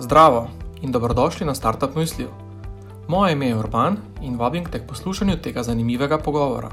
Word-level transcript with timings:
Zdravo 0.00 0.48
in 0.82 0.92
dobrodošli 0.92 1.46
na 1.46 1.54
Startup 1.54 1.96
Mysliju. 1.96 2.28
Moje 3.08 3.32
ime 3.32 3.46
je 3.46 3.56
Urban 3.56 3.96
in 4.22 4.36
vabim 4.36 4.64
te 4.64 4.78
k 4.78 4.86
poslušanju 4.88 5.36
tega 5.36 5.62
zanimivega 5.62 6.18
pogovora. 6.18 6.70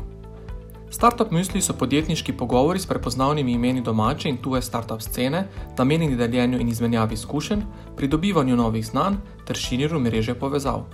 Startup 0.90 1.32
Mysliji 1.32 1.62
so 1.62 1.74
podjetniški 1.74 2.34
pogovori 2.34 2.80
s 2.80 2.86
prepoznavnimi 2.86 3.52
imeni 3.52 3.82
domače 3.82 4.30
in 4.30 4.38
tuje 4.38 4.62
startup 4.62 5.02
scene, 5.02 5.48
namenjeni 5.78 6.16
deljenju 6.16 6.60
in 6.60 6.68
izmenjavi 6.68 7.14
izkušenj, 7.14 7.62
pridobivanju 7.98 8.56
novih 8.56 8.86
znanj 8.86 9.16
ter 9.46 9.56
širjenju 9.56 10.00
mreže 10.00 10.36
povezav. 10.36 10.86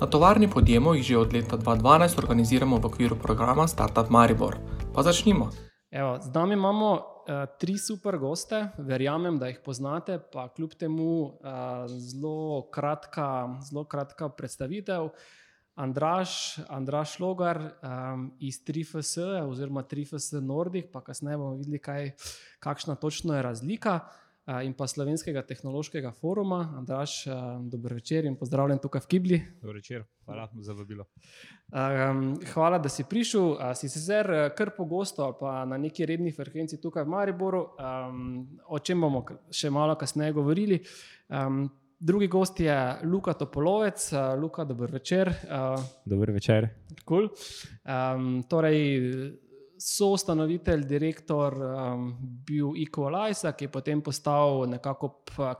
Na 0.00 0.06
tovarni 0.06 0.48
podjemo 0.48 0.94
jih 0.94 1.04
že 1.04 1.18
od 1.18 1.32
leta 1.32 1.58
2012 1.58 2.18
organiziramo 2.18 2.76
v 2.76 2.86
okviru 2.86 3.16
programa 3.16 3.66
Startup 3.66 4.10
Maribor. 4.10 4.56
Pa 4.94 5.02
začnimo. 5.02 5.50
Evo, 5.90 6.18
z 6.20 6.34
nami 6.34 6.54
imamo 6.54 7.11
uh, 7.26 7.44
tri 7.58 7.78
super 7.78 8.18
goste, 8.18 8.68
verjamem, 8.78 9.38
da 9.38 9.48
jih 9.50 9.60
poznate, 9.64 10.18
pa 10.32 10.48
kljub 10.54 10.74
temu 10.78 11.06
uh, 11.22 11.86
zelo, 11.88 12.68
kratka, 12.70 13.26
zelo 13.68 13.84
kratka 13.84 14.28
predstavitev. 14.28 15.10
Andraš, 15.74 16.58
Andraš 16.68 17.18
Logar 17.20 17.58
um, 17.58 18.26
iz 18.40 18.60
3FS, 18.64 19.22
oziroma 19.48 19.82
3FS 19.82 20.40
Nordic, 20.44 20.90
pa 20.92 21.00
kasneje 21.00 21.38
bomo 21.40 21.56
videli, 21.56 21.78
kaj, 21.78 22.10
kakšna 22.60 22.94
točno 23.00 23.36
je 23.36 23.42
razlika. 23.42 24.00
Uh, 24.42 24.64
in 24.66 24.72
pa 24.74 24.88
Slovenskega 24.90 25.44
tehnološkega 25.46 26.10
foruma. 26.18 26.64
Andraš, 26.74 27.12
uh, 27.28 27.60
dober 27.70 27.92
večer 27.94 28.26
in 28.26 28.34
pozdravljen 28.34 28.80
tukaj 28.82 29.04
v 29.04 29.06
Kibli. 29.12 29.36
Dobro 29.60 29.76
večer, 29.78 30.02
hvala 30.26 30.48
za 30.66 30.74
vabilo. 30.74 31.04
Um, 31.70 32.34
hvala, 32.50 32.80
da 32.82 32.90
si 32.90 33.06
prišel. 33.06 33.52
Uh, 33.52 33.70
si 33.78 33.86
sicer 33.88 34.50
kar 34.58 34.72
pogosto 34.74 35.28
pa 35.38 35.60
na 35.64 35.78
neki 35.78 36.08
redni 36.10 36.32
frekvenci 36.34 36.80
tukaj 36.82 37.06
v 37.06 37.12
Mariboru, 37.14 37.60
um, 37.78 38.42
o 38.66 38.82
čem 38.82 39.06
bomo 39.06 39.22
še 39.46 39.70
malo 39.70 39.94
kasneje 39.94 40.34
govorili. 40.34 40.80
Um, 41.30 41.68
drugi 42.02 42.26
gost 42.26 42.58
je 42.60 42.74
Luka 43.06 43.38
Topolovec. 43.38 44.10
Luka, 44.42 44.66
dober 44.66 44.90
večer. 44.90 45.30
Dober 46.02 46.34
večer. 46.34 46.66
Cool. 47.06 47.30
Um, 47.86 48.42
torej, 48.50 48.98
so 49.82 50.12
ustanovitelj, 50.14 50.84
direktor 50.86 51.56
um, 51.58 52.12
bil 52.46 52.76
Equalize, 52.78 53.50
ki 53.56 53.66
je 53.66 53.72
potem 53.72 54.02
postal 54.02 54.66
nekako, 54.70 55.10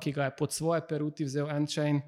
ki 0.00 0.12
ga 0.12 0.28
je 0.28 0.36
pod 0.38 0.54
svoje 0.54 0.84
peruti 0.88 1.26
vzel 1.26 1.50
Enchain. 1.50 2.00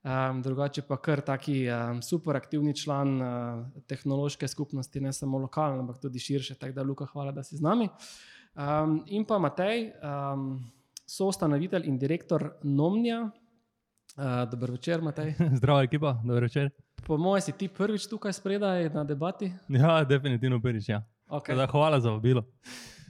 Um, 0.00 0.38
drugače 0.40 0.86
pa 0.88 0.96
kar 0.96 1.20
taki 1.20 1.66
um, 1.68 1.98
super 2.02 2.36
aktivni 2.38 2.72
član 2.76 3.18
uh, 3.20 3.82
tehnološke 3.86 4.48
skupnosti, 4.48 5.00
ne 5.00 5.12
samo 5.12 5.38
lokalno, 5.38 5.82
ampak 5.84 5.98
tudi 6.00 6.18
širše. 6.18 6.54
Tako 6.54 6.72
da, 6.72 6.82
Luka, 6.82 7.06
hvala, 7.12 7.32
da 7.36 7.42
si 7.42 7.56
z 7.56 7.66
nami. 7.66 7.88
Um, 8.54 9.02
in 9.06 9.26
pa 9.28 9.38
Matej, 9.38 9.90
um, 10.00 10.54
so 11.06 11.28
ustanovitelj 11.28 11.84
in 11.90 11.98
direktor 11.98 12.52
Nomnija. 12.62 13.26
Uh, 14.16 14.48
dober 14.50 14.70
večer, 14.70 15.02
Matej. 15.02 15.34
Zdravo, 15.60 15.82
ekipa, 15.82 16.16
dober 16.24 16.48
večer. 16.48 16.70
Po 17.06 17.18
mojem, 17.18 17.42
si 17.42 17.52
ti 17.52 17.68
prvič 17.68 18.08
tukaj 18.08 18.32
spredaj 18.32 18.88
na 18.94 19.04
debati? 19.04 19.52
Ja, 19.68 20.04
definitivno 20.04 20.60
prvič. 20.60 20.88
Ja. 20.88 21.04
Okay. 21.30 21.54
Da, 21.54 21.66
hvala 21.70 22.00
za 22.00 22.10
vabilo. 22.10 22.42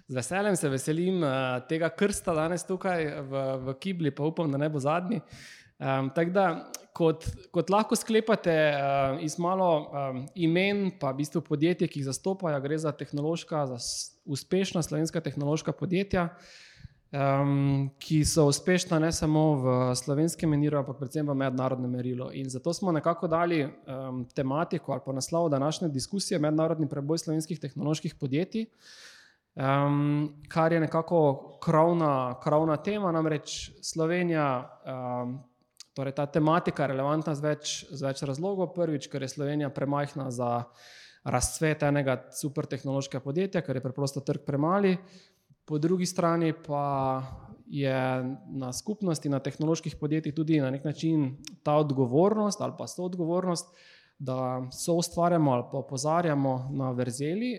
Z 0.09 0.15
veseljem 0.15 0.57
se 0.57 0.69
veselim 0.69 1.23
uh, 1.23 1.31
tega 1.69 1.89
krsta 1.95 2.35
danes 2.35 2.67
tukaj 2.67 3.07
v, 3.31 3.43
v 3.65 3.75
Kibli, 3.81 4.11
pa 4.11 4.27
upam, 4.27 4.51
da 4.51 4.59
ne 4.59 4.69
bo 4.69 4.83
zadnji. 4.83 5.21
Um, 5.81 6.11
da, 6.35 6.47
kot, 6.93 7.25
kot 7.55 7.71
lahko 7.73 7.97
sklepate 7.97 8.57
uh, 8.75 9.23
iz 9.25 9.39
malo 9.41 9.71
um, 9.87 10.25
imen, 10.35 10.91
pa 11.01 11.15
v 11.15 11.23
bistvu 11.23 11.41
podjetij, 11.47 11.89
ki 11.89 12.03
jih 12.03 12.11
zastopajo, 12.11 12.59
gre 12.61 12.77
za 12.83 12.93
tehnološka, 12.93 13.63
za 13.71 13.79
uspešna 14.29 14.83
slovenska 14.85 15.23
tehnološka 15.25 15.73
podjetja, 15.73 16.29
um, 17.13 17.91
ki 17.99 18.25
so 18.25 18.47
uspešna 18.47 18.99
ne 18.99 19.13
samo 19.13 19.45
v 19.55 19.75
slovenskem 19.99 20.51
menilu, 20.51 20.79
ampak 20.79 20.99
predvsem 20.99 21.27
v 21.27 21.35
mednarodnem 21.35 21.91
merilu. 21.91 22.31
In 22.33 22.51
zato 22.51 22.73
smo 22.73 22.93
nekako 22.93 23.29
dali 23.29 23.65
um, 23.65 24.25
tematiko 24.35 24.93
ali 24.93 25.03
pa 25.07 25.13
naslov 25.13 25.49
današnje 25.51 25.89
diskusije 25.89 26.39
Mednarodni 26.39 26.89
preboj 26.89 27.19
slovenskih 27.19 27.61
tehnoloških 27.61 28.15
podjetij. 28.15 28.67
Um, 29.55 30.43
kar 30.49 30.73
je 30.73 30.81
nekako 30.81 31.59
krovna, 31.63 32.41
krovna 32.43 32.77
tema, 32.77 33.13
namreč 33.13 33.71
Slovenija, 33.83 34.71
um, 34.87 35.41
torej 35.95 36.15
ta 36.15 36.27
tematika 36.27 36.83
je 36.83 36.89
relevantna 36.89 37.35
z 37.35 37.43
več, 37.43 37.73
z 37.91 38.07
več 38.07 38.23
razlogov. 38.23 38.71
Prvič, 38.75 39.11
ker 39.11 39.23
je 39.23 39.29
Slovenija 39.29 39.71
premajhna 39.75 40.31
za 40.31 40.53
razcvet 41.25 41.83
enega 41.83 42.15
supertehnološkega 42.33 43.21
podjetja, 43.25 43.61
ker 43.61 43.77
je 43.77 43.83
preprosto 43.85 44.23
trg 44.25 44.47
premali. 44.47 44.95
Po 45.71 45.79
drugi 45.79 46.07
strani 46.07 46.53
pa 46.67 47.23
je 47.67 47.95
na 48.49 48.73
skupnosti, 48.73 49.29
na 49.29 49.39
tehnoloških 49.39 49.97
podjetjih 50.01 50.35
tudi 50.35 50.61
na 50.61 50.71
nek 50.71 50.85
način 50.85 51.37
ta 51.63 51.77
odgovornost 51.77 52.61
ali 52.61 52.73
pa 52.79 52.87
so 52.87 53.05
odgovornost, 53.05 53.77
da 54.19 54.67
so 54.73 54.95
ustvarjamo 54.99 55.53
ali 55.53 55.65
pa 55.73 55.79
opozarjamo 55.79 56.69
na 56.73 56.91
verzeli 56.91 57.53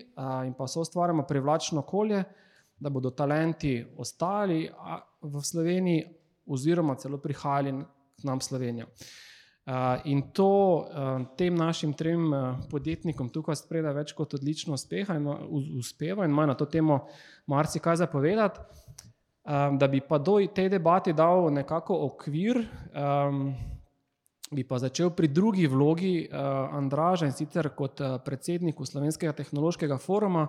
in 0.46 0.54
pa 0.58 0.68
so 0.68 0.82
ustvarjamo 0.82 1.24
privlačno 1.24 1.80
okolje, 1.80 2.24
da 2.80 2.90
bodo 2.90 3.10
talenti 3.10 3.86
ostali 3.98 4.70
v 5.22 5.42
Sloveniji 5.42 6.04
oziroma 6.46 6.96
celo 6.96 7.18
prihajali 7.18 7.72
k 8.22 8.24
nam 8.24 8.40
v 8.40 8.44
Slovenijo. 8.44 8.88
In 10.04 10.22
to 10.34 10.86
tem 11.38 11.56
našim 11.56 11.94
trem 11.94 12.32
podjetnikom 12.70 13.30
tukaj 13.30 13.60
spreda 13.60 13.92
več 13.94 14.16
kot 14.18 14.34
odlično 14.34 14.74
uspeha 14.74 15.20
in 15.20 15.28
uspeva 15.78 16.26
in 16.26 16.34
ima 16.34 16.48
na 16.50 16.56
to 16.58 16.66
temo 16.66 17.04
marsikaj 17.46 18.02
zapovedati. 18.02 18.60
Da 19.78 19.88
bi 19.88 20.02
pa 20.02 20.18
do 20.18 20.40
te 20.56 20.68
debate 20.70 21.14
dal 21.14 21.52
nekako 21.54 21.98
okvir, 22.08 22.62
bi 24.52 24.64
pa 24.68 24.80
začel 24.82 25.14
pri 25.14 25.28
drugi 25.28 25.68
vlogi 25.68 26.28
Andraža 26.32 27.30
in 27.30 27.34
sicer 27.38 27.70
kot 27.78 28.02
predsedniku 28.26 28.86
Slovenskega 28.86 29.34
tehnološkega 29.34 29.98
foruma, 29.98 30.48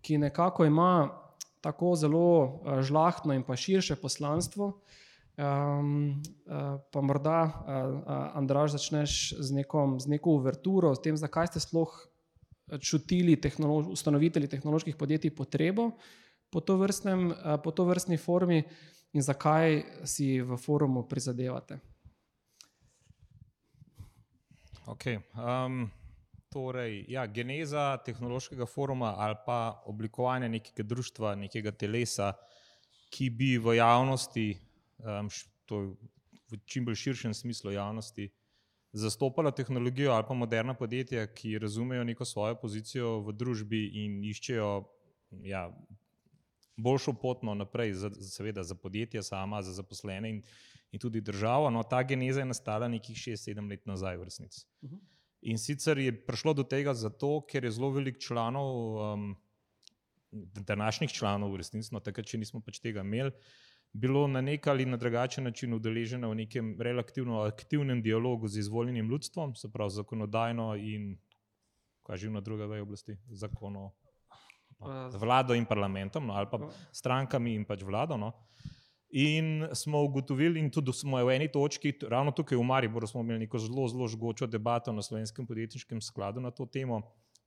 ki 0.00 0.18
nekako 0.18 0.64
ima 0.64 1.08
tako 1.60 1.94
zelo 1.96 2.62
žlahtno 2.80 3.34
in 3.34 3.44
pa 3.44 3.56
širše 3.56 3.96
poslanstvo. 3.96 4.72
Um, 5.38 6.18
uh, 6.50 6.82
pa 6.90 6.98
morda, 6.98 7.46
uh, 7.46 8.34
Andraž, 8.34 8.74
začneš 8.74 9.38
z, 9.38 9.54
nekom, 9.54 10.00
z 10.02 10.10
neko 10.10 10.34
uverturo, 10.34 10.90
s 10.90 10.98
tem, 10.98 11.14
zakaj 11.14 11.46
ste 11.54 11.62
sploh 11.62 11.94
čutili, 12.82 13.38
tehnolo 13.38 13.94
ustanovitelji 13.94 14.50
tehnoloških 14.50 14.98
podjetij, 14.98 15.30
potrebo 15.30 15.94
po 16.50 16.58
to, 16.58 16.74
vrstnem, 16.82 17.30
uh, 17.30 17.54
po 17.62 17.70
to 17.70 17.86
vrstni 17.86 18.18
formi 18.18 18.66
in 19.14 19.22
zakaj 19.22 20.02
si 20.02 20.42
v 20.42 20.58
forumu 20.58 21.06
prizadevate. 21.06 21.78
Okay, 24.90 25.22
um, 25.38 25.86
torej, 26.50 27.04
ja, 27.06 27.30
geneza 27.30 27.94
tehnološkega 28.02 28.66
foruma 28.66 29.14
ali 29.22 29.38
pa 29.46 29.84
oblikovanje 29.86 30.48
nekega 30.48 30.82
društva, 30.82 31.38
nekega 31.46 31.70
telesa, 31.70 32.32
ki 33.14 33.30
bi 33.30 33.54
v 33.54 33.78
javnosti 33.78 34.67
um, 34.98 35.28
to 35.66 35.96
v 36.50 36.58
čim 36.64 36.84
bolj 36.84 36.96
širšem 36.96 37.34
smislu 37.34 37.72
javnosti, 37.72 38.30
zastopala 38.92 39.50
tehnologijo 39.50 40.12
ali 40.12 40.24
pa 40.28 40.34
moderna 40.34 40.74
podjetja, 40.74 41.26
ki 41.34 41.58
razumejo 41.58 42.04
neko 42.04 42.24
svojo 42.24 42.56
pozicijo 42.60 43.18
v 43.20 43.34
družbi 43.36 43.82
in 44.04 44.22
iščejo 44.24 44.70
ja, 45.44 45.68
boljšo 46.76 47.12
pot 47.20 47.42
naprej, 47.42 47.92
za, 47.92 48.10
seveda 48.10 48.64
za 48.64 48.74
podjetja 48.74 49.22
sama, 49.22 49.62
za 49.62 49.72
zaposlene 49.72 50.30
in, 50.30 50.42
in 50.92 51.00
tudi 51.00 51.20
državo. 51.20 51.70
No, 51.70 51.82
ta 51.82 52.02
geneza 52.02 52.40
je 52.40 52.48
nastala 52.48 52.88
nekih 52.88 53.16
6-7 53.16 53.70
let 53.70 53.86
nazaj, 53.86 54.16
v 54.16 54.24
resnici. 54.24 54.64
Uh 54.82 54.90
-huh. 54.90 55.00
In 55.42 55.58
sicer 55.58 55.98
je 55.98 56.26
prišlo 56.26 56.54
do 56.54 56.62
tega 56.62 56.94
zato, 56.94 57.40
ker 57.46 57.64
je 57.64 57.70
zelo 57.70 57.90
velik 57.90 58.18
članov, 58.18 58.96
um, 59.12 59.36
današnjih 60.66 61.10
članov, 61.10 61.52
v 61.52 61.56
resnici, 61.56 61.88
no, 61.92 62.00
takrat, 62.00 62.26
če 62.26 62.38
nismo 62.38 62.60
pač 62.60 62.80
tega 62.80 63.00
imeli 63.00 63.30
bilo 63.92 64.26
na 64.26 64.40
nek 64.40 64.66
ali 64.66 64.86
na 64.86 64.96
drugačen 64.96 65.44
način 65.44 65.74
udeleženo 65.74 66.30
v 66.30 66.34
nekem 66.34 66.76
relativno 66.80 67.40
aktivnem 67.40 68.02
dialogu 68.02 68.48
z 68.48 68.58
izvoljenim 68.58 69.08
ljudstvom, 69.08 69.54
se 69.54 69.72
pravi 69.72 69.90
zakonodajno 69.90 70.76
in 70.76 71.16
kaj 72.02 72.16
že 72.16 72.30
na 72.30 72.40
druge 72.40 72.66
veje 72.66 72.82
oblasti, 72.82 73.16
zakono, 73.28 73.90
no, 74.80 75.08
vlado 75.20 75.54
in 75.54 75.66
parlamentom, 75.68 76.26
no, 76.26 76.32
ali 76.34 76.48
pa 76.50 76.70
strankami 76.92 77.54
in 77.54 77.66
pač 77.68 77.82
vlado. 77.84 78.16
No. 78.16 78.32
In 79.10 79.68
smo 79.72 80.02
ugotovili, 80.04 80.60
in 80.60 80.70
tudi 80.70 80.92
smo 80.92 81.20
v 81.24 81.36
eni 81.36 81.48
točki, 81.52 81.94
ravno 82.08 82.32
tukaj 82.32 82.58
v 82.58 82.64
Mariboru, 82.64 83.06
smo 83.06 83.20
imeli 83.20 83.46
neko 83.46 83.60
zelo, 83.60 83.86
zelo 83.88 84.08
žgočo 84.08 84.46
debato 84.46 84.92
na 84.92 85.02
slovenskem 85.02 85.46
podjetniškem 85.46 86.00
skladu 86.00 86.40
na 86.40 86.50
to 86.50 86.66
temo 86.66 87.02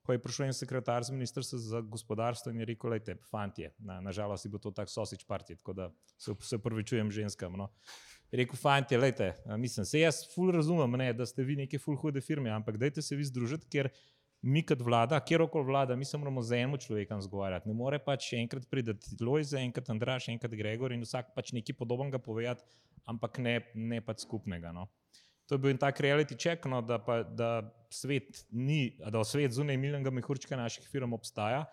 ko 0.06 0.16
je 0.16 0.22
prišel 0.22 0.50
en 0.50 0.56
sekretar 0.58 1.04
z 1.06 1.14
ministrstva 1.14 1.60
za 1.60 1.82
gospodarstvo 1.82 2.52
in 2.52 2.64
je 2.64 2.70
rekel: 2.74 2.90
Lejte, 2.90 3.16
fantje, 3.30 3.74
na, 3.80 4.00
nažalost 4.02 4.48
bo 4.50 4.58
to 4.58 4.72
tak 4.72 4.90
sosič 4.90 5.26
partij, 5.28 5.60
tako 5.62 5.74
da 5.74 5.90
se, 6.18 6.34
se 6.42 6.58
upravičujem 6.58 7.12
ženskam. 7.12 7.54
No. 7.58 7.70
Je 8.32 8.42
rekel: 8.42 8.58
Fantje, 8.58 8.98
lejte, 8.98 9.34
mislim, 9.58 9.86
se 9.86 10.00
jaz 10.00 10.24
ful 10.34 10.52
razumem, 10.52 10.98
ne, 10.98 11.14
da 11.14 11.26
ste 11.26 11.44
vi 11.44 11.56
neke 11.56 11.80
ful 11.80 11.96
hude 11.96 12.22
firme, 12.22 12.50
ampak 12.50 12.78
dajte 12.82 13.02
se 13.02 13.16
vi 13.16 13.28
združiti, 13.28 13.70
ker 13.70 13.92
mi 14.42 14.64
kot 14.66 14.82
vlada, 14.82 15.20
kjer 15.22 15.44
koli 15.54 15.68
vlada, 15.68 15.96
mi 15.96 16.06
se 16.06 16.18
moramo 16.18 16.42
z 16.42 16.64
enim 16.64 16.78
človekom 16.78 17.22
zgovarjati. 17.22 17.70
Ne 17.70 17.76
more 17.78 18.00
pač 18.02 18.32
enkrat 18.34 18.66
priti 18.70 18.96
Lojze, 19.22 19.60
enkrat 19.62 19.90
Andraš, 19.94 20.32
enkrat 20.34 20.56
Gregor 20.58 20.96
in 20.96 21.06
vsak 21.06 21.36
pač 21.36 21.54
nekaj 21.54 21.78
podobnega 21.78 22.18
povedati, 22.18 22.66
ampak 23.06 23.38
ne, 23.38 23.60
ne 23.76 24.02
pač 24.02 24.26
skupnega. 24.26 24.74
No. 24.74 24.88
To 25.46 25.56
je 25.56 25.62
bil 25.62 25.78
tak 25.78 26.00
reality 26.02 26.38
check, 26.40 26.66
no, 26.66 26.82
da, 26.82 26.98
pa, 26.98 27.22
da 27.22 27.62
svet 27.94 28.46
ni, 28.52 28.98
da 29.12 29.24
svet 29.28 29.54
zunaj 29.56 29.78
milnega 29.78 30.12
mehurčka 30.14 30.58
naših 30.58 30.88
firm 30.90 31.14
obstaja. 31.14 31.66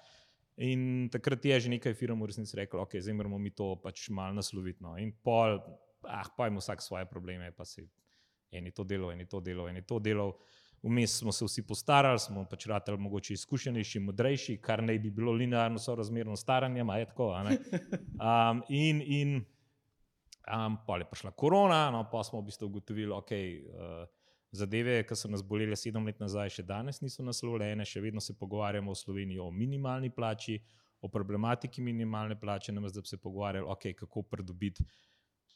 In 0.59 1.07
takrat 1.13 1.45
je 1.45 1.61
že 1.61 1.71
nekaj 1.71 1.95
firm 1.95 2.23
v 2.23 2.33
resnici 2.33 2.57
reklo, 2.59 2.83
ok, 2.83 2.99
zdaj 2.99 3.15
moramo 3.15 3.39
mi 3.39 3.51
to 3.55 3.77
pač 3.83 4.09
malo 4.11 4.35
nasloviti. 4.35 4.83
No. 4.83 4.97
In 4.99 5.13
pol, 5.23 5.61
ah, 6.03 6.27
pa 6.37 6.49
jim 6.49 6.59
vsak 6.59 6.83
svoje 6.83 7.07
probleme, 7.07 7.53
pa 7.55 7.65
si 7.65 7.87
eni 8.51 8.73
to 8.75 8.85
delo, 8.85 9.13
eni 9.13 9.27
to 9.27 9.41
delo, 9.41 9.69
eni 9.69 9.83
to 9.87 10.01
delo. 10.03 10.33
Vmes 10.83 11.17
smo 11.19 11.33
se 11.35 11.45
vsi 11.45 11.63
postarali, 11.67 12.19
smo 12.23 12.45
pač 12.47 12.67
ratali 12.71 12.99
mogoče 12.99 13.35
izkušenejši, 13.35 14.01
modrejši, 14.01 14.59
kar 14.63 14.83
naj 14.83 14.99
bi 14.99 15.11
bilo 15.11 15.33
linearno 15.35 15.79
sorazmerno 15.79 16.37
staranje, 16.37 16.83
a 16.83 16.99
je 16.99 17.07
tako. 17.07 17.33
Um, 17.35 18.63
in 18.83 19.03
in 19.03 19.35
um, 20.47 20.79
pa 20.87 20.99
je 20.99 21.07
prišla 21.11 21.31
korona, 21.31 21.91
no, 21.91 22.05
pa 22.11 22.23
smo 22.25 22.41
v 22.41 22.51
bistvu 22.51 22.67
ugotovili, 22.67 23.11
da 23.11 23.19
okay, 23.19 23.63
uh, 23.63 24.18
zadeve, 24.53 25.03
ki 25.05 25.17
so 25.17 25.29
nas 25.29 25.43
bolele 25.45 25.77
sedem 25.77 26.07
let 26.09 26.21
nazaj, 26.21 26.51
še 26.59 26.65
danes 26.67 27.03
niso 27.03 27.25
naslovljene, 27.25 27.85
še 27.85 28.01
vedno 28.01 28.23
se 28.25 28.37
pogovarjamo 28.39 28.93
v 28.93 29.01
Sloveniji 29.01 29.43
o 29.45 29.51
minimalni 29.53 30.11
plači, 30.15 30.59
o 31.01 31.11
problematiki 31.13 31.83
minimalne 31.85 32.39
plače, 32.41 32.73
ne 32.73 32.83
da 32.83 33.01
bi 33.01 33.09
se 33.09 33.21
pogovarjali, 33.23 33.67
okay, 33.71 33.95
kako 33.95 34.23
pridobiti 34.23 34.85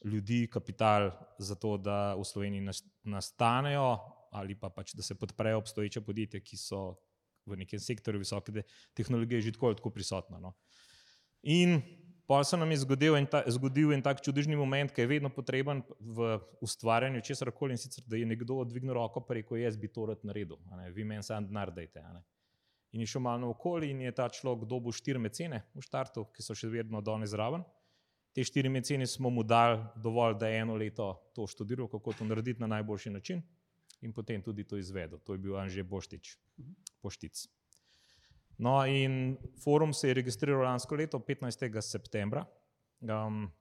ljudi, 0.03 0.47
kapital, 0.51 1.11
za 1.39 1.55
to, 1.55 1.77
da 1.77 2.15
v 2.15 2.23
Sloveniji 2.27 2.69
nastanejo 3.03 3.97
ali 4.33 4.55
pa 4.57 4.71
pač, 4.73 4.95
da 4.97 5.03
se 5.05 5.15
podprejo 5.15 5.59
obstoječe 5.61 6.01
podjetja, 6.01 6.39
ki 6.41 6.57
so 6.57 6.95
v 7.45 7.57
nekem 7.59 7.79
sektorju 7.79 8.23
visoke 8.23 8.63
tehnologije 8.97 9.41
že 9.41 9.51
tako 9.53 9.73
tako 9.77 9.91
prisotna. 9.93 10.39
No. 10.39 10.55
In 11.43 11.81
pa 12.27 12.43
se 12.43 12.57
nam 12.57 12.71
je 12.71 12.77
zgodil 12.77 13.17
en, 13.17 13.25
ta, 13.27 13.43
zgodil 13.47 13.93
en 13.93 14.01
tak 14.01 14.21
čudežni 14.23 14.55
moment, 14.55 14.91
ki 14.91 15.03
je 15.03 15.07
vedno 15.07 15.29
potreben 15.29 15.83
v 15.99 16.37
ustvarjanju 16.63 17.21
česar 17.21 17.51
koli 17.51 17.75
in 17.75 17.81
sicer, 17.81 18.03
da 18.07 18.17
je 18.17 18.25
nekdo 18.25 18.63
dvignil 18.63 18.93
roko 18.93 19.25
in 19.29 19.35
rekel: 19.35 19.57
Jaz 19.57 19.77
bi 19.77 19.87
to 19.87 20.05
rad 20.05 20.23
naredil, 20.23 20.57
vi 20.93 21.03
meni 21.03 21.23
sam 21.23 21.47
denar 21.47 21.71
dajte. 21.71 22.03
In 22.93 23.01
je 23.01 23.07
šel 23.07 23.21
malo 23.21 23.49
okoli 23.49 23.89
in 23.89 24.01
je 24.01 24.11
ta 24.11 24.29
človek 24.29 24.67
dobil 24.69 24.91
štiri 24.91 25.19
mecene 25.19 25.63
v 25.73 25.81
štartu, 25.81 26.27
ki 26.33 26.43
so 26.45 26.53
še 26.55 26.69
vedno 26.69 27.01
dolne 27.01 27.25
zraven. 27.27 27.63
Te 28.33 28.43
štiri 28.45 28.69
mecene 28.69 29.05
smo 29.07 29.29
mu 29.29 29.43
dali 29.43 29.81
dovolj, 30.01 30.37
da 30.39 30.47
je 30.47 30.61
eno 30.61 30.75
leto 30.77 31.09
to 31.35 31.47
študiral, 31.47 31.87
kako 31.89 32.13
to 32.13 32.25
narediti 32.25 32.61
na 32.61 32.67
najboljši 32.67 33.09
način 33.09 33.41
in 34.01 34.13
potem 34.13 34.41
tudi 34.41 34.63
to 34.63 34.77
izvedel. 34.77 35.19
To 35.25 35.33
je 35.33 35.39
bil 35.39 35.57
Anže 35.57 35.83
Boštič, 35.83 36.37
Poštic. 37.01 37.45
No, 38.63 38.85
in 38.87 39.37
forum 39.63 39.93
se 39.93 40.07
je 40.07 40.13
registriral 40.13 40.63
lansko 40.63 40.95
leto, 40.95 41.19
15. 41.19 41.81
septembra. 41.81 42.45
Um, 43.01 43.51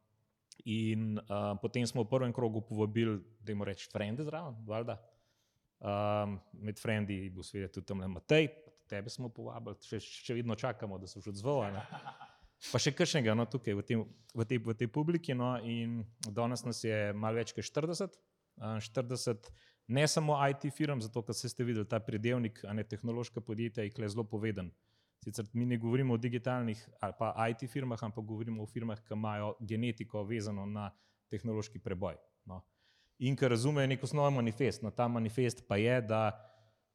in 0.64 1.18
uh, 1.18 1.58
potem 1.58 1.86
smo 1.86 2.04
v 2.04 2.10
prvem 2.10 2.32
krogu 2.32 2.60
povabili, 2.62 3.16
da 3.40 3.50
jim 3.50 3.64
rečemo, 3.66 3.90
frende 3.92 4.24
zraven, 4.24 4.60
valjda. 4.66 4.98
Um, 5.82 6.36
med 6.52 6.78
frendi 6.78 7.16
je 7.24 7.30
bil 7.34 7.42
seveda 7.42 7.72
tudi 7.72 7.88
tam 7.88 8.04
Matej, 8.12 8.46
tebe 8.86 9.10
smo 9.10 9.32
povabili, 9.34 9.80
še, 9.82 9.98
še 9.98 10.36
vedno 10.38 10.54
čakamo, 10.54 11.00
da 11.02 11.10
so 11.10 11.22
še 11.24 11.32
odzvali. 11.32 11.82
Pa 12.70 12.78
še 12.78 12.92
kršnega 12.94 13.34
no, 13.34 13.48
tukaj 13.50 13.74
v, 13.74 13.82
tem, 13.82 14.06
v, 14.38 14.46
tej, 14.46 14.62
v 14.62 14.76
tej 14.78 14.92
publiki. 14.94 15.34
No, 15.34 15.56
in 15.58 16.04
danes 16.30 16.62
nas 16.62 16.84
je 16.86 17.10
malo 17.10 17.42
več 17.42 17.50
kot 17.56 17.66
40. 17.66 18.14
Uh, 18.62 18.78
40 18.78 19.50
ne 19.90 20.06
samo 20.06 20.38
IT 20.46 20.68
firm, 20.70 21.02
zato 21.02 21.24
ker 21.26 21.34
ste 21.34 21.66
videli 21.66 21.90
ta 21.90 21.98
predelnik, 21.98 22.62
a 22.62 22.76
ne 22.76 22.86
tehnološka 22.86 23.42
podjetja, 23.42 23.82
je 23.82 24.12
zelo 24.14 24.22
poveden. 24.22 24.70
Sicer 25.22 25.46
mi 25.52 25.66
ne 25.66 25.78
govorimo 25.78 26.14
o 26.14 26.18
digitalnih 26.18 26.80
ali 27.00 27.14
pa 27.18 27.34
IT 27.48 27.70
firmah, 27.70 28.02
ampak 28.02 28.24
govorimo 28.24 28.62
o 28.62 28.66
firmah, 28.66 28.98
ki 29.06 29.14
imajo 29.14 29.54
genetiko 29.60 30.24
vezano 30.26 30.66
na 30.66 30.90
tehnološki 31.30 31.78
preboj. 31.78 32.16
No. 32.46 32.62
In 33.22 33.36
ki 33.38 33.48
razumejo 33.48 33.86
nek 33.86 34.02
osnovni 34.02 34.36
manifest. 34.36 34.82
No, 34.82 34.90
ta 34.90 35.06
manifest 35.08 35.62
pa 35.68 35.78
je, 35.78 36.00
da 36.02 36.24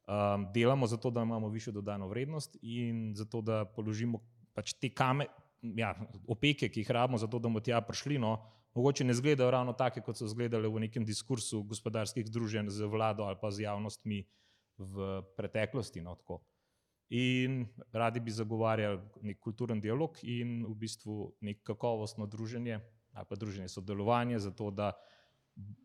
um, 0.08 0.48
delamo 0.54 0.88
zato, 0.88 1.12
da 1.12 1.24
imamo 1.24 1.50
višjo 1.50 1.74
dodano 1.80 2.08
vrednost 2.08 2.58
in 2.62 3.14
zato, 3.16 3.42
da 3.42 3.64
položimo 3.66 4.20
pač 4.54 4.74
te 4.74 4.90
kame, 4.90 5.30
ja, 5.78 5.94
opeke, 6.28 6.70
ki 6.70 6.84
jih 6.84 6.92
rabimo, 6.92 7.18
zato 7.18 7.40
da 7.40 7.48
bomo 7.48 7.64
tja 7.64 7.80
prišli. 7.82 8.20
No, 8.20 8.36
mogoče 8.76 9.08
ne 9.08 9.16
izgledajo 9.16 9.52
ravno 9.52 9.74
take, 9.74 10.04
kot 10.04 10.20
so 10.20 10.28
izgledale 10.28 10.68
v 10.68 10.84
nekem 10.84 11.06
diskursu 11.08 11.64
gospodarskih 11.64 12.28
združenj 12.28 12.76
z 12.76 12.92
vlado 12.92 13.24
ali 13.24 13.40
pa 13.42 13.52
z 13.52 13.64
javnostmi 13.70 14.26
v 14.78 15.22
preteklosti. 15.38 16.04
No, 16.04 16.18
in 17.10 17.66
radi 17.96 18.20
bi 18.20 18.32
zagovarjali 18.32 19.00
nek 19.30 19.40
kulturen 19.40 19.82
dialog 19.82 20.18
in 20.24 20.66
v 20.66 20.76
bistvu 20.76 21.32
nek 21.42 21.64
kakovostno 21.64 22.28
druženje 22.28 22.80
ali 23.18 23.26
pa 23.30 23.36
druženje 23.36 23.68
sodelovanje, 23.68 24.40
zato 24.40 24.72
da 24.72 24.92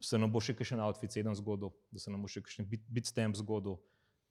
se 0.00 0.18
nam 0.18 0.32
bo 0.32 0.40
še 0.40 0.52
kakšen 0.56 0.80
outfit 0.84 1.14
sedem 1.14 1.34
zgodil, 1.34 1.70
da 1.90 2.02
se 2.02 2.10
nam 2.12 2.20
bo 2.20 2.28
še 2.28 2.42
kakšen 2.44 2.68
bitstamp 2.68 3.38
zgodil. 3.40 3.78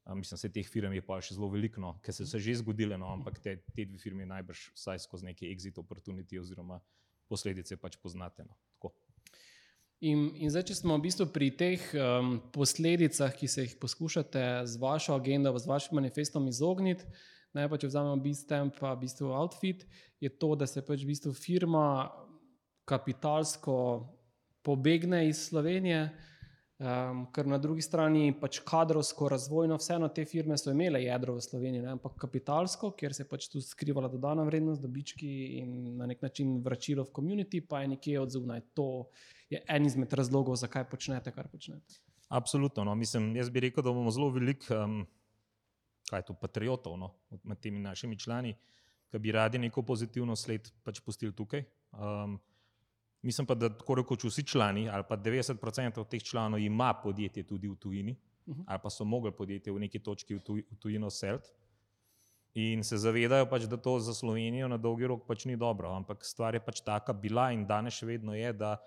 A, 0.05 0.15
mislim, 0.17 0.38
da 0.38 0.49
teh 0.53 0.67
firm 0.69 0.93
je 0.93 1.01
pa 1.05 1.19
še 1.21 1.35
zelo 1.38 1.49
veliko, 1.49 1.81
no, 1.81 1.91
ker 2.01 2.13
so 2.13 2.25
se 2.25 2.39
že 2.41 2.57
zgodile, 2.61 2.97
no, 2.97 3.11
ampak 3.13 3.38
te, 3.41 3.55
te 3.73 3.85
dve 3.85 3.99
firme 4.01 4.25
najbrž 4.25 4.71
vsaj 4.73 5.01
skozi 5.01 5.29
neke 5.29 5.49
exit 5.49 5.77
opportunity 5.77 6.39
oziroma 6.41 6.79
posledice 7.29 7.77
pač 7.77 7.97
poznate. 8.01 8.45
No. 8.45 8.57
In, 10.01 10.31
in 10.42 10.50
zdaj, 10.50 10.63
če 10.71 10.75
smo 10.80 10.95
v 10.98 11.06
bistvu 11.06 11.27
pri 11.30 11.51
teh 11.53 11.81
um, 11.94 12.39
posledicah, 12.50 13.30
ki 13.38 13.45
se 13.45 13.68
jih 13.68 13.75
poskušate 13.77 14.65
z 14.65 14.80
vašo 14.81 15.13
agendo, 15.13 15.53
z 15.53 15.69
vašim 15.69 15.94
manifestom 16.00 16.48
izogniti, 16.50 17.06
naj 17.53 17.69
pa 17.69 17.77
če 17.77 17.92
vzamemo 17.92 18.18
Bistem, 18.24 18.71
pa 18.74 18.95
v 18.95 19.03
bistvu 19.03 19.30
Outfit, 19.30 19.86
je 20.18 20.31
to, 20.42 20.56
da 20.57 20.65
se 20.65 20.81
pač 20.81 21.06
v 21.06 21.12
bistvu 21.12 21.36
firma 21.38 22.09
kapitalsko 22.89 23.75
pobegne 24.65 25.27
iz 25.30 25.45
Slovenije. 25.51 26.09
Um, 26.81 27.27
ker 27.29 27.45
na 27.45 27.59
drugi 27.61 27.83
strani 27.85 28.31
pač 28.33 28.57
kadrovsko, 28.65 29.27
razvojno, 29.29 29.75
vseeno 29.77 30.07
te 30.09 30.23
firme 30.25 30.55
so 30.57 30.71
imele 30.73 31.03
jedro 31.03 31.35
v 31.35 31.43
Sloveniji, 31.45 31.83
ne? 31.83 31.91
ampak 31.93 32.15
kapitalsko, 32.23 32.89
kjer 32.97 33.13
se 33.13 33.21
je 33.21 33.27
pač 33.29 33.45
tu 33.53 33.61
skrivala 33.61 34.09
dodana 34.09 34.41
vrednost, 34.47 34.81
dobički 34.81 35.29
in 35.59 35.75
na 35.99 36.07
nek 36.09 36.23
način 36.25 36.55
vračilo 36.65 37.05
v 37.05 37.13
komunity, 37.13 37.61
pa 37.61 37.83
je 37.83 37.91
nekje 37.91 38.17
od 38.23 38.33
zunaj. 38.33 38.63
To 38.73 38.87
je 39.53 39.61
en 39.61 39.85
izmed 39.85 40.13
razlogov, 40.17 40.57
zakaj 40.57 40.87
počnete, 40.89 41.29
kar 41.35 41.51
počnete. 41.53 42.01
Absolutno. 42.33 42.87
No. 42.89 42.97
Mislim, 42.97 43.35
jaz 43.37 43.53
bi 43.53 43.67
rekel, 43.67 43.85
da 43.85 43.93
bomo 43.93 44.09
zelo 44.09 44.31
veliko, 44.33 44.73
um, 44.73 45.03
kaj 46.09 46.23
je 46.23 46.29
to, 46.31 46.39
patriotov 46.41 46.97
no, 46.97 47.13
med 47.43 47.61
temi 47.61 47.83
našimi 47.83 48.17
člani, 48.17 48.55
ki 49.13 49.21
bi 49.21 49.37
radi 49.37 49.61
neko 49.61 49.85
pozitivno 49.85 50.33
sled 50.33 50.73
pač 50.81 51.05
pustili 51.05 51.35
tukaj. 51.37 51.61
Um, 51.93 52.39
Mislim 53.21 53.47
pa, 53.47 53.56
da 53.56 53.69
tako 53.69 53.95
rekoč 53.95 54.23
vsi 54.23 54.44
člani, 54.44 54.89
ali 54.89 55.03
pa 55.09 55.18
90% 55.18 56.06
teh 56.09 56.23
članov 56.23 56.59
ima 56.59 56.94
podjetje 57.03 57.44
tudi 57.44 57.68
v 57.68 57.75
tujini, 57.75 58.15
uh 58.45 58.55
-huh. 58.55 58.63
ali 58.67 58.79
pa 58.84 58.89
so 58.89 59.03
mogli 59.03 59.31
podjetje 59.31 59.74
v 59.74 59.79
neki 59.79 60.00
točki 60.00 60.36
v, 60.36 60.39
tuj, 60.39 60.63
v 60.72 60.75
tujino 60.75 61.10
seliti. 61.10 61.50
In 62.53 62.84
se 62.84 62.98
zavedajo, 62.98 63.45
pač, 63.50 63.63
da 63.63 63.77
to 63.77 64.00
za 64.00 64.13
Slovenijo 64.13 64.67
na 64.67 64.77
dolgi 64.77 65.07
rok 65.07 65.27
pač 65.27 65.45
ni 65.45 65.57
dobro. 65.57 65.89
Ampak 65.95 66.25
stvar 66.25 66.53
je 66.53 66.60
pač 66.60 66.81
taka 66.81 67.13
bila 67.13 67.51
in 67.51 67.65
danes 67.67 67.93
še 67.93 68.05
vedno 68.05 68.34
je, 68.36 68.53
da 68.53 68.77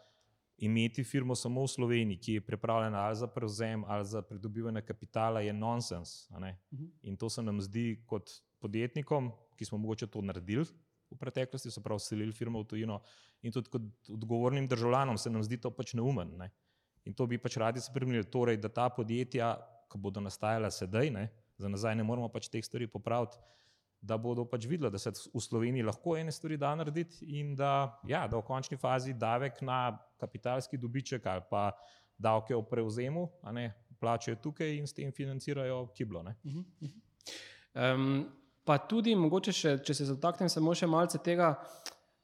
imeti 0.59 1.05
firmo 1.05 1.35
samo 1.35 1.63
v 1.63 1.69
Sloveniji, 1.69 2.19
ki 2.19 2.33
je 2.33 2.41
pripravljena 2.41 2.99
ali 2.99 3.17
za 3.17 3.27
prevzem 3.27 3.85
ali 3.87 4.05
za 4.05 4.23
pridobivanje 4.23 4.83
kapitala, 4.83 5.41
je 5.41 5.53
nonsens. 5.53 6.31
Uh 6.31 6.37
-huh. 6.37 6.55
In 7.03 7.17
to 7.17 7.31
se 7.31 7.43
nam 7.43 7.61
zdi 7.61 8.03
kot 8.07 8.31
podjetnikom, 8.59 9.33
ki 9.57 9.65
smo 9.65 9.79
mogoče 9.79 10.07
to 10.07 10.21
naredili 10.21 10.67
v 11.11 11.19
preteklosti, 11.21 11.71
so 11.71 11.83
prav 11.85 12.01
selili 12.03 12.33
firmo 12.33 12.63
v 12.63 12.69
tujino. 12.71 13.01
In 13.43 13.53
tudi 13.53 13.71
kot 13.73 14.13
odgovornim 14.13 14.69
državljanom 14.69 15.19
se 15.19 15.31
nam 15.31 15.43
zdi 15.45 15.61
to 15.61 15.71
pač 15.71 15.95
neumen. 15.95 16.37
Ne? 16.39 16.51
In 17.05 17.15
to 17.15 17.27
bi 17.27 17.39
pač 17.39 17.59
radi 17.61 17.83
spremenili, 17.85 18.25
torej, 18.31 18.59
da 18.61 18.69
ta 18.73 18.89
podjetja, 18.89 19.55
ki 19.93 20.01
bodo 20.01 20.23
nastajala 20.25 20.71
sedaj, 20.73 21.11
ne? 21.13 21.29
za 21.59 21.69
nazaj 21.69 21.95
ne 21.95 22.03
moramo 22.03 22.29
pač 22.29 22.49
teh 22.51 22.65
stvari 22.65 22.89
popraviti, 22.91 23.39
da 24.05 24.17
bodo 24.21 24.45
pač 24.49 24.67
videli, 24.69 24.91
da 24.91 24.99
se 24.99 25.13
v 25.13 25.41
Sloveniji 25.41 25.87
lahko 25.87 26.17
ene 26.19 26.33
stvari 26.33 26.59
da 26.61 26.75
narediti 26.77 27.25
in 27.39 27.55
da, 27.57 28.01
ja, 28.09 28.27
da 28.29 28.37
v 28.37 28.45
končni 28.45 28.77
fazi 28.77 29.15
davek 29.15 29.63
na 29.63 29.95
kapitalski 30.21 30.81
dobiček 30.81 31.27
ali 31.27 31.45
pa 31.51 31.71
davke 32.19 32.57
o 32.57 32.63
prevzemu 32.63 33.29
plačajo 34.01 34.37
tukaj 34.43 34.77
in 34.77 34.87
s 34.87 34.93
tem 34.93 35.13
financirajo 35.13 35.87
kiblo. 35.97 36.25
Um, 37.75 38.27
pa 38.65 38.79
tudi, 38.89 39.15
mogoče, 39.17 39.53
še, 39.53 39.75
če 39.85 39.95
se 39.95 40.09
dotaknem 40.09 40.49
samo 40.53 40.75
še 40.77 40.89
malce 40.91 41.21
tega, 41.25 41.55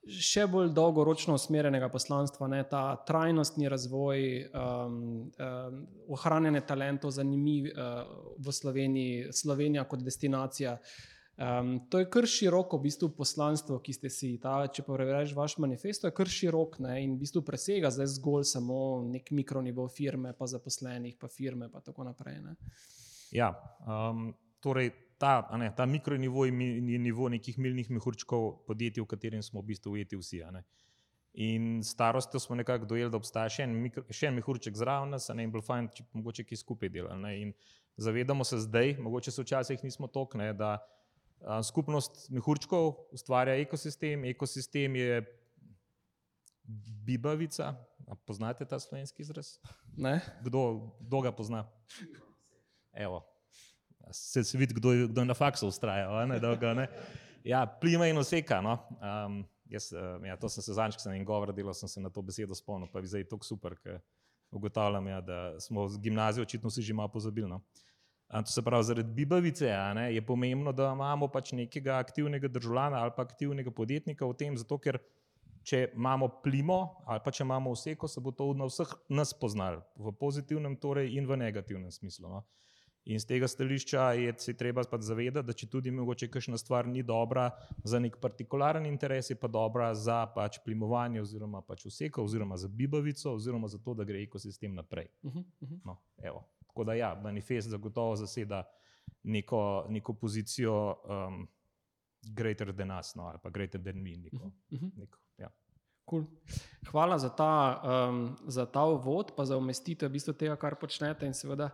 še 0.08 0.46
bolj 0.48 0.70
dolgoročno 0.72 1.36
usmerjenega 1.36 1.90
poslanstva, 1.92 2.48
ne, 2.48 2.62
ta 2.68 2.96
trajnostni 3.06 3.68
razvoj, 3.68 4.26
um, 4.48 4.98
um, 5.28 5.80
ohranjanje 6.16 6.62
talentov, 6.68 7.12
zanimiv 7.12 7.68
uh, 7.70 8.02
v 8.40 8.54
Sloveniji, 8.56 9.32
Slovenija 9.36 9.84
kot 9.88 10.04
destinacija. 10.04 10.78
Um, 11.40 11.74
to 11.92 12.00
je 12.00 12.08
kar 12.12 12.26
široko 12.28 12.76
v 12.80 12.84
bistvu 12.88 13.10
poslanstvo, 13.16 13.78
ki 13.84 13.92
ste 13.96 14.10
si, 14.12 14.34
ta, 14.40 14.58
če 14.68 14.84
pa 14.84 14.96
prebereš 14.96 15.36
vaš 15.36 15.58
manifesto, 15.60 16.08
je 16.08 16.16
kar 16.16 16.28
širok 16.28 16.80
ne, 16.84 16.98
in 17.04 17.14
v 17.14 17.20
bistvu 17.22 17.44
presega 17.44 17.92
zdaj 17.92 18.10
zgolj 18.16 18.48
samo 18.48 18.80
nek 19.04 19.30
mikronivo 19.36 19.86
firme, 19.88 20.34
pa 20.36 20.48
zaposlenih, 20.48 21.16
pa 21.20 21.28
firme, 21.32 21.70
pa 21.72 21.84
tako 21.84 22.08
naprej. 22.08 22.40
Ne. 22.44 22.56
Ja, 23.36 23.52
um, 23.84 24.32
torej 24.60 24.92
ta, 25.20 25.50
ne, 25.60 25.68
ta 25.76 25.86
mikronivo 25.86 26.44
je 26.44 26.52
je 26.92 26.98
nivo 26.98 27.28
nekih 27.28 27.58
milnih 27.58 27.90
mehurčkov 27.90 28.64
podjetij, 28.66 29.02
v 29.04 29.06
katerem 29.06 29.42
smo 29.44 29.60
v 29.60 29.68
bistvu 29.72 29.92
ujeti 29.92 30.16
vsi. 30.16 30.40
In 31.32 31.82
starostjo 31.84 32.40
smo 32.40 32.56
nekako 32.56 32.88
dojeli, 32.88 33.10
da 33.12 33.20
obstaja 33.20 33.50
še 33.52 33.66
en, 33.68 33.74
mikro, 33.84 34.02
še 34.10 34.30
en 34.30 34.38
mehurček 34.40 34.78
zraven 34.80 35.12
nas, 35.14 35.28
a 35.30 35.36
ne 35.36 35.44
in 35.44 35.52
bolj 35.52 35.66
fajn, 35.66 35.90
če 35.94 36.06
mogoče 36.16 36.44
ki 36.48 36.56
skupaj 36.56 36.88
delali. 36.88 37.20
ne. 37.22 37.34
In 37.40 37.52
zavedamo 38.00 38.44
se 38.44 38.58
zdaj, 38.64 38.96
mogoče 38.98 39.30
se 39.30 39.44
včasih 39.44 39.84
nismo 39.84 40.08
tokne, 40.08 40.48
da 40.56 40.78
a, 41.44 41.60
skupnost 41.62 42.30
mehurčkov 42.32 43.12
ustvarja 43.12 43.60
ekosistem, 43.60 44.24
ekosistem 44.32 44.96
je 44.96 45.20
bibavica. 47.06 47.74
A 48.10 48.16
poznate 48.26 48.64
ta 48.64 48.80
slovenski 48.80 49.22
izraz? 49.22 49.58
Ne? 49.96 50.18
Kdo, 50.42 50.96
kdo 50.98 51.20
ga 51.20 51.30
pozna? 51.36 51.62
Evo. 52.92 53.22
Se, 54.12 54.44
se 54.44 54.58
vidi, 54.58 54.74
kdo, 54.74 54.92
kdo 55.08 55.24
na 55.24 55.34
faksu 55.34 55.68
ustrajal. 55.70 56.28
Ne, 56.28 56.40
da 56.42 56.54
ga, 56.58 56.74
ne. 56.74 56.88
Ja, 57.44 57.64
plima 57.66 58.08
in 58.10 58.18
oseka. 58.18 58.60
No. 58.64 58.78
Um, 59.00 59.42
jaz, 59.70 59.92
ja, 60.26 60.36
to 60.36 60.48
sem 60.48 60.64
se 60.64 60.74
zadnjič, 60.74 60.98
ko 60.98 61.06
sem 61.06 61.14
en 61.16 61.26
govor 61.26 61.52
delal, 61.54 61.74
sem 61.76 61.88
se 61.88 62.02
na 62.02 62.10
to 62.10 62.22
besedo 62.22 62.56
spomnil, 62.58 62.90
pa 62.92 63.00
je 63.00 63.12
zdaj 63.14 63.28
tako 63.30 63.46
super, 63.46 63.76
ker 63.80 64.00
ugotavljam, 64.50 65.06
ja, 65.06 65.20
da 65.20 65.38
smo 65.60 65.86
z 65.88 66.00
gimnazijo 66.02 66.42
očitno 66.42 66.70
vsi 66.70 66.82
že 66.82 66.94
malo 66.94 67.08
pozabili. 67.08 67.48
No. 67.48 67.60
To 68.30 68.46
se 68.46 68.62
pravi, 68.62 68.84
zaradi 68.84 69.12
bibavice 69.14 69.70
ne, 69.94 70.14
je 70.14 70.22
pomembno, 70.26 70.72
da 70.72 70.92
imamo 70.94 71.28
pač 71.28 71.52
nekega 71.52 71.96
aktivnega 71.98 72.48
državljana 72.48 73.02
ali 73.02 73.10
pa 73.16 73.22
aktivnega 73.26 73.70
podjetnika 73.70 74.26
v 74.26 74.36
tem, 74.38 74.58
zato 74.58 74.78
ker 74.78 75.00
če 75.66 75.88
imamo 75.94 76.28
plimo 76.44 76.78
ali 77.06 77.20
pa 77.24 77.32
če 77.34 77.42
imamo 77.42 77.74
oseko, 77.74 78.08
se 78.08 78.22
bo 78.22 78.30
to 78.30 78.52
na 78.54 78.68
vseh 78.70 78.92
nas 79.08 79.34
poznalo, 79.34 79.82
v 79.98 80.14
pozitivnem 80.14 80.76
torej 80.78 81.10
in 81.18 81.26
v 81.26 81.40
negativnem 81.42 81.90
smislu. 81.90 82.30
No. 82.30 82.44
In 83.04 83.20
z 83.20 83.26
tega 83.26 83.48
stališča 83.48 84.12
je 84.12 84.34
se 84.38 84.52
treba 84.56 84.82
pač 84.84 85.06
zavedati, 85.08 85.46
da 85.46 85.52
če 85.56 85.66
tudi 85.72 85.90
mogoče 85.90 86.28
kakšna 86.28 86.58
stvar 86.60 86.88
ni 86.88 87.02
dobra 87.02 87.48
za 87.84 87.98
nek 87.98 88.18
partikularen 88.20 88.86
interes, 88.86 89.30
je 89.30 89.36
pa 89.40 89.48
dobra 89.48 89.94
za 89.94 90.26
pač 90.34 90.58
plimovanje 90.64 91.22
oziroma 91.22 91.62
pač 91.64 91.86
oseko 91.86 92.24
oziroma 92.28 92.56
za 92.60 92.68
bibavico 92.68 93.32
oziroma 93.34 93.68
za 93.68 93.78
to, 93.78 93.94
da 93.94 94.04
gre 94.04 94.20
ekosistem 94.22 94.74
naprej. 94.74 95.08
Uh 95.22 95.32
-huh, 95.32 95.44
uh 95.60 95.68
-huh. 95.68 95.80
No, 95.84 95.96
evo. 96.22 96.44
Tako 96.66 96.84
da 96.84 96.94
ja, 96.94 97.14
manifest 97.22 97.68
zagotovo 97.68 98.16
zaseda 98.16 98.62
neko, 99.22 99.86
neko 99.88 100.14
pozicijo 100.14 100.96
um, 101.08 101.48
greater 102.22 102.72
than 102.76 102.90
us, 102.98 103.14
no, 103.14 103.22
ali 103.22 103.38
pa 103.42 103.50
greater 103.50 103.82
than 103.82 103.96
me. 103.96 104.16
Neko, 104.16 104.36
Uh 104.70 104.78
-huh. 104.80 104.90
neko, 104.96 105.18
ja. 105.38 105.50
Cool. 106.10 106.24
Hvala 106.90 107.18
za 107.18 107.28
ta, 107.28 107.82
um, 108.08 108.36
za 108.46 108.66
ta 108.66 108.84
uvod, 108.84 109.32
pa 109.36 109.44
za 109.44 109.56
umestitev 109.56 110.08
v 110.08 110.12
bistvu 110.12 110.32
tega, 110.32 110.56
kar 110.56 110.74
počnete. 110.74 111.26
In 111.26 111.34
seveda 111.34 111.70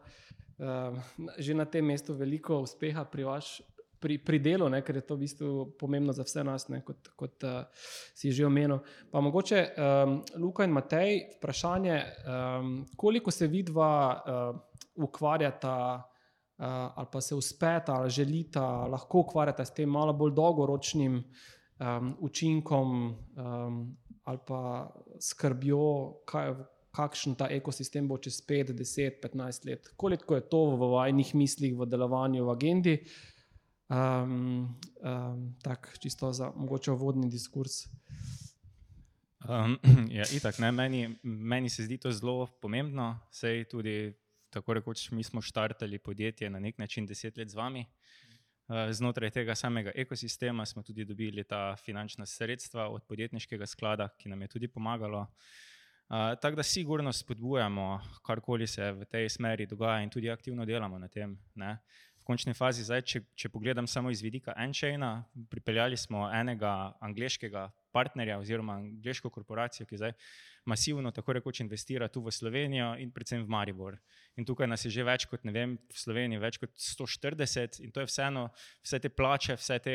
um, 0.58 1.00
že 1.38 1.54
na 1.54 1.64
tem 1.64 1.84
mestu 1.84 2.14
veliko 2.14 2.60
uspeha 2.64 3.04
pri, 3.04 3.24
vaš, 3.24 3.62
pri, 4.00 4.18
pri 4.18 4.38
delu, 4.38 4.68
ne, 4.68 4.82
ker 4.84 5.00
je 5.00 5.04
to 5.06 5.16
v 5.16 5.24
bistvu 5.24 5.48
pomembno 5.80 6.12
za 6.12 6.24
vse 6.26 6.44
nas, 6.44 6.68
ne, 6.72 6.82
kot, 6.86 7.12
kot 7.16 7.46
uh, 7.46 7.64
si 8.16 8.32
že 8.32 8.46
omenil. 8.46 8.80
Pa 9.10 9.20
mogoče 9.20 9.60
um, 9.76 10.18
Luka 10.42 10.64
in 10.64 10.74
Matej, 10.76 11.22
vprašanje, 11.38 11.96
um, 12.02 12.76
koliko 12.96 13.30
se 13.30 13.46
vidva 13.46 13.92
uh, 14.16 14.60
ukvarjata. 14.96 15.76
Uh, 16.56 16.64
ali 16.96 17.06
pa 17.12 17.20
se 17.20 17.34
uspeta, 17.36 17.92
ali 18.00 18.08
želita, 18.10 18.64
lahko 18.88 19.26
ukvarjata 19.26 19.64
s 19.64 19.74
tem 19.76 19.90
malo 19.92 20.14
bolj 20.16 20.32
dolgoročnim 20.32 21.18
um, 21.20 22.14
učinkom, 22.24 22.94
um, 23.36 23.96
ali 24.24 24.38
pa 24.46 24.88
skrbjo, 25.20 26.22
kaj, 26.24 26.54
kakšen 26.96 27.36
ta 27.36 27.48
ekosistem 27.52 28.08
bo 28.08 28.16
čez 28.22 28.40
5, 28.40 28.72
10, 28.72 29.20
15 29.20 29.68
let. 29.68 29.88
Koliko 29.96 30.38
je 30.38 30.48
to 30.48 30.62
v 30.76 30.90
vajnih 30.96 31.34
mislih, 31.36 31.76
v 31.76 31.88
delovanju, 31.88 32.46
v 32.46 32.54
agendi. 32.54 32.96
Um, 33.86 34.66
um, 35.04 35.54
tak, 35.62 35.92
čisto 36.02 36.32
za 36.32 36.50
mogoče 36.56 36.96
vodni 36.96 37.28
diskurs. 37.30 37.84
Um, 39.46 39.76
ja, 40.18 40.24
itak, 40.34 40.58
ne, 40.58 40.72
meni, 40.72 41.02
meni 41.22 41.70
se 41.70 41.84
zdi 41.86 42.00
to 42.02 42.10
zelo 42.10 42.48
pomembno, 42.62 43.14
sej 43.30 43.68
tudi 43.70 44.16
tako 44.50 44.78
rekoč 44.80 45.10
mi 45.12 45.22
smo 45.22 45.42
štartali 45.44 45.98
podjetje 45.98 46.50
na 46.50 46.58
nek 46.58 46.78
način 46.78 47.06
deset 47.06 47.36
let 47.36 47.52
z 47.52 47.54
vami. 47.54 47.84
Uh, 48.66 48.90
Znotraj 48.90 49.30
tega 49.30 49.54
samega 49.54 49.92
ekosistema 49.94 50.66
smo 50.66 50.82
tudi 50.82 51.04
dobili 51.04 51.44
ta 51.44 51.76
finančna 51.76 52.26
sredstva 52.26 52.88
od 52.88 53.04
podjetniškega 53.06 53.66
sklada, 53.66 54.08
ki 54.18 54.32
nam 54.32 54.42
je 54.42 54.48
tudi 54.48 54.68
pomagalo. 54.68 55.20
Uh, 55.20 55.75
tako 56.08 56.56
da 56.56 56.62
sigurno 56.62 57.12
spodbujamo, 57.12 58.00
karkoli 58.26 58.66
se 58.66 58.92
v 58.92 59.04
tej 59.04 59.28
smeri 59.28 59.66
dogaja 59.66 60.02
in 60.02 60.10
tudi 60.10 60.30
aktivno 60.30 60.64
delamo 60.64 60.98
na 60.98 61.08
tem. 61.08 61.38
Ne. 61.54 61.78
V 62.20 62.26
končni 62.26 62.54
fazi, 62.54 62.84
zdaj, 62.86 63.02
če, 63.02 63.22
če 63.34 63.48
pogledam 63.50 63.86
samo 63.86 64.10
iz 64.10 64.22
vidika 64.22 64.54
Enchaina, 64.58 65.24
pripeljali 65.50 65.96
smo 65.96 66.28
enega 66.30 66.96
angliškega 67.00 67.70
partnerja 67.96 68.38
oziroma 68.38 68.76
angliško 68.82 69.30
korporacijo, 69.30 69.86
ki 69.86 69.96
zdaj 69.96 70.12
masivno, 70.66 71.10
tako 71.14 71.36
rekoč, 71.38 71.60
investira 71.60 72.08
tu 72.08 72.20
v 72.24 72.32
Slovenijo 72.34 72.96
in 72.98 73.12
predvsem 73.14 73.44
v 73.44 73.48
Maribor. 73.48 73.96
In 74.36 74.44
tukaj 74.44 74.66
nas 74.68 74.84
je 74.84 74.90
že 74.92 75.04
več 75.06 75.24
kot, 75.30 75.46
ne 75.46 75.54
vem, 75.54 75.76
v 75.78 75.98
Sloveniji 76.00 76.42
več 76.42 76.58
kot 76.60 76.74
140 76.74 77.80
in 77.86 77.94
to 77.94 78.02
je 78.02 78.10
vseeno, 78.10 78.48
vse 78.84 79.00
te 79.00 79.08
plače, 79.08 79.56
vse 79.56 79.78
te, 79.84 79.94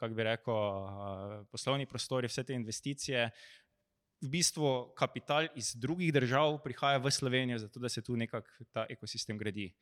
kako 0.00 0.16
bi 0.16 0.26
rekel, 0.26 0.56
uh, 0.56 1.36
poslovni 1.52 1.86
prostori, 1.86 2.30
vse 2.32 2.44
te 2.48 2.56
investicije. 2.56 3.28
V 4.20 4.28
bistvu 4.28 4.92
kapital 4.96 5.48
iz 5.56 5.72
drugih 5.74 6.12
držav 6.12 6.58
prihaja 6.64 6.98
v 7.00 7.10
Slovenijo, 7.10 7.58
zato 7.58 7.80
da 7.80 7.88
se 7.88 8.02
tu 8.02 8.16
nekako 8.16 8.64
ta 8.72 8.86
ekosistem 8.88 9.38
gradi. 9.38 9.72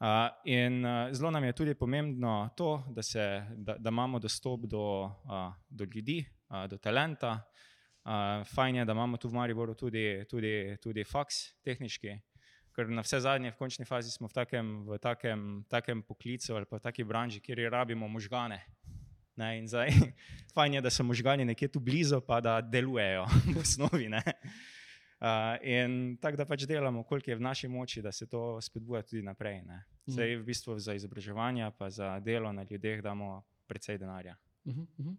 Uh, 0.00 0.28
in 0.44 0.84
uh, 0.84 1.12
zelo 1.12 1.30
nam 1.30 1.44
je 1.44 1.52
tudi 1.52 1.74
pomembno 1.74 2.50
to, 2.56 2.84
da, 2.90 3.02
se, 3.02 3.46
da, 3.56 3.76
da 3.78 3.88
imamo 3.88 4.18
dostop 4.18 4.60
do, 4.66 5.04
uh, 5.04 5.52
do 5.68 5.84
ljudi, 5.84 6.24
uh, 6.48 6.66
do 6.66 6.78
talenta. 6.78 7.40
Uh, 8.04 8.44
fajn 8.54 8.76
je, 8.76 8.84
da 8.84 8.92
imamo 8.92 9.16
tu 9.16 9.28
v 9.28 9.34
Mariboru 9.34 9.74
tudi, 9.74 10.24
tudi, 10.28 10.76
tudi 10.82 11.04
faks 11.04 11.54
tehnički, 11.64 12.18
ker 12.74 12.90
na 12.90 13.00
vse 13.06 13.20
zadnje, 13.20 13.54
v 13.54 13.56
končni 13.56 13.86
fazi 13.86 14.10
smo 14.10 14.28
v 14.28 14.34
takem, 14.34 14.74
v 14.84 14.98
takem, 14.98 15.64
takem 15.70 16.02
poklicu 16.02 16.56
ali 16.56 16.66
pa 16.66 16.76
v 16.76 16.84
taki 16.84 17.04
branži, 17.04 17.40
kjer 17.40 17.70
rabimo 17.70 18.08
možgane. 18.08 18.60
Ne, 19.36 19.58
in 19.58 19.68
zdaj, 19.68 19.90
fajn 20.54 20.74
je, 20.74 20.80
da 20.80 20.90
so 20.90 21.04
možgani 21.04 21.44
nekje 21.44 21.68
tu 21.68 21.80
blizu, 21.80 22.20
pa 22.20 22.40
da 22.40 22.60
delujejo 22.60 23.26
v 23.54 23.58
osnovi. 23.60 24.08
Ne. 24.08 24.22
Uh, 25.24 25.56
in 25.62 26.16
tako 26.20 26.36
da 26.36 26.44
pač 26.44 26.66
delamo, 26.68 27.02
koliko 27.02 27.30
je 27.30 27.36
v 27.36 27.42
naši 27.42 27.68
moči, 27.68 28.02
da 28.02 28.12
se 28.12 28.26
to 28.26 28.60
spodbuja 28.60 29.02
tudi 29.02 29.22
naprej. 29.22 29.62
Ne. 29.64 29.84
Zdaj, 30.06 30.36
v 30.36 30.44
bistvu 30.44 30.78
za 30.78 30.94
izobraževanje, 30.94 31.70
pa 31.78 31.90
za 31.90 32.18
delo 32.20 32.52
na 32.52 32.66
ljudeh 32.70 33.02
damo 33.02 33.42
precej 33.66 33.98
denarja. 33.98 34.36
Uh 34.64 34.74
-huh, 34.74 34.86
uh 34.98 35.06
-huh. 35.06 35.16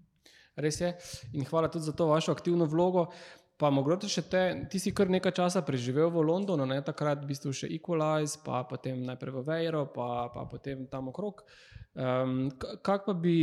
Res 0.55 0.81
je. 0.81 0.95
In 1.33 1.45
hvala 1.45 1.67
tudi 1.67 1.85
za 1.85 1.91
to 1.91 2.07
vašo 2.07 2.31
aktivno 2.31 2.65
vlogo. 2.65 3.07
Pa 3.55 3.69
mogoče 3.71 4.09
še 4.11 4.21
te, 4.27 4.67
ti 4.71 4.79
si 4.79 4.91
kar 4.91 5.07
nekaj 5.09 5.31
časa 5.31 5.61
preživel 5.61 6.09
v 6.11 6.25
Londonu, 6.27 6.65
ne? 6.67 6.81
takrat 6.83 7.21
v 7.23 7.29
bistvu 7.29 7.53
še 7.55 7.69
Equalize, 7.71 8.35
pa 8.43 8.65
potem 8.67 8.99
najprej 9.07 9.31
v 9.31 9.43
Vejro, 9.47 9.85
pa, 9.95 10.27
pa 10.33 10.43
potem 10.51 10.87
tam 10.91 11.07
okrog. 11.07 11.45
Um, 11.95 12.51
Kako 12.83 13.13
pa 13.13 13.13
bi, 13.13 13.37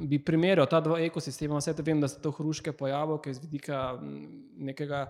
bi 0.00 0.18
primerjal 0.24 0.68
ta 0.70 0.80
dva 0.80 1.00
ekosistema? 1.04 1.58
Vse 1.60 1.74
te 1.74 1.82
vem, 1.86 2.00
da 2.00 2.08
se 2.08 2.20
to 2.22 2.32
hruške 2.34 2.72
pojavljajo, 2.72 3.22
ki 3.22 3.32
je 3.32 3.38
z 3.38 3.46
vidika 3.46 3.80
m, 4.00 4.14
nekega 4.70 5.06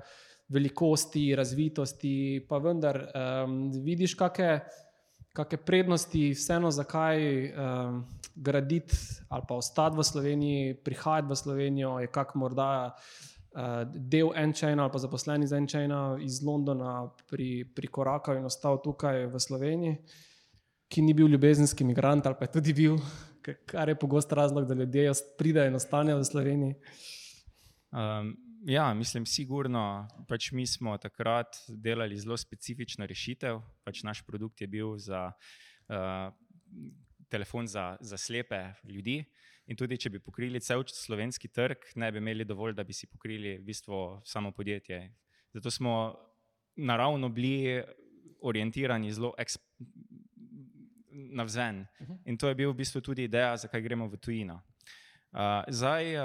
velikosti, 0.55 1.31
razvitosti, 1.37 2.17
pa 2.49 2.59
vendar 2.61 3.01
um, 3.01 3.61
vidiš, 3.85 4.17
kakšne 4.21 4.59
kakšne 5.35 5.59
prednosti, 5.67 6.31
vseeno 6.31 6.71
zakaj 6.71 7.19
um, 7.51 8.05
graditi 8.35 8.97
ali 9.29 9.43
pa 9.49 9.55
ostati 9.55 9.99
v 9.99 10.05
Sloveniji, 10.05 10.75
prihajati 10.85 11.29
v 11.29 11.37
Slovenijo, 11.37 11.99
je 11.99 12.07
kak 12.07 12.35
morda 12.39 12.95
uh, 12.95 13.83
del 13.95 14.31
Enchaina 14.39 14.87
ali 14.87 14.93
pa 14.93 14.99
zaposleni 14.99 15.47
za 15.47 15.59
Enchaina 15.59 16.17
iz 16.23 16.39
Londona 16.43 17.11
pri, 17.31 17.65
prikorakal 17.75 18.39
in 18.39 18.47
ostal 18.47 18.79
tukaj 18.83 19.27
v 19.27 19.41
Sloveniji, 19.41 19.99
ki 20.89 21.03
ni 21.03 21.15
bil 21.15 21.27
ljubezenski 21.27 21.85
migrant 21.85 22.27
ali 22.27 22.39
pa 22.39 22.47
je 22.47 22.55
tudi 22.55 22.73
bil, 22.73 22.99
kar 23.67 23.89
je 23.89 23.99
pogost 23.99 24.33
razlog, 24.33 24.67
da 24.69 24.75
ljudje 24.75 25.13
pridejo 25.39 25.69
in 25.69 25.75
ostanejo 25.75 26.19
v 26.19 26.25
Sloveniji. 26.25 26.75
Um, 27.93 28.37
ja, 28.67 28.95
mislim, 28.95 29.27
sigurno. 29.27 30.09
Pač 30.29 30.51
mi 30.53 30.67
smo 30.67 30.97
takrat 30.99 31.57
delali 31.69 32.19
zelo 32.19 32.37
specifično 32.37 33.07
rešitev. 33.07 33.61
Pač 33.85 34.03
naš 34.03 34.25
produkt 34.27 34.61
je 34.61 34.69
bil 34.69 34.97
za 34.97 35.29
uh, 35.31 36.33
telefon 37.29 37.67
za, 37.67 37.97
za 38.01 38.17
slepe 38.17 38.61
ljudi. 38.85 39.23
In 39.67 39.77
tudi, 39.77 39.97
če 39.97 40.11
bi 40.13 40.21
pokrili 40.21 40.61
cel 40.61 40.83
slovenski 40.89 41.49
trg, 41.49 41.87
ne 41.97 42.11
bi 42.13 42.21
imeli 42.21 42.45
dovolj, 42.45 42.75
da 42.77 42.85
bi 42.85 42.93
si 42.93 43.09
pokrili 43.09 43.57
v 43.59 43.65
bistvu 43.65 44.21
samo 44.25 44.53
podjetje. 44.53 45.07
Zato 45.55 45.71
smo 45.71 46.15
naravno 46.77 47.29
bili 47.29 47.81
orientirani 48.45 49.13
zelo 49.13 49.33
navzen. 51.15 51.87
In 52.25 52.37
to 52.37 52.49
je 52.49 52.55
bil 52.55 52.73
v 52.73 52.77
bistvu 52.83 53.01
tudi 53.01 53.25
ideja, 53.25 53.57
zakaj 53.57 53.83
gremo 53.83 54.09
v 54.09 54.19
tujino. 54.19 54.61
Uh, 55.35 55.41
zdaj, 55.69 56.17
uh, 56.17 56.23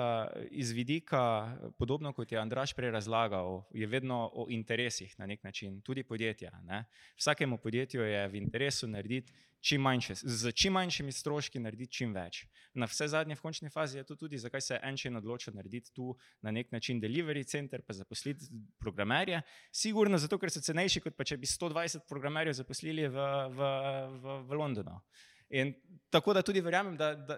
iz 0.52 0.72
vidika, 0.72 1.58
podobno 1.78 2.14
kot 2.14 2.32
je 2.32 2.38
Andraš 2.38 2.76
prej 2.78 2.92
razlagal, 2.92 3.64
je 3.74 3.88
vedno 3.88 4.30
o 4.34 4.46
interesih 4.50 5.16
na 5.18 5.26
nek 5.26 5.44
način, 5.44 5.82
tudi 5.82 6.04
podjetja. 6.04 6.52
Ne? 6.64 6.86
Vsakemu 7.18 7.58
podjetju 7.58 8.02
je 8.02 8.28
v 8.28 8.36
interesu 8.36 8.88
narediti 8.88 9.34
čim 9.62 9.82
manjše, 9.82 10.16
z 10.16 10.52
čim 10.52 10.74
manjšimi 10.74 11.12
stroški 11.12 11.60
narediti 11.60 11.94
čim 11.94 12.14
več. 12.14 12.44
Na 12.74 12.86
vse 12.86 13.08
zadnje, 13.08 13.36
v 13.36 13.42
končni 13.42 13.70
fazi 13.74 13.98
je 13.98 14.04
to 14.04 14.16
tudi, 14.16 14.38
zakaj 14.38 14.62
se 14.62 14.74
je 14.74 14.80
Enčen 14.84 15.18
odločil 15.18 15.58
narediti 15.58 15.94
tu 15.94 16.14
na 16.42 16.52
nek 16.52 16.72
način 16.72 17.02
delivery 17.02 17.44
center, 17.48 17.82
pa 17.82 17.94
zaposliti 17.94 18.46
programerje. 18.80 19.42
Sigurno 19.72 20.18
zato, 20.18 20.38
ker 20.38 20.54
so 20.54 20.62
cenejši, 20.62 21.02
kot 21.02 21.18
pa 21.18 21.26
če 21.26 21.38
bi 21.38 21.50
120 21.50 22.06
programerjev 22.10 22.62
zaposlili 22.62 23.10
v, 23.10 23.28
v, 23.58 23.74
v, 24.22 24.40
v 24.46 24.62
Londonu. 24.62 25.02
In 25.50 25.74
tako 26.10 26.34
da 26.34 26.42
tudi 26.42 26.62
verjamem, 26.62 26.98
da, 26.98 27.16
da, 27.16 27.38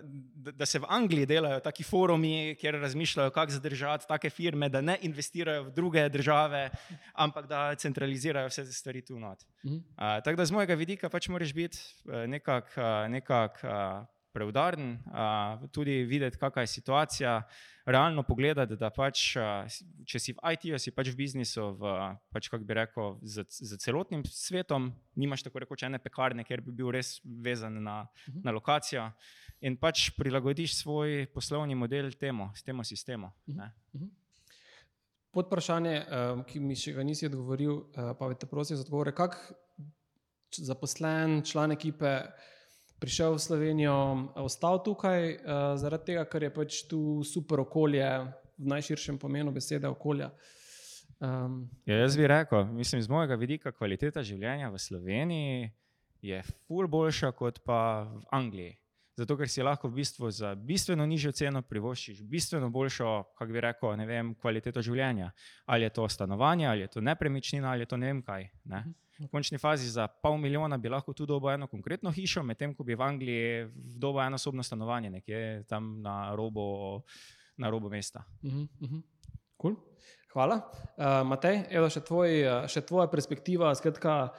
da 0.52 0.66
se 0.66 0.80
v 0.80 0.88
Angliji 0.90 1.26
delajo 1.26 1.60
taki 1.60 1.84
forumi, 1.84 2.56
kjer 2.60 2.80
razmišljajo, 2.82 3.32
kako 3.32 3.52
zadržati 3.52 4.08
take 4.08 4.30
firme, 4.30 4.70
da 4.70 4.82
ne 4.82 4.98
investirajo 5.02 5.64
v 5.64 5.72
druge 5.76 6.10
države, 6.10 6.70
ampak 7.14 7.48
da 7.48 7.76
centralizirajo 7.76 8.48
vse 8.48 8.66
te 8.66 8.74
stvari 8.74 9.02
tu 9.06 9.20
not. 9.20 9.44
Mhm. 9.66 9.76
Uh, 9.76 10.24
tako 10.24 10.36
da 10.36 10.46
z 10.46 10.52
mojega 10.52 10.76
vidika 10.76 11.10
pač 11.10 11.28
moraš 11.28 11.54
biti 11.54 11.78
eh, 11.78 12.28
nekako 12.28 13.08
nekak, 13.10 13.62
uh, 13.64 14.06
preudaren, 14.34 14.96
uh, 15.06 15.68
tudi 15.72 16.04
videti, 16.08 16.40
kakšna 16.40 16.64
je 16.64 16.68
situacija, 16.68 17.34
realno 17.86 18.24
pogledati, 18.24 18.78
da 18.80 18.90
pač, 18.94 19.36
uh, 19.40 19.66
če 20.08 20.22
si 20.22 20.36
v 20.38 20.54
IT-ju, 20.56 20.80
si 20.80 20.94
pač 20.96 21.12
v 21.12 21.20
biznisu, 21.20 21.68
v, 21.80 21.94
pač, 22.34 22.50
kako 22.52 22.68
bi 22.68 22.78
rekel, 22.78 23.18
z, 23.22 23.46
z 23.50 23.80
celotnim 23.84 24.24
svetom, 24.28 24.92
nimaš 25.20 25.46
tako 25.48 25.64
rekoč 25.66 25.86
ene 25.88 26.00
pekarne, 26.02 26.46
ker 26.48 26.64
bi 26.66 26.74
bil 26.82 26.92
res 26.96 27.20
vezan 27.24 27.82
na, 27.84 28.02
uh 28.02 28.34
-huh. 28.34 28.42
na 28.44 28.52
lokacijo 28.52 29.12
in 29.62 29.78
pač 29.78 30.10
prilagodiš 30.18 30.76
svoj 30.82 31.28
poslovni 31.34 31.76
model 31.76 32.12
temu, 32.12 32.50
temu 32.66 32.84
sistemu. 32.84 33.32
Uh. 33.48 33.56
Uh 33.56 34.02
-huh. 34.02 34.10
Pod 35.32 35.46
vprašanje, 35.48 36.06
ki 36.48 36.60
mi 36.60 36.76
še 36.76 36.92
ga 36.92 37.04
nisi 37.04 37.26
odgovoril, 37.26 37.86
pa 38.20 38.34
te 38.34 38.46
prosim 38.46 38.76
za 38.76 38.84
odgovore. 38.84 39.14
Kako 39.16 39.38
zaposlen 40.58 41.42
član 41.42 41.72
ekipe 41.72 42.20
prišel 43.02 43.34
v 43.34 43.42
Slovenijo, 43.42 43.98
ostal 44.38 44.78
tukaj, 44.86 45.34
uh, 45.34 45.74
zaradi 45.82 46.14
tega, 46.14 46.26
ker 46.30 46.46
je 46.46 46.54
pač 46.54 46.82
tu 46.88 47.26
super 47.26 47.66
okolje, 47.66 48.06
v 48.62 48.70
najširšem 48.70 49.18
pomenu 49.18 49.52
besede 49.52 49.90
okolja. 49.90 50.30
Um, 51.22 51.66
ja, 51.86 51.98
jaz 52.02 52.18
bi 52.18 52.28
rekel, 52.30 52.66
mislim, 52.66 53.02
iz 53.02 53.10
mojega 53.10 53.36
vidika, 53.38 53.74
kvaliteta 53.74 54.24
življenja 54.26 54.70
v 54.70 54.78
Sloveniji 54.82 55.72
je 56.22 56.44
ful 56.68 56.88
boljša 56.88 57.32
kot 57.38 57.60
pa 57.66 58.06
v 58.06 58.22
Angliji. 58.38 58.78
Zato, 59.18 59.36
ker 59.38 59.50
si 59.50 59.62
lahko 59.62 59.90
v 59.90 60.00
bistvu 60.00 60.30
za 60.34 60.54
bistveno 60.56 61.06
nižjo 61.06 61.34
ceno 61.36 61.62
privoščiš 61.62 62.22
bistveno 62.26 62.70
boljšo, 62.74 63.10
kako 63.38 63.54
bi 63.54 63.62
rekel, 63.62 64.06
vem, 64.08 64.34
kvaliteto 64.40 64.82
življenja. 64.82 65.30
Ali 65.66 65.86
je 65.86 65.94
to 65.98 66.08
stanovanje, 66.10 66.68
ali 66.68 66.86
je 66.86 66.94
to 66.96 67.04
nepremičnina, 67.06 67.74
ali 67.74 67.86
je 67.86 67.92
to 67.92 68.00
ne 68.02 68.08
vem 68.08 68.22
kaj. 68.26 68.50
Ne? 68.64 68.78
Uh 68.78 68.86
-huh. 68.86 68.94
V 69.22 69.30
končni 69.30 69.58
fazi 69.62 69.90
za 69.90 70.08
pol 70.08 70.38
milijona 70.38 70.78
bi 70.78 70.90
lahko 70.90 71.14
tu 71.14 71.26
dobil 71.26 71.54
eno 71.54 71.68
konkretno 71.68 72.12
hišo, 72.12 72.44
medtem 72.44 72.74
ko 72.74 72.84
bi 72.84 72.96
v 72.96 73.02
Angliji 73.06 73.68
dobil 74.02 74.22
eno 74.24 74.36
osobno 74.36 74.64
stanovanje, 74.64 75.10
nekje 75.10 75.64
tam 75.70 76.02
na 76.02 76.36
robu, 76.36 77.02
na 77.58 77.70
robu 77.70 77.90
mesta. 77.90 78.24
Uh 78.42 78.52
-huh, 78.52 78.68
uh 78.82 78.90
-huh. 78.90 79.02
Cool. 79.62 79.76
Hvala. 80.34 80.56
Uh, 80.98 81.28
Matej, 81.28 81.66
evo 81.70 81.90
še, 81.90 82.02
tvoj, 82.02 82.30
še 82.68 82.82
tvoja 82.82 83.08
perspektiva. 83.08 83.76
Skratka, 83.76 84.34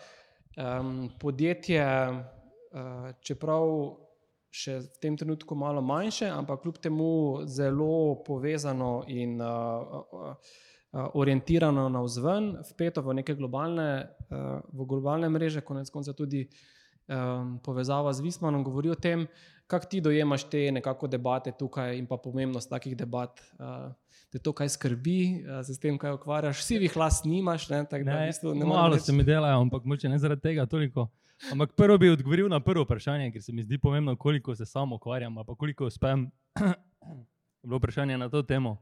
um, 0.56 1.10
podjetje, 1.20 1.84
uh, 2.10 3.12
čeprav 3.20 3.68
še 4.52 4.78
v 4.80 5.00
tem 5.00 5.16
trenutku 5.16 5.54
malo 5.54 5.80
manjše, 5.84 6.26
ampak 6.28 6.62
kljub 6.62 6.78
temu 6.78 7.10
zelo 7.44 8.22
povezano 8.24 9.04
in 9.08 9.40
uh, 9.40 10.02
uh, 10.12 10.34
orientirano 10.92 11.88
na 11.88 12.02
vzven, 12.04 12.56
vpeto 12.72 13.02
v 13.02 13.14
neke 13.22 13.34
globalne, 13.34 14.12
uh, 14.28 14.60
v 14.72 14.86
globalne 14.86 15.30
mreže, 15.32 15.64
konec 15.64 15.90
konca 15.90 16.12
tudi 16.12 16.44
um, 17.08 17.56
povezava 17.64 18.12
z 18.12 18.20
Vismanom, 18.20 18.64
govori 18.64 18.92
o 18.92 18.94
tem, 18.94 19.26
kako 19.66 19.88
ti 19.88 20.00
dojemaš 20.04 20.44
te 20.52 20.68
nekako 20.72 21.08
debate 21.08 21.52
tukaj 21.56 21.96
in 21.96 22.06
pa 22.06 22.16
pomembnost 22.16 22.70
takih 22.70 22.96
debat. 22.96 23.40
Uh, 23.58 23.92
Da 24.32 24.38
to, 24.40 24.54
kaj 24.56 24.70
skrbi, 24.72 25.44
se 25.60 25.74
s 25.74 25.80
tem, 25.80 25.98
kaj 26.00 26.14
ukvarjaš, 26.16 26.62
vsi 26.62 26.78
jih 26.80 26.94
las 26.96 27.18
nimaš. 27.28 27.66
Ne, 27.68 27.82
ne, 27.84 27.98
v 28.00 28.30
bistvu 28.30 28.54
ne 28.56 28.64
malo 28.64 28.94
reči. 28.94 29.10
se 29.10 29.12
mi 29.12 29.26
delajo, 29.28 29.58
ampak 29.60 29.84
moče 29.84 30.08
ne 30.08 30.16
zaradi 30.18 30.40
tega 30.40 30.64
toliko. 30.64 31.10
Ampak 31.52 31.74
prvo 31.76 31.98
bi 32.00 32.08
odgovoril 32.08 32.48
na 32.48 32.60
prvo 32.64 32.86
vprašanje, 32.86 33.28
ker 33.32 33.42
se 33.44 33.52
mi 33.52 33.60
zdi 33.62 33.76
pomembno, 33.78 34.16
koliko 34.16 34.54
se 34.56 34.64
sam 34.66 34.92
ukvarjam, 34.96 35.36
pa 35.46 35.54
koliko 35.54 35.84
uspem. 35.84 36.30
Bilo 37.62 37.76
vprašanje 37.76 38.16
na 38.18 38.30
to 38.32 38.42
temo. 38.42 38.78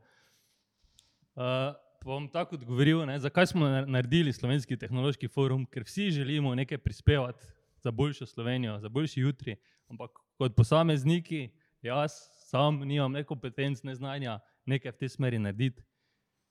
Uh, 1.35 1.75
bom 2.05 2.29
tako 2.29 2.55
odgovoril, 2.55 3.05
ne, 3.07 3.19
zakaj 3.19 3.47
smo 3.47 3.69
naredili 3.69 4.33
Slovenski 4.33 4.77
tehnološki 4.77 5.29
forum, 5.29 5.67
ker 5.67 5.85
vsi 5.85 6.11
želimo 6.11 6.55
nekaj 6.55 6.79
prispevati 6.79 7.47
za 7.83 7.91
boljšo 7.91 8.27
Slovenijo, 8.27 8.79
za 8.81 8.89
boljši 8.89 9.21
jutri. 9.21 9.57
Ampak 9.89 10.11
kot 10.39 10.57
posamezniki, 10.57 11.51
jaz 11.83 12.13
sam 12.49 12.81
nimam 12.85 13.13
ne 13.13 13.25
kompetenc, 13.25 13.83
ne 13.83 13.95
znanja 13.95 14.39
nekaj 14.67 14.93
v 14.93 14.97
tej 14.97 15.09
smeri 15.09 15.39
narediti. 15.39 15.83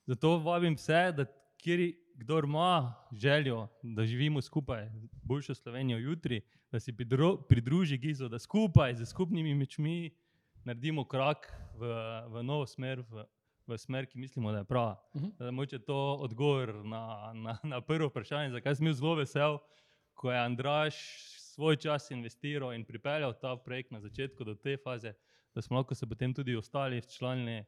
Zato 0.05 0.37
vabim 0.37 0.75
vse, 0.75 1.11
da 1.17 1.25
kjer 1.57 1.93
kdo 2.19 2.39
ima 2.39 2.93
željo, 3.11 3.67
da 3.81 4.05
živimo 4.05 4.41
skupaj, 4.41 4.89
boljšo 5.23 5.55
Slovenijo 5.55 5.97
jutri, 5.97 6.41
da 6.71 6.79
si 6.79 6.93
pridruži 7.49 7.97
Gizo, 7.97 8.27
da 8.27 8.39
skupaj 8.39 8.95
z 8.95 9.05
skupnimi 9.05 9.55
mečmi 9.55 10.11
naredimo 10.63 11.03
korak 11.03 11.53
v, 11.73 11.87
v 12.27 12.43
novo 12.43 12.65
smer, 12.65 12.99
v, 12.99 13.23
v 13.69 13.77
smer, 13.77 14.05
ki 14.05 14.19
mislimo, 14.19 14.51
da 14.51 14.57
je 14.57 14.63
prava. 14.63 14.95
Uh. 15.13 15.21
-huh. 15.21 15.51
Moče 15.51 15.79
to 15.79 16.17
odgovor 16.19 16.85
na, 16.85 17.33
na, 17.33 17.57
na 17.63 17.81
prvo 17.81 18.07
vprašanje, 18.07 18.51
zakaj 18.51 18.75
sem 18.75 18.85
bil 18.85 18.93
zelo 18.93 19.15
vesel, 19.15 19.57
ko 20.13 20.31
je 20.31 20.39
Andraš 20.39 20.95
svoj 21.59 21.75
čas 21.75 22.11
investiral 22.11 22.73
in 22.73 22.85
pripeljal 22.85 23.33
ta 23.41 23.57
projekt 23.57 23.91
na 23.91 23.99
začetku 23.99 24.43
do 24.43 24.55
te 24.55 24.77
faze, 24.77 25.13
da 25.55 25.61
smo 25.61 25.77
lahko 25.77 25.95
se 25.95 26.07
potem 26.07 26.33
tudi 26.33 26.55
ostali 26.55 27.01
člani 27.01 27.59
uh, 27.59 27.65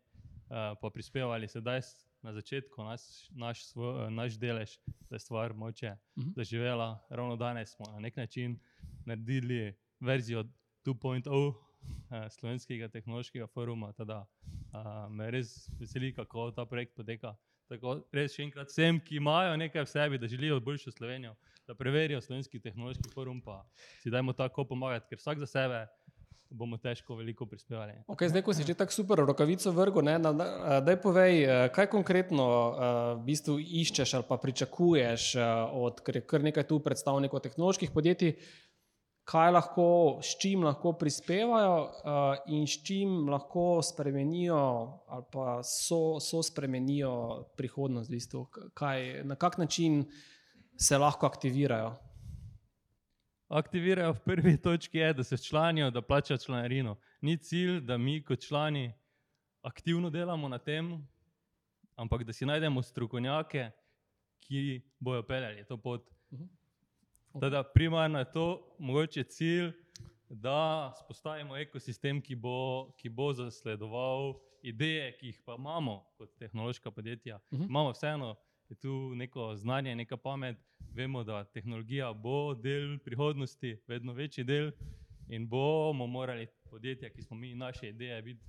pa 0.82 0.90
prispevali 0.94 1.48
sedaj 1.48 1.82
na 2.22 2.34
začetku 2.34 2.84
naš, 2.84 3.02
naš, 3.32 3.66
svoj, 3.66 4.12
naš 4.12 4.38
delež, 4.40 4.78
da 5.10 5.16
je 5.16 5.20
stvar 5.20 5.54
moče 5.54 5.92
uh 5.92 6.24
mhm. 6.24 6.30
-huh. 6.30 6.36
zaživela. 6.36 7.08
Ravno 7.10 7.36
danes 7.36 7.76
smo 7.76 7.86
na 7.92 8.00
nek 8.00 8.16
način 8.16 8.60
naredili 9.06 9.74
verzijo 10.00 10.44
2.0 10.86 11.50
eh, 11.50 11.71
slovenskega 12.30 12.90
tehnološkega 12.90 13.48
foruma. 13.48 13.94
Tada, 13.94 14.26
eh, 14.74 15.10
me 15.10 15.32
res 15.32 15.70
veseli, 15.80 16.14
kako 16.14 16.52
ta 16.52 16.66
projekt 16.66 16.96
poteka. 16.96 17.36
Tako 17.70 18.02
res 18.12 18.36
še 18.36 18.44
enkrat 18.44 18.68
vsem, 18.68 19.00
ki 19.00 19.16
imajo 19.16 19.56
nekaj 19.58 19.86
v 19.86 19.88
sebi, 19.88 20.18
da 20.20 20.28
želijo 20.28 20.60
boljšo 20.60 20.92
Slovenijo, 20.92 21.36
da 21.68 21.76
preverijo 21.76 22.22
slovenski 22.22 22.60
tehnološki 22.60 23.14
forum, 23.14 23.42
pa 23.42 23.64
si 24.04 24.12
dajmo 24.12 24.34
tako 24.34 24.66
pomagati, 24.66 25.08
ker 25.10 25.18
vsak 25.18 25.40
za 25.40 25.48
sebe 25.48 25.88
bomo 26.52 26.76
težko 26.78 27.16
veliko 27.16 27.46
prispevali. 27.48 27.94
Okay, 28.12 28.28
zdaj, 28.28 28.44
ko 28.44 28.54
si 28.54 28.68
že 28.68 28.76
tako 28.76 28.92
super 28.92 29.24
rokavico 29.24 29.72
vrgel, 29.72 30.04
da 30.04 30.98
povej, 31.00 31.44
eh, 31.44 31.70
kaj 31.72 31.88
konkretno 31.88 32.44
uh, 32.44 32.76
v 33.22 33.24
bistvu 33.32 33.56
iščeš 33.60 34.20
ali 34.20 34.28
pa 34.28 34.36
pričakuješ 34.38 35.36
uh, 35.40 35.72
od 35.72 36.04
kar 36.04 36.44
nekaj 36.44 36.68
tu 36.68 36.80
predstavnikov 36.84 37.40
tehnoloških 37.40 37.96
podjetij, 37.96 38.36
kaj 39.32 39.52
lahko, 39.56 39.88
s 40.24 40.36
čim 40.42 40.66
lahko 40.68 40.92
prispevajo 41.00 41.76
uh, 41.82 42.52
in 42.52 42.68
s 42.68 42.84
čim 42.84 43.30
lahko 43.32 43.80
spremenijo 43.86 44.60
ali 45.08 45.26
pa 45.32 45.62
so, 45.64 46.20
so 46.20 46.44
spremenijo 46.44 47.14
prihodnost, 47.58 48.10
v 48.10 48.20
bistvu, 48.20 48.46
kaj, 48.74 49.24
na 49.24 49.36
kak 49.36 49.58
način 49.58 50.04
se 50.76 50.98
lahko 50.98 51.26
aktivirajo 51.26 51.96
aktivirajo 53.52 54.14
v 54.14 54.20
prvi 54.20 54.58
točki, 54.58 54.98
je, 54.98 55.14
da 55.14 55.24
se 55.24 55.38
članijo, 55.38 55.92
da 55.92 56.02
plačajo 56.02 56.38
članarino. 56.38 56.96
Ni 57.22 57.38
cilj, 57.38 57.80
da 57.80 57.98
mi 57.98 58.24
kot 58.24 58.40
člani 58.40 58.94
aktivno 59.62 60.10
delamo 60.10 60.50
na 60.50 60.58
tem, 60.58 61.08
ampak 61.96 62.24
da 62.24 62.34
si 62.34 62.46
najdemo 62.46 62.82
strokovnjake, 62.82 63.72
ki 64.40 64.82
bojo 65.00 65.24
peljali 65.24 65.66
to 65.68 65.78
pot. 65.78 66.10
Mhm. 66.32 66.44
Teda, 67.40 67.64
primarno 67.64 68.20
je 68.20 68.32
to 68.32 68.76
mogoče 68.80 69.24
cilj, 69.24 69.72
da 70.30 70.94
spostavimo 71.00 71.58
ekosistem, 71.58 72.22
ki 72.22 72.36
bo, 72.36 72.92
ki 72.98 73.10
bo 73.10 73.34
zasledoval 73.34 74.34
ideje, 74.62 75.12
ki 75.18 75.28
jih 75.28 75.42
pa 75.46 75.56
imamo 75.60 76.06
kot 76.18 76.38
tehnološka 76.40 76.92
podjetja. 76.92 77.36
Uh 77.36 77.54
mhm. 77.54 77.64
-huh. 77.64 77.70
Imamo 77.70 77.92
vseeno 77.92 78.36
tu 78.82 79.16
neko 79.16 79.56
znanje, 79.56 79.96
neka 79.96 80.18
pamet, 80.18 80.58
vemo, 80.94 81.24
da 81.24 81.44
tehnologija 81.44 82.14
bo 82.14 82.56
del 82.56 83.00
prihodnosti, 83.00 83.78
vedno 83.88 84.14
večji 84.14 84.44
del 84.44 84.72
in 85.28 85.48
bomo 85.50 86.08
morali 86.08 86.48
podjetja, 86.70 87.10
ki 87.10 87.22
smo 87.22 87.38
mi, 87.38 87.56
naše 87.56 87.90
ideje, 87.90 88.22
biti 88.22 88.46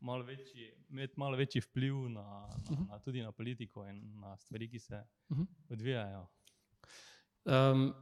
malo 0.00 0.24
večji, 0.24 0.72
imeti 0.88 1.14
malo 1.16 1.36
večji 1.36 1.60
vpliv 1.60 1.94
na, 1.94 2.22
na, 2.22 2.48
mhm. 2.72 2.82
na, 2.88 2.98
tudi 2.98 3.22
na 3.22 3.32
politiko 3.32 3.86
in 3.88 4.20
na 4.20 4.36
stvari, 4.36 4.68
ki 4.70 4.78
se 4.78 5.04
mhm. 5.32 5.42
odvijajo. 5.68 6.26
Um, 7.44 7.94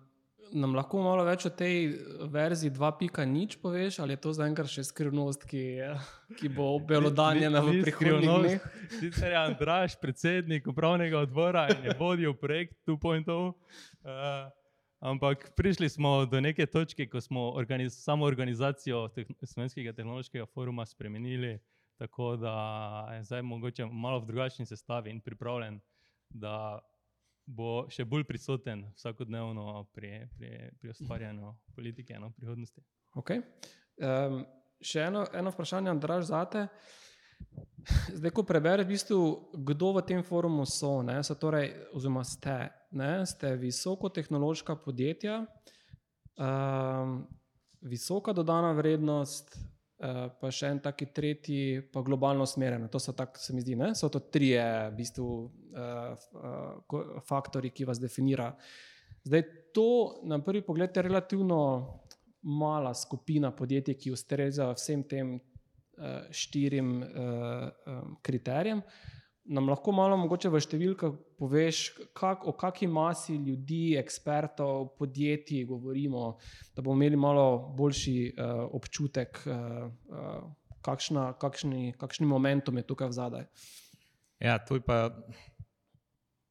nam 0.52 0.74
lahko 0.76 1.00
malo 1.02 1.24
več 1.26 1.46
o 1.48 1.50
tej 1.52 1.94
verziji 2.32 2.72
2.0 2.74 3.58
poveš, 3.62 3.98
ali 4.02 4.14
je 4.16 4.20
to 4.26 4.32
zaenkrat 4.36 4.70
še 4.70 4.84
skrivnost, 4.86 5.46
ki, 5.48 5.64
ki 6.38 6.50
bo 6.52 6.74
obelodanjena 6.78 7.62
v 7.64 7.80
prihodnjih 7.86 8.34
dneh? 8.44 8.66
Sicer 9.00 9.32
je 9.32 9.40
Andraš, 9.40 9.96
predsednik 10.00 10.68
upravnega 10.70 11.22
odbora 11.24 11.66
in 11.74 11.88
je 11.88 11.96
vodil 11.98 12.36
projekt 12.38 12.76
2.0. 12.88 13.26
Uh, 14.04 14.46
ampak 15.04 15.50
prišli 15.56 15.88
smo 15.88 16.16
do 16.28 16.40
neke 16.40 16.66
točke, 16.66 17.08
ko 17.10 17.20
smo 17.20 17.50
organiz 17.56 17.96
samo 18.00 18.28
organizacijo 18.28 19.06
tehn 19.14 19.36
Slovenskega 19.42 19.96
tehnološkega 19.96 20.46
foruma 20.52 20.86
spremenili, 20.86 21.58
tako 22.00 22.34
da 22.36 22.56
je 23.14 23.22
zdaj 23.30 23.42
mogoče 23.42 23.86
malo 23.86 24.20
v 24.20 24.32
drugačni 24.32 24.66
sestavi 24.66 25.12
in 25.14 25.20
pripravljen, 25.24 25.80
da 26.30 26.80
bo 27.46 27.84
še 27.92 28.06
bolj 28.08 28.24
prisoten 28.28 28.86
vsakodnevno 28.96 29.84
pri, 29.92 30.26
pri, 30.36 30.50
pri 30.80 30.92
ustvarjanju 30.94 31.54
politike 31.76 32.18
no, 32.20 32.32
prihodnosti. 32.36 32.82
Okay. 33.20 33.42
Um, 34.00 34.42
še 34.82 35.06
eno, 35.08 35.24
eno 35.36 35.52
vprašanje, 35.54 35.92
Andraž, 35.92 36.28
zate. 36.32 36.66
Zdaj, 38.14 38.32
ko 38.32 38.44
prebereš, 38.46 38.86
v 38.86 38.94
bistvu, 38.94 39.20
kdo 39.66 39.92
v 39.98 40.04
tem 40.08 40.22
forumu 40.24 40.64
so, 40.68 41.02
ne, 41.04 41.18
so 41.26 41.36
torej, 41.36 41.72
oziroma 41.92 42.24
ste, 42.24 42.70
ne, 42.96 43.26
ste 43.28 43.54
visokotehnološka 43.60 44.78
podjetja, 44.80 45.42
um, 46.40 47.18
visoka 47.84 48.32
dodana 48.32 48.72
vrednost, 48.72 49.58
pa 49.98 50.50
še 50.50 50.72
en 50.74 50.80
taki 50.82 51.06
tretji, 51.14 51.82
pa 51.92 52.02
globalno 52.02 52.44
usmerjene. 52.44 52.88
To 52.92 53.00
so 53.00 53.14
tako, 53.16 53.40
se 53.40 53.54
mi 53.54 53.62
zdi, 53.62 53.76
ne, 53.78 53.92
so 53.94 54.10
to 54.12 54.20
trije 54.20 54.64
v 54.90 54.96
bistvu, 54.98 55.28
uh, 55.74 56.24
uh, 56.40 57.20
faktori, 57.28 57.70
ki 57.70 57.86
vas 57.88 58.02
definira. 58.02 58.50
Zdaj, 59.24 59.44
to 59.74 59.88
na 60.28 60.40
prvi 60.44 60.64
pogled 60.66 60.96
je 60.96 61.02
relativno 61.06 61.60
mala 62.44 62.92
skupina 62.94 63.52
podjetij, 63.56 63.96
ki 63.96 64.12
ustreza 64.12 64.68
vsem 64.74 65.04
tem 65.08 65.36
uh, 65.38 66.26
štirim 66.30 66.96
uh, 67.00 67.68
um, 67.86 68.16
kriterijem. 68.22 68.82
Nam 69.44 69.68
lahko 69.68 69.92
malo 69.92 70.16
mogoče 70.16 70.48
v 70.48 70.60
številkah 70.64 71.16
poveš, 71.36 71.82
kak, 72.16 72.46
o 72.48 72.54
kakšni 72.56 72.88
masi 72.88 73.36
ljudi, 73.36 73.96
ekspertov, 74.00 74.94
podjetij 74.96 75.66
govorimo, 75.68 76.38
da 76.72 76.80
bomo 76.80 76.96
imeli 76.96 77.18
malo 77.20 77.74
boljši 77.76 78.16
uh, 78.32 78.62
občutek, 78.72 79.42
uh, 79.44 79.84
uh, 80.08 80.46
kakšna, 80.84 81.34
kakšni, 81.40 81.92
kakšni 82.00 82.28
momentum 82.28 82.80
je 82.80 82.86
tukaj 82.88 83.12
zadaj. 83.12 83.44
Ja, 84.40 84.56
to 84.64 84.80
je 84.80 84.84
pa, 84.84 85.12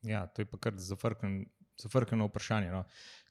ja, 0.05 0.27
to 0.29 0.45
je 0.45 0.49
pa 0.49 0.61
kar 0.61 0.77
zafrknjeno 0.77 1.49
zafrknjeno 1.77 2.25
vprašanje. 2.25 2.71
No. 2.71 2.83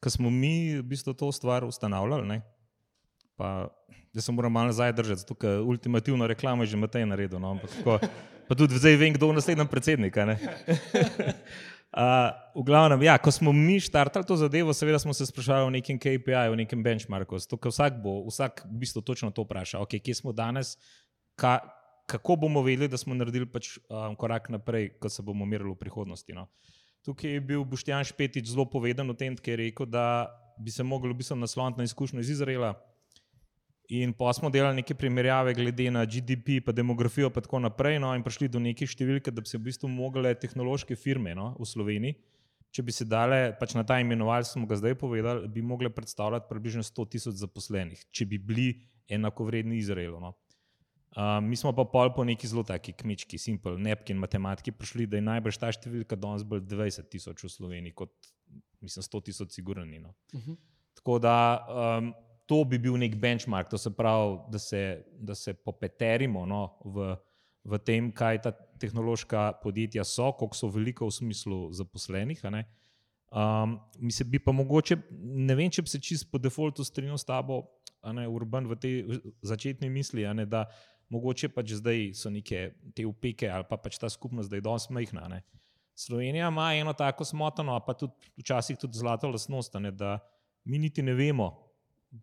Ko 0.02 0.10
smo 0.10 0.30
mi 0.30 0.78
v 0.78 0.82
bistvu 0.82 1.14
to 1.14 1.32
stvar 1.32 1.64
ustanavljali, 1.64 2.26
ne, 2.28 2.40
pa 3.36 3.68
jaz 4.12 4.24
se 4.24 4.32
moram 4.32 4.52
malo 4.52 4.66
nazaj 4.66 4.92
držati, 4.92 5.20
zato 5.20 5.34
ker 5.34 5.60
ultimativno 5.60 6.26
reklamo 6.26 6.62
je 6.62 6.66
že 6.66 6.76
Matej 6.76 7.06
naredil. 7.06 7.38
No, 7.38 7.50
ampak 7.50 7.70
tako, 7.70 7.98
pa 8.52 8.56
tudi 8.56 8.76
zdaj 8.76 8.98
vem, 9.00 9.14
kdo 9.16 9.32
je 9.32 9.38
naslednji 9.40 9.64
predsednik. 9.64 10.12
Uh, 10.12 10.36
v 12.60 12.64
glavnem, 12.68 13.00
ja, 13.00 13.16
ko 13.16 13.32
smo 13.32 13.48
mi 13.48 13.80
štartali 13.80 14.28
to 14.28 14.36
zadevo, 14.36 14.76
seveda 14.76 15.00
smo 15.00 15.16
se 15.16 15.24
sprašvali 15.24 15.64
o 15.64 15.72
nekem 15.72 15.96
KPI, 15.96 16.52
o 16.52 16.58
nekem 16.60 16.84
benchmarku. 16.84 17.40
Zato, 17.40 17.56
ker 17.56 17.72
vsak 17.72 17.96
bo, 18.04 18.20
vsak 18.28 18.68
v 18.68 18.76
bistvu 18.84 19.00
točno 19.00 19.32
to 19.32 19.46
vpraša, 19.48 19.80
okay, 19.80 20.04
kje 20.04 20.20
smo 20.20 20.36
danes, 20.36 20.76
ka, 21.32 21.64
kako 22.04 22.44
bomo 22.44 22.60
vedeli, 22.60 22.92
da 22.92 23.00
smo 23.00 23.16
naredili 23.16 23.48
pač, 23.48 23.78
um, 23.88 24.12
korak 24.20 24.52
naprej, 24.52 25.00
ko 25.00 25.08
se 25.08 25.24
bomo 25.24 25.48
merili 25.48 25.72
v 25.72 25.80
prihodnosti. 25.80 26.36
No. 26.36 26.52
Tukaj 27.08 27.40
je 27.40 27.40
bil 27.40 27.64
Boštjan 27.64 28.04
Špetič 28.04 28.52
zelo 28.52 28.68
poveden 28.68 29.08
o 29.08 29.16
tem, 29.16 29.32
ki 29.32 29.56
je 29.56 29.60
rekel, 29.64 29.88
da 29.88 30.28
bi 30.60 30.68
se 30.68 30.84
mogli 30.84 31.08
v 31.08 31.24
bistvu 31.24 31.40
nasloniti 31.40 31.80
na 31.80 31.88
izkušnjo 31.88 32.20
iz 32.20 32.36
Izraela. 32.36 32.76
In 33.92 34.14
pa 34.16 34.30
smo 34.32 34.48
delali 34.48 34.78
neke 34.80 34.94
primerjave 34.96 35.52
glede 35.54 35.90
na 35.92 36.06
GDP, 36.08 36.62
pa 36.64 36.72
demografijo, 36.72 37.28
pa 37.30 37.42
tako 37.44 37.58
naprej, 37.60 37.98
no, 38.00 38.14
in 38.16 38.22
prišli 38.24 38.48
do 38.48 38.62
neke 38.62 38.86
številke, 38.88 39.34
da 39.34 39.44
bi 39.44 39.50
se 39.50 39.58
v 39.58 39.66
bistvu 39.66 39.90
mogli 39.92 40.32
tehnološke 40.32 40.96
firme 40.96 41.34
no, 41.36 41.50
v 41.58 41.68
Sloveniji, 41.68 42.16
če 42.72 42.84
bi 42.86 42.94
se 42.96 43.04
dale 43.04 43.50
pač 43.60 43.74
na 43.76 43.84
ta 43.84 43.98
imenoval, 44.00 44.46
smo 44.48 44.64
ga 44.70 44.78
zdaj 44.80 44.96
povedali, 45.02 45.50
bi 45.52 45.60
mogli 45.60 45.92
predstavljati 45.92 46.48
približno 46.48 46.86
100 46.88 47.06
tisoč 47.16 47.36
zaposlenih, 47.42 48.06
če 48.08 48.28
bi 48.32 48.40
bili 48.40 48.66
enakovredni 49.12 49.76
Izraelu. 49.82 50.22
No. 50.24 50.32
Uh, 51.12 51.36
mi 51.44 51.60
smo 51.60 51.74
pa 51.76 51.84
pol 51.84 52.14
po 52.16 52.24
neki 52.24 52.48
zelo 52.48 52.64
taki 52.64 52.96
kmečki, 52.96 53.36
simpel, 53.36 53.76
nepki 53.76 54.16
in 54.16 54.24
matematiki 54.24 54.72
prišli, 54.72 55.04
da 55.04 55.20
je 55.20 55.28
najbrž 55.28 55.60
ta 55.60 55.68
številka 55.68 56.16
danes 56.16 56.48
bolj 56.48 56.64
20 56.72 57.12
tisoč 57.12 57.44
v 57.44 57.52
Sloveniji, 57.52 57.92
kot 57.92 58.32
mislim 58.80 59.04
100 59.04 59.26
tisoč 59.28 59.60
sigurni. 59.60 60.00
No. 60.00 60.16
Uh 60.32 60.40
-huh. 60.40 60.60
Tako 60.96 61.18
da 61.20 61.36
um, 61.68 62.14
to 62.46 62.64
bi 62.64 62.78
bil 62.78 62.96
nek 63.00 63.16
benchmark, 63.20 63.70
to 63.70 63.78
se 63.78 63.90
pravi, 63.94 64.38
da 64.50 64.58
se, 64.58 64.82
da 65.18 65.34
se 65.34 65.54
popeterimo 65.54 66.46
no, 66.46 66.62
v, 66.84 67.14
v 67.64 67.78
tem, 67.86 68.10
kaj 68.12 68.42
ta 68.46 68.52
tehnološka 68.82 69.52
podjetja 69.62 70.04
so, 70.04 70.32
koliko 70.38 70.58
so 70.58 70.70
velika 70.74 71.06
v 71.06 71.14
smislu 71.14 71.60
zaposlenih. 71.72 72.42
Um, 73.32 73.78
mi 73.98 74.12
se 74.12 74.24
bi 74.24 74.38
pa 74.42 74.52
mogoče, 74.52 74.98
ne 75.48 75.54
vem, 75.56 75.70
če 75.70 75.86
bi 75.86 75.92
se 75.92 76.00
čist 76.02 76.28
po 76.30 76.40
defaultu 76.42 76.84
strinjal 76.84 77.20
s 77.20 77.28
tabo, 77.28 77.62
ne, 78.12 78.26
Urban, 78.28 78.66
v 78.66 78.76
tej 78.76 79.20
začetni 79.46 79.88
misli, 79.90 80.26
ne, 80.34 80.46
da 80.46 80.66
mogoče 81.12 81.52
pač 81.54 81.76
zdaj 81.78 82.10
so 82.18 82.30
neke 82.32 82.72
te 82.96 83.06
upeke 83.06 83.48
ali 83.52 83.68
pa 83.68 83.78
pač 83.78 83.98
ta 84.00 84.10
skupnost, 84.10 84.50
da 84.50 84.58
je 84.58 84.64
danes 84.64 84.88
majhna. 84.90 85.28
ne. 85.28 85.42
Slovenija 85.94 86.48
ima 86.48 86.72
eno 86.74 86.92
tako 86.92 87.24
smotano, 87.24 87.76
pa 87.86 87.94
tudi 87.94 88.32
včasih 88.40 88.78
tudi 88.80 88.98
zlato 88.98 89.28
lastnost, 89.28 89.74
ne, 89.80 89.92
da 89.92 90.18
mi 90.64 90.78
niti 90.78 91.02
ne 91.02 91.14
vemo, 91.14 91.52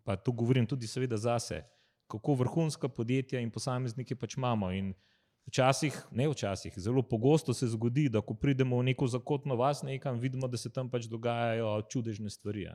pa 0.04 0.16
to 0.16 0.32
govorim 0.32 0.66
tudi 0.66 0.86
seveda 0.86 1.16
zase, 1.16 1.62
kako 2.10 2.34
vrhunska 2.34 2.88
podjetja 2.88 3.40
in 3.40 3.50
posameznike 3.50 4.16
pač 4.16 4.36
imamo. 4.36 4.72
In 4.72 4.94
včasih, 5.46 5.96
ne 6.10 6.28
včasih, 6.28 6.74
zelo 6.76 7.02
pogosto 7.02 7.54
se 7.54 7.66
zgodi, 7.66 8.08
da 8.08 8.20
ko 8.20 8.34
pridemo 8.34 8.78
v 8.78 8.90
neko 8.90 9.06
zakotno 9.06 9.56
vas 9.56 9.82
nekam, 9.82 10.18
vidimo, 10.18 10.48
da 10.48 10.56
se 10.56 10.70
tam 10.70 10.90
pač 10.90 11.08
dogajajo 11.10 11.82
čudežne 11.90 12.30
stvari. 12.30 12.66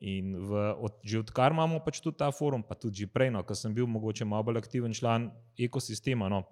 In 0.00 0.32
v, 0.48 0.60
od, 0.80 1.02
že 1.04 1.20
odkar 1.20 1.52
imamo 1.52 1.82
pač 1.84 2.00
tudi 2.00 2.16
ta 2.16 2.30
forum, 2.32 2.62
pa 2.64 2.74
tudi 2.74 3.04
že 3.04 3.06
prej, 3.06 3.30
no, 3.30 3.42
ko 3.44 3.54
sem 3.54 3.74
bil 3.74 3.86
mogoče 3.86 4.24
malo 4.24 4.48
bolj 4.48 4.62
aktiven 4.62 4.94
član 4.96 5.28
ekosistema, 5.58 6.28
no, 6.28 6.46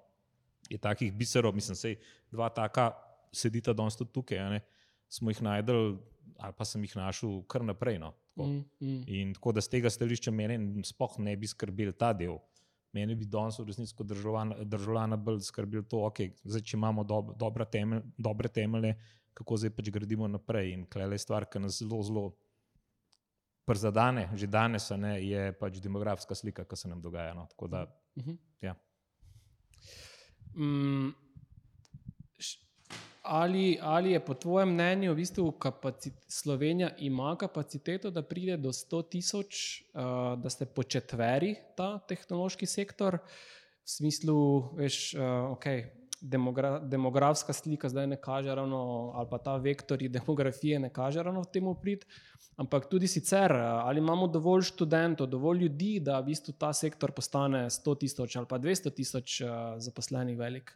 je 0.68 0.78
takih 0.78 1.12
biserov, 1.12 1.54
mislim, 1.56 1.76
sej 1.76 1.96
dva 2.28 2.50
taka 2.52 2.92
sedita 3.32 3.72
danes 3.72 3.96
tudi 3.96 4.12
tukaj, 4.12 4.42
ne, 4.52 4.60
smo 5.08 5.32
jih 5.32 5.40
najdel, 5.40 5.96
ali 6.38 6.54
pa 6.56 6.64
sem 6.64 6.82
jih 6.84 6.96
našel 6.96 7.42
kar 7.50 7.64
naprej. 7.66 7.98
No, 7.98 8.12
tako. 8.34 8.46
Mm, 8.48 8.64
mm. 8.80 9.02
In 9.06 9.34
tako 9.34 9.52
da 9.52 9.60
z 9.60 9.72
tega 9.72 9.90
stališča 9.90 10.30
meni 10.30 10.84
sploh 10.86 11.18
ne 11.18 11.36
bi 11.36 11.46
skrbel 11.50 11.92
ta 11.92 12.12
del. 12.12 12.38
Meni 12.92 13.14
bi 13.14 13.26
danes 13.28 13.58
v 13.58 13.66
resnici 13.68 13.92
kot 13.94 14.06
državljan, 14.08 14.54
državljana 14.64 15.16
bolj 15.20 15.42
skrbel 15.44 15.82
to, 15.84 16.00
okay, 16.08 16.30
zdaj, 16.44 16.62
če 16.64 16.76
imamo 16.78 17.04
dob, 17.04 17.34
dobra 17.38 17.66
temelj, 17.68 18.00
dobre 18.16 18.48
temelje, 18.48 18.94
kako 19.36 19.58
zdaj 19.60 19.74
pač 19.76 19.90
gradimo 19.92 20.28
naprej. 20.28 20.72
In 20.72 20.86
klele 20.88 21.18
je 21.18 21.24
stvar, 21.26 21.44
ki 21.50 21.60
nas 21.60 21.82
zelo, 21.82 22.00
zelo 22.02 22.24
prizadane, 23.68 24.30
že 24.34 24.46
danes, 24.48 24.88
ne, 24.96 25.18
je 25.20 25.52
pač 25.60 25.76
demografska 25.84 26.34
slika, 26.34 26.64
ki 26.64 26.76
se 26.80 26.88
nam 26.88 27.02
dogaja. 27.04 27.34
No. 27.36 27.46
Tako 27.52 27.68
da, 27.68 27.84
Mhm. 28.16 28.38
ja. 28.62 28.74
Mm, 30.56 31.12
ali, 33.28 33.78
ali 33.82 34.10
je 34.10 34.20
po 34.24 34.34
tvojem 34.34 34.72
mnenju 34.72 35.12
v 35.12 35.16
bistvu 35.16 35.50
kapaci- 35.60 36.12
Slovenija 36.28 36.90
ima 36.98 37.36
kapaciteto, 37.36 38.10
da 38.10 38.22
pride 38.22 38.56
do 38.56 38.72
100 38.72 39.02
tisoč, 39.10 39.82
uh, 39.94 40.40
da 40.40 40.50
se 40.50 40.66
početveri 40.66 41.54
ta 41.76 41.98
tehnološki 41.98 42.66
sektor, 42.66 43.18
v 43.84 43.90
smislu, 43.90 44.38
veš, 44.76 45.14
uh, 45.14 45.20
okay, 45.52 45.84
demogra 46.20 46.78
demografska 46.78 47.52
slika 47.52 47.88
zdaj 47.88 48.06
ne 48.06 48.16
kaže 48.16 48.54
ravno, 48.54 49.12
ali 49.14 49.28
pa 49.30 49.38
ta 49.38 49.56
vektori 49.56 50.08
demografije 50.18 50.78
ne 50.78 50.90
kaže 50.92 51.22
ravno 51.22 51.42
v 51.42 51.52
temu 51.52 51.74
prid. 51.74 52.04
Ampak 52.56 52.88
tudi 52.90 53.06
sicer, 53.06 53.52
uh, 53.52 53.86
ali 53.86 53.98
imamo 53.98 54.26
dovolj 54.26 54.62
študentov, 54.72 55.26
dovolj 55.26 55.58
ljudi, 55.58 56.00
da 56.00 56.20
v 56.20 56.32
bistvu 56.32 56.56
ta 56.58 56.72
sektor 56.72 57.12
postane 57.12 57.70
100 57.70 57.98
tisoč 57.98 58.36
ali 58.36 58.46
pa 58.46 58.58
200 58.58 58.94
tisoč 58.94 59.40
uh, 59.40 59.48
zaposlenih 59.78 60.38
velik. 60.38 60.74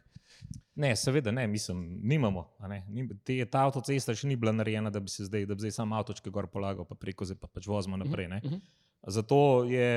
Ne, 0.75 0.95
seveda 0.95 1.31
ne, 1.31 1.47
mislim, 1.47 1.99
nimamo. 2.03 2.47
Ne. 2.69 2.81
Te, 3.23 3.35
ta 3.45 3.65
avtocesta 3.67 4.15
še 4.17 4.27
ni 4.27 4.35
bila 4.35 4.51
narejena, 4.51 4.89
da 4.89 4.99
bi 4.99 5.09
se 5.09 5.27
zdaj, 5.27 5.45
da 5.45 5.53
bi 5.55 5.61
zdaj 5.61 5.75
sam 5.75 5.93
avtočke 5.93 6.31
gor 6.33 6.47
polagal, 6.49 6.85
pa 6.89 6.95
preko 6.95 7.25
zdaj 7.29 7.37
pa 7.41 7.47
pač 7.47 7.67
vozimo 7.69 7.97
naprej. 7.97 8.27
Ne. 8.31 8.41
Mhm. 8.43 8.63
Zato 9.07 9.37
je 9.67 9.87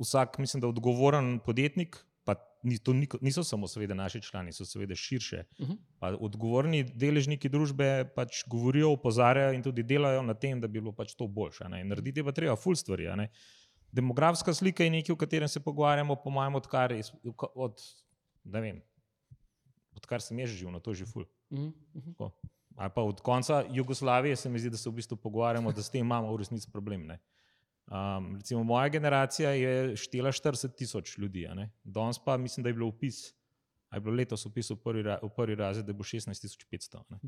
vsak, 0.00 0.38
mislim, 0.40 0.62
da 0.64 0.68
odgovoren 0.72 1.38
podjetnik, 1.44 1.98
pa 2.24 2.34
ni, 2.64 2.78
to 2.80 2.94
ni, 2.96 3.04
niso 3.20 3.44
samo 3.44 3.68
seveda 3.68 3.94
naši 3.94 4.22
člani, 4.24 4.52
so 4.56 4.64
seveda 4.64 4.96
širše. 4.96 5.44
Mhm. 5.60 5.76
Pa 6.00 6.14
odgovorni 6.16 6.82
deležniki 6.84 7.48
družbe 7.52 8.08
pač 8.16 8.42
govorijo, 8.48 8.94
opozarjajo 8.96 9.52
in 9.54 9.62
tudi 9.62 9.84
delajo 9.84 10.22
na 10.24 10.34
tem, 10.34 10.60
da 10.60 10.66
bi 10.68 10.80
bilo 10.80 10.92
pač 10.92 11.14
to 11.14 11.28
boljše. 11.28 11.68
narediti 11.68 12.20
je 12.20 12.24
pa 12.24 12.32
treba 12.32 12.56
ful 12.56 12.74
stvari. 12.74 13.06
Demografska 13.92 14.54
slika 14.54 14.82
je 14.84 14.90
nekaj, 14.90 15.12
o 15.12 15.16
katerem 15.16 15.48
se 15.48 15.60
pogovarjamo, 15.60 16.16
po 16.16 16.30
mojem, 16.30 16.54
odkar, 16.54 16.92
iz- 16.92 17.12
od, 17.54 17.78
ne 18.44 18.60
vem, 18.60 18.82
odkar 19.96 20.22
sem 20.22 20.38
jaz 20.38 20.50
živel, 20.50 20.80
to 20.80 20.90
je 20.90 21.02
že 21.02 21.06
ful. 21.06 21.24
Mhm, 21.50 21.70
mhm. 21.94 22.10
Tako. 22.12 22.30
ali 22.76 22.90
pa 22.94 23.02
od 23.02 23.20
konca 23.20 23.64
Jugoslavije, 23.70 24.36
se 24.36 24.48
mi 24.50 24.58
zdi, 24.58 24.70
da 24.70 24.76
se 24.76 24.90
v 24.90 24.92
bistvu 24.92 25.16
pogovarjamo, 25.16 25.72
da 25.72 25.82
s 25.82 25.90
tem 25.90 26.00
imamo 26.00 26.32
v 26.32 26.42
resnici 26.42 26.70
problem. 26.70 27.06
Ne. 27.06 27.18
Um, 27.86 28.36
recimo, 28.36 28.64
moja 28.64 28.88
generacija 28.88 29.50
je 29.50 29.96
štela 29.96 30.32
40 30.32 30.74
tisoč 30.74 31.18
ljudi, 31.18 31.46
danes 31.84 32.18
pa 32.18 32.36
mislim, 32.36 32.62
da 32.64 32.68
je 32.68 32.74
bilo 32.74 32.86
upis, 32.88 33.34
je 33.94 34.00
bilo 34.00 34.16
letos 34.16 34.46
upis 34.46 34.70
v 34.70 34.76
prvi, 34.76 35.02
ra- 35.02 35.18
v 35.22 35.28
prvi 35.36 35.54
razred, 35.54 35.86
da 35.86 35.92
bo 35.92 36.02
16 36.02 36.66
500. 36.70 36.96
a 36.96 37.04
ne. 37.10 37.18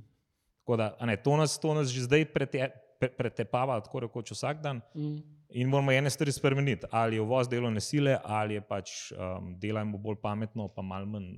Tako 0.59 0.77
da, 0.77 0.97
ne, 1.01 1.17
to, 1.17 1.37
nas, 1.37 1.61
to 1.61 1.75
nas 1.75 1.89
že 1.89 2.03
zdaj 2.03 2.25
prete, 2.33 2.71
pre, 3.01 3.11
pretepava, 3.17 3.79
tako 3.85 4.07
rekoč 4.07 4.33
vsak 4.35 4.63
dan. 4.65 4.83
Mm. 4.95 5.17
In 5.61 5.71
moramo 5.71 5.93
ene 5.95 6.11
stvari 6.11 6.33
spremeniti, 6.35 6.89
ali 6.91 7.17
je 7.17 7.23
uvoz 7.23 7.49
delovne 7.49 7.81
sile, 7.81 8.17
ali 8.25 8.59
je 8.59 8.63
pač 8.67 8.95
um, 9.15 9.53
delajmo 9.63 9.99
bolj 10.03 10.19
pametno, 10.23 10.67
pa 10.75 10.83
malo 10.83 11.07
manj, 11.07 11.37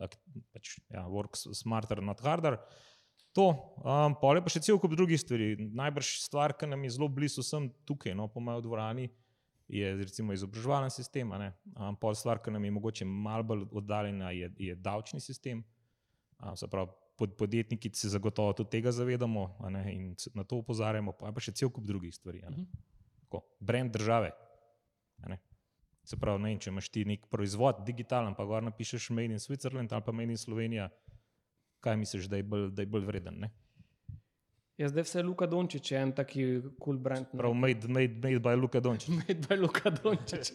pač, 0.54 0.78
ja, 0.88 1.04
work 1.12 1.36
smarter, 1.36 2.00
not 2.02 2.22
harder. 2.24 2.56
To, 3.36 3.50
um, 3.84 4.16
pol 4.18 4.38
je 4.38 4.44
pa 4.46 4.52
še 4.52 4.64
cel 4.64 4.80
kup 4.80 4.96
drugih 4.96 5.20
stvari. 5.20 5.52
Najbrž 5.60 6.14
stvar, 6.24 6.56
ki 6.56 6.70
nam 6.70 6.86
je 6.86 6.94
zelo 6.96 7.10
blizu 7.12 7.44
vsem 7.44 7.68
tukaj, 7.86 8.16
no, 8.16 8.30
po 8.32 8.40
mojem 8.42 8.64
dvorani, 8.64 9.10
je 9.68 9.90
recimo 10.00 10.32
izobraževalni 10.32 10.90
sistem. 10.90 11.34
Um, 11.36 11.98
pol 12.00 12.16
stvar, 12.16 12.40
ki 12.40 12.54
nam 12.54 12.64
je 12.64 12.72
mogoče 12.78 13.08
malo 13.08 13.44
bolj 13.52 13.66
oddaljena, 13.76 14.32
je, 14.32 14.48
je 14.70 14.78
davčni 14.80 15.20
sistem. 15.20 15.60
Um, 16.40 16.56
se 16.56 16.66
pravi, 16.72 16.96
pod, 17.18 17.34
podjetniki 17.36 17.90
se 17.94 18.08
zagotovo 18.08 18.52
tudi 18.52 18.70
tega 18.70 18.92
zavedamo 18.92 19.48
ne, 19.70 19.82
in 19.94 20.14
na 20.34 20.44
to 20.44 20.60
opozarjamo, 20.62 21.12
pa 21.18 21.32
pa 21.34 21.42
še 21.42 21.52
cel 21.52 21.70
kup 21.74 21.86
drugih 21.86 22.14
stvari. 22.14 22.42
a 22.46 22.50
ne. 22.50 22.66
Tako, 23.26 23.42
brand 23.60 23.92
države. 23.92 24.32
Se 26.08 26.16
pravi, 26.16 26.40
ne 26.40 26.54
če 26.56 26.70
imaš 26.70 26.88
ti 26.88 27.04
nek 27.04 27.26
proizvod, 27.28 27.82
digitalen, 27.84 28.32
pa 28.34 28.46
gor 28.48 28.62
napišeš 28.64 29.10
Made 29.12 29.34
in 29.34 29.42
Switzerland 29.42 29.92
ali 29.92 30.04
pa 30.06 30.12
Made 30.12 30.32
in 30.32 30.40
Slovenija, 30.40 30.86
kaj 31.84 31.98
misliš, 32.00 32.30
da 32.32 32.40
je 32.40 32.46
bolj, 32.48 32.70
da 32.72 32.82
je 32.82 32.88
bolj 32.88 33.04
vreden? 33.10 33.42
Ne? 33.44 33.50
Ja, 34.80 34.88
zdaj 34.88 35.04
vse 35.04 35.22
Luka 35.26 35.46
Dončić 35.50 35.92
je 35.92 36.00
en 36.00 36.14
taki 36.16 36.46
kul 36.46 36.72
cool 36.80 37.02
brand. 37.02 37.28
Prav, 37.36 37.52
made, 37.52 37.90
made, 37.92 38.14
made 38.22 38.40
by 38.40 38.56
Luka 38.56 38.80
Dončić. 38.80 39.10
Made 39.20 39.42
by 39.50 39.60
Luka 39.60 39.90
Dončić. 39.90 40.52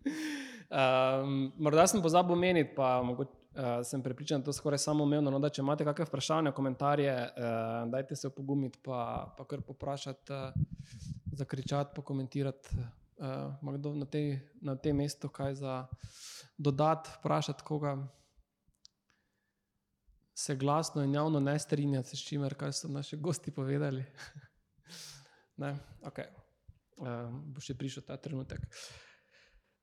um, 0.70 1.52
morda 1.58 1.86
sem 1.86 2.02
pozabil 2.02 2.32
omeniti, 2.32 2.72
pa 2.76 3.02
mogoče, 3.02 3.39
uh, 3.54 3.80
sem 3.84 4.02
prepričan, 4.02 4.40
da 4.40 4.44
to 4.44 4.52
skoraj 4.52 4.78
samo 4.78 5.04
umevno. 5.04 5.30
No, 5.30 5.38
da 5.38 5.48
če 5.48 5.62
imate 5.62 5.84
kakšne 5.84 6.06
vprašanja, 6.08 6.52
komentarje, 6.52 7.12
uh, 7.12 7.90
dajte 7.90 8.16
se 8.16 8.28
opogumiti, 8.28 8.78
pa, 8.84 9.34
pa 9.38 9.44
kar 9.44 9.62
poprašati, 9.66 10.32
uh, 10.32 11.18
zakričati, 11.32 11.94
pokomentirati. 11.96 12.68
Uh, 13.20 13.74
kdo 13.74 13.94
na 13.94 14.06
tem 14.08 14.40
na 14.64 14.76
tem 14.76 14.96
mestu 14.96 15.28
kaj 15.28 15.54
za 15.60 15.86
dodati, 16.58 17.10
vprašati 17.18 17.62
koga. 17.64 17.98
Se 20.34 20.56
glasno 20.56 21.02
in 21.04 21.14
javno 21.14 21.40
ne 21.40 21.58
strinjate 21.58 22.16
s 22.16 22.24
čimer, 22.24 22.54
kar 22.54 22.72
so 22.72 22.88
naši 22.88 23.16
gosti 23.16 23.50
povedali. 23.50 24.04
ne, 25.62 25.76
okay. 26.02 26.30
um, 26.96 27.42
bo 27.52 27.60
še 27.60 27.76
prišel 27.76 28.06
ta 28.08 28.16
trenutek. 28.16 28.64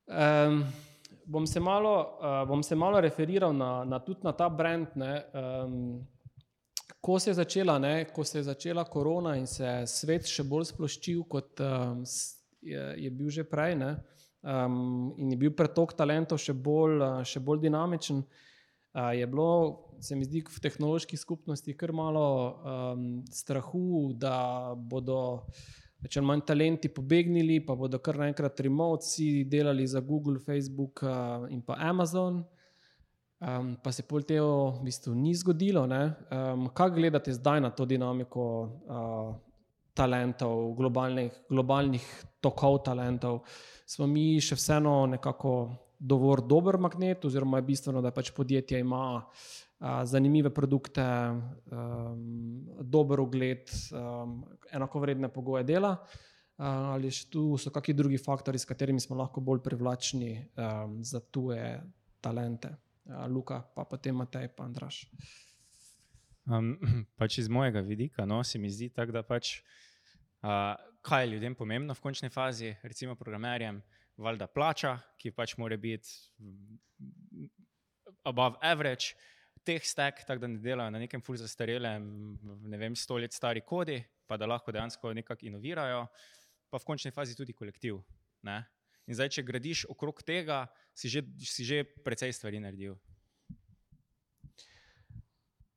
Um, 0.08 0.63
bom, 1.25 1.47
se 1.47 1.59
malo, 1.59 2.17
uh, 2.19 2.47
bom 2.47 2.63
se 2.63 2.75
malo 2.75 3.01
referiral 3.01 3.53
na, 3.53 3.83
na, 3.83 3.99
tudi 3.99 4.19
na 4.23 4.31
ta 4.31 4.49
brand. 4.49 4.87
Ne, 4.95 5.23
um, 5.33 6.07
ko, 7.01 7.19
se 7.19 7.29
je 7.29 7.33
začela, 7.33 7.77
ne, 7.79 8.05
ko 8.13 8.23
se 8.23 8.39
je 8.39 8.43
začela 8.43 8.83
korona 8.83 9.35
in 9.35 9.47
se 9.47 9.65
je 9.65 9.87
svet 9.87 10.27
še 10.27 10.43
bolj 10.47 10.71
sploščil, 10.71 11.23
kot 11.29 11.63
um, 11.63 12.03
je, 12.61 12.83
je 13.03 13.11
bil 13.11 13.31
že 13.33 13.47
prej, 13.47 13.75
ne, 13.79 13.93
um, 14.43 15.13
in 15.17 15.33
je 15.35 15.39
bil 15.39 15.55
pretok 15.55 15.95
talentov 15.97 16.41
še 16.41 16.55
bolj, 16.55 17.01
uh, 17.01 17.23
še 17.23 17.43
bolj 17.43 17.65
dinamičen. 17.67 18.23
Uh, 18.97 19.11
je 19.13 19.27
bilo, 19.29 19.49
se 20.01 20.15
mi 20.15 20.25
zdi, 20.25 20.41
v 20.41 20.61
tehnološki 20.63 21.17
skupnosti 21.19 21.75
kar 21.77 21.91
malo 21.93 22.27
um, 22.55 23.09
strahu, 23.31 24.13
da 24.17 24.73
bodo 24.73 25.45
več 26.03 26.17
ali 26.17 26.27
manj 26.29 26.43
talenti 26.47 26.91
pobegnili, 26.93 27.60
pa 27.65 27.75
bodo 27.75 27.99
kar 28.03 28.19
naenkrat 28.21 28.60
remoci 28.65 29.45
delali 29.49 29.88
za 29.88 30.01
Google, 30.01 30.39
Facebook 30.39 31.03
uh, 31.03 31.47
in 31.49 31.62
pa 31.65 31.79
Amazon. 31.89 32.43
Um, 33.38 33.75
pa 33.83 33.91
se 33.93 34.01
pol 34.01 34.23
tega 34.25 34.45
v 34.45 34.86
bistvu 34.88 35.13
ni 35.13 35.36
zgodilo. 35.38 35.83
Um, 35.86 36.69
kaj 36.73 36.95
gledate 36.95 37.33
zdaj 37.33 37.62
na 37.62 37.69
to 37.69 37.86
dinamiko 37.86 38.45
uh, 38.65 39.36
talentov, 39.93 40.73
globalnih, 40.77 41.43
globalnih 41.49 42.07
tokov 42.41 42.81
talentov? 42.86 43.43
Smo 43.86 44.07
mi 44.10 44.41
še 44.41 44.57
vseeno 44.57 45.05
nekako 45.13 45.53
dovolj 45.97 46.45
dober 46.49 46.77
magnet, 46.81 47.25
oziroma 47.25 47.62
je 47.62 47.69
bistveno, 47.69 48.01
da 48.01 48.13
pač 48.13 48.33
podjetje 48.33 48.81
ima 48.81 49.05
uh, 49.17 49.47
zanimive 49.79 50.49
produkte, 50.53 51.03
um, 51.71 52.65
dober 52.81 53.19
ugled, 53.19 53.69
um, 53.91 54.41
enakovredne 54.71 55.29
pogoje 55.29 55.63
dela. 55.63 55.97
Uh, 56.57 56.65
ali 56.65 57.11
tu 57.29 57.57
so 57.57 57.69
kakšni 57.69 57.93
drugi 57.93 58.17
faktori, 58.17 58.57
s 58.57 58.65
katerimi 58.65 58.99
smo 58.99 59.15
lahko 59.15 59.41
bolj 59.41 59.61
privlačni 59.61 60.31
um, 60.57 61.03
za 61.03 61.19
tuje 61.19 61.81
talente? 62.21 62.73
Uh, 63.05 63.27
Luka, 63.29 63.61
pa 63.75 63.85
potem 63.85 64.15
Matej, 64.15 64.49
pa 64.55 64.65
Andraš. 64.65 65.05
Um, 66.49 66.73
pač 67.19 67.37
iz 67.37 67.49
mojega 67.49 67.83
vidika 67.85 68.25
no, 68.25 68.43
se 68.43 68.57
mi 68.59 68.71
zdi 68.73 68.89
tako, 68.89 69.11
da 69.11 69.23
pač, 69.23 69.59
uh, 70.41 70.73
kaj 71.05 71.23
je 71.23 71.31
ljudem 71.35 71.55
pomembno 71.55 71.93
v 71.93 72.01
končni 72.01 72.29
fazi, 72.33 72.73
recimo 72.83 73.15
programerjem, 73.15 73.83
valjda 74.17 74.47
plača, 74.49 74.97
ki 75.21 75.31
pač 75.31 75.53
mora 75.61 75.77
biti 75.77 76.09
above 78.25 78.57
average, 78.65 79.13
teh 79.67 79.84
stek, 79.84 80.23
tako 80.27 80.45
da 80.45 80.49
ne 80.51 80.62
delajo 80.63 80.93
na 80.93 81.01
nekem 81.03 81.21
fulj 81.23 81.41
zastarelem, 81.43 82.08
ne 82.71 82.80
vem, 82.80 82.95
sto 82.95 83.19
let 83.19 83.36
stari 83.36 83.62
kodi, 83.65 83.99
pa 84.27 84.38
da 84.39 84.47
lahko 84.47 84.71
dejansko 84.71 85.13
nekako 85.17 85.47
inovirajo, 85.49 86.06
pa 86.71 86.80
v 86.80 86.88
končni 86.88 87.12
fazi 87.15 87.36
tudi 87.36 87.56
kolektiv. 87.56 87.99
Ne? 88.47 88.62
In 89.08 89.15
zdaj, 89.15 89.38
če 89.38 89.45
gradiš 89.47 89.86
okrog 89.91 90.23
tega, 90.27 90.65
si 90.95 91.12
že, 91.12 91.23
si 91.39 91.67
že 91.67 91.84
precej 92.03 92.34
stvari 92.36 92.60
naredil. 92.63 92.97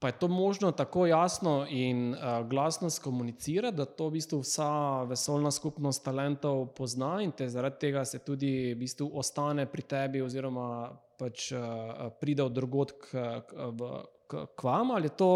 Pa 0.00 0.09
je 0.09 0.16
to 0.16 0.29
možno 0.33 0.72
tako 0.72 1.05
jasno 1.07 1.66
in 1.68 2.14
uh, 2.14 2.40
glasno 2.48 2.88
skomunicirati, 2.90 3.76
da 3.76 3.85
to 3.85 4.09
v 4.09 4.16
bistvu 4.16 4.40
vsa 4.40 5.05
vesoljna 5.05 5.50
skupnost 5.53 6.00
talentov 6.05 6.70
pozna 6.74 7.18
in 7.20 7.35
te 7.37 7.48
zaradi 7.53 7.76
tega 7.85 8.05
se 8.09 8.22
tudi 8.24 8.72
v 8.72 8.79
bistvu 8.81 9.11
ostane 9.12 9.66
pri 9.68 9.83
tebi, 9.83 10.22
oziroma 10.24 10.88
pač 11.20 11.50
uh, 11.52 12.09
pride 12.20 12.42
od 12.46 12.56
drugot 12.56 12.96
k, 12.96 13.22
k, 13.46 13.68
v- 13.76 14.02
k, 14.30 14.44
k 14.56 14.66
vam, 14.66 14.94
ali 14.96 15.11
je 15.11 15.16
to. 15.20 15.30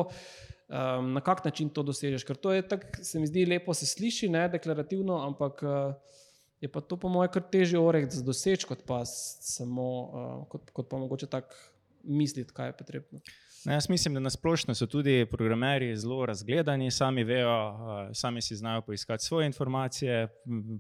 Um, 0.64 1.12
na 1.12 1.20
kak 1.20 1.44
način 1.44 1.68
to 1.68 1.84
dosežeš? 1.84 2.24
Ker 2.24 2.40
to 2.40 2.52
je 2.56 2.64
tako, 2.64 3.04
se 3.04 3.20
mi 3.20 3.28
zdi, 3.28 3.44
lepo 3.46 3.74
se 3.76 3.86
sliši, 3.86 4.30
ne 4.32 4.46
deklarativno, 4.48 5.20
ampak 5.26 5.60
uh, 5.62 6.16
je 6.64 6.72
pa 6.72 6.80
to, 6.80 6.96
po 6.96 7.12
mojem, 7.12 7.32
kar 7.34 7.44
težje 7.52 7.78
oreh 7.78 8.08
za 8.10 8.24
doseči, 8.24 8.66
kot 8.66 8.86
pa 8.88 9.02
samo, 9.04 9.88
uh, 9.88 10.36
kot, 10.48 10.72
kot 10.72 10.88
pa 10.88 11.00
mogoče 11.02 11.28
tako 11.28 11.60
misliti, 12.04 12.52
kaj 12.56 12.72
je 12.72 12.76
potrebno. 12.80 13.20
Ne, 13.64 13.72
jaz 13.74 13.88
mislim, 13.88 14.14
da 14.14 14.20
nasplošno 14.20 14.74
so 14.74 14.86
tudi 14.86 15.26
programerji 15.30 15.96
zelo 15.96 16.26
razgledani, 16.26 16.90
sami 16.90 17.24
vejo, 17.24 17.76
sami 18.14 18.42
si 18.42 18.56
znajo 18.56 18.82
poiskati 18.82 19.24
svoje 19.24 19.46
informacije, 19.46 20.28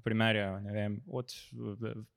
primerjajo 0.04 0.60
vem, 0.72 1.00
od 1.06 1.32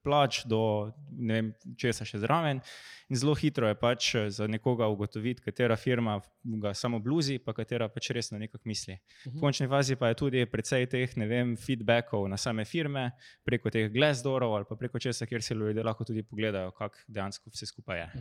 plač 0.03 0.41
do 0.45 0.91
vem, 1.29 1.53
česa 1.77 2.05
še 2.05 2.19
zraven. 2.19 2.59
In 3.07 3.15
zelo 3.15 3.35
hitro 3.39 3.69
je 3.71 3.77
pač 3.79 4.09
eh, 4.15 4.25
za 4.29 4.47
nekoga 4.47 4.89
ugotoviti, 4.91 5.41
katera 5.45 5.77
firma 5.79 6.19
ga 6.43 6.73
samo 6.73 6.99
bluzi, 6.99 7.37
pa 7.39 7.53
katera 7.55 7.87
pač 7.89 8.09
resno 8.11 8.39
nekako 8.39 8.67
misli. 8.67 8.97
V 9.25 9.39
končni 9.39 9.69
fazi 9.71 9.95
pa 9.95 10.11
je 10.11 10.19
tudi 10.19 10.43
precej 10.51 10.89
teh 10.91 11.15
vem, 11.15 11.55
feedbackov 11.55 12.27
na 12.27 12.37
same 12.37 12.65
firme, 12.65 13.11
preko 13.45 13.71
teh 13.71 13.87
Glassdoorov 13.93 14.55
ali 14.55 14.67
pa 14.67 14.75
preko 14.75 14.99
česa, 14.99 15.25
kjer 15.25 15.43
se 15.43 15.55
ljudje 15.55 15.83
lahko 15.83 16.03
tudi 16.03 16.27
pogledajo, 16.27 16.75
kako 16.75 17.07
dejansko 17.07 17.55
vse 17.55 17.71
skupaj 17.71 18.03
je. 18.03 18.11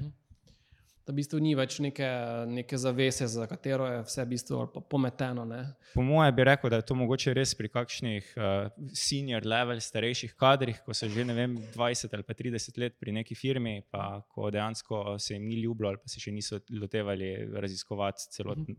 Da 1.06 1.14
v 1.14 1.20
bistvu 1.20 1.38
ni 1.38 1.52
več 1.54 1.76
neke, 1.78 2.06
neke 2.50 2.78
zavese, 2.82 3.28
za 3.30 3.46
katero 3.46 3.86
je 3.86 4.00
vse 4.08 4.24
v 4.24 4.30
bistvu 4.32 4.58
pometeno. 4.90 5.44
Ne? 5.46 5.60
Po 5.92 6.02
mojem 6.02 6.34
bi 6.34 6.46
rekel, 6.48 6.72
da 6.72 6.80
je 6.80 6.86
to 6.88 6.96
mogoče 6.98 7.34
res 7.36 7.54
pri 7.54 7.70
kakšnih 7.70 8.32
uh, 8.34 8.72
senior 8.90 9.46
level, 9.46 9.78
starejših 9.82 10.34
kadrih, 10.34 10.80
ko 10.82 10.96
so 10.96 11.06
že 11.06 11.24
ne 11.28 11.36
vem, 11.38 11.54
20 11.76 12.18
ali 12.18 12.26
pa 12.26 12.34
30 12.34 12.82
let 12.82 12.98
pri 12.98 13.14
neki 13.20 13.38
firmi, 13.38 13.78
pa 13.86 14.18
ko 14.34 14.50
dejansko 14.50 15.18
se 15.22 15.38
jim 15.38 15.46
ni 15.46 15.60
ljubilo 15.62 15.94
ali 15.94 16.02
pa 16.02 16.10
se 16.10 16.22
še 16.22 16.34
niso 16.34 16.58
lotevali 16.74 17.30
raziskovati 17.54 18.26
celotno, 18.34 18.74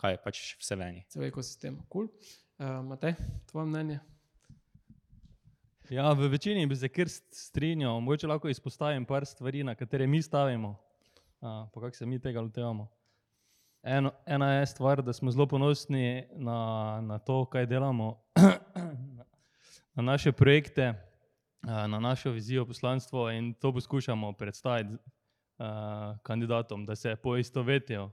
kaj 0.00 0.16
je 0.16 0.24
pač 0.24 0.44
vse 0.64 0.80
veni. 0.80 1.04
Cel 1.12 1.28
ekosistem. 1.28 1.76
Cool. 1.92 2.08
Uh, 2.56 2.80
Matej, 2.88 3.18
tvoje 3.52 3.68
mnenje? 3.68 4.00
Ja, 5.92 6.12
v 6.16 6.28
večini 6.30 6.64
bi 6.70 6.76
se 6.78 6.88
kar 6.88 7.08
strinjal, 7.10 8.00
mogoče 8.00 8.28
lahko 8.30 8.48
izpostavim 8.48 9.04
par 9.04 9.26
stvari, 9.26 9.64
na 9.66 9.74
katere 9.74 10.06
mi 10.06 10.22
stavimo, 10.22 10.78
a, 11.40 11.68
pa 11.74 11.80
kako 11.80 11.96
se 11.96 12.06
mi 12.06 12.20
tega 12.20 12.40
lotevamo. 12.40 12.88
Eno, 13.82 14.12
ena 14.26 14.52
je 14.52 14.66
stvar, 14.66 15.02
da 15.02 15.12
smo 15.12 15.30
zelo 15.30 15.46
ponosni 15.46 16.24
na, 16.36 17.00
na 17.02 17.18
to, 17.18 17.44
kaj 17.44 17.66
delamo, 17.66 18.22
na 19.96 20.02
naše 20.02 20.32
projekte, 20.32 20.94
na 21.62 22.00
našo 22.00 22.30
vizijo, 22.30 22.66
poslanstvo 22.66 23.30
in 23.30 23.54
to 23.54 23.72
poskušamo 23.72 24.32
predstaviti 24.32 24.96
a, 25.58 26.16
kandidatom, 26.22 26.86
da 26.86 26.96
se 26.96 27.16
poistovetijo 27.16 28.10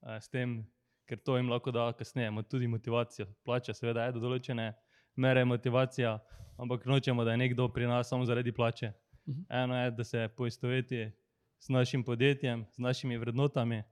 a, 0.00 0.20
s 0.20 0.28
tem, 0.28 0.66
ker 1.06 1.18
to 1.18 1.36
jim 1.36 1.50
lahko 1.50 1.70
da 1.70 1.92
kasneje 1.92 2.42
tudi 2.50 2.66
motivacijo. 2.66 3.26
Plača, 3.44 3.74
seveda, 3.74 4.04
je 4.04 4.12
do 4.12 4.20
določene 4.20 4.72
mere 5.16 5.44
motivacija, 5.44 6.18
ampak 6.56 6.86
nočemo, 6.86 7.24
da 7.24 7.30
je 7.30 7.36
nekdo 7.36 7.68
pri 7.68 7.86
nas 7.86 8.08
samo 8.08 8.24
zaradi 8.24 8.52
plače. 8.52 8.92
Mhm. 9.28 9.40
Eno 9.48 9.82
je, 9.82 9.90
da 9.90 10.04
se 10.04 10.28
poistoveti 10.36 11.10
s 11.58 11.68
našim 11.68 12.04
podjetjem, 12.04 12.66
z 12.72 12.78
našimi 12.78 13.16
vrednotami, 13.16 13.82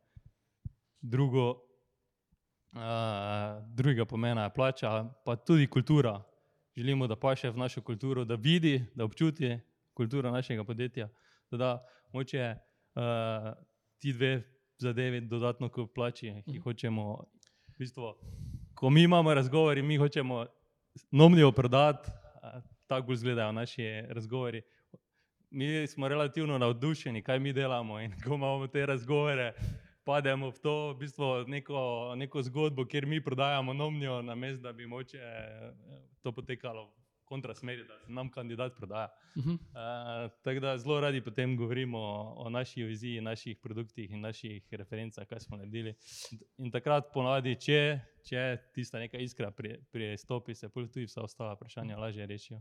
drugo, 1.01 1.51
uh, 1.51 1.59
drugega 3.75 4.05
pomena 4.05 4.45
je 4.45 4.55
plača, 4.55 5.05
pa 5.25 5.37
tudi 5.37 5.67
kultura. 5.67 6.23
Želimo, 6.77 7.07
da 7.07 7.17
paše 7.17 7.51
v 7.51 7.57
našo 7.57 7.81
kulturo, 7.81 8.25
da 8.25 8.35
vidi, 8.35 8.85
da 8.95 9.05
občuti 9.05 9.59
kulturo 9.95 10.31
našega 10.31 10.65
podjetja. 10.65 11.09
Da 11.51 11.87
moče 12.13 12.55
uh, 12.55 13.03
ti 13.99 14.13
dve 14.13 14.43
zadevi 14.79 15.21
dodatno 15.21 15.69
k 15.69 15.87
plači, 15.95 16.43
ki 16.45 16.59
hočemo. 16.59 17.25
V 17.69 17.79
bistvu, 17.79 18.15
ko 18.75 18.91
mi 18.91 19.03
imamo 19.03 19.35
razgovore, 19.35 19.83
mi 19.83 19.97
hočemo 19.97 20.47
nomnijo 21.11 21.53
prodati, 21.53 22.11
a, 22.43 22.61
tako 22.87 23.13
izgledajo 23.13 23.53
naši 23.53 23.85
razgovori. 24.09 24.63
Mi 25.57 25.87
smo 25.87 26.09
relativno 26.09 26.59
navdušeni, 26.59 27.23
kaj 27.23 27.39
mi 27.39 27.53
delamo 27.53 28.01
in 28.01 28.13
ko 28.25 28.35
imamo 28.35 28.67
te 28.67 28.87
razgovore, 28.87 29.55
pademo 30.05 30.51
v 30.51 30.59
to 30.61 30.75
v 30.89 30.99
bistvu 30.99 31.29
neko, 31.49 32.13
neko 32.17 32.43
zgodbo, 32.43 32.85
kjer 32.85 33.07
mi 33.07 33.25
prodajamo 33.25 33.73
nomnijo, 33.73 34.23
namesto 34.23 34.63
da 34.63 34.73
bi 34.73 34.87
moče 34.87 35.19
eh, 35.19 35.73
to 36.23 36.33
potekalo 36.33 36.85
v 36.85 37.25
kontrasmeri, 37.25 37.87
da 37.89 37.99
se 37.99 38.13
nam 38.13 38.31
kandidat 38.31 38.77
prodaja. 38.77 39.09
Mhm. 39.39 39.51
Uh, 39.51 39.59
tako 40.43 40.61
da 40.61 40.79
zelo 40.79 41.01
radi 41.01 41.21
potem 41.25 41.57
govorimo 41.57 41.99
o, 41.99 42.35
o 42.37 42.51
naši 42.51 42.83
viziji, 42.83 43.21
naših 43.21 43.57
produktih 43.57 44.11
in 44.11 44.21
naših 44.21 44.63
referencah, 44.71 45.27
kaj 45.27 45.41
smo 45.41 45.57
naredili. 45.57 45.95
In 46.59 46.71
takrat 46.71 47.09
ponavadi, 47.15 47.57
če, 47.57 48.01
če 48.29 48.59
tista 48.75 48.99
neka 48.99 49.19
iskra 49.19 49.51
pri- 49.51 49.81
pristopi, 49.93 50.55
se 50.55 50.69
pol 50.69 50.85
tudi 50.87 51.07
vsa 51.09 51.25
ostala 51.25 51.57
vprašanja 51.57 51.97
lažje 51.97 52.27
rešijo. 52.27 52.61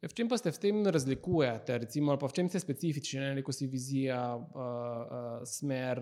V 0.00 0.12
čem 0.16 0.28
pa 0.28 0.38
ste 0.40 0.48
v 0.48 0.58
tem 0.58 0.76
razlikujete, 0.80 1.76
recimo, 1.78 2.16
pa 2.16 2.24
v 2.24 2.32
čem 2.32 2.48
ste 2.48 2.56
specifični, 2.56 3.20
ne, 3.20 3.34
rekel 3.36 3.52
si 3.52 3.68
vizija, 3.68 4.32
uh, 4.32 4.40
uh, 4.40 5.42
smer, 5.44 6.00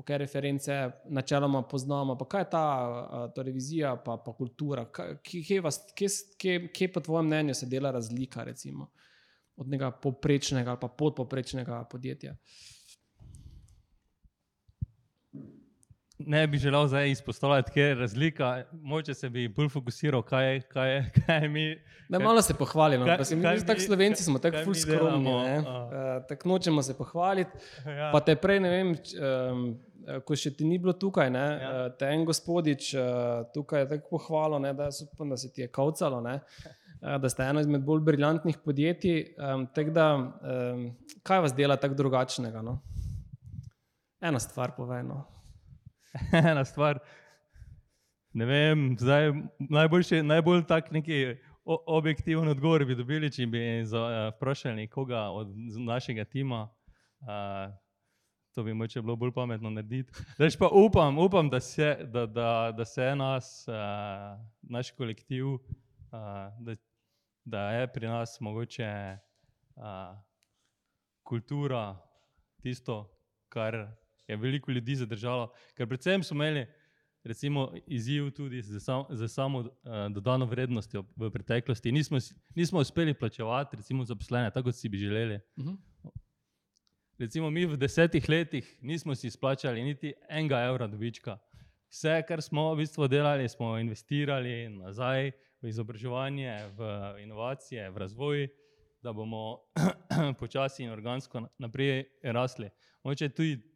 ok, 0.00 0.08
reference, 0.16 0.72
načeloma 1.12 1.60
poznamo, 1.68 2.16
pa 2.16 2.24
kaj 2.24 2.40
je 2.40 2.48
ta 2.48 2.64
uh, 2.88 3.26
torej 3.36 3.52
vizija, 3.52 3.92
pa, 4.00 4.16
pa 4.16 4.32
kultura, 4.32 4.86
Kaj- 4.88 5.20
kje, 5.20 5.42
kje, 5.50 5.60
vas, 5.60 5.82
kje, 5.92 6.08
kje, 6.40 6.54
kje 6.72 6.88
po 6.92 7.04
tvojem 7.04 7.28
mnenju 7.28 7.54
se 7.54 7.68
dela 7.68 7.92
razlika, 7.92 8.44
recimo, 8.44 8.88
od 9.56 9.68
nekega 9.68 9.90
poprečnega 9.90 10.72
ali 10.72 10.80
pa 10.80 10.88
podpoprečnega 10.88 11.84
podjetja? 11.92 12.36
Ne 16.18 16.46
bi 16.46 16.58
želel 16.58 16.86
zdaj 16.86 17.10
izpostavljati, 17.10 17.70
kje 17.72 17.82
je 17.82 17.94
razlika, 17.94 18.46
moče 18.72 19.14
se 19.14 19.28
bi 19.28 19.48
bolj 19.48 19.68
fokusiral, 19.68 20.22
kaj, 20.22 20.60
kaj, 20.62 20.94
kaj 21.16 21.48
mi. 21.48 21.76
Ne, 22.08 22.18
malo 22.18 22.42
se 22.42 22.54
pohvalimo, 22.54 23.04
kaj- 23.04 23.18
pa 23.18 23.24
se 23.24 23.36
mi 23.36 23.42
kaj 23.42 23.58
tako 23.58 23.72
mi- 23.74 23.80
slovenci 23.80 24.24
smo 24.24 24.38
tako 24.38 24.52
kaj 24.52 24.64
ful 24.64 24.72
mi 24.72 24.78
skromni, 24.78 25.30
uh, 25.30 25.64
tako 26.28 26.48
nočemo 26.48 26.82
se 26.82 26.94
pohvaliti. 26.94 27.50
Ja. 27.86 28.10
Pa 28.12 28.20
te 28.20 28.36
prej, 28.36 28.60
ne 28.60 28.70
vem, 28.70 28.94
č- 28.96 29.16
um, 29.20 29.76
ko 30.22 30.36
še 30.36 30.50
ti 30.52 30.64
ni 30.64 30.78
bilo 30.78 30.92
tukaj, 30.94 31.30
ne, 31.30 31.38
Ja. 31.38 31.70
ja. 31.72 31.90
te 31.90 32.06
en 32.06 32.24
gospodič 32.24 32.94
uh, 32.94 33.02
tukaj 33.52 33.80
je 33.80 33.88
tako 33.88 34.08
pohvalil, 34.10 34.58
ne, 34.60 34.72
da, 34.72 34.88
upam, 35.04 35.28
da 35.28 35.36
se 35.36 35.52
ti 35.52 35.60
je 35.60 35.68
kavcalo, 35.68 36.20
ne, 36.22 36.38
uh, 37.02 37.16
da 37.18 37.28
ste 37.28 37.42
eno 37.44 37.60
izmed 37.60 37.82
bolj 37.82 38.00
briljantnih 38.02 38.58
podjetij. 38.58 39.20
Um, 39.36 39.66
tako 39.68 39.90
da, 39.92 40.08
um, 40.16 40.86
kaj 41.22 41.40
vas 41.40 41.54
dela 41.54 41.76
tako 41.76 41.94
drugačnega? 41.96 42.62
No? 42.62 42.78
Ena 44.22 44.38
stvar 44.40 44.72
povejno. 44.72 45.26
ena 46.50 46.64
stvar. 46.64 46.98
Vem, 48.34 48.96
zdaj 49.00 49.32
najboljši, 49.58 50.22
najbolj 50.22 50.66
tak 50.68 50.90
neki 50.90 51.36
o- 51.64 51.84
objektiven 51.86 52.48
odgovor 52.48 52.84
bi 52.84 52.94
dobili, 52.94 53.30
če 53.32 53.46
bi 53.46 53.58
eh, 53.58 53.84
vprašali 54.36 54.88
koga 54.88 55.28
od 55.30 55.54
našega 55.86 56.24
tima. 56.24 56.68
Uh, 57.20 57.72
to 58.54 58.62
bi 58.62 58.74
moče 58.74 59.02
bilo 59.02 59.16
bolj 59.16 59.32
pametno 59.32 59.70
narediti. 59.70 60.12
Zdaj 60.36 60.50
pa 60.58 60.68
upam, 60.72 61.18
upam 61.18 61.48
da, 61.50 61.60
se, 61.60 61.96
da, 62.12 62.26
da, 62.26 62.72
da 62.76 62.84
se 62.84 63.16
nas, 63.16 63.66
uh, 63.68 63.74
naš 64.62 64.90
kolektiv, 64.90 65.46
uh, 65.46 65.60
da, 66.60 66.76
da 67.44 67.70
je 67.70 67.92
pri 67.92 68.06
nas 68.06 68.36
mogoče 68.40 69.16
uh, 69.76 70.16
kultura 71.22 71.96
tisto, 72.62 73.10
kar 73.48 73.88
je 74.28 74.36
veliko 74.36 74.72
ljudi 74.72 74.94
zadržalo. 74.94 75.52
Ker 75.74 75.88
predvsem 75.88 76.22
smo 76.22 76.36
imeli 76.44 76.66
recimo, 77.26 77.72
izziv 77.86 78.30
tudi 78.30 78.62
z, 78.62 78.80
sam, 78.80 79.04
z 79.10 79.28
samo 79.28 79.58
uh, 79.58 79.68
dodano 80.10 80.46
vrednostjo 80.46 81.04
v 81.16 81.30
preteklosti. 81.30 81.92
Nismo, 81.92 82.18
nismo 82.54 82.80
uspeli 82.80 83.14
plačevati, 83.14 83.76
recimo, 83.76 84.04
zaposlene, 84.04 84.50
tako 84.50 84.70
kot 84.70 84.74
si 84.74 84.88
bi 84.88 84.98
želeli. 84.98 85.40
Mhm. 85.58 85.74
Recimo, 87.18 87.50
mi 87.50 87.66
v 87.66 87.76
desetih 87.76 88.28
letih 88.28 88.78
nismo 88.82 89.14
si 89.14 89.26
izplačali 89.26 89.82
niti 89.82 90.12
enega 90.28 90.60
evra 90.68 90.86
dobička. 90.86 91.38
Vse, 91.88 92.22
kar 92.28 92.42
smo 92.42 92.74
v 92.74 92.76
bistvu 92.76 93.08
delali, 93.08 93.48
smo 93.48 93.78
investirali 93.78 94.68
nazaj 94.68 95.30
v 95.62 95.68
izobraževanje, 95.68 96.52
v 96.76 96.90
inovacije, 97.22 97.90
v 97.90 97.98
razvoj, 97.98 98.48
da 99.02 99.12
bomo 99.12 99.62
počasi 100.40 100.84
in 100.84 100.90
organsko 100.90 101.40
na- 101.40 101.48
naprej 101.58 102.04
rasli. 102.22 102.68
Moče 103.04 103.28
tudi 103.28 103.75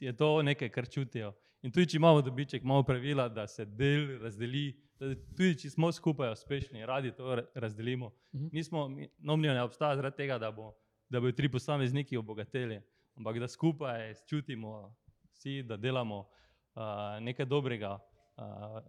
je 0.00 0.16
to 0.16 0.42
nekaj, 0.42 0.68
kar 0.68 0.88
čutijo. 0.88 1.32
In 1.62 1.72
tudi, 1.72 1.86
če 1.86 1.96
imamo 1.96 2.22
dobiček, 2.22 2.62
imamo 2.62 2.82
pravila, 2.82 3.28
da 3.28 3.46
se 3.46 3.64
del 3.64 4.18
razdeli. 4.22 4.70
Tudi, 4.98 5.54
če 5.58 5.70
smo 5.70 5.92
skupaj 5.92 6.32
uspešni, 6.32 6.86
radi 6.86 7.12
to 7.12 7.34
ra- 7.34 7.46
razdelimo. 7.54 8.12
Mhm. 8.34 8.48
Nismo, 8.52 8.88
mi- 8.88 9.08
Nomnijo 9.18 9.54
ne 9.54 9.62
obstaja 9.62 9.96
zaradi 9.96 10.16
tega, 10.16 10.38
da, 10.38 10.50
bo, 10.50 10.72
da 11.08 11.20
bodo 11.20 11.32
tri 11.32 11.48
posamezniki 11.48 12.16
obogateli, 12.16 12.80
ampak 13.16 13.38
da 13.38 13.48
skupaj 13.48 14.14
čutimo 14.26 14.94
vsi, 15.32 15.62
da 15.62 15.76
delamo 15.76 16.18
uh, 16.20 16.82
nekaj 17.20 17.46
dobrega 17.46 17.98
uh, 18.36 18.80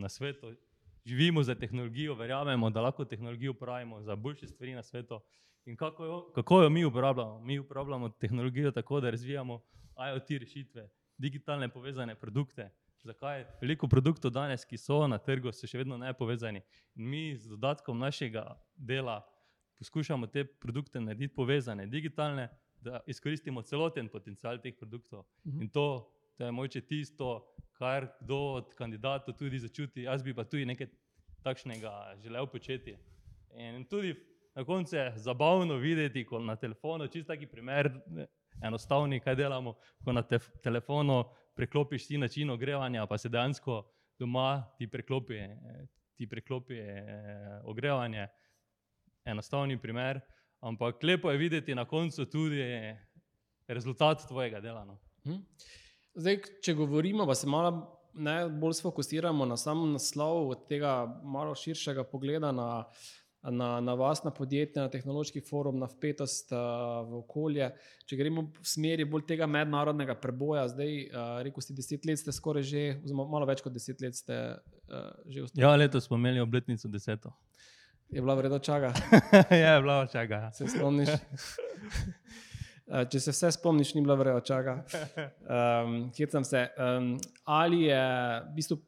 na 0.00 0.08
svetu. 0.08 0.54
Živimo 1.04 1.42
za 1.42 1.54
tehnologijo, 1.54 2.14
verjamemo, 2.14 2.70
da 2.70 2.80
lahko 2.80 3.04
tehnologijo 3.04 3.50
uporabimo 3.52 4.02
za 4.02 4.16
boljše 4.16 4.46
stvari 4.46 4.74
na 4.74 4.82
svetu. 4.82 5.20
In 5.66 5.76
kako 5.76 6.04
jo, 6.04 6.32
kako 6.34 6.62
jo 6.62 6.70
mi 6.70 6.84
uporabljamo? 6.84 7.40
Mi 7.40 7.58
uporabljamo 7.58 8.08
tehnologijo 8.08 8.70
tako, 8.70 9.00
da 9.00 9.10
razvijamo 9.10 9.60
IoT 9.96 10.38
rešitve, 10.40 10.88
digitalne 11.18 11.68
povezane 11.68 12.14
produkte. 12.14 12.70
Zakaj? 13.04 13.44
Veliko 13.60 13.88
produktov 13.88 14.32
danes, 14.32 14.64
ki 14.64 14.78
so 14.80 15.02
na 15.06 15.18
trgu, 15.20 15.52
so 15.52 15.68
še 15.68 15.82
vedno 15.82 15.98
nepovezani. 16.00 16.62
In 16.96 17.08
mi 17.10 17.24
z 17.36 17.50
dodatkom 17.52 17.98
našega 18.00 18.46
dela 18.76 19.20
poskušamo 19.78 20.26
te 20.32 20.44
produkte 20.44 21.00
narediti 21.00 21.34
povezane, 21.34 21.86
digitalne, 21.86 22.48
da 22.80 23.00
izkoristimo 23.06 23.62
celoten 23.62 24.08
potencial 24.08 24.60
teh 24.60 24.76
produktov. 24.76 25.24
Mhm. 25.44 25.62
In 25.62 25.68
to, 25.68 25.86
to 26.36 26.44
je 26.44 26.52
moče 26.52 26.80
tisto, 26.80 27.44
kar 27.76 28.08
kdo 28.20 28.38
od 28.60 28.74
kandidatov 28.74 29.36
tudi 29.36 29.58
začuti. 29.58 30.06
Jaz 30.08 30.22
bi 30.22 30.34
pa 30.34 30.44
tudi 30.44 30.64
nekaj 30.64 30.88
takšnega 31.42 32.16
želel 32.22 32.46
početi. 32.46 32.96
In 33.56 33.84
tudi 33.84 34.14
na 34.54 34.64
koncu 34.64 34.96
je 34.96 35.12
zabavno 35.16 35.76
videti, 35.76 36.24
ko 36.24 36.38
na 36.38 36.56
telefonu, 36.56 37.08
čist 37.08 37.26
taki 37.26 37.46
primer, 37.46 37.90
ne, 38.06 38.26
enostavni, 38.64 39.20
kaj 39.20 39.36
delamo, 39.38 39.74
ko 40.04 40.12
na 40.12 40.22
te, 40.22 40.38
telefonu 40.62 41.24
preklopiš 41.54 42.06
ti 42.08 42.18
način 42.18 42.50
ogrevanja, 42.50 43.06
pa 43.06 43.18
se 43.18 43.28
dejansko 43.28 43.82
doma 44.18 44.64
ti 44.78 44.88
preklopi, 44.90 45.38
ti 46.14 46.28
preklopi 46.28 46.78
eh, 46.78 47.60
ogrevanje. 47.64 48.28
Enostavni 49.24 49.78
primer, 49.80 50.20
ampak 50.60 51.02
lepo 51.02 51.30
je 51.30 51.38
videti 51.38 51.74
na 51.74 51.84
koncu 51.84 52.26
tudi 52.26 52.62
rezultat 53.68 54.26
tvojega 54.28 54.60
dela. 54.60 54.84
No. 54.84 54.98
Mhm. 55.26 55.40
Zdaj, 56.14 56.40
če 56.62 56.74
govorimo, 56.74 57.26
pa 57.26 57.34
se 57.34 57.46
malo 57.46 58.00
ne, 58.14 58.48
bolj 58.48 58.78
sfokusiramo 58.78 59.46
na 59.46 59.56
sam 59.56 59.92
naslov 59.92 60.50
od 60.50 60.66
tega 60.68 61.20
malo 61.22 61.54
širšega 61.54 62.04
pogleda 62.04 62.52
na, 62.52 62.84
na, 63.50 63.80
na 63.80 63.94
vas, 63.94 64.24
na 64.24 64.30
podjetje, 64.30 64.82
na 64.82 64.88
tehnološki 64.88 65.40
forum, 65.40 65.78
na 65.78 65.86
vpetost 65.86 66.52
uh, 66.52 66.58
v 67.08 67.18
okolje. 67.20 67.70
Če 68.08 68.16
gremo 68.16 68.46
v 68.48 68.68
smeri 68.68 69.04
bolj 69.08 69.26
tega 69.28 69.48
mednarodnega 69.50 70.16
preboja, 70.20 70.66
zdaj, 70.72 70.94
uh, 71.08 71.34
rekel 71.44 71.64
ste, 71.64 71.76
deset 71.76 72.08
let 72.08 72.20
ste 72.20 72.32
skoraj 72.32 72.64
že, 72.68 72.84
oziroma 73.02 73.28
malo 73.36 73.48
več 73.48 73.60
kot 73.64 73.74
deset 73.74 74.00
let 74.04 74.16
ste 74.16 74.38
uh, 74.56 75.10
že 75.28 75.44
ustavili. 75.44 75.64
Ja, 75.64 75.74
letos 75.76 76.08
smo 76.08 76.20
imeli 76.20 76.40
obletnico 76.40 76.88
deseto. 76.88 77.34
Je 78.12 78.22
bila 78.22 78.36
vredno 78.38 78.58
čaga, 78.58 78.92
je 79.50 79.76
bilo 79.80 80.00
čega. 80.12 80.48
se 80.54 80.68
spomniš. 80.68 81.08
Če 82.84 83.20
se 83.20 83.32
vse 83.32 83.50
spomniš, 83.56 83.94
ni 83.96 84.02
bila 84.04 84.16
vredno 84.20 84.40
čaga. 84.40 84.82
Um, 85.44 86.10
Hecam 86.16 86.44
se. 86.44 86.66
Um, 86.80 87.14
ali 87.44 87.82
je 87.82 88.00
v 88.40 88.54
bistvu 88.56 88.78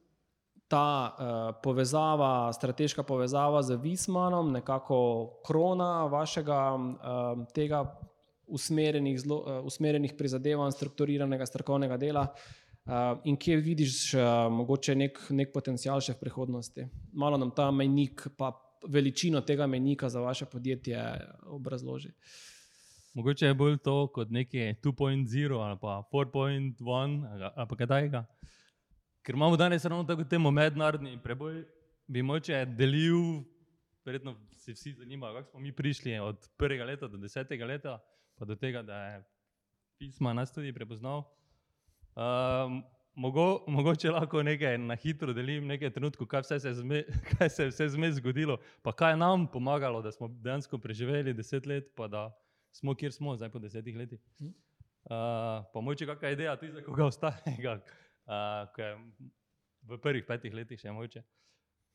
ta 0.69 1.15
uh, 1.15 1.61
povezava, 1.63 2.53
strateška 2.53 3.03
povezava 3.03 3.63
z 3.63 3.77
Vismanom, 3.83 4.53
nekako 4.53 4.99
krona 5.47 6.07
vašega 6.11 6.61
um, 6.75 7.47
tega 7.55 7.85
usmerjenih, 8.47 9.19
zelo, 9.21 9.39
uh, 9.43 9.65
usmerjenih 9.67 10.15
prizadevanj, 10.19 10.75
strukturiranega 10.75 11.47
strokovnega 11.47 11.97
dela? 11.97 12.27
Uh, 12.87 13.19
in 13.25 13.37
kje 13.37 13.57
vidiš 13.57 14.15
uh, 14.15 14.23
mogoče 14.53 14.95
nek, 14.95 15.19
nek 15.31 15.55
potencial 15.55 16.03
še 16.03 16.15
v 16.15 16.23
prihodnosti? 16.23 16.87
Malo 17.15 17.39
nam 17.39 17.51
ta 17.55 17.71
mejnik, 17.75 18.29
pa 18.39 18.53
veličino 18.87 19.41
tega 19.41 19.67
mejnika 19.67 20.09
za 20.09 20.21
vaše 20.21 20.47
podjetje 20.47 21.03
obrazloži. 21.47 22.13
Mogoče 23.15 23.47
je 23.47 23.55
bolj 23.55 23.79
to 23.79 24.07
kot 24.13 24.31
neki 24.31 24.59
2.0 24.59 25.61
ali 25.63 25.79
pa 25.81 26.03
4.1 26.13 27.53
ali 27.57 27.69
pa 27.69 27.77
kaj 27.77 27.87
takega. 27.87 28.25
Ker 29.27 29.35
imamo 29.35 29.57
danes 29.57 29.85
ravno 29.85 30.05
tako 30.05 30.25
temo 30.25 30.51
mednarodni 30.51 31.19
preboj, 31.23 31.65
bi 32.07 32.23
moče 32.23 32.61
delil, 32.79 33.43
verjetno 34.05 34.37
se 34.55 34.73
vsi 34.73 34.93
zanimajo, 34.93 35.35
kako 35.35 35.51
smo 35.51 35.61
mi 35.61 35.73
prišli 35.73 36.19
od 36.19 36.49
prvega 36.57 36.85
leta 36.85 37.09
do 37.09 37.19
desetega 37.19 37.67
leta, 37.67 37.99
pa 38.39 38.45
do 38.45 38.55
tega, 38.55 38.83
da 38.83 39.01
je 39.07 39.25
pisma 39.99 40.33
nas 40.33 40.55
tudi 40.55 40.73
prepoznal. 40.73 41.25
Um, 42.15 42.85
mogo, 43.15 43.65
mogoče 43.67 44.15
lahko 44.15 44.43
nekaj 44.47 44.79
na 44.79 44.95
hitro 44.95 45.35
delim, 45.35 45.67
nekaj 45.67 45.91
trenutkov, 45.91 46.31
kaj, 46.31 46.47
vse 46.47 46.61
se 46.61 46.75
zme, 46.79 47.03
kaj 47.33 47.51
se 47.51 47.67
je 47.67 47.75
vse 47.75 47.89
zmes 47.99 48.15
zgodilo, 48.21 48.61
pa 48.83 48.93
kaj 48.93 49.17
je 49.17 49.23
nam 49.27 49.51
pomagalo, 49.51 50.03
da 50.07 50.15
smo 50.15 50.29
dejansko 50.29 50.79
preživeli 50.79 51.35
deset 51.35 51.67
let, 51.67 51.91
pa 51.99 52.07
da 52.07 52.29
smo 52.71 52.95
kjer 52.95 53.13
smo 53.13 53.35
zdaj 53.37 53.51
po 53.51 53.59
desetih 53.59 53.97
letih. 53.97 54.23
Uh, 54.39 55.67
pa 55.75 55.83
moče 55.83 56.07
kakšna 56.07 56.31
ideja 56.31 56.57
tudi 56.57 56.73
za 56.79 56.87
koga 56.87 57.11
ostalega, 57.11 57.81
uh, 58.27 58.67
v 59.83 59.99
prvih 60.03 60.27
petih 60.27 60.55
letih 60.55 60.81
še 60.81 60.93
moče. 60.93 61.23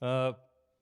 Uh, 0.01 0.31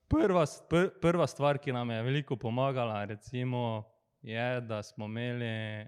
prva, 0.08 0.46
pr, 0.70 0.90
prva 1.02 1.28
stvar, 1.28 1.60
ki 1.60 1.76
nam 1.76 1.92
je 1.92 2.04
veliko 2.04 2.38
pomagala, 2.40 3.04
recimo, 3.06 3.84
je, 4.22 4.62
da 4.62 4.84
smo 4.84 5.06
imeli 5.06 5.88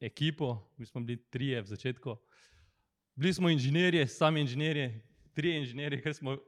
ekipo, 0.00 0.56
mi 0.76 0.86
smo 0.86 1.00
bili 1.04 1.20
trije 1.30 1.62
v 1.62 1.66
začetku, 1.66 2.16
Bili 3.20 3.34
smo 3.34 3.50
inženirji, 3.50 4.06
sami 4.06 4.40
inženirji, 4.40 5.00
tri 5.34 5.50
inženirji, 5.56 6.00
ker 6.00 6.14
smo 6.14 6.38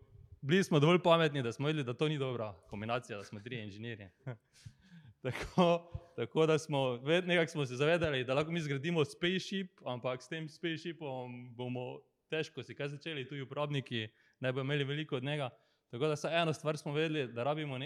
bili 0.41 0.65
smo 0.65 0.81
dovolj 0.81 1.03
pametni, 1.03 1.43
da 1.43 1.53
smo 1.53 1.67
vedeli, 1.67 1.85
da 1.85 1.95
to 1.95 2.09
ni 2.09 2.19
dobra 2.19 2.53
kombinacija, 2.71 3.19
da 3.19 3.25
smo 3.25 3.41
tri 3.41 3.61
inženirji. 3.61 4.09
tako, 5.23 5.93
tako 6.17 6.47
da 6.47 6.59
smo 6.59 6.97
nekako 7.27 7.51
smo 7.51 7.67
se 7.67 7.77
zavedali, 7.77 8.25
da 8.25 8.35
lahko 8.35 8.53
mi 8.53 8.61
zgradimo 8.61 9.05
spaceship, 9.05 9.69
ampak 9.85 10.23
s 10.23 10.29
tem 10.29 10.49
spaceshipom 10.49 11.55
bomo 11.55 12.01
težko 12.33 12.65
si 12.65 12.75
kaj 12.75 12.95
začeli, 12.97 13.27
tudi 13.29 13.45
uporabniki 13.45 14.07
ne 14.41 14.53
bodo 14.53 14.65
imeli 14.65 14.89
veliko 14.89 15.21
od 15.21 15.29
njega. 15.29 15.51
Tako 15.93 16.09
da 16.09 16.17
samo 16.17 16.35
eno 16.35 16.53
stvar 16.57 16.79
smo 16.81 16.93
vedeli, 16.97 17.27
da 17.33 17.45
rabimo 17.45 17.79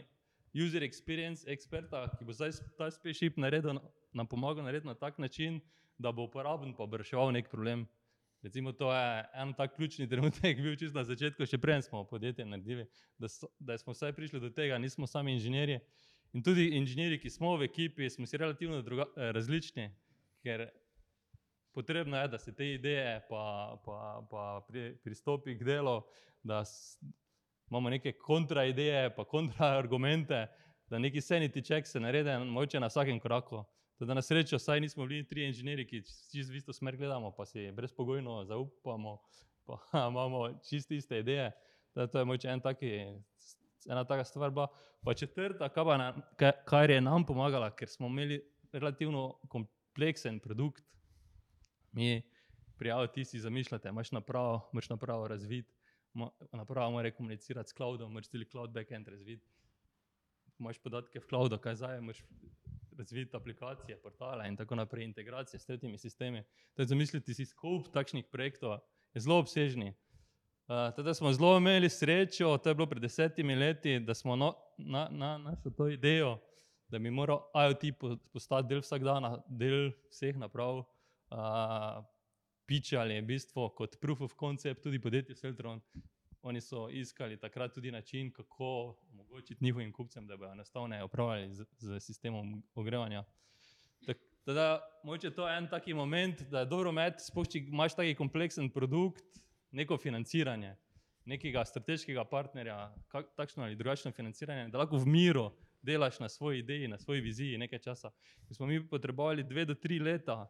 user 0.55 0.83
experience 0.83 1.45
eksperta, 1.53 2.07
ki 2.19 2.25
bo 2.25 2.33
zdaj 2.33 2.55
ta 2.79 2.89
spaceship 2.91 3.37
naredil, 3.37 3.81
nam 4.15 4.27
pomagal 4.27 4.65
narediti 4.65 4.89
na 4.89 4.95
tak 4.95 5.19
način, 5.19 5.61
da 5.99 6.13
bo 6.13 6.29
uporaben 6.29 6.75
pa 6.77 6.87
bo 6.87 6.97
reševal 6.97 7.33
nek 7.33 7.51
problem. 7.51 7.87
Recimo, 8.43 8.73
to 8.73 8.93
je 8.95 9.25
en 9.35 9.53
tak 9.59 9.77
ključni 9.77 10.09
trenutek, 10.09 10.61
bil 10.63 10.77
čist 10.79 10.95
na 10.95 11.03
začetku, 11.05 11.47
še 11.49 11.59
prej 11.59 11.83
smo 11.89 12.05
podjetje 12.07 12.45
naredili, 12.47 12.85
da, 13.19 13.29
so, 13.33 13.49
da 13.59 13.79
smo 13.81 13.95
vsaj 13.97 14.13
prišli 14.15 14.41
do 14.41 14.51
tega, 14.55 14.79
nismo 14.79 15.09
sami 15.11 15.35
inženirji. 15.35 15.81
In 16.37 16.45
tudi 16.47 16.69
inženirji, 16.77 17.19
ki 17.25 17.33
smo 17.33 17.57
v 17.57 17.67
ekipi, 17.67 18.11
smo 18.13 18.27
si 18.29 18.39
relativno 18.39 18.83
druga, 18.87 19.09
eh, 19.17 19.33
različni, 19.35 19.89
ker 20.45 20.69
potrebno 21.77 22.16
je, 22.16 22.29
da 22.29 22.39
se 22.39 22.55
te 22.55 22.66
ideje 22.72 23.20
pa, 23.29 23.77
pa, 23.85 24.27
pa 24.31 24.64
pri, 24.68 24.95
pristopi 25.05 25.59
k 25.59 25.64
delu, 25.64 26.01
da 26.43 26.64
s, 26.64 26.97
imamo 27.68 27.91
neke 27.91 28.12
kontraideje, 28.12 29.11
pa 29.16 29.24
kontraargumente, 29.24 30.47
da 30.91 30.99
neki 30.99 31.20
sanity 31.20 31.61
check 31.66 31.87
se 31.87 32.01
naredi 32.01 32.39
moče 32.49 32.81
na 32.81 32.89
vsakem 32.89 33.20
koraku. 33.20 33.61
Da 33.99 34.14
na 34.14 34.22
srečo, 34.22 34.59
saj 34.59 34.81
nismo 34.81 35.07
bili 35.07 35.27
tri 35.29 35.45
inženirji, 35.47 35.87
ki 35.87 36.03
čisto 36.33 36.57
isto 36.57 36.72
smer 36.72 36.97
gledamo, 36.97 37.31
pa 37.37 37.45
si 37.45 37.68
brezpogojno 37.72 38.45
zaupamo, 38.45 39.18
pa 39.66 39.79
imamo 40.11 40.49
čisto 40.68 40.95
iste 40.95 41.18
ideje. 41.18 41.53
Da 41.95 42.07
to 42.07 42.18
je 42.18 42.24
moče 42.24 42.49
en 42.49 42.61
taki, 42.61 42.91
ena 43.89 44.05
taka 44.05 44.24
stvar. 44.24 44.51
Ba. 44.51 44.66
Pa 45.05 45.14
četrta, 45.14 45.68
kar 46.64 46.91
je 46.91 47.01
nam 47.01 47.24
pomagala, 47.27 47.70
ker 47.70 47.89
smo 47.89 48.07
imeli 48.07 48.41
relativno 48.72 49.39
kompleksen 49.49 50.41
produkt. 50.41 50.85
Mi 51.97 52.23
prijavljamo, 52.79 53.13
ti 53.13 53.25
si 53.25 53.39
zamišljate, 53.41 53.89
imaš 53.89 54.13
napravo, 54.13 54.69
imaš 54.73 54.89
napravo 54.89 55.29
razvid, 55.29 55.65
napravo 56.53 56.91
mora 56.91 57.11
komunicirati 57.11 57.71
s 57.71 57.73
cloudom, 57.73 58.11
imaš 58.11 58.29
tudi 58.29 58.45
cloud 58.45 58.71
backend 58.71 59.09
razvid. 59.09 59.41
Imaš 60.59 60.79
podatke 60.79 61.21
v 61.21 61.29
cloudu, 61.29 61.59
kaj 61.59 61.75
zdaj, 61.75 61.99
imaš 61.99 62.21
razviti 62.99 63.37
aplikacije, 63.37 63.97
portale 64.03 64.49
in 64.49 64.57
tako 64.57 64.75
naprej, 64.75 65.05
integracije 65.05 65.61
s 65.61 65.67
tretjimi 65.67 65.99
sistemi. 65.99 66.43
Torej, 66.75 66.87
zamisliti 66.87 67.35
si 67.35 67.47
scope 67.47 67.91
takšnih 67.93 68.25
projektov 68.33 68.79
je 69.15 69.21
zelo 69.21 69.39
obsežni. 69.39 69.95
Uh, 70.69 70.93
teda 70.97 71.15
smo 71.15 71.33
zelo 71.33 71.57
imeli 71.57 71.89
srečo, 71.89 72.59
to 72.59 72.69
je 72.69 72.75
bilo 72.75 72.87
pred 72.87 73.03
desetimi 73.03 73.55
leti, 73.55 74.01
da 74.01 74.15
smo 74.15 74.37
no, 74.37 74.55
na, 74.79 75.09
na 75.11 75.39
našo 75.39 75.71
to 75.71 75.89
idejo, 75.89 76.39
da 76.89 76.99
bi 76.99 77.11
moral 77.11 77.41
IoT 77.55 77.97
postati 78.33 78.69
del 78.69 78.81
vsak 78.81 79.03
dan, 79.03 79.41
del 79.49 79.93
vseh 80.11 80.37
naprav, 80.37 80.85
uh, 81.31 82.05
pičali 82.66 83.20
v 83.20 83.27
bistvu 83.27 83.68
kot 83.77 84.01
proof 84.01 84.20
of 84.20 84.35
concept, 84.39 84.83
tudi 84.83 85.01
podjetje 85.01 85.35
Celtron, 85.35 85.81
Oni 86.47 86.61
so 86.61 86.89
iskali 86.91 87.37
takrat 87.37 87.74
tudi 87.74 87.91
način, 87.91 88.33
kako 88.33 88.97
omogočiti 89.12 89.64
njihovim 89.64 89.93
kupcem, 89.93 90.27
da 90.27 90.37
bodo 90.37 90.53
enostavno 90.53 91.05
upravljali 91.05 91.55
z, 91.55 91.64
z 91.79 92.01
sistemom 92.01 92.62
ogrevanja. 92.74 93.24
Teda, 94.45 94.81
moče 95.03 95.31
to 95.31 95.49
je 95.49 95.59
en 95.59 95.68
taki 95.70 95.95
moment, 95.95 96.43
da 96.43 96.61
je 96.61 96.66
dobro 96.66 96.91
imeti, 96.91 97.24
spoh, 97.24 97.49
če 97.49 97.59
imaš 97.59 97.97
taki 97.99 98.14
kompleksen 98.14 98.70
produkt, 98.70 99.24
neko 99.70 99.99
financiranje, 99.99 100.77
nekega 101.24 101.64
strateškega 101.64 102.24
partnerja, 102.31 102.95
kak, 103.09 103.33
takšno 103.35 103.64
ali 103.64 103.74
drugačno 103.74 104.12
financiranje, 104.12 104.68
da 104.68 104.79
lahko 104.79 105.03
v 105.03 105.11
miru 105.11 105.49
delaš 105.83 106.20
na 106.22 106.29
svoji 106.29 106.62
ideji, 106.62 106.89
na 106.89 106.99
svoji 106.99 107.20
viziji 107.20 107.59
nekaj 107.59 107.79
časa. 107.79 108.11
Mi 108.49 108.55
smo 108.55 108.66
mi 108.66 108.79
potrebovali 108.89 109.43
dve 109.43 109.64
do 109.64 109.74
tri 109.74 109.99
leta, 109.99 110.47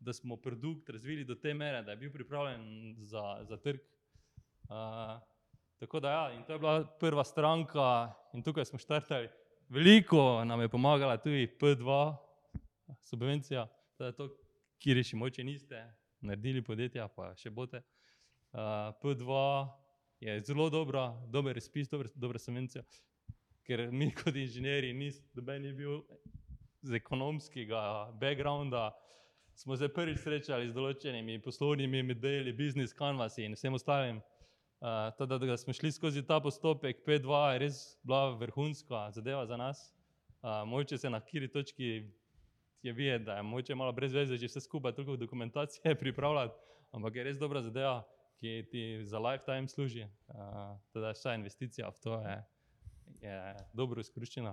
da 0.00 0.12
smo 0.12 0.36
produkt 0.36 0.88
razvili 0.88 1.24
do 1.24 1.34
te 1.34 1.54
mere, 1.54 1.82
da 1.82 1.90
je 1.90 1.96
bil 1.96 2.12
pripravljen 2.12 2.94
za, 2.98 3.44
za 3.48 3.56
trg. 3.56 3.80
Uh, 4.68 5.22
tako 5.78 6.00
da, 6.00 6.10
ja, 6.10 6.32
in 6.32 6.44
to 6.44 6.52
je 6.52 6.58
bila 6.58 6.84
prva 7.00 7.24
stranka, 7.24 8.12
in 8.32 8.42
tukaj 8.42 8.64
smo 8.64 8.78
štartali. 8.78 9.28
Veliko 9.68 10.44
nam 10.44 10.60
je 10.60 10.68
pomagala 10.68 11.16
tudi 11.16 11.56
P2, 11.60 12.16
subvencija, 13.02 13.68
da 13.98 14.06
je 14.06 14.16
to, 14.16 14.28
ki 14.78 14.94
reši, 14.94 15.16
moče 15.16 15.44
niste 15.44 15.94
naredili 16.20 16.62
podjetja, 16.62 17.08
pa 17.08 17.32
še 17.36 17.50
bote. 17.50 17.82
Uh, 18.52 18.60
P2 19.02 19.68
je 20.20 20.40
zelo 20.40 20.70
dobra, 20.70 21.08
dober 21.28 21.54
razpis, 21.54 21.90
dobra, 22.14 22.38
subvencija, 22.38 22.82
ker 23.66 23.88
mi 23.92 24.10
kot 24.14 24.36
inženirji, 24.36 25.12
noben 25.34 25.62
ni 25.62 25.72
bil 25.72 26.00
z 26.86 26.94
ekonomskega 27.00 28.12
backgrounda. 28.20 28.90
Smo 29.56 29.76
se 29.76 29.88
prvič 29.88 30.18
srečali 30.20 30.68
z 30.68 30.74
določenimi 30.76 31.38
poslovnimi 31.40 32.02
modeli, 32.04 32.52
business 32.52 32.92
canvasi 32.92 33.46
in 33.46 33.54
vsem 33.56 33.72
ostalim. 33.72 34.18
Uh, 34.84 35.08
teda, 35.16 35.38
da 35.40 35.56
smo 35.56 35.72
šli 35.72 35.88
skozi 35.96 36.20
ta 36.28 36.36
postopek, 36.44 37.00
P2 37.06 37.38
je 37.54 37.62
res 37.62 37.78
bila 38.04 38.34
vrhunska 38.36 39.06
zadeva 39.16 39.46
za 39.48 39.56
nas. 39.56 39.80
Uh, 40.42 40.60
moče 40.68 40.98
se 41.00 41.08
na 41.08 41.22
kiri 41.24 41.48
točki 41.48 41.88
je 42.84 42.92
videti, 42.92 43.24
da 43.24 43.38
je 43.38 43.46
moče 43.48 43.74
malo 43.74 43.96
brez 43.96 44.12
veze, 44.12 44.36
že 44.36 44.52
vse 44.52 44.60
skupaj 44.60 44.92
toliko 44.92 45.16
dokumentacije 45.16 45.96
pripravljati, 46.04 46.60
ampak 46.92 47.16
je 47.16 47.24
res 47.24 47.40
dobra 47.40 47.64
zadeva, 47.64 48.02
ki 48.36 48.68
ti 48.68 48.84
za 49.08 49.18
lifetime 49.18 49.72
služi. 49.72 50.04
Uh, 50.28 50.76
teda, 50.92 51.16
vsa 51.16 51.32
investicija 51.32 51.88
v 51.88 52.04
to 52.04 52.20
je, 52.28 52.36
je 53.24 53.40
dobro 53.72 54.04
izkoriščena. 54.04 54.52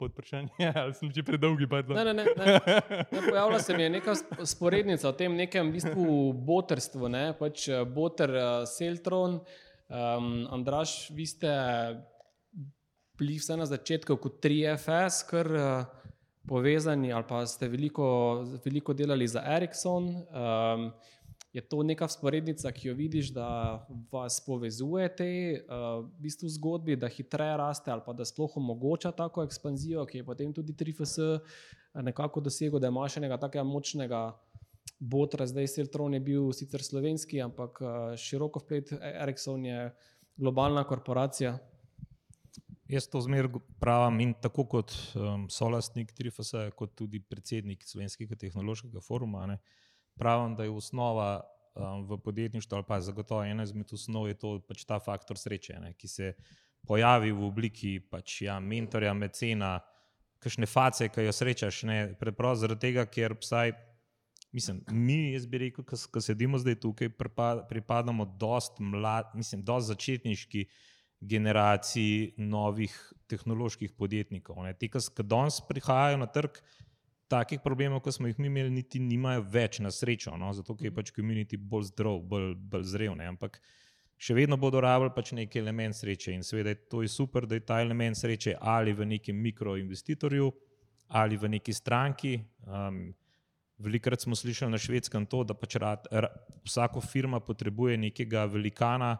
Podpršanje, 0.00 0.72
ali 0.80 0.94
sem 0.96 1.12
že 1.12 1.22
predolgi? 1.22 1.68
Ne, 1.68 2.04
ne, 2.08 2.14
ne, 2.16 2.24
ne. 2.24 3.20
Pojavila 3.28 3.60
se 3.60 3.76
mi 3.76 3.84
je 3.84 3.90
neka 4.00 4.14
sporednica 4.48 5.10
o 5.10 5.12
tem 5.12 5.34
nekem 5.36 5.68
v 5.68 5.76
bistvu 5.76 6.14
botrstvu, 6.32 7.10
ne? 7.12 7.24
pač 7.36 7.68
boter 7.84 8.32
uh, 8.32 8.46
Seltron. 8.64 9.42
Um, 9.90 10.48
Andraš, 10.48 11.10
vi 11.12 11.26
ste 11.28 11.52
bili 13.20 13.36
vse 13.36 13.58
na 13.60 13.68
začetku 13.68 14.16
kot 14.16 14.40
3FS, 14.40 15.20
kar 15.28 15.52
uh, 15.52 15.68
povezani 16.48 17.12
ali 17.12 17.26
pa 17.28 17.44
ste 17.46 17.68
veliko, 17.68 18.06
veliko 18.64 18.96
delali 18.96 19.28
za 19.28 19.44
Ericsson. 19.44 20.08
Um, 20.32 20.92
je 21.52 21.60
to 21.60 21.82
neka 21.82 22.08
sporednica, 22.08 22.72
ki 22.72 22.88
jo 22.88 22.94
vidiš, 22.94 23.32
da 23.34 23.46
vas 24.12 24.38
povezuje 24.46 25.08
te 25.16 25.30
uh, 25.58 26.04
v 26.04 26.22
bistvu 26.22 26.48
zgodbi, 26.48 26.96
da 26.96 27.08
hitreje 27.10 27.56
raste 27.56 27.90
ali 27.90 28.02
pa 28.06 28.12
da 28.12 28.24
sploh 28.24 28.56
omogoča 28.56 29.12
tako 29.12 29.42
ekspanzijo, 29.42 30.06
ki 30.06 30.18
je 30.18 30.26
potem 30.26 30.52
tudi 30.54 30.72
3FS 30.72 31.40
nekako 31.94 32.40
dosegel, 32.40 32.78
da 32.78 32.88
ima 32.88 33.08
še 33.08 33.24
nekaj 33.26 33.40
takega 33.48 33.66
močnega. 33.66 34.22
Botra, 35.00 35.46
zdaj 35.48 35.68
Seltron 35.72 36.12
je 36.12 36.20
bil 36.20 36.50
sicer 36.52 36.82
slovenski, 36.84 37.38
ampak 37.40 37.78
široko 38.20 38.60
vplet 38.60 38.92
Ericsson 39.00 39.64
je 39.64 39.86
globalna 40.36 40.82
korporacija. 40.84 41.54
Jaz 42.90 43.06
to 43.08 43.20
zmeraj 43.24 43.62
pravim 43.80 44.18
in 44.20 44.34
tako 44.42 44.66
kot 44.68 44.92
um, 45.14 45.46
solastnik 45.48 46.12
Trifasa, 46.16 46.66
kot 46.76 46.92
tudi 46.98 47.20
predsednik 47.22 47.86
Slovenskega 47.86 48.36
tehnološkega 48.36 49.00
foruma, 49.04 49.46
ne, 49.46 49.56
pravim, 50.20 50.54
da 50.56 50.66
je 50.66 50.70
osnova 50.70 51.30
um, 51.74 52.04
v 52.08 52.20
podjetništvu, 52.24 52.76
ali 52.76 52.88
pa 52.88 53.00
zagotovo 53.00 53.44
ena 53.44 53.64
izmed 53.64 53.92
osnov 53.92 54.28
je 54.28 54.38
to 54.38 54.58
pač 54.68 54.84
ta 54.84 55.00
faktor 55.00 55.38
sreče, 55.40 55.78
ne, 55.80 55.94
ki 55.96 56.08
se 56.08 56.34
pojavi 56.86 57.32
v 57.32 57.46
obliki 57.46 57.94
pač, 58.10 58.42
ja, 58.46 58.58
mentorja, 58.60 59.14
mecena, 59.16 59.78
kakšne 60.40 60.66
face, 60.66 61.08
ki 61.12 61.26
jo 61.26 61.32
srečaš. 61.36 61.82
Ne, 61.88 61.98
preprosto 62.20 62.64
zaradi 62.64 62.88
tega, 62.88 63.06
ker 63.06 63.36
vsaj. 63.36 63.74
Mislim, 64.56 64.80
mi, 64.90 65.32
jaz 65.34 65.44
bi 65.46 65.60
rekel, 65.66 65.84
ki 65.86 66.22
sedimo 66.24 66.58
zdaj 66.58 66.80
tukaj, 66.82 67.12
pripadamo 67.70 68.24
dost 68.40 68.80
mlad, 68.82 69.28
mislim, 69.38 69.62
dost 69.62 69.92
začetniški 69.92 70.64
generaciji 71.20 72.32
novih 72.40 72.94
tehnoloških 73.30 73.92
podjetnikov. 73.94 74.58
Ne. 74.64 74.72
Ti, 74.74 74.88
ki 74.90 75.26
danes 75.28 75.60
prihajajo 75.68 76.18
na 76.18 76.26
trg, 76.26 76.58
takih 77.30 77.62
problemov, 77.62 78.02
kot 78.04 78.16
smo 78.16 78.28
jih 78.28 78.38
mi 78.42 78.50
imeli, 78.50 78.72
niti 78.74 79.00
nimajo 79.02 79.44
več 79.52 79.78
na 79.84 79.92
srečo, 79.94 80.34
no, 80.38 80.50
zato 80.56 80.76
je 80.80 80.90
pač 80.94 81.12
komunit 81.14 81.54
bolj 81.58 81.90
zdrav, 81.92 82.18
bolj, 82.26 82.54
bolj 82.72 82.88
zrev. 82.90 83.14
Ne. 83.18 83.28
Ampak 83.30 83.60
še 84.20 84.36
vedno 84.36 84.58
bodo 84.60 84.82
rabili 84.82 85.14
pač 85.14 85.32
neki 85.38 85.62
element 85.62 85.96
sreče 85.96 86.34
in 86.34 86.44
seveda 86.46 86.74
je 86.74 86.80
to 86.92 87.04
je 87.04 87.12
super, 87.12 87.46
da 87.46 87.56
je 87.56 87.64
ta 87.64 87.80
element 87.80 88.18
sreče 88.18 88.56
ali 88.60 88.92
v 88.92 89.06
nekem 89.14 89.38
mikroinvestitorju 89.46 90.50
ali 91.20 91.36
v 91.36 91.56
neki 91.56 91.72
stranki. 91.74 92.36
Um, 92.66 93.10
Velikrat 93.80 94.20
smo 94.20 94.36
slišali 94.36 94.74
na 94.74 94.78
švedskem 94.78 95.24
to, 95.24 95.38
da 95.48 95.54
pač 95.56 95.78
rad, 95.80 96.04
ra, 96.12 96.28
vsaka 96.68 97.00
firma 97.00 97.38
potrebuje 97.40 97.96
nekega 97.96 98.42
velikana, 98.44 99.14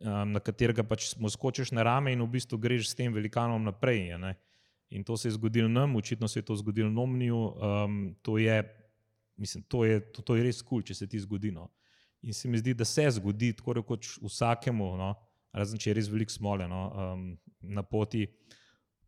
um, 0.00 0.32
na 0.32 0.40
katerega 0.40 0.86
pač 0.88 1.10
skočiš 1.12 1.74
na 1.76 1.84
rame 1.84 2.14
in 2.14 2.22
v 2.24 2.30
bistvu 2.32 2.56
greš 2.58 2.88
s 2.88 2.96
tem 2.96 3.12
velikanom 3.12 3.60
naprej. 3.60 4.16
Ne? 4.16 4.32
In 4.90 5.04
to 5.04 5.16
se 5.16 5.28
je 5.28 5.32
zgodilo 5.32 5.68
nam, 5.68 5.96
očitno 5.96 6.28
se 6.28 6.38
je 6.38 6.44
to 6.44 6.56
zgodilo 6.56 6.90
nomniju. 6.90 7.36
Um, 7.36 8.16
to, 8.22 8.36
mislim, 9.36 9.64
to, 9.68 9.84
to, 10.12 10.22
to 10.22 10.36
je 10.36 10.42
res 10.42 10.62
kul, 10.62 10.68
cool, 10.68 10.82
če 10.82 10.94
se 10.94 11.08
ti 11.08 11.20
zgodi. 11.20 11.50
No? 11.50 11.70
In 12.22 12.34
se 12.34 12.48
mi 12.48 12.58
zdi, 12.58 12.74
da 12.74 12.84
se 12.84 13.10
zgodi 13.10 13.52
tako 13.52 13.72
rekoč 13.80 14.18
vsakemu, 14.22 14.96
no? 14.96 15.14
razen 15.52 15.78
če 15.78 15.90
je 15.90 15.94
res 15.94 16.08
veliko 16.10 16.32
smole 16.32 16.68
no? 16.68 16.84
um, 16.90 17.26
na 17.60 17.82
poti, 17.82 18.26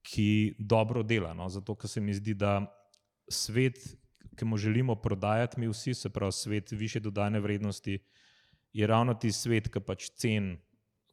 ki 0.03 0.57
dobro 0.59 1.03
dela. 1.03 1.35
No? 1.35 1.49
Zato, 1.49 1.75
ker 1.75 1.91
se 1.91 2.01
mi 2.01 2.15
zdi, 2.15 2.35
da 2.35 2.61
svet 3.31 3.97
ki 4.37 4.45
mu 4.45 4.57
želimo 4.57 4.95
prodajati, 4.95 5.61
mi 5.61 5.69
vsi, 5.69 5.95
se 5.95 6.11
pravi 6.11 6.33
svet 6.33 6.71
više 6.71 7.01
dodane 7.01 7.41
vrednosti, 7.41 7.99
je 8.73 8.87
ravno 8.87 9.15
ti 9.15 9.33
svet, 9.33 9.69
ki 9.73 9.81
pač 9.81 10.11
cen, 10.11 10.57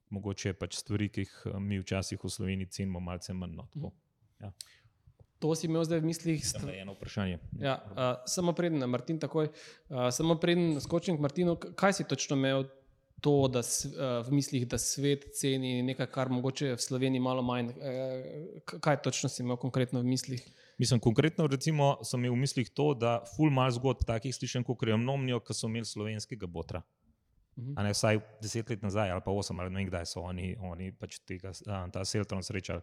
mogoče 0.09 0.53
pač 0.53 0.76
stvari, 0.76 1.09
ki 1.09 1.24
jih 1.24 1.36
mi 1.59 1.80
včasih 1.80 2.20
v 2.24 2.30
Sloveniji 2.30 2.68
cenimo, 2.68 2.99
malce 2.99 3.34
manj. 3.34 3.55
No, 3.55 3.68
mhm. 3.76 3.95
Ja. 4.43 4.53
To 5.43 5.51
si 5.59 5.67
imel 5.67 5.83
zdaj 5.83 5.99
v 5.99 6.07
mislih? 6.07 6.39
St 6.39 6.63
eno 6.71 6.93
vprašanje. 6.95 7.41
Ja, 7.59 7.75
uh, 7.91 8.23
samo 8.29 8.53
preden, 8.55 8.79
Martin, 8.87 9.19
takoj, 9.19 9.49
uh, 9.51 10.07
samo 10.15 10.37
preden 10.39 10.79
skočim 10.79 11.17
k 11.19 11.25
Martinu, 11.25 11.57
kaj 11.59 11.99
si 11.99 12.07
točno 12.07 12.39
imel 12.39 12.63
to, 13.23 13.47
da 13.51 13.63
s, 13.63 13.87
uh, 13.91 14.23
v 14.27 14.39
mislih, 14.39 14.63
da 14.67 14.79
svet 14.79 15.29
ceni 15.35 15.81
nekaj, 15.83 16.07
kar 16.11 16.31
mogoče 16.31 16.73
v 16.75 16.79
Sloveniji 16.79 17.23
malo 17.23 17.43
manj? 17.43 17.73
Uh, 17.75 18.79
kaj 18.79 19.01
točno 19.03 19.31
si 19.31 19.43
imel 19.43 19.59
konkretno 19.59 19.99
v 19.99 20.11
mislih? 20.11 20.43
Mislim, 20.79 20.99
konkretno 20.99 21.47
recimo, 21.47 21.97
sem 22.03 22.23
imel 22.23 22.35
v 22.35 22.43
mislih 22.43 22.71
to, 22.71 22.93
da 22.95 23.19
ful 23.35 23.51
mal 23.51 23.71
zgodb 23.71 24.07
takih 24.07 24.35
slišim, 24.35 24.63
kot 24.63 24.87
je 24.87 24.97
mnomnijo, 24.97 25.39
ki 25.43 25.55
so 25.55 25.67
imeli 25.67 25.87
slovenskega 25.87 26.47
botra. 26.47 26.81
Uh 27.55 27.63
-huh. 27.63 27.73
A 27.77 27.83
ne 27.83 27.91
vsaj 27.93 28.19
deset 28.41 28.69
let 28.69 28.81
nazaj 28.81 29.11
ali 29.11 29.21
pa 29.25 29.31
osem 29.31 29.59
ali 29.59 29.69
ne 29.69 29.77
vem, 29.79 29.87
kdaj 29.87 30.05
so 30.05 30.21
oni, 30.21 30.55
oni 30.59 30.91
pač 30.91 31.19
tega, 31.19 31.51
ta 31.91 32.05
Seltron 32.05 32.43
srečali. 32.43 32.81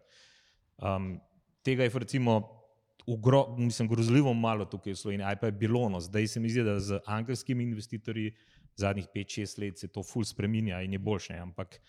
Um, 0.79 1.21
tega 1.63 1.85
je 1.85 1.91
recimo 1.95 2.61
ugro, 3.07 3.57
mislim, 3.59 3.89
grozljivo 3.89 4.35
malo 4.35 4.65
tukaj 4.65 4.93
v 4.93 4.97
Sloveniji, 4.97 5.27
ali 5.27 5.37
pa 5.41 5.47
je 5.47 5.53
bilo 5.53 5.89
no, 5.89 6.01
zdaj 6.01 6.29
se 6.29 6.41
mi 6.41 6.51
zdi, 6.51 6.63
da 6.63 6.81
z 6.81 7.01
angelskimi 7.07 7.65
investitorji 7.65 8.35
zadnjih 8.77 9.07
pet, 9.15 9.29
šest 9.29 9.59
let 9.59 9.79
se 9.79 9.89
to 9.89 10.03
ful 10.03 10.25
spreminja 10.25 10.83
in 10.83 10.93
je 10.93 10.99
boljše, 10.99 11.35
ampak 11.43 11.81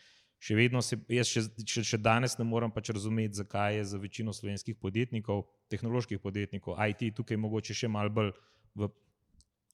še 0.42 0.56
vedno 0.58 0.82
se, 0.82 0.98
jaz 1.10 1.30
še, 1.30 1.44
še, 1.68 1.84
še 1.86 2.00
danes 2.02 2.38
ne 2.40 2.46
morem 2.48 2.72
pač 2.74 2.90
razumeti, 2.90 3.38
zakaj 3.38 3.78
je 3.78 3.86
za 3.94 4.00
večino 4.02 4.34
slovenskih 4.34 4.76
podjetnikov, 4.76 5.46
tehnoloških 5.70 6.20
podjetnikov, 6.20 6.80
IT 6.90 7.14
tukaj 7.16 7.38
mogoče 7.38 7.78
še 7.78 7.90
malo 7.92 8.10
bolj 8.10 8.32
v, 8.76 8.90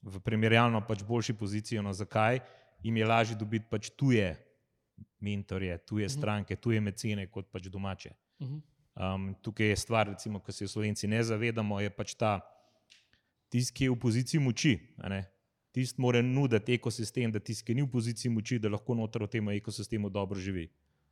v 0.03 0.23
primerjalno 0.25 0.83
pač 0.87 1.05
boljši 1.07 1.37
poziciji, 1.39 1.83
no 1.85 1.93
zakaj 1.95 2.41
jim 2.83 2.97
je 2.97 3.07
lažje 3.07 3.37
dobiti 3.39 3.69
pač 3.71 3.89
tuje 3.95 4.33
mentorje, 5.23 5.77
tuje 5.87 6.05
mhm. 6.05 6.13
stranke, 6.13 6.59
tuje 6.59 6.81
mecene 6.81 7.29
kot 7.31 7.47
pač 7.51 7.71
domače. 7.71 8.13
Um, 8.97 9.35
tukaj 9.45 9.67
je 9.69 9.77
stvar, 9.77 10.07
recimo, 10.09 10.39
ki 10.41 10.51
se 10.51 10.63
jo 10.65 10.67
slovenci 10.67 11.07
ne 11.07 11.23
zavedamo, 11.23 11.79
je 11.79 11.89
pač 11.93 12.15
ta 12.17 12.39
tisk, 13.53 13.75
ki 13.77 13.83
je 13.83 13.93
v 13.93 13.99
poziciji 14.01 14.41
moči 14.41 14.73
tisti 15.77 16.01
mora 16.01 16.21
nuditi 16.21 16.73
ekosistem, 16.73 17.31
da 17.31 17.39
tisti, 17.39 17.65
ki 17.67 17.75
ni 17.77 17.83
v 17.85 17.91
poziciji 17.93 18.31
moči, 18.33 18.57
da 18.57 18.71
lahko 18.73 18.95
noter 18.97 19.27
v 19.27 19.29
tem 19.35 19.49
ekosistemu 19.53 20.09
dobro 20.09 20.39
živi. 20.41 20.65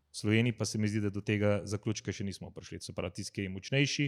V 0.09 0.17
Sloveniji 0.17 0.55
pa 0.57 0.65
se 0.65 0.79
mi 0.81 0.89
zdi, 0.89 1.03
da 1.03 1.11
do 1.13 1.21
tega 1.21 1.59
zaključka 1.69 2.13
še 2.15 2.25
nismo 2.25 2.49
prišli. 2.55 2.79
Se 2.81 2.95
pravi, 2.95 3.13
tisti, 3.19 3.35
ki 3.35 3.45
je 3.45 3.51
močnejši, 3.53 4.07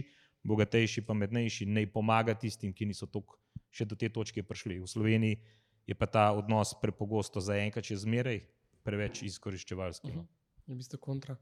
bogatejši, 0.50 1.04
pametnejši, 1.06 1.68
ne 1.70 1.84
pomaga 1.86 2.34
tistim, 2.34 2.72
ki 2.74 2.88
niso 2.90 3.06
tok, 3.06 3.36
še 3.70 3.86
do 3.86 3.94
te 3.94 4.10
točke 4.10 4.42
prišli. 4.42 4.80
V 4.82 4.90
Sloveniji 4.90 5.38
je 5.86 5.94
pa 5.94 6.10
ta 6.10 6.26
odnos 6.34 6.74
prepogosto 6.82 7.44
za 7.44 7.60
enkrat, 7.60 7.86
če 7.86 8.00
zmeraj, 8.02 8.42
preveč 8.82 9.22
izkoriščevalski. 9.30 10.10
Uh 10.10 10.24
-huh. 10.24 10.26
Je 10.66 10.74
v 10.74 10.78
bistvu 10.82 10.98
kontra. 10.98 11.38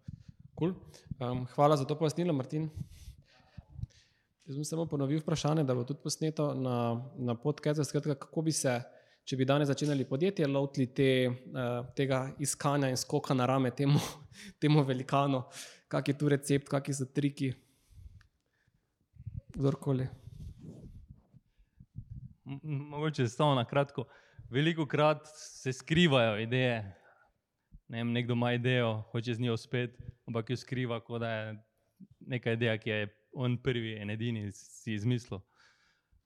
Cool. 0.58 0.74
Um, 1.20 1.46
hvala 1.54 1.76
za 1.76 1.84
to 1.84 1.98
pojasnilo, 1.98 2.32
Martin. 2.32 2.70
Jaz 4.46 4.56
bom 4.56 4.64
samo 4.64 4.86
ponovil 4.86 5.20
vprašanje, 5.20 5.64
da 5.64 5.74
bo 5.74 5.84
tudi 5.84 6.00
posneto 6.02 6.54
na, 6.54 7.02
na 7.16 7.34
podkastu. 7.34 8.00
Kako 8.18 8.42
bi 8.42 8.52
se 8.52 8.80
če 9.26 9.36
bi 9.36 9.46
danes 9.46 9.66
začeli 9.66 10.04
podjetje, 10.06 10.46
lotili 10.46 10.86
te, 10.94 11.08
uh, 11.26 11.86
tega 11.98 12.28
iskanja 12.42 12.92
in 12.92 12.98
skoka 12.98 13.34
na 13.34 13.46
rame 13.50 13.72
temu, 13.74 13.98
temu 14.62 14.84
velikanu, 14.86 15.42
kak 15.90 16.12
je 16.12 16.18
tu 16.18 16.30
recept, 16.30 16.70
kakšni 16.70 16.94
so 16.94 17.06
triki, 17.10 17.50
kdorkoli. 19.56 20.06
Mogoče 22.62 23.26
samo 23.28 23.56
na 23.58 23.64
kratko. 23.66 24.04
Veliko 24.50 24.86
krat 24.86 25.26
se 25.26 25.72
skrivajo 25.72 26.38
ideje. 26.38 26.78
Ne 27.88 27.98
vem, 27.98 28.12
nekdo 28.12 28.34
ima 28.34 28.52
idejo, 28.52 29.04
hoče 29.12 29.34
z 29.34 29.40
njo 29.40 29.54
uspeti, 29.54 30.02
ampak 30.26 30.50
jo 30.50 30.56
skriva, 30.56 31.00
kot 31.00 31.20
da 31.20 31.30
je 31.30 31.58
neka 32.26 32.52
ideja, 32.52 32.78
ki 32.78 32.90
je 32.90 33.06
on 33.32 33.54
prvi 33.62 33.94
in 34.00 34.10
edini 34.10 34.50
si 34.52 34.94
izmislil. 34.94 35.40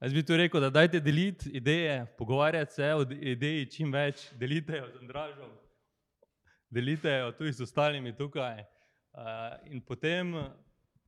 Jaz 0.01 0.15
bi 0.17 0.23
tu 0.25 0.37
rekel, 0.37 0.61
da 0.61 0.71
dajte 0.71 1.01
deliti 1.01 1.51
ideje, 1.53 2.07
pogovarjati 2.19 2.73
se 2.73 2.95
o 2.95 3.05
ideji 3.13 3.67
čim 3.71 3.93
več, 3.93 4.31
delite 4.41 4.79
jo 4.79 4.89
z 4.89 5.03
Andražom, 5.03 5.51
delite 6.71 7.13
jo 7.19 7.33
tudi 7.37 7.53
z 7.53 7.67
ostalimi 7.69 8.15
tukaj. 8.17 8.65
In 9.69 9.85
potem 9.85 10.33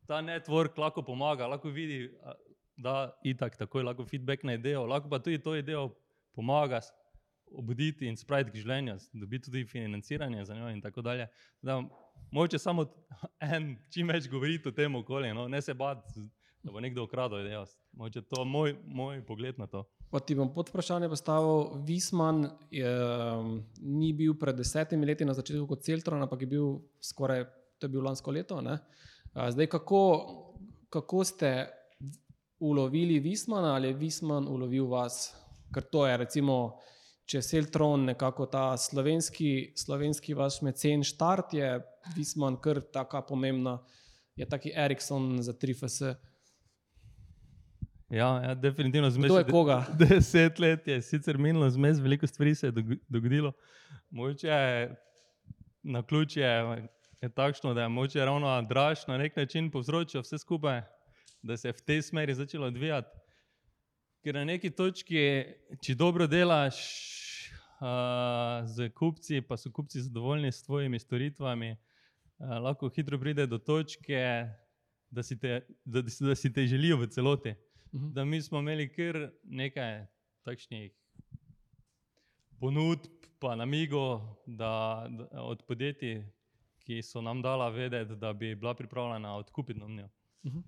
ta 0.06 0.20
network 0.20 0.76
lahko 0.76 1.00
pomaga, 1.06 1.48
lahko 1.48 1.72
vidi, 1.72 2.10
da 2.76 3.14
itak 3.24 3.56
takoj 3.56 3.86
lahko 3.88 4.04
feedback 4.04 4.44
na 4.44 4.58
idejo, 4.60 4.84
lahko 4.84 5.08
pa 5.08 5.22
tudi 5.22 5.40
to 5.40 5.56
idejo 5.56 5.88
pomaga 6.36 6.82
obuditi 7.54 8.06
in 8.08 8.16
spraviti 8.16 8.52
k 8.52 8.62
življenju, 8.62 8.96
dobiti 9.12 9.50
tudi 9.50 9.64
financiranje 9.68 10.44
za 10.44 10.54
njo 10.54 10.70
in 10.70 10.80
tako 10.80 11.02
dalje. 11.02 11.28
Da, 11.62 11.80
moče 12.30 12.58
samo 12.58 12.86
en 13.40 13.76
čim 13.90 14.08
več 14.08 14.28
govoriti 14.30 14.68
o 14.68 14.76
tem 14.76 14.94
okolju, 14.94 15.34
no? 15.34 15.48
ne 15.48 15.62
se 15.62 15.74
bati 15.74 16.22
da 16.62 16.72
bo 16.72 16.80
nekdo 16.80 17.04
ukradel 17.04 17.40
idejo. 17.40 17.64
Moče 17.92 18.22
to 18.22 18.44
moj, 18.44 18.76
moj 18.86 19.24
pogled 19.26 19.58
na 19.58 19.66
to. 19.66 19.84
Pa 20.10 20.20
ti 20.20 20.34
bom 20.34 20.52
pod 20.54 20.68
vprašanje 20.68 21.08
postavil. 21.08 21.82
Visman 21.86 22.44
je, 22.70 22.92
ni 23.80 24.12
bil 24.12 24.36
pred 24.38 24.56
desetimi 24.56 25.06
leti 25.06 25.24
na 25.24 25.34
začetku 25.34 25.66
kot 25.66 25.82
Celtron, 25.82 26.22
ampak 26.22 26.44
je 26.44 26.50
bil 26.54 26.78
skoraj, 27.02 27.44
to 27.78 27.88
je 27.88 27.92
bilo 27.92 28.06
lansko 28.06 28.30
leto. 28.30 28.60
Ne? 28.60 28.78
Zdaj, 29.34 29.66
kako, 29.66 30.02
kako 30.90 31.24
ste 31.24 31.66
ulovili 32.60 33.18
Vismana 33.18 33.74
ali 33.74 33.90
je 33.90 33.98
Visman 33.98 34.48
ulovil 34.48 34.86
vas? 34.86 35.32
Ker 35.74 35.82
to 35.82 36.06
je 36.06 36.16
recimo. 36.16 36.78
Če 37.26 37.38
je 37.38 37.42
Celtron 37.42 38.04
nekako 38.04 38.46
ta 38.50 38.76
slovenski, 38.76 39.72
slovenski 39.78 40.34
vaš 40.34 40.60
mecen 40.66 41.04
štart, 41.06 41.54
je 41.54 41.78
Visman 42.16 42.58
kar 42.60 42.82
tako 42.92 43.22
pomembna, 43.28 43.78
je 44.36 44.48
taki 44.48 44.72
Erikson 44.74 45.38
za 45.42 45.52
3FS. 45.52 46.14
Ja, 48.12 48.28
ja 48.44 48.54
definitivno 48.54 49.10
zmeš. 49.10 49.28
To 49.28 49.38
je 49.38 49.44
koga? 49.44 49.78
Deset 50.00 50.58
let 50.58 50.88
je 50.88 50.98
sicer 51.02 51.38
minilo, 51.38 51.70
zmes, 51.70 52.02
veliko 52.02 52.26
stvari 52.26 52.54
se 52.54 52.66
je 52.66 52.98
dogodilo. 53.08 53.52
Moče 54.10 54.48
je 54.48 54.96
na 55.82 56.02
ključ 56.02 56.36
je, 56.36 56.88
je 57.20 57.28
takšno, 57.28 57.74
da 57.74 57.82
je 57.82 57.88
moče 57.88 58.24
ravno 58.24 58.62
draž 58.62 59.06
na 59.06 59.18
nek 59.18 59.36
način 59.36 59.70
povzročil 59.70 60.20
vse 60.20 60.38
skupaj, 60.38 60.82
da 61.42 61.56
se 61.56 61.68
je 61.68 61.72
v 61.72 61.80
tej 61.80 62.02
smeri 62.02 62.34
začelo 62.34 62.66
odvijati. 62.66 63.18
Ker 64.22 64.34
na 64.34 64.44
neki 64.44 64.70
točki, 64.70 65.22
če 65.82 65.94
dobro 65.98 66.28
delaš 66.30 66.78
uh, 67.80 68.62
z 68.70 68.88
kupci, 68.94 69.40
pa 69.42 69.56
so 69.58 69.72
kupci 69.74 70.02
zadovoljni 70.02 70.52
s 70.52 70.62
tvojimi 70.62 70.98
storitvami, 70.98 71.72
uh, 71.74 72.56
lahko 72.62 72.90
hitro 72.94 73.18
pride 73.18 73.46
do 73.46 73.58
točke, 73.58 74.46
da 75.10 75.22
si 75.22 75.38
te, 75.38 75.60
da, 75.84 76.02
da 76.02 76.34
si 76.34 76.52
te 76.52 76.66
želijo 76.66 76.96
v 77.02 77.10
celoti. 77.10 77.54
-huh. 77.92 77.98
Mhm. 77.98 78.12
da 78.12 78.24
mi 78.24 78.42
smo 78.42 78.58
imeli 78.58 78.92
kar 78.92 79.30
nekaj 79.44 80.06
takšnih 80.42 80.92
ponudb, 82.60 83.10
pa 83.38 83.56
namigo 83.56 84.36
da, 84.46 85.06
da, 85.10 85.42
od 85.42 85.62
podjetij, 85.68 86.24
ki 86.78 87.02
so 87.02 87.20
nam 87.20 87.42
dala 87.42 87.68
vedeti, 87.68 88.16
da 88.16 88.32
bi 88.32 88.54
bila 88.54 88.74
pripravljena 88.74 89.36
odkupiti 89.36 89.80
nomnijo. 89.80 90.08
Uh 90.42 90.52
-huh. 90.52 90.62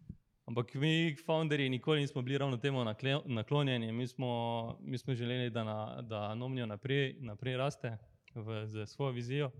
Ampak 0.45 0.75
mi, 0.75 1.17
founderji, 1.25 1.69
nikoli 1.69 2.01
nismo 2.01 2.23
bili 2.23 2.39
ravno 2.39 2.57
temu 2.57 2.85
naklonjeni. 3.25 3.93
Mi 3.93 4.07
smo, 4.07 4.79
mi 4.81 4.99
smo 4.99 5.15
želeli, 5.15 5.51
da, 5.51 5.65
na, 5.65 6.03
da 6.03 6.35
nomnijo 6.35 6.67
naprej, 6.67 7.17
naprej 7.21 7.57
raste 7.57 7.97
v, 8.35 8.67
z 8.67 8.87
svojo 8.87 9.13
vizijo. 9.13 9.51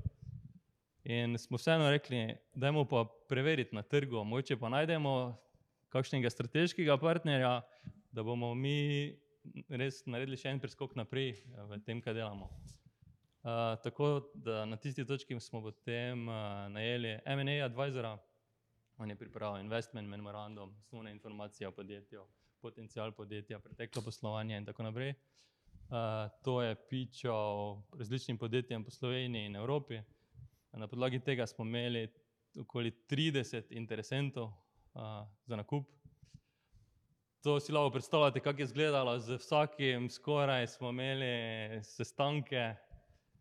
In 1.05 1.39
smo 1.39 1.57
vseeno 1.57 1.91
rekli, 1.91 2.37
da 2.55 2.67
je 2.67 2.85
pa 2.91 3.05
preveriti 3.29 3.75
na 3.75 3.83
trgu, 3.83 4.25
moče 4.25 4.57
pa 4.57 4.69
najdemo 4.69 5.37
kakšnega 5.89 6.31
strateškega 6.31 6.97
partnerja, 6.97 7.63
da 8.13 8.23
bomo 8.23 8.55
mi 8.55 9.17
res 9.69 10.03
naredili 10.07 10.37
še 10.37 10.53
en 10.53 10.61
preskok 10.61 10.97
naprej 10.97 11.31
eh, 11.31 11.65
v 11.71 11.81
tem, 11.85 12.01
kaj 12.01 12.15
delamo. 12.15 12.51
Uh, 13.45 13.77
tako 13.85 14.31
da 14.35 14.65
na 14.65 14.77
tisti 14.77 15.05
točki 15.05 15.37
smo 15.41 15.61
potem 15.63 16.29
uh, 16.29 16.65
najeli 16.73 17.19
MNA 17.29 17.59
advisora, 17.65 18.19
on 18.99 19.11
je 19.11 19.17
pripravil 19.17 19.61
investment 19.61 20.09
memorandum, 20.09 20.75
osnovne 20.79 21.11
informacije 21.11 21.69
o 21.69 21.73
podjetju, 21.73 22.27
potencial 22.61 23.13
podjetja, 23.13 23.59
preteklo 23.59 24.03
poslovanje 24.03 24.57
in 24.57 24.65
tako 24.65 24.83
naprej. 24.83 25.15
Uh, 25.85 26.31
to 26.43 26.63
je 26.63 26.75
pičal 26.89 27.83
različnim 27.99 28.39
podjetjem 28.39 28.85
po 28.85 28.91
Sloveniji 28.91 29.47
in 29.47 29.57
Evropi. 29.57 30.01
Na 30.73 30.89
podlagi 30.89 31.21
tega 31.21 31.47
smo 31.47 31.65
imeli 31.65 32.09
okoli 32.61 32.93
30 33.11 33.65
interesentov 33.71 34.45
uh, 34.45 35.27
za 35.47 35.57
nakup, 35.57 35.87
To 37.45 37.61
si 37.61 37.73
lahko 37.73 37.91
predstavljate, 37.91 38.41
kako 38.41 38.61
je 38.61 38.65
izgledalo. 38.65 39.19
Z 39.19 39.37
vsakim 39.37 40.11
skoraj 40.11 40.67
smo 40.67 40.89
imeli 40.89 41.83
sestanke, 41.83 42.75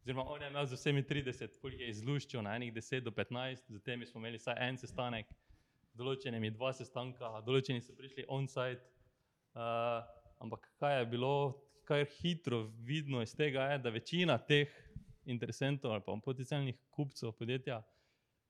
oziroma 0.02 0.26
on 0.28 0.42
je 0.42 0.50
imel 0.50 0.66
z 0.66 0.74
vsemi 0.74 1.04
30, 1.04 1.60
koliko 1.62 1.82
je 1.82 1.90
izluščil, 1.90 2.42
na 2.44 2.56
enih 2.56 2.74
10 2.74 3.00
do 3.00 3.12
15, 3.12 3.62
z 3.70 3.80
temi 3.80 4.06
smo 4.06 4.20
imeli 4.20 4.38
vsaj 4.38 4.60
en 4.60 4.78
sestanek, 4.78 5.32
določenimi 5.98 6.52
dva 6.54 6.74
sestanka, 6.74 7.30
določeni 7.46 7.82
so 7.82 7.96
prišli 7.98 8.26
on-site. 8.28 8.82
Uh, 9.54 10.02
ampak 10.42 10.66
kaj 10.82 11.00
je 11.00 11.10
bilo, 11.14 11.36
kar 11.86 12.06
hitro 12.20 12.64
vidno 12.88 13.22
iz 13.22 13.36
tega, 13.38 13.70
je, 13.74 13.82
da 13.84 13.94
večina 13.94 14.38
teh 14.38 14.72
interesentov 15.26 15.94
ali 15.94 16.04
pa 16.04 16.16
potencijalnih 16.26 16.76
kupcev 16.92 17.32
podjetja 17.32 17.84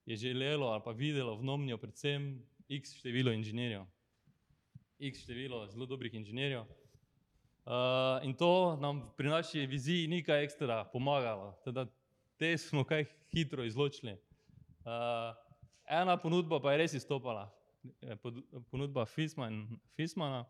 je 0.06 0.16
želelo 0.18 0.68
ali 0.68 0.82
pa 0.86 0.92
videlo 0.92 1.36
v 1.38 1.44
nomnju 1.44 1.78
predvsem 1.78 2.46
x 2.70 2.96
število 3.00 3.32
inženirjev. 3.32 3.86
X 5.00 5.24
število 5.24 5.68
zelo 5.68 5.86
dobrih 5.86 6.14
inženirjev. 6.14 6.64
Uh, 7.64 8.24
in 8.24 8.34
to 8.34 8.78
nam 8.82 9.14
pri 9.18 9.30
naši 9.30 9.66
viziji 9.66 10.08
ni 10.08 10.24
kaj 10.24 10.44
ekstra 10.44 10.84
pomagalo, 10.92 11.54
teda 11.64 11.86
te 12.38 12.58
smo 12.58 12.84
kaj 12.84 13.06
hitro 13.32 13.64
izločili. 13.64 14.18
Uh, 14.84 15.32
ena 15.88 16.18
ponudba 16.18 16.60
pa 16.62 16.74
je 16.74 16.78
res 16.78 16.94
izstopala, 16.94 17.48
ponudba 18.72 19.06
Fisman, 19.06 19.66
Fismana. 19.96 20.46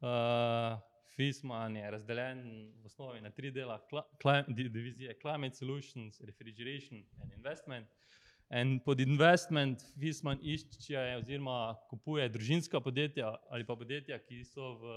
Uh, 0.00 0.76
Fisman 1.16 1.76
je 1.76 1.90
razdeljen 1.90 2.40
v 2.82 2.86
osnovi 2.86 3.20
na 3.20 3.30
tri 3.30 3.50
dela, 3.50 3.80
divizije 4.48 5.14
Climate 5.20 5.56
Solutions, 5.56 6.20
Refrigeration 6.20 7.04
and 7.22 7.32
Investment. 7.32 7.88
In 8.50 8.78
pod 8.84 9.00
investment 9.00 9.82
Fisman 9.98 10.38
išče 10.42 11.00
oziroma 11.18 11.74
kupuje 11.90 12.28
družinska 12.28 12.80
podjetja 12.80 13.32
ali 13.50 13.66
pa 13.66 13.74
podjetja, 13.76 14.18
ki 14.22 14.44
so 14.44 14.76
v 14.82 14.92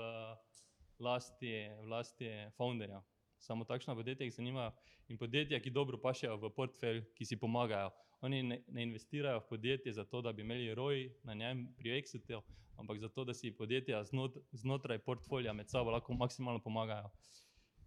lasti, 0.99 1.69
vlasti 1.81 2.29
founderja. 2.57 3.01
Samo 3.39 3.65
takšna 3.65 3.95
podjetja 3.95 4.27
jih 4.27 4.35
zanimajo 4.35 4.71
in 5.07 5.17
podjetja, 5.17 5.59
ki 5.63 5.71
dobro 5.73 5.97
pašejo 5.97 6.35
v 6.37 6.51
portfelj, 6.53 7.01
ki 7.15 7.25
si 7.25 7.39
pomagajo. 7.39 7.89
Oni 8.21 8.43
ne, 8.43 8.63
ne 8.67 8.83
investirajo 8.83 9.39
v 9.39 9.47
podjetje 9.49 9.93
zato, 9.93 10.21
da 10.21 10.31
bi 10.31 10.41
imeli 10.41 10.75
roj 10.75 11.11
na 11.23 11.33
njem 11.33 11.67
pri 11.77 11.97
exitu, 11.99 12.41
ampak 12.77 12.99
zato, 12.99 13.23
da 13.25 13.33
si 13.33 13.51
podjetja 13.51 14.03
znot, 14.03 14.37
znotraj 14.51 14.99
portfolja 14.99 15.53
med 15.53 15.69
sabo 15.69 15.91
lahko 15.91 16.13
maksimalno 16.13 16.59
pomagajo. 16.59 17.09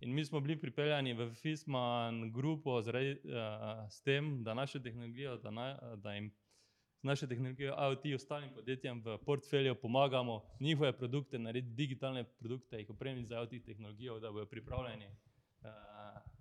In 0.01 0.15
mi 0.15 0.25
smo 0.25 0.41
bili 0.41 0.61
pripeljani 0.61 1.13
v 1.15 1.31
FISMAN 1.35 2.33
grupo 2.33 2.81
zaradi, 2.83 3.13
uh, 3.13 3.91
s 3.91 4.03
tem, 4.03 4.43
da 4.45 4.55
našo 4.55 4.81
tehnologijo, 4.81 5.37
da, 5.37 5.51
na, 5.51 5.97
da 5.97 6.15
jim 6.15 6.33
z 7.03 7.05
našo 7.05 7.27
tehnologijo 7.27 7.75
IoT 7.75 8.15
ostalim 8.15 8.51
podjetjem 8.55 9.03
v 9.05 9.19
portfelju 9.19 9.75
pomagamo 9.75 10.43
njihove 10.61 10.93
produkte, 10.99 11.39
narediti 11.39 11.75
digitalne 11.75 12.25
produkte, 12.25 12.79
jih 12.79 12.91
opremiti 12.91 13.27
za 13.27 13.35
IoT 13.35 13.65
tehnologijo, 13.65 14.19
da 14.21 14.33
bodo 14.33 14.47
pripravljeni 14.47 15.07
uh, 15.07 15.71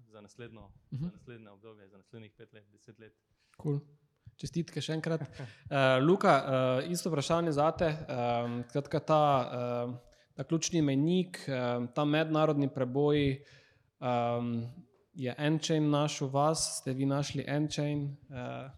za, 0.08 0.22
naslednjo, 0.22 0.62
uh 0.62 0.72
-huh. 0.72 1.00
za 1.00 1.06
mhm. 1.06 1.16
naslednje 1.16 1.50
obdobje, 1.50 1.88
za 1.88 1.98
naslednjih 1.98 2.32
pet 2.38 2.54
let, 2.54 2.72
deset 2.72 3.00
let. 3.00 3.14
Cool. 3.58 3.82
Čestitke 4.41 4.82
še 4.82 4.95
enkrat. 4.97 5.22
Uh, 5.22 5.99
Luka, 6.08 6.36
uh, 6.41 6.91
isto 6.91 7.12
vprašanje 7.12 7.54
za 7.54 7.70
te. 7.78 7.91
Kratka, 8.72 9.02
ta, 9.06 9.24
uh, 9.45 10.22
ta 10.38 10.45
ključni 10.47 10.82
menik, 10.82 11.43
um, 11.45 11.88
ta 11.93 12.06
mednarodni 12.06 12.72
preboj, 12.74 13.36
um, 13.99 14.54
je 15.14 15.36
en-chain 15.38 15.89
našel 15.91 16.32
vas, 16.34 16.64
ste 16.80 16.95
vi 16.97 17.06
našli 17.06 17.45
en-chain. 17.47 18.08
Uh, 18.30 18.70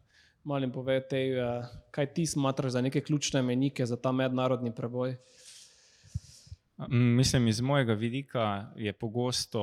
Malo 0.43 0.67
povejte, 0.76 1.19
uh, 1.39 1.67
kaj 1.95 2.09
ti 2.17 2.26
smatraš 2.28 2.74
za 2.76 2.82
neke 2.84 2.99
ključne 2.99 3.39
menike 3.41 3.86
za 3.88 3.95
ta 3.95 4.11
mednarodni 4.11 4.74
preboj. 4.76 5.15
Mislim, 6.89 7.47
iz 7.47 7.61
mojega 7.61 7.93
vidika 7.93 8.74
je 8.76 8.93
pogosto 8.93 9.61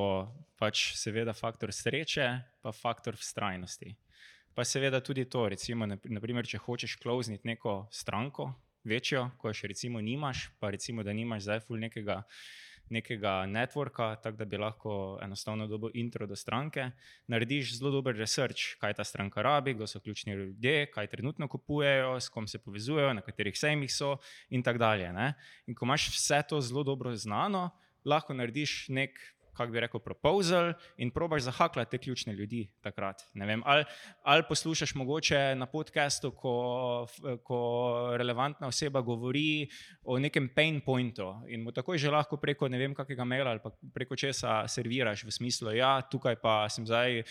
pač 0.57 0.93
seveda 0.97 1.33
faktor 1.33 1.73
sreče, 1.73 2.29
pa 2.63 2.73
faktor 2.73 3.17
vztrajnosti. 3.17 3.95
Pa 4.61 4.65
seveda 4.65 5.01
tudi 5.01 5.25
to, 5.25 5.47
recimo, 5.49 5.87
naprimer, 5.89 6.45
če 6.45 6.59
hočeš 6.61 6.99
klozniti 7.01 7.49
neko 7.49 7.87
stranko, 7.97 8.51
večjo, 8.85 9.23
ko 9.41 9.55
še 9.57 9.71
recimo 9.73 10.03
nimaš, 10.05 10.51
pa 10.61 10.69
recimo, 10.75 11.01
da 11.01 11.15
nimaš 11.17 11.47
zdaj 11.47 11.63
ful 11.65 11.81
nekega, 11.81 12.19
nekega 12.93 13.33
networka, 13.49 14.11
tako 14.21 14.37
da 14.43 14.49
bi 14.53 14.61
lahko 14.61 14.99
enostavno 15.25 15.65
dobil 15.65 15.97
intro 16.03 16.29
do 16.29 16.37
stranke, 16.37 16.91
narediš 17.33 17.79
zelo 17.79 17.95
dober 17.95 18.21
research, 18.21 18.77
kaj 18.85 18.99
ta 19.01 19.09
stranka 19.09 19.41
rabi, 19.41 19.79
kdo 19.79 19.89
so 19.89 20.05
ključni 20.05 20.37
ljudje, 20.37 20.91
kaj 20.93 21.09
trenutno 21.17 21.49
kupujejo, 21.49 22.19
s 22.21 22.29
kom 22.29 22.45
se 22.45 22.61
povezujejo, 22.61 23.17
na 23.17 23.25
katerih 23.25 23.57
sejmih 23.57 23.89
so 23.89 24.19
in 24.53 24.61
tako 24.61 24.85
dalje. 24.85 25.09
Ne? 25.17 25.33
In 25.73 25.79
ko 25.79 25.89
imaš 25.89 26.11
vse 26.19 26.45
to 26.53 26.61
zelo 26.61 26.85
dobro 26.85 27.17
znano, 27.17 27.71
lahko 28.05 28.37
narediš 28.37 28.91
nek 28.93 29.25
kako 29.57 29.73
bi 29.73 29.81
rekel, 29.81 30.01
proposal 30.01 30.73
in 30.97 31.11
probaš 31.11 31.43
zahaklati 31.43 31.91
te 31.91 31.99
ključne 31.99 32.33
ljudi 32.33 32.69
takrat. 32.83 33.23
Vem, 33.35 33.63
ali, 33.65 33.85
ali 34.23 34.45
poslušaš 34.49 34.95
mogoče 34.95 35.55
na 35.55 35.67
podkastu, 35.67 36.31
ko, 36.31 37.07
ko 37.45 37.61
relevantna 38.17 38.67
oseba 38.67 39.01
govori 39.01 39.69
o 40.03 40.19
nekem 40.19 40.49
pain 40.55 40.81
pointu 40.81 41.35
in 41.49 41.63
mu 41.63 41.73
takoj 41.73 41.99
že 41.99 42.11
lahko 42.11 42.37
preko 42.37 42.69
ne 42.69 42.79
vem 42.79 42.95
kakega 42.95 43.25
maila 43.25 43.51
ali 43.51 43.61
preko 43.95 44.17
česa 44.17 44.69
serviraš 44.69 45.25
v 45.25 45.31
smislu, 45.31 45.75
ja, 45.77 46.01
tukaj 46.03 46.37
pa 46.41 46.69
sem 46.69 46.87
zdaj 46.87 47.23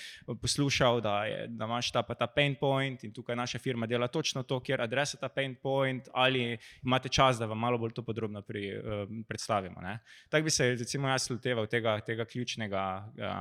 poslušal, 0.42 1.02
da, 1.02 1.26
je, 1.26 1.48
da 1.48 1.66
imaš 1.66 1.92
ta 1.92 2.04
pa 2.04 2.16
ta 2.16 2.28
pain 2.28 2.56
point 2.60 3.04
in 3.04 3.14
tukaj 3.14 3.36
naša 3.36 3.60
firma 3.60 3.88
dela 3.88 4.08
točno 4.08 4.44
to, 4.44 4.60
kjer 4.60 4.82
adresa 4.82 5.18
ta 5.18 5.30
pain 5.30 5.56
point 5.56 6.10
ali 6.14 6.58
imate 6.84 7.10
čas, 7.10 7.40
da 7.40 7.46
vam 7.46 7.60
malo 7.60 7.78
bolj 7.78 7.94
to 7.94 8.04
podrobno 8.04 8.42
pri, 8.42 8.66
uh, 8.78 9.08
predstavimo. 9.28 9.82
Tako 10.30 10.44
bi 10.44 10.50
se 10.50 10.70
recimo 10.76 11.08
jaz 11.08 11.30
loteval 11.30 11.68
tega, 11.68 12.00
tega 12.02 12.19
tega 12.20 12.26
ključnega 12.26 12.84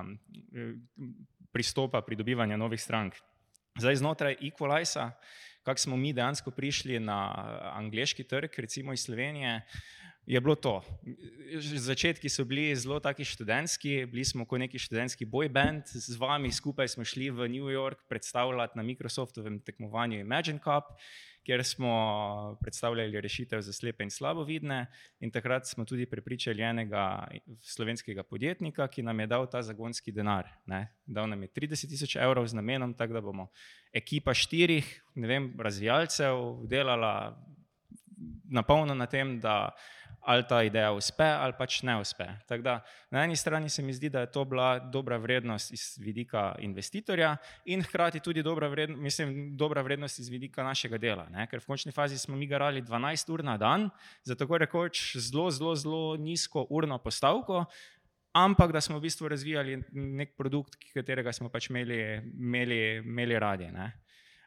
um, 0.00 0.18
pristopa 1.52 2.02
pridobivanja 2.02 2.56
novih 2.56 2.80
strank. 2.80 3.14
Zdaj, 3.78 3.96
znotraj 3.96 4.36
Equaliza, 4.42 5.10
kako 5.62 5.78
smo 5.78 5.96
mi 5.96 6.12
dejansko 6.12 6.50
prišli 6.50 7.00
na 7.00 7.34
angliški 7.74 8.24
trg, 8.24 8.50
recimo 8.58 8.92
iz 8.92 9.02
Slovenije, 9.02 9.62
je 10.26 10.40
bilo 10.40 10.54
to. 10.54 10.82
Začetki 11.60 12.28
so 12.28 12.44
bili 12.44 12.76
zelo 12.76 13.00
taki 13.00 13.24
študentski, 13.24 14.06
bili 14.06 14.24
smo 14.24 14.44
kot 14.44 14.60
neki 14.60 14.78
študentski 14.78 15.26
boy 15.26 15.48
band, 15.48 15.84
z 15.86 16.16
vami 16.16 16.52
skupaj 16.52 16.88
smo 16.88 17.04
šli 17.04 17.30
v 17.30 17.48
New 17.48 17.70
York 17.72 18.04
predstavljati 18.08 18.76
na 18.78 18.82
Microsoftovem 18.82 19.60
tekmovanju 19.60 20.20
Imagine 20.20 20.58
Cup 20.58 20.92
kjer 21.48 21.64
smo 21.64 22.58
predstavljali 22.60 23.20
rešitev 23.20 23.60
za 23.60 23.72
slepe 23.72 24.04
in 24.04 24.10
slabovidne. 24.10 24.86
In 25.20 25.30
takrat 25.32 25.66
smo 25.66 25.84
tudi 25.84 26.06
prepričali 26.06 26.62
enega 26.62 27.28
slovenskega 27.62 28.22
podjetnika, 28.22 28.88
ki 28.88 29.02
nam 29.02 29.20
je 29.20 29.26
dal 29.26 29.46
ta 29.48 29.62
zagonski 29.62 30.12
denar. 30.12 30.44
Ne. 30.66 30.82
Dal 31.06 31.28
nam 31.28 31.42
je 31.42 31.48
30 31.48 31.88
tisoč 31.88 32.16
evrov 32.16 32.46
z 32.46 32.58
namenom, 32.60 32.92
tako 32.94 33.16
da 33.16 33.20
bomo 33.24 33.48
ekipa 33.92 34.34
štirih 34.34 34.90
vem, 35.16 35.54
razvijalcev 35.58 36.66
delala 36.68 37.40
na 38.50 38.62
polno 38.62 38.94
na 38.94 39.06
tem, 39.06 39.38
da 39.40 39.70
ali 40.20 40.44
ta 40.48 40.62
ideja 40.62 40.92
uspe 40.92 41.24
ali 41.24 41.52
pač 41.58 41.82
ne 41.82 41.96
uspe. 42.00 42.26
Da, 42.62 42.80
na 43.10 43.24
eni 43.24 43.36
strani 43.36 43.68
se 43.68 43.82
mi 43.82 43.92
zdi, 43.92 44.08
da 44.08 44.20
je 44.20 44.30
to 44.32 44.44
bila 44.44 44.78
dobra 44.78 45.16
vrednost 45.16 45.72
iz 45.72 45.98
vidika 46.00 46.54
investitorja 46.58 47.36
in 47.64 47.82
hkrati 47.82 48.20
tudi 48.20 48.42
dobra 48.42 48.68
vrednost, 48.68 49.02
mislim, 49.02 49.56
dobra 49.56 49.82
vrednost 49.82 50.18
iz 50.18 50.28
vidika 50.28 50.62
našega 50.62 50.98
dela. 50.98 51.28
Ne? 51.30 51.46
Ker 51.50 51.60
v 51.60 51.66
končni 51.66 51.92
fazi 51.92 52.18
smo 52.18 52.36
mi 52.36 52.46
garali 52.46 52.82
12 52.82 53.32
ur 53.32 53.44
na 53.44 53.56
dan 53.56 53.90
za 54.22 54.34
tako 54.34 54.58
rekoč 54.58 55.16
zelo, 55.16 55.50
zelo, 55.50 55.74
zelo 55.76 56.16
nizko 56.16 56.66
urno 56.70 56.98
postavko. 56.98 57.64
ampak 58.32 58.72
da 58.72 58.80
smo 58.80 58.98
v 58.98 59.02
bistvu 59.08 59.28
razvijali 59.28 59.82
nek 59.92 60.36
produkt, 60.36 60.76
katerega 60.94 61.32
smo 61.32 61.48
pač 61.48 61.70
imeli, 61.70 61.98
imeli, 62.38 62.80
imeli 63.02 63.38
radi. 63.38 63.70
Ne. 63.72 63.92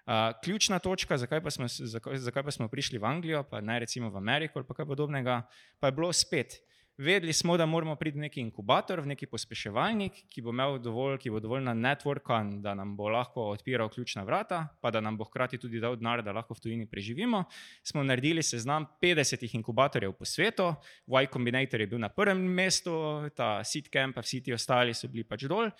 Uh, 0.01 0.33
ključna 0.43 0.79
točka, 0.79 1.17
zakaj 1.17 1.43
pa, 1.43 1.51
smo, 1.51 1.67
zakaj, 1.67 2.17
zakaj 2.17 2.43
pa 2.43 2.51
smo 2.51 2.67
prišli 2.67 2.97
v 2.97 3.05
Anglijo, 3.05 3.43
pa 3.43 3.61
ne 3.61 3.79
recimo 3.79 4.09
v 4.09 4.17
Ameriko 4.17 4.59
ali 4.59 4.75
kaj 4.75 4.85
podobnega, 4.85 5.41
pa 5.79 5.87
je 5.87 5.91
bilo 5.91 6.13
spet. 6.13 6.61
Vedeli 6.97 7.33
smo, 7.33 7.57
da 7.57 7.65
moramo 7.65 7.95
priti 7.95 8.17
v 8.17 8.21
neki 8.21 8.41
inkubator, 8.41 8.99
v 9.01 9.07
neki 9.15 9.25
pospeševalnik, 9.25 10.19
ki 10.29 10.41
bo 10.45 10.51
imel 10.53 10.75
dovolj, 10.77 11.15
ki 11.23 11.31
bo 11.33 11.39
dovolj 11.41 11.63
na 11.63 11.73
networkan, 11.73 12.51
da 12.61 12.75
nam 12.77 12.91
bo 12.97 13.07
lahko 13.09 13.47
odpiral 13.55 13.89
ključna 13.89 14.21
vrata, 14.27 14.67
pa 14.81 14.91
da 14.91 15.01
nam 15.01 15.17
bo 15.17 15.25
hkrati 15.25 15.57
tudi 15.57 15.79
dal 15.81 15.95
denar, 15.97 16.21
da 16.21 16.35
lahko 16.35 16.53
v 16.53 16.61
tujini 16.61 16.85
preživimo. 16.85 17.43
Smo 17.83 18.03
naredili 18.03 18.43
seznam 18.43 18.85
50 19.01 19.47
inkubatorjev 19.55 20.13
po 20.13 20.25
svetu, 20.25 20.75
Y 21.07 21.31
Combinator 21.33 21.81
je 21.81 21.87
bil 21.87 21.99
na 21.99 22.09
prvem 22.09 22.37
mestu, 22.37 22.93
ta 23.35 23.63
Seedcamp, 23.63 24.15
pa 24.15 24.21
vsi 24.21 24.43
ti 24.43 24.53
ostali 24.53 24.93
so 24.93 25.07
bili 25.07 25.23
pač 25.23 25.47
dol. 25.49 25.71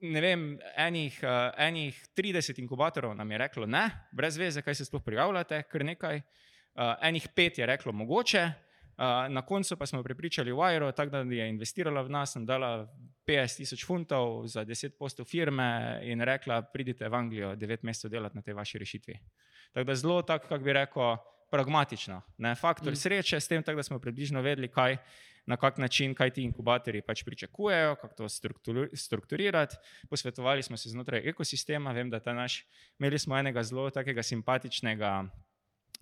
Ne 0.00 0.20
vem, 0.20 0.58
enih, 0.76 1.20
uh, 1.22 1.52
enih 1.58 2.00
30 2.16 2.58
inkubatorov 2.60 3.14
nam 3.16 3.30
je 3.30 3.38
reklo 3.38 3.66
ne, 3.66 3.84
brez 4.12 4.36
veze, 4.36 4.62
kaj 4.62 4.74
se 4.74 4.84
sploh 4.84 5.02
prijavljate, 5.04 5.62
kar 5.70 5.84
nekaj. 5.84 6.20
Uh, 6.74 6.94
enih 7.02 7.28
pet 7.34 7.58
je 7.58 7.66
reklo 7.66 7.92
mogoče, 7.92 8.50
na 9.28 9.42
koncu 9.42 9.76
pa 9.76 9.86
smo 9.86 10.02
prepričali 10.02 10.52
Wire, 10.52 10.92
tako 10.94 11.10
da 11.10 11.18
je 11.18 11.48
investirala 11.48 12.02
v 12.02 12.10
nas, 12.10 12.34
nam 12.34 12.46
dala 12.46 12.88
50 13.26 13.56
tisoč 13.56 13.86
funtov 13.86 14.46
za 14.46 14.64
10 14.64 14.98
postov 14.98 15.26
firme 15.26 16.00
in 16.02 16.20
rekla, 16.20 16.62
pridite 16.62 17.08
v 17.08 17.14
Anglijo 17.14 17.56
9 17.56 17.78
mesecev 17.82 18.10
delati 18.10 18.36
na 18.36 18.42
tej 18.42 18.54
vaši 18.54 18.78
rešitvi. 18.78 19.18
Tako 19.72 19.84
da 19.84 19.94
zelo, 19.94 20.22
tako 20.22 20.48
kako 20.48 20.64
bi 20.64 20.72
rekel, 20.72 21.16
pragmatično. 21.50 22.22
Ne? 22.38 22.54
Faktor 22.54 22.92
mm. 22.92 22.96
sreče 22.96 23.40
s 23.40 23.48
tem, 23.48 23.62
tak, 23.62 23.76
da 23.76 23.82
smo 23.82 23.98
približno 23.98 24.42
vedeli, 24.42 24.68
kaj, 24.68 24.96
na 25.46 25.56
kak 25.56 25.78
način, 25.78 26.14
kaj 26.14 26.30
ti 26.30 26.42
inkubatorji 26.42 27.02
pač 27.02 27.24
pričakujejo, 27.24 27.94
kako 28.00 28.14
to 28.14 28.28
strukturirati. 28.94 29.76
Posvetovali 30.10 30.62
smo 30.62 30.76
se 30.76 30.90
znotraj 30.90 31.28
ekosistema, 31.28 31.92
vem, 31.92 32.10
da 32.10 32.20
ta 32.20 32.32
naš, 32.32 32.64
imeli 32.98 33.18
smo 33.18 33.38
enega 33.38 33.62
zelo 33.62 33.90
takega 33.90 34.22
simpatičnega 34.22 35.12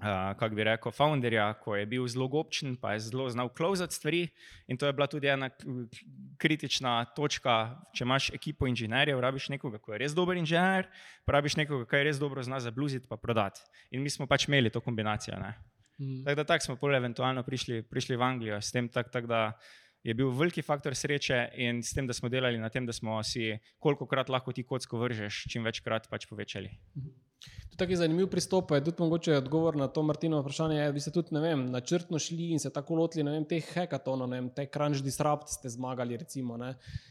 uh, 0.03 0.39
kako 0.39 0.55
bi 0.55 0.65
rekel, 0.65 0.93
founderja, 0.93 1.53
ko 1.55 1.77
je 1.77 1.87
bil 1.87 2.07
zelo 2.09 2.29
gobčen, 2.29 2.77
pa 2.77 2.93
je 2.93 3.01
zelo 3.01 3.29
znal 3.31 3.49
klozati 3.49 3.95
stvari. 3.95 4.29
In 4.67 4.77
to 4.77 4.87
je 4.87 4.93
bila 4.93 5.07
tudi 5.07 5.27
ena 5.27 5.51
kritična 6.39 7.05
točka. 7.05 7.83
Če 7.95 8.05
imaš 8.05 8.31
ekipo 8.31 8.67
inženirjev, 8.67 9.21
rabiš 9.21 9.49
nekoga, 9.49 9.79
ki 9.79 9.95
je 9.95 10.03
res 10.05 10.15
dober 10.15 10.37
inženir, 10.37 10.91
pa 11.25 11.39
rabiš 11.39 11.57
nekoga, 11.57 11.87
ki 11.87 12.03
je 12.03 12.09
res 12.11 12.23
dobro 12.23 12.43
zna 12.43 12.61
zabluziti 12.61 13.07
in 13.11 13.19
prodati. 13.19 13.61
In 13.91 14.03
mi 14.03 14.11
smo 14.11 14.27
pač 14.27 14.49
imeli 14.49 14.71
to 14.71 14.81
kombinacijo. 14.81 15.39
Mm. 15.99 16.25
Tako 16.25 16.37
da 16.37 16.45
tak 16.45 16.65
smo 16.65 16.77
pol 16.77 16.95
eventualno 16.97 17.43
prišli, 17.43 17.83
prišli 17.83 18.17
v 18.17 18.23
Anglijo, 18.23 18.61
s 18.61 18.73
tem 18.73 18.89
tak, 18.89 19.13
tak, 19.13 19.27
da. 19.27 19.53
Je 20.03 20.17
bil 20.19 20.33
veliki 20.35 20.65
faktor 20.67 20.97
sreče 20.99 21.37
in 21.63 21.79
s 21.79 21.95
tem, 21.95 22.09
da 22.11 22.15
smo 22.17 22.27
delali 22.27 22.59
na 22.59 22.67
tem, 22.75 22.83
da 22.83 22.91
smo 22.91 23.21
si, 23.23 23.53
koliko 23.79 24.09
krat 24.11 24.33
lahko 24.35 24.51
ti 24.51 24.65
kocko 24.67 24.99
vržeš, 24.99 25.45
čim 25.47 25.63
večkrat 25.63 26.09
pač 26.11 26.27
povečali. 26.27 26.73
Mhm. 26.99 27.13
To 27.43 27.75
je 27.75 27.79
tako 27.79 27.97
zanimiv 27.97 28.27
pristop, 28.31 28.71
je 28.71 28.85
tudi 28.85 29.01
mogoče 29.01 29.37
odgovor 29.37 29.77
na 29.77 29.87
to 29.89 30.03
Martino 30.03 30.41
vprašanje. 30.43 30.77
Je, 30.77 30.91
vi 30.93 31.01
ste 31.01 31.11
tudi 31.11 31.41
vem, 31.41 31.65
načrtno 31.73 32.19
šli 32.19 32.51
in 32.53 32.61
se 32.61 32.71
tako 32.71 32.95
lotili 32.95 33.25
vem, 33.25 33.47
teh 33.49 33.65
hekatonov, 33.75 34.35
te 34.55 34.67
crunch 34.75 35.01
disrupt 35.03 35.49
ste 35.49 35.73
zmagali. 35.73 36.19
Recimo, 36.21 36.59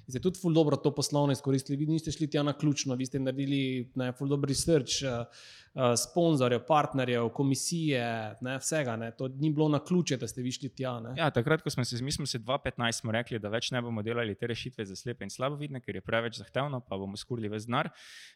ste 0.07 0.21
tudi 0.21 0.39
ful 0.39 0.53
dobro 0.53 0.77
to 0.77 0.93
poslovno 0.95 1.33
izkoristili. 1.33 1.79
Vi 1.81 1.89
niste 1.89 2.11
šli 2.11 2.29
tja 2.29 2.43
na 2.43 2.53
ključno, 2.53 2.95
vi 2.95 3.05
ste 3.05 3.19
naredili 3.19 3.89
ne, 3.95 4.11
ful 4.13 4.29
dobro 4.29 4.47
research. 4.47 5.01
Uh, 5.01 5.25
sponzorjev, 5.97 6.65
partnerjev, 6.67 7.29
komisije, 7.29 8.35
ne, 8.41 8.57
vsega. 8.59 8.95
Ne. 8.95 9.11
To 9.17 9.27
ni 9.27 9.49
bilo 9.49 9.69
na 9.69 9.79
ključe, 9.79 10.17
da 10.17 10.27
ste 10.27 10.41
višli 10.41 10.69
tja. 10.75 10.91
Ja, 11.17 11.29
takrat, 11.31 11.61
ko 11.61 11.69
smo 11.69 11.85
se, 11.85 12.03
mi 12.03 12.11
smo 12.11 12.25
se 12.25 12.39
2015 12.39 12.91
smo 12.91 13.11
rekli, 13.11 13.39
da 13.39 13.49
več 13.49 13.71
ne 13.71 13.81
bomo 13.81 14.03
delali 14.03 14.35
te 14.35 14.47
rešitve 14.51 14.85
za 14.85 14.95
slepe 14.95 15.23
in 15.23 15.31
slabovidne, 15.31 15.79
ker 15.81 15.95
je 15.95 16.01
preveč 16.03 16.41
zahtevno, 16.41 16.81
pa 16.83 16.97
bomo 16.99 17.17
skurili 17.17 17.49
več 17.49 17.69
denar. 17.69 17.89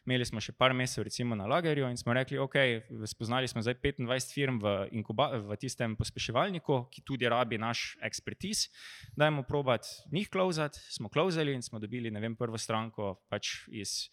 Imeli 0.06 0.24
smo 0.24 0.40
še 0.40 0.54
par 0.56 0.72
mesecev, 0.74 1.04
recimo 1.04 1.36
na 1.36 1.48
lagerju, 1.50 1.90
in 1.92 2.00
smo 2.00 2.14
rekli, 2.16 2.38
ok, 2.40 2.56
spoznali 3.04 3.48
smo 3.48 3.62
zdaj 3.62 3.76
25 3.84 4.32
firm 4.32 4.60
v, 4.62 4.76
inkuba, 4.96 5.28
v 5.36 5.58
tistem 5.60 5.96
pospeševalniku, 5.96 6.86
ki 6.92 7.04
tudi 7.04 7.28
rabi 7.28 7.60
naš 7.60 7.98
ekspertiz. 8.00 8.70
Dajmo 9.16 9.44
probati 9.44 9.88
njih 10.12 10.30
klozati, 10.32 10.80
smo 10.90 11.12
klozali 11.12 11.52
in 11.52 11.62
smo 11.62 11.78
dobili 11.78 12.10
vem, 12.10 12.36
prvo 12.36 12.56
stranko 12.58 13.18
pač 13.28 13.66
iz 13.68 14.08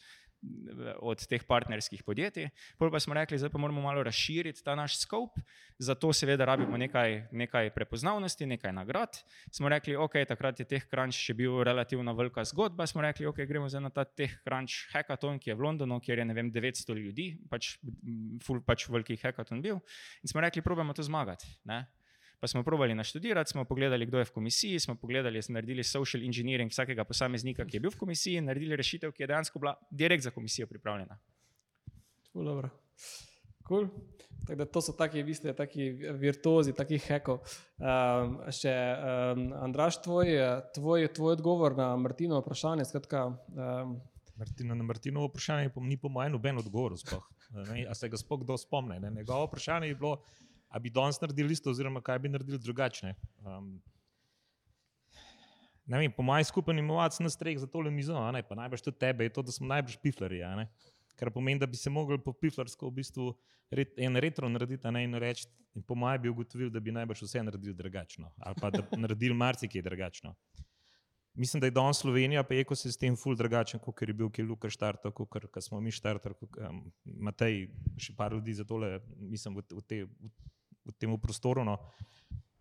od 1.00 1.22
teh 1.28 1.44
partnerskih 1.48 2.04
podjetij. 2.04 2.50
Prvo 2.78 2.92
pa 2.92 3.00
smo 3.00 3.14
rekli, 3.14 3.38
da 3.38 3.50
pa 3.50 3.58
moramo 3.58 3.82
malo 3.82 4.04
razširiti 4.04 4.64
ta 4.64 4.76
naš 4.76 4.98
scope, 5.00 5.42
zato 5.78 6.14
seveda 6.14 6.46
rabimo 6.46 6.78
nekaj, 6.78 7.28
nekaj 7.32 7.70
prepoznavnosti, 7.76 8.46
nekaj 8.46 8.74
nagrad. 8.74 9.18
Smo 9.52 9.70
rekli, 9.70 9.96
ok, 9.96 10.18
takrat 10.28 10.60
je 10.60 10.68
teh 10.68 10.86
crunch 10.90 11.18
še 11.18 11.34
bil 11.38 11.64
relativno 11.64 12.14
velika 12.14 12.44
zgodba. 12.44 12.88
Smo 12.88 13.02
rekli, 13.02 13.26
ok, 13.30 13.44
gremo 13.48 13.70
zdaj 13.70 13.86
na 13.88 13.90
ta 13.94 14.06
teh 14.06 14.36
crunch 14.44 14.90
hackathon, 14.94 15.40
ki 15.40 15.54
je 15.54 15.58
v 15.58 15.68
Londonu, 15.68 16.00
kjer 16.04 16.24
je 16.24 16.30
ne 16.30 16.38
vem 16.38 16.52
900 16.52 17.00
ljudi, 17.00 17.28
pač 17.50 17.76
full 18.44 18.64
pač 18.66 18.88
veliki 18.90 19.20
hackathon 19.24 19.62
bil. 19.62 19.82
In 20.24 20.32
smo 20.32 20.44
rekli, 20.44 20.66
probujemo 20.66 20.94
to 20.94 21.06
zmagati. 21.06 21.48
Ne? 21.70 21.86
Pa 22.40 22.48
smo 22.48 22.64
probali 22.64 22.96
naštudirati, 22.96 23.52
smo 23.52 23.66
pogledali, 23.66 24.06
kdo 24.06 24.20
je 24.20 24.26
v 24.26 24.32
komisiji, 24.32 24.80
smo 24.80 24.96
pogledali, 24.96 25.42
smo 25.42 25.54
naredili 25.54 25.84
social 25.84 26.24
engineering 26.24 26.72
vsakega 26.72 27.04
posameznika, 27.04 27.66
ki 27.66 27.78
je 27.78 27.80
bil 27.80 27.92
v 27.92 28.00
komisiji, 28.02 28.42
in 28.42 28.50
naredili 28.52 28.76
rešitev, 28.76 29.12
ki 29.12 29.24
je 29.24 29.28
dejansko 29.28 29.60
bila 29.60 29.76
direkt 29.92 30.24
za 30.24 30.32
komisijo 30.32 30.68
pripravljena. 30.68 31.20
Dobro. 32.34 32.70
Cool. 33.68 33.88
Da, 34.44 34.66
to 34.66 34.82
so 34.82 34.92
taki, 34.92 35.24
vi 35.24 35.34
ste 35.34 35.54
taki 35.56 35.92
virtuozi, 36.20 36.74
taki 36.76 36.98
hekov. 37.00 37.46
Um, 37.80 38.36
še 38.52 38.74
um, 38.74 39.46
Andraš, 39.64 40.02
tvoj, 40.04 40.36
tvoj, 40.76 41.08
tvoj 41.16 41.38
odgovor 41.38 41.78
na 41.78 41.94
Martino 41.96 42.42
vprašanje. 42.42 42.90
Skratka, 42.90 43.30
um, 43.56 43.96
Martino, 44.36 44.76
na 44.76 44.84
Martino 44.84 45.24
vprašanje 45.30 45.72
ni 45.88 45.98
po 45.98 46.12
mojem 46.12 46.36
noben 46.36 46.60
odgovor. 46.60 46.98
A 47.88 47.96
se 47.96 48.10
ga 48.10 48.20
sploh 48.20 48.42
kdo 48.44 48.58
spomne? 48.60 49.00
Ne? 49.00 49.14
Njegovo 49.16 49.48
vprašanje 49.48 49.94
je 49.94 49.96
bilo, 49.96 50.18
A 50.74 50.80
bi 50.82 50.90
danes 50.90 51.20
naredili 51.22 51.54
isto, 51.54 51.70
oziroma 51.70 52.02
kaj 52.02 52.20
bi 52.20 52.32
naredili 52.34 52.58
drugače? 52.60 53.14
Um, 53.46 53.76
vem, 55.86 56.12
po 56.12 56.26
mojem 56.26 56.48
skupaj 56.50 56.80
inovacijam 56.82 57.30
na 57.30 57.30
streh 57.30 57.60
za 57.62 57.68
tole 57.70 57.92
mizo, 57.92 58.18
pa 58.50 58.56
najbrž 58.58 58.82
tudi 58.82 58.98
tebe, 58.98 59.28
je 59.28 59.34
to, 59.34 59.44
da 59.46 59.54
smo 59.54 59.70
najbrž 59.70 60.00
piflari. 60.02 60.42
Kar 61.16 61.30
pomeni, 61.32 61.60
da 61.62 61.70
bi 61.70 61.78
se 61.78 61.90
mogli 61.94 62.18
po 62.18 62.34
piflarsko 62.34 62.90
v 62.90 62.96
bistvu 62.98 63.28
ret, 63.72 63.94
en 63.98 64.18
retro 64.18 64.50
narediti 64.50 64.92
ne, 64.92 65.04
in 65.06 65.14
reči, 65.22 65.46
in 65.78 65.84
po 65.86 65.96
mojem 65.96 66.22
bi 66.22 66.30
ugotovili, 66.30 66.72
da 66.74 66.80
bi 66.80 66.92
najbrž 66.92 67.22
vse 67.22 67.44
naredili 67.44 67.74
drugačno 67.74 68.32
ali 68.38 68.56
pa 68.62 68.70
da 68.70 68.82
naredili 68.98 69.34
marsikaj 69.34 69.82
drugačno. 69.82 70.36
Mislim, 71.34 71.62
da 71.62 71.68
je 71.68 71.72
danes 71.72 71.98
Slovenija, 71.98 72.44
pa 72.44 72.54
je 72.54 72.62
ekosistem 72.62 73.16
ful 73.18 73.36
drugačen, 73.36 73.80
kot 73.80 74.02
je 74.02 74.14
bil, 74.14 74.30
ki 74.30 74.42
je 74.42 74.46
Luka 74.46 74.70
štartal, 74.70 75.12
kot 75.12 75.58
smo 75.62 75.80
mi 75.82 75.92
štartali, 75.92 76.36
um, 76.70 76.84
Matej, 77.04 77.72
še 77.98 78.14
par 78.18 78.34
ljudi 78.34 78.54
za 78.54 78.66
tole, 78.70 79.00
mislim, 79.18 79.58
v, 79.58 79.64
v, 79.72 79.82
te, 79.90 80.04
v, 80.06 80.30
v 80.86 80.96
tem 81.00 81.14
prostoru. 81.22 81.64
No. 81.68 81.78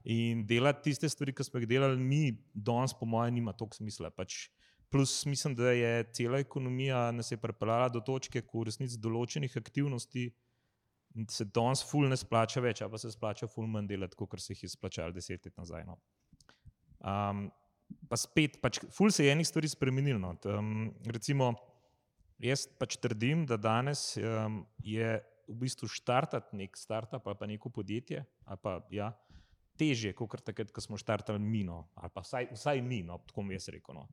In 0.05 0.43
delati 0.47 0.91
tiste 0.91 1.09
stvari, 1.09 1.35
ki 1.35 1.47
smo 1.47 1.63
jih 1.63 1.69
delali, 1.71 1.99
mi 1.99 2.33
danes, 2.55 2.95
po 2.99 3.07
mojem, 3.07 3.35
nima 3.39 3.55
toliko 3.55 3.79
smisla. 3.79 4.11
Pač 4.11 4.49
plus, 4.93 5.23
mislim, 5.27 5.55
da 5.57 5.73
je 5.73 6.05
cela 6.13 6.39
ekonomija 6.43 7.11
nas 7.13 7.31
je 7.33 7.39
pripeljala 7.41 7.89
do 7.89 8.03
točke, 8.05 8.43
ko 8.43 8.63
v 8.63 8.71
resnici 8.71 8.99
določenih 9.01 9.55
aktivnosti 9.57 10.29
se 11.31 11.45
danes 11.45 11.83
ful 11.85 12.09
ne 12.09 12.17
splača 12.17 12.63
več, 12.65 12.83
pa 12.89 13.01
se 13.01 13.11
splača 13.13 13.49
ful 13.51 13.67
manj 13.69 13.91
delati, 13.91 14.17
kot 14.17 14.41
se 14.41 14.55
jih 14.55 14.65
je 14.65 14.73
splačalo 14.73 15.13
deset 15.13 15.45
let 15.47 15.57
nazaj. 15.61 15.85
No. 15.89 15.99
Um, 17.01 17.47
pa 18.09 18.17
spet, 18.21 18.59
pač, 18.63 18.81
ful 18.95 19.13
se 19.13 19.27
je 19.27 19.35
enih 19.35 19.49
stvari 19.49 19.69
spremenilo. 19.69 20.21
No. 20.23 20.33
Um, 20.49 20.93
recimo, 21.13 21.53
jaz 22.43 22.65
pač 22.81 22.97
trdim, 23.03 23.45
da 23.49 23.61
danes 23.61 24.15
um, 24.21 24.63
je 24.85 25.19
v 25.49 25.57
bistvu 25.65 25.89
štartati 25.89 26.57
nek 26.57 26.77
startup 26.77 27.27
ali 27.27 27.39
pa 27.39 27.47
neko 27.47 27.71
podjetje, 27.71 28.25
ali 28.45 28.59
pa 28.63 28.81
ja, 28.91 29.13
težje, 29.79 30.13
kot 30.17 30.43
takrat, 30.45 30.73
ko 30.73 30.81
smo 30.85 30.99
štartali 31.01 31.41
mino, 31.41 31.89
ali 31.95 32.11
pa 32.15 32.23
vsaj, 32.25 32.53
vsaj 32.53 32.83
mino, 32.83 33.19
tako 33.27 33.43
mi 33.43 33.55
je 33.55 33.77
rekel. 33.79 33.97
No. 33.97 34.07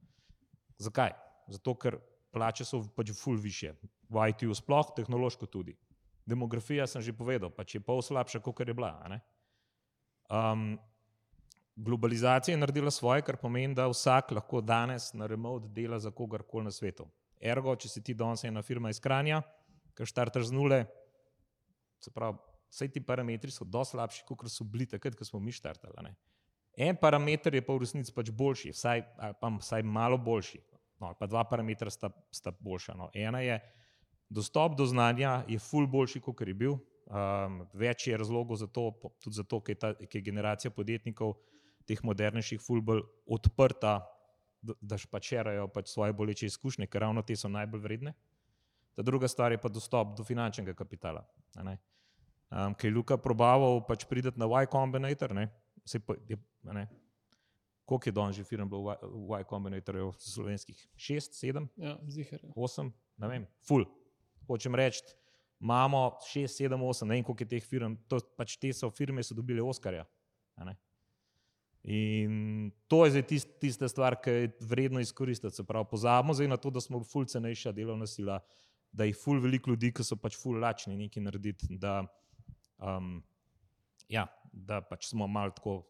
Zakaj? 0.80 1.14
Zato, 1.50 1.76
ker 1.76 2.00
plače 2.34 2.66
so 2.66 2.82
pač 2.96 3.12
ful 3.18 3.40
više, 3.42 3.74
v 4.10 4.30
IT-ju 4.32 4.56
sploh, 4.56 4.94
tehnološko 4.96 5.50
tudi. 5.50 5.76
Demografija 6.30 6.86
sem 6.88 7.02
že 7.02 7.14
povedal, 7.14 7.50
pač 7.50 7.76
je 7.76 7.82
pol 7.82 8.02
slabša, 8.06 8.42
kot 8.46 8.62
je 8.62 8.74
bila. 8.74 8.94
Um, 10.30 10.78
globalizacija 11.76 12.54
je 12.54 12.62
naredila 12.62 12.92
svoje, 12.92 13.24
kar 13.26 13.38
pomeni, 13.38 13.74
da 13.76 13.88
vsak 13.90 14.32
lahko 14.38 14.62
danes 14.62 15.14
na 15.14 15.28
remote 15.28 15.68
dela 15.74 16.00
za 16.00 16.12
kogarkoli 16.12 16.70
na 16.70 16.72
svetu. 16.72 17.08
Ergo, 17.42 17.76
če 17.76 17.90
si 17.90 18.04
ti 18.04 18.14
danes 18.14 18.44
ena 18.44 18.62
firma 18.62 18.92
iz 18.92 19.00
Kranja, 19.00 19.42
ki 19.96 20.06
štartaš 20.06 20.50
z 20.52 20.56
nule, 20.56 20.80
Se 22.00 22.12
pravi, 22.12 22.38
vse 22.70 22.88
ti 22.94 23.02
parametri 23.04 23.52
so 23.52 23.66
dosti 23.66 23.98
slabši, 23.98 24.26
kot 24.28 24.48
so 24.52 24.64
bili 24.64 24.88
takrat, 24.88 25.18
ko 25.18 25.26
smo 25.28 25.40
mi 25.40 25.52
štartali. 25.52 26.14
En 26.80 26.96
parameter 26.96 27.56
je 27.56 27.64
pa 27.66 27.76
v 27.76 27.84
resnici 27.84 28.14
pač 28.16 28.32
boljši, 28.32 28.74
vsaj, 28.76 29.04
pa 29.42 29.52
vsaj 29.58 29.84
malo 29.84 30.18
boljši. 30.18 30.62
No, 31.00 31.14
pa 31.16 31.28
dva 31.28 31.46
parametra 31.48 31.92
sta, 31.92 32.12
sta 32.32 32.52
boljša. 32.52 32.96
No. 33.00 33.10
Ena 33.16 33.42
je, 33.44 33.60
dostop 34.30 34.76
do 34.78 34.86
znanja 34.86 35.44
je 35.48 35.60
ful 35.60 35.88
boljši, 35.88 36.22
kot 36.24 36.42
je 36.48 36.56
bil. 36.56 36.78
Um, 37.10 37.64
več 37.74 38.06
je 38.08 38.18
razlogov 38.18 38.60
za 38.62 38.68
to, 38.68 38.92
tudi 39.24 39.40
zato, 39.40 39.60
ker 39.66 39.74
je, 39.74 39.80
ta, 39.82 39.94
ker 39.98 40.20
je 40.20 40.28
generacija 40.28 40.72
podjetnikov, 40.72 41.40
teh 41.90 42.04
modernejših, 42.06 42.62
ful 42.62 42.84
bolj 42.86 43.02
odprta 43.26 43.98
da, 44.62 44.74
da 44.82 44.98
špačerajo 44.98 45.68
pač 45.74 45.90
svoje 45.94 46.14
boleče 46.14 46.46
izkušnje, 46.46 46.88
ker 46.88 47.02
ravno 47.08 47.24
te 47.24 47.36
so 47.36 47.50
najbolj 47.50 47.82
vredne. 47.82 48.14
Ta 48.96 49.02
druga 49.02 49.28
stvar 49.28 49.52
je 49.52 49.58
pa 49.62 49.70
dostop 49.70 50.18
do 50.18 50.24
finančnega 50.24 50.74
kapitala. 50.74 51.26
Um, 52.50 52.74
Ker 52.74 52.90
je 52.90 52.96
Luka 52.96 53.18
probaval 53.18 53.84
pač 53.88 54.06
priti 54.10 54.32
na 54.36 54.46
Y 54.50 54.68
Combinator, 54.72 55.34
ne, 55.38 55.50
se 55.86 56.00
pa, 56.00 56.16
je, 56.28 56.38
ne, 56.64 56.88
koliko 57.86 58.10
je 58.10 58.14
danes 58.14 58.36
že 58.36 58.44
firm 58.44 58.70
bilo 58.70 58.96
v 59.02 59.40
Y 59.40 59.46
Combinatorju 59.50 60.14
slovenskih? 60.18 60.88
Šest, 60.98 61.38
sedem, 61.38 61.70
Ja, 61.78 61.98
ziher. 62.08 62.42
osem, 62.56 62.94
ne 63.18 63.28
vem, 63.28 63.48
full. 63.62 63.86
Hočem 64.48 64.76
reči, 64.76 65.06
imamo 65.62 66.18
šest, 66.26 66.58
sedem, 66.58 66.82
osem, 66.84 67.08
ne 67.08 67.20
vem 67.20 67.24
koliko 67.24 67.44
je 67.46 67.54
teh 67.54 67.64
firm, 67.64 67.96
to 68.10 68.18
pač 68.38 68.58
te 68.58 68.74
so 68.74 68.90
firme, 68.90 69.24
so 69.24 69.38
dobile 69.38 69.62
Oskarja. 69.62 70.06
In 71.84 72.72
to 72.92 73.06
je 73.06 73.12
zdaj 73.12 73.24
tist, 73.30 73.48
tista 73.62 73.88
stvar, 73.88 74.18
ki 74.20 74.30
je 74.30 74.50
vredno 74.68 75.00
izkoristiti. 75.00 75.56
Se 75.56 75.64
pravi, 75.64 75.88
pozabimo 75.90 76.34
zdaj 76.36 76.48
na 76.52 76.58
to, 76.58 76.70
da 76.70 76.82
smo 76.84 77.00
ful 77.08 77.24
cenejša 77.26 77.72
delovna 77.72 78.08
sila, 78.08 78.40
da 78.92 79.06
je 79.06 79.14
ful 79.14 79.40
veliko 79.42 79.72
ljudi, 79.72 79.92
ki 79.94 80.04
so 80.04 80.18
pač 80.20 80.38
ful 80.40 80.60
lačni 80.60 80.98
nekaj 80.98 81.24
narediti, 81.24 81.70
da, 81.78 82.02
um, 82.78 83.20
ja, 84.10 84.26
da 84.52 84.82
pač 84.82 85.10
smo 85.12 85.28
malo 85.28 85.54
tako 85.56 85.82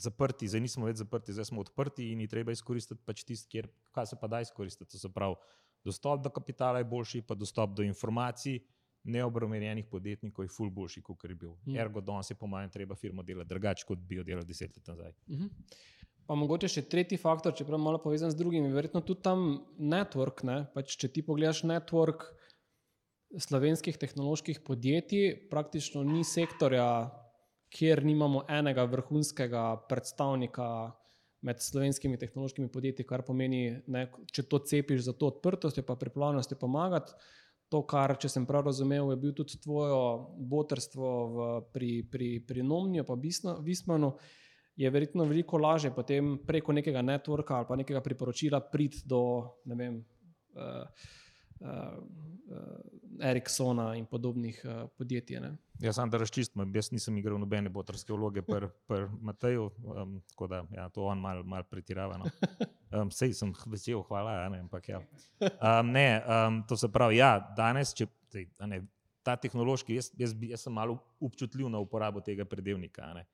zaprti, 0.00 0.48
zdaj 0.48 0.62
nismo 0.64 0.86
več 0.88 1.02
zaprti, 1.02 1.34
zdaj 1.34 1.50
smo 1.50 1.64
odprti 1.64 2.12
in 2.12 2.22
je 2.24 2.30
treba 2.30 2.54
izkoristiti 2.54 3.02
pač 3.04 3.24
tisto, 3.26 3.50
kjer, 3.52 3.68
kaj 3.94 4.12
se 4.12 4.20
pa 4.20 4.30
da 4.30 4.40
izkoristiti. 4.44 4.90
To 4.94 5.02
se 5.02 5.10
pravi, 5.12 5.36
dostop 5.84 6.22
do 6.24 6.32
kapitala 6.32 6.80
je 6.80 6.88
boljši, 6.88 7.24
pa 7.28 7.36
dostop 7.36 7.74
do 7.76 7.84
informacij 7.84 8.62
neobremenjenih 9.04 9.86
podjetnikov 9.90 10.46
je 10.46 10.48
ful 10.48 10.70
boljši, 10.72 11.02
kot 11.04 11.24
je 11.28 11.34
bil. 11.36 11.52
Mm. 11.66 11.76
Ergo 11.76 12.00
danes 12.00 12.30
je 12.30 12.36
po 12.40 12.48
mojem 12.48 12.70
treba 12.72 12.96
firmo 12.96 13.22
delati 13.22 13.48
drugače, 13.48 13.84
kot 13.88 14.00
bi 14.00 14.16
jo 14.16 14.24
delali 14.24 14.48
deset 14.48 14.76
let 14.76 14.86
nazaj. 14.88 15.12
Mhm. 15.28 15.50
Pa 16.24 16.36
mogoče 16.38 16.70
še 16.72 16.86
tretji 16.88 17.18
faktor, 17.20 17.52
čeprav 17.56 17.80
malo 17.80 18.00
povezan 18.00 18.32
z 18.32 18.38
drugimi, 18.38 18.72
verjetno 18.72 19.02
tudi 19.04 19.20
tam 19.26 19.44
network. 19.76 20.40
Ne? 20.48 20.64
Pač, 20.72 20.96
če 20.96 21.10
ti 21.12 21.24
pogledaš 21.26 21.64
network 21.68 22.30
slovenskih 23.34 23.98
tehnoloških 23.98 24.62
podjetij, 24.64 25.48
praktično 25.50 26.04
ni 26.06 26.24
sektorja, 26.24 27.10
kjer 27.74 28.04
nimamo 28.06 28.44
enega 28.48 28.84
vrhunskega 28.86 29.64
predstavnika 29.90 30.68
med 31.44 31.60
slovenskimi 31.60 32.18
tehnološkimi 32.18 32.70
podjetji, 32.72 33.04
kar 33.08 33.24
pomeni, 33.26 33.80
ne, 33.90 34.06
če 34.32 34.46
to 34.48 34.62
cepiš 34.64 35.04
za 35.08 35.12
to 35.18 35.28
odprtost, 35.32 35.80
pa 35.84 35.96
pripravljenost 36.00 36.54
pomagati. 36.60 37.12
To, 37.72 37.80
kar, 37.88 38.14
če 38.20 38.28
sem 38.30 38.46
prav 38.46 38.68
razumel, 38.68 39.10
je 39.10 39.18
bil 39.18 39.32
tudi 39.34 39.58
tvoje 39.60 39.96
botrstvo 40.52 41.10
v, 41.34 41.46
pri, 41.74 41.90
pri, 42.12 42.28
pri 42.46 42.64
Nomniju, 42.64 43.04
pa 43.08 43.16
Vismanu, 43.18 44.12
je 44.76 44.90
verjetno 44.90 45.24
veliko 45.24 45.58
lažje 45.58 45.92
potem 45.94 46.38
preko 46.46 46.72
nekega 46.72 47.02
networka 47.02 47.54
ali 47.56 47.66
pa 47.68 47.76
nekega 47.76 48.00
priporočila 48.00 48.60
priti 48.60 49.02
do 49.06 49.20
ne 49.64 49.74
vem, 49.74 50.00
uh, 50.54 50.82
uh, 51.60 51.68
uh, 52.50 53.28
Ericssona 53.28 53.94
in 53.94 54.06
podobnih 54.06 54.60
uh, 54.64 54.88
podjetij. 54.98 55.40
Ne? 55.40 55.52
Jaz 55.82 55.98
sem 55.98 56.10
da 56.10 56.18
razčistim, 56.18 56.64
jaz 56.74 56.90
nisem 56.92 57.18
igral 57.18 57.38
nobene 57.38 57.70
botrske 57.70 58.12
vloge 58.12 58.42
pri 58.42 58.68
pr 58.88 59.06
Mateju, 59.22 59.68
um, 59.84 60.16
tako 60.30 60.48
da 60.50 60.64
ja, 60.74 60.88
to 60.88 61.06
on 61.06 61.22
mal, 61.22 61.44
mal 61.44 61.66
pretirava. 61.70 62.18
No. 62.18 62.30
Um, 62.94 63.08
sej 63.10 63.32
sem 63.34 63.50
vesel, 63.66 63.98
hvala, 64.06 64.32
ja, 64.36 64.42
ne, 64.52 64.60
ampak 64.62 64.84
ja. 64.86 65.00
Um, 65.42 65.88
ne, 65.90 66.22
um, 66.30 66.60
to 66.62 66.76
se 66.78 66.86
pravi, 66.86 67.16
ja, 67.18 67.40
danes, 67.56 67.90
če 67.90 68.06
a 68.62 68.68
ne, 68.70 68.84
ta 69.26 69.34
tehnološki, 69.40 69.96
jaz, 69.98 70.12
jaz, 70.14 70.36
jaz 70.46 70.62
sem 70.62 70.76
malo 70.76 71.00
občutljiv 71.18 71.66
na 71.72 71.80
uporabo 71.82 72.22
tega 72.22 72.46
predevnika. 72.46 73.08
a 73.08 73.16
ne. 73.18 73.24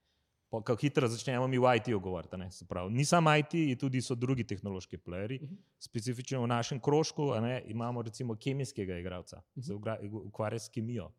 Po- 0.51 0.63
Ko 0.67 0.75
hitro 0.77 1.09
začnemo 1.09 1.47
mi 1.49 1.59
v 1.59 1.77
IT 1.77 1.93
govoriti, 2.03 2.37
se 2.51 2.67
pravi, 2.67 2.91
ni 2.93 3.05
samo 3.05 3.31
IT, 3.37 3.79
tudi 3.79 4.03
so 4.03 4.15
drugi 4.15 4.45
tehnološki 4.45 4.99
playeri. 4.99 5.39
Specifično 5.79 6.43
v 6.43 6.47
našem 6.51 6.81
krožku 6.81 7.31
ne, 7.41 7.63
imamo 7.67 8.03
recimo 8.03 8.35
kemijskega 8.35 8.99
igralca, 8.99 9.43
se 9.61 9.75
ugra- 9.75 9.99
ukvarja 10.27 10.59
s 10.59 10.69
kemijo 10.69 11.11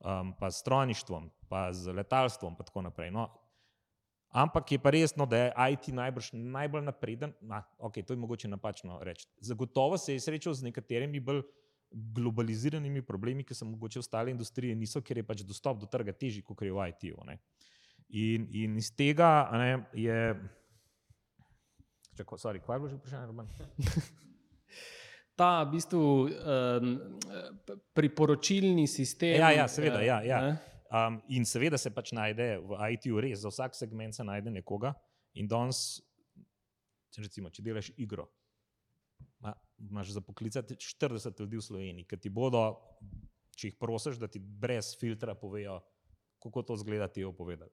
um, 0.00 0.34
pa 0.38 0.50
s 0.50 0.60
strojništvom, 0.60 1.30
pa 1.48 1.72
z 1.72 1.92
letalstvom, 1.92 2.56
in 2.58 2.64
tako 2.64 2.82
naprej. 2.82 3.10
No, 3.10 3.28
ampak 4.30 4.72
je 4.72 4.78
pa 4.78 4.90
res, 4.90 5.16
no, 5.16 5.26
da 5.26 5.36
je 5.36 5.52
IT 5.72 5.88
najbrž 5.94 6.32
najbolj 6.32 6.84
napreden. 6.84 7.32
Na, 7.40 7.62
okay, 7.78 8.04
to 8.04 8.12
je 8.12 8.20
mogoče 8.20 8.48
napačno 8.48 8.98
reči. 9.02 9.26
Zagotovo 9.40 9.98
se 9.98 10.12
je 10.12 10.20
srečal 10.20 10.54
z 10.54 10.68
nekaterimi 10.68 11.20
bolj 11.20 11.42
globaliziranimi 11.90 13.02
problemi, 13.02 13.44
ki 13.44 13.54
se 13.54 13.64
mogoče 13.64 13.98
ostale 13.98 14.30
industrije 14.30 14.76
niso, 14.76 15.00
ker 15.00 15.16
je 15.16 15.24
pač 15.24 15.40
dostop 15.42 15.80
do 15.80 15.86
trga 15.86 16.12
težji, 16.12 16.42
kot 16.44 16.62
je 16.62 16.72
v 16.72 16.88
IT-u. 16.92 17.24
In, 18.08 18.48
in 18.56 18.78
iz 18.80 18.92
tega 18.96 19.50
ne, 19.52 19.72
je. 19.92 20.20
Čakaj, 22.16 22.40
sorry, 22.40 22.62
kaj 22.64 22.76
je 22.76 22.80
bilo 22.80 22.88
že 22.88 22.96
vprašanje? 22.96 23.48
Ta 25.38 25.62
v 25.62 25.76
bistvu 25.76 26.02
um, 26.26 26.96
priporočilni 27.94 28.88
sistem. 28.90 29.38
Ja, 29.38 29.52
ja, 29.54 29.68
seveda, 29.70 30.00
ja, 30.02 30.18
ja. 30.26 30.40
ne, 30.42 30.56
Um, 30.88 31.18
in 31.28 31.44
seveda 31.44 31.76
se 31.76 31.90
pač 31.92 32.14
najde 32.16 32.44
v 32.64 32.76
IT-ju 32.94 33.20
res, 33.20 33.42
za 33.42 33.50
vsak 33.52 33.74
segment 33.76 34.16
se 34.16 34.24
najde 34.24 34.48
nekoga. 34.48 34.94
In 35.36 35.44
danes, 35.44 36.00
če 37.12 37.26
recimo, 37.26 37.50
če 37.52 37.64
delaš 37.66 37.90
igro, 38.00 38.24
ma, 39.44 39.52
imaš 39.84 40.14
za 40.16 40.22
poklicati 40.24 40.78
40 40.80 41.42
ljudi 41.44 41.60
v 41.60 41.66
Sloveniji, 41.66 42.06
ki 42.08 42.16
ti 42.24 42.32
bodo, 42.32 42.62
če 43.52 43.68
jih 43.68 43.76
prosiš, 43.76 44.16
da 44.16 44.30
ti 44.32 44.40
brez 44.40 44.94
filtra 44.96 45.36
povejo, 45.36 45.76
kako 46.40 46.64
to 46.70 46.78
zgleda, 46.80 47.10
ti 47.12 47.26
jo 47.26 47.34
povedali. 47.36 47.68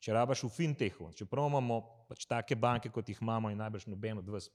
Če 0.00 0.14
rabaš 0.16 0.46
v 0.46 0.50
fintechu, 0.54 1.10
čeprav 1.12 1.50
imamo 1.50 1.82
pač 2.08 2.24
take 2.28 2.56
banke, 2.56 2.88
kot 2.88 3.08
jih 3.08 3.18
imamo, 3.20 3.50
in 3.52 3.58
najbrž 3.60 3.84
noben 3.92 4.22
od 4.22 4.30
vas 4.32 4.48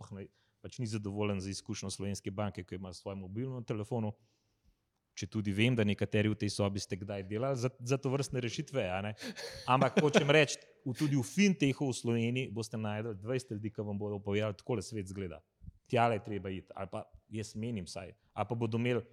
pač 0.66 0.80
ni 0.82 0.88
zadovoljen 0.90 1.38
z 1.38 1.54
izkušnjo 1.54 1.92
slovenske 1.94 2.32
banke, 2.34 2.64
ki 2.66 2.80
ima 2.80 2.90
svoj 2.94 3.14
mobilni 3.20 3.62
telefon, 3.70 4.10
če 5.14 5.28
tudi 5.30 5.54
vem, 5.54 5.76
da 5.78 5.86
nekateri 5.86 6.32
v 6.34 6.40
tej 6.42 6.50
sobi 6.50 6.82
ste 6.82 6.98
kdaj 6.98 7.28
delali 7.30 7.60
za, 7.62 7.70
za 7.78 8.00
to 8.02 8.10
vrstne 8.10 8.42
rešitve. 8.42 8.82
Ampak 9.70 10.02
hočem 10.02 10.34
reči, 10.34 10.58
tudi 10.98 11.14
v 11.14 11.24
fintechu 11.24 11.92
v 11.92 11.96
Sloveniji 11.96 12.50
boste 12.50 12.82
najdel 12.82 13.14
20 13.22 13.54
ljudi, 13.56 13.72
ki 13.72 13.86
vam 13.86 14.02
bodo 14.02 14.18
povedali, 14.18 14.58
kako 14.58 14.82
svet 14.82 15.14
zgleda. 15.14 15.40
Tja 15.86 16.10
je 16.10 16.24
treba 16.26 16.50
iti, 16.50 16.74
ali 16.74 16.90
pa 16.90 17.06
jaz 17.30 17.54
menim 17.54 17.86
vsaj. 17.86 18.10
Ali 18.34 18.50
pa 18.50 18.58
bodo 18.58 18.82
imeli 18.82 19.06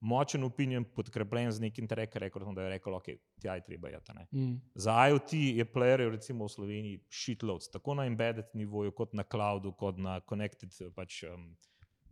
močen 0.00 0.44
opinion 0.44 0.84
podkrepljen 0.84 1.50
z 1.52 1.60
nekim 1.60 1.88
track 1.88 2.16
recordom, 2.16 2.54
da 2.54 2.62
je 2.62 2.70
rekel, 2.70 2.94
ok, 2.94 3.08
tja 3.42 3.54
je 3.54 3.64
treba 3.66 3.88
iti. 3.88 4.10
a 4.10 4.14
ne. 4.14 4.26
Mm. 4.32 4.60
Za 4.74 4.94
IoT 5.08 5.32
je 5.32 5.64
playerjev 5.64 6.10
recimo 6.10 6.46
v 6.46 6.48
Sloveniji 6.48 7.00
shitloads, 7.10 7.70
tako 7.70 7.94
na 7.94 8.06
embedded 8.06 8.46
nivoju, 8.54 8.92
kot 8.92 9.12
na 9.12 9.24
cloudu, 9.24 9.72
kot 9.72 9.98
na 9.98 10.20
connected 10.20 10.70
pač, 10.94 11.22
um, 11.22 11.56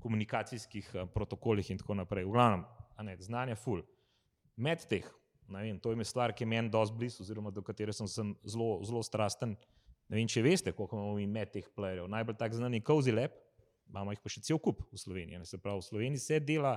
komunikacijskih 0.02 0.90
uh, 0.94 1.06
protokolih 1.14 1.70
in 1.70 1.78
tako 1.78 1.94
naprej. 1.94 2.24
V 2.24 2.34
glavnem, 2.34 2.66
a 2.96 3.02
ne, 3.02 3.16
znanje 3.20 3.54
full. 3.54 3.82
Med 4.56 4.82
teh, 4.88 5.06
ne 5.48 5.62
vem, 5.62 5.78
to 5.78 5.92
je 5.92 6.04
stvar, 6.04 6.34
ki 6.34 6.44
je 6.44 6.50
meni 6.50 6.70
dosti 6.70 6.96
blizu, 6.96 7.22
oziroma 7.22 7.50
do 7.50 7.62
katere 7.62 7.92
sem, 7.92 8.08
sem 8.08 8.34
zelo, 8.44 8.80
zelo 8.84 9.02
strasten. 9.02 9.56
Ne 10.08 10.18
vem, 10.18 10.28
če 10.30 10.42
veste, 10.42 10.72
koliko 10.72 10.98
imamo 10.98 11.16
mi 11.18 11.26
med 11.26 11.50
teh 11.54 11.66
playerjev. 11.76 12.10
Najbolj 12.10 12.38
tak 12.38 12.54
znan 12.54 12.74
je 12.74 12.82
Cozy 12.86 13.14
Lab, 13.14 13.34
imamo 13.90 14.14
jih 14.14 14.22
pa 14.22 14.30
še 14.30 14.42
cel 14.42 14.58
kup 14.62 14.82
v 14.90 14.98
Sloveniji. 14.98 15.38
Ne, 15.38 15.46
se 15.46 15.58
pravi, 15.58 15.82
v 15.82 15.86
Sloveniji 15.86 16.22
se 16.22 16.40
dela 16.42 16.76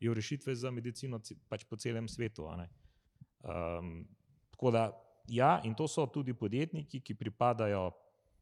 je 0.00 0.14
rešitve 0.14 0.54
za 0.54 0.70
medicino 0.70 1.20
pač 1.48 1.64
po 1.64 1.76
celem 1.76 2.08
svetu. 2.08 2.46
Um, 2.46 4.06
tako 4.50 4.70
da, 4.70 4.90
ja, 5.28 5.60
in 5.64 5.74
to 5.74 5.88
so 5.88 6.06
tudi 6.06 6.34
podjetniki, 6.34 7.00
ki 7.00 7.14
pripadajo 7.14 7.90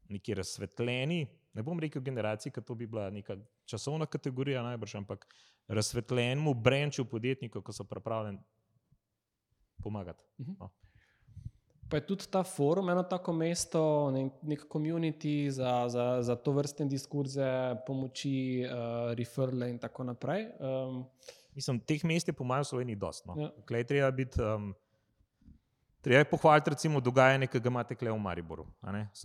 neki 0.09 0.33
razsvetljeni, 0.33 1.25
ne 1.53 1.63
bom 1.63 1.79
rekel 1.79 2.01
generaciji, 2.01 2.51
ker 2.51 2.63
to 2.63 2.75
bi 2.75 2.87
bila 2.87 3.09
neka 3.09 3.37
časovna 3.65 4.05
kategorija 4.05 4.63
najbrž, 4.63 4.95
ampak 4.95 5.25
razsvetljenemu 5.67 6.53
branču 6.53 7.05
podjetnikov, 7.05 7.63
ki 7.65 7.73
so 7.73 7.83
pripravljeni 7.83 8.39
pomagati. 9.83 10.23
No. 10.37 10.69
Pa 11.89 11.97
je 11.97 12.07
tudi 12.07 12.25
ta 12.31 12.43
forum 12.43 12.89
eno 12.89 13.03
tako 13.03 13.33
mesto, 13.33 14.11
ne- 14.11 14.29
nek 14.41 14.65
community 14.71 15.49
za, 15.49 15.85
za, 15.89 16.21
za 16.21 16.35
to 16.35 16.51
vrstne 16.51 16.87
diskurze, 16.89 17.45
pomoči, 17.87 18.65
uh, 18.65 19.13
referle 19.13 19.69
in 19.69 19.79
tako 19.79 20.03
naprej. 20.03 20.47
Um, 20.59 21.03
Mislim, 21.55 21.79
teh 21.79 22.03
mest 22.03 22.27
je 22.27 22.33
po 22.33 22.43
mojem 22.43 22.63
Sloveniji 22.63 22.95
dosti. 22.95 23.27
No. 23.29 23.35
Ja. 23.41 23.51
Klej 23.67 23.83
treba 23.87 24.11
biti. 24.11 24.41
Um, 24.41 24.73
Treba 26.05 26.19
je 26.19 26.25
pohvaliti, 26.29 26.69
recimo, 26.69 26.99
dogajanje, 27.01 27.47
ki 27.49 27.59
ga 27.59 27.69
imate 27.71 27.95
tukaj 27.97 28.11
v 28.13 28.19
Mariboru. 28.21 28.67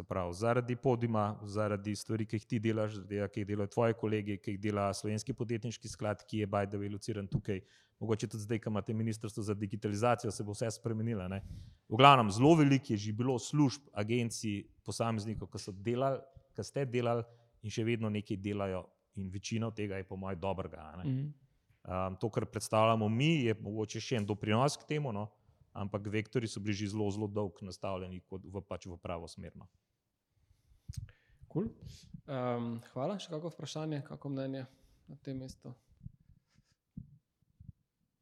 pravi, 0.09 0.33
zaradi 0.33 0.77
podima, 0.77 1.37
zaradi 1.45 1.93
stvari, 1.97 2.25
ki 2.27 2.39
jih 2.39 2.47
ti 2.49 2.59
delaš, 2.59 2.95
zaradi 2.95 3.09
tega, 3.09 3.27
ki 3.29 3.41
jih 3.41 3.49
delajo 3.51 3.69
tvoji 3.75 3.97
kolegi, 4.01 4.37
ki 4.41 4.55
jih 4.55 4.61
dela 4.61 4.87
Slovenski 4.97 5.35
podjetniški 5.37 5.89
sklad, 5.89 6.25
ki 6.25 6.39
je 6.41 6.47
Bajda 6.47 6.79
lociran 6.79 7.29
tukaj. 7.29 7.61
Mogoče 8.01 8.31
tudi 8.33 8.47
zdaj, 8.47 8.63
ko 8.65 8.73
imate 8.73 8.95
ministrstvo 8.97 9.43
za 9.43 9.55
digitalizacijo, 9.55 10.33
se 10.33 10.45
bo 10.45 10.57
vse 10.57 10.71
spremenilo. 10.71 11.29
ne. 11.29 11.43
V 11.89 12.01
glavnem, 12.01 12.31
zelo 12.31 12.55
veliko 12.55 12.93
je 12.93 12.97
že 12.97 13.13
bilo 13.13 13.39
služb, 13.39 13.83
agencij, 13.93 14.65
posameznikov, 14.83 15.51
ki 15.53 15.59
so 15.59 15.73
delali, 15.73 16.17
ki 16.57 16.65
ste 16.65 16.87
delali 16.87 17.23
in 17.63 17.71
še 17.71 17.85
vedno 17.85 18.09
nekaj 18.09 18.41
delajo, 18.41 18.87
in 19.17 19.29
večina 19.29 19.67
od 19.69 19.77
tega 19.77 20.01
je, 20.01 20.09
po 20.09 20.17
mojem, 20.17 20.41
dobrega. 20.41 20.81
a 20.81 21.05
ne. 21.05 21.29
Um, 21.85 22.17
to, 22.21 22.29
kar 22.31 22.45
predstavljamo 22.47 23.09
mi, 23.09 23.45
je 23.47 23.55
mogoče 23.61 24.01
še 24.01 24.19
en 24.21 24.27
doprinos 24.29 24.77
k 24.77 24.89
temu, 24.95 25.13
no? 25.17 25.29
ampak 25.73 26.07
vektori 26.13 26.49
so 26.51 26.61
bili 26.61 26.75
že 26.75 26.91
zelo, 26.93 27.07
zelo 27.11 27.29
dolgo 27.31 27.65
nastavljeni 27.65 28.21
v, 28.31 28.61
pač 28.61 28.87
v 28.87 28.99
pravo 29.01 29.29
smer. 29.31 29.55
No. 29.55 29.69
Cool. 31.51 31.71
Um, 32.27 32.81
hvala. 32.93 33.19
Še 33.19 33.31
kako 33.33 33.51
vprašanje, 33.55 34.03
kako 34.07 34.35
mnenje 34.35 34.67
na 35.11 35.17
tem 35.25 35.39
mestu? 35.41 35.73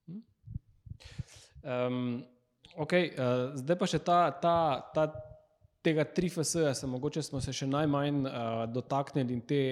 Hm? 0.06 0.20
Um, 1.64 1.98
okay, 2.76 3.10
uh, 3.16 3.56
zdaj 3.58 3.80
pa 3.80 3.88
še 3.90 4.00
ta, 4.04 4.20
ta, 4.32 4.56
ta, 4.94 5.08
tega 5.84 6.04
3FS-ja, 6.04 6.74
se 6.74 6.86
mogoče 6.86 7.24
smo 7.24 7.40
se 7.44 7.52
še 7.52 7.68
najmanj 7.68 8.22
uh, 8.24 8.64
dotaknili 8.72 9.36
in 9.36 9.44
te 9.44 9.62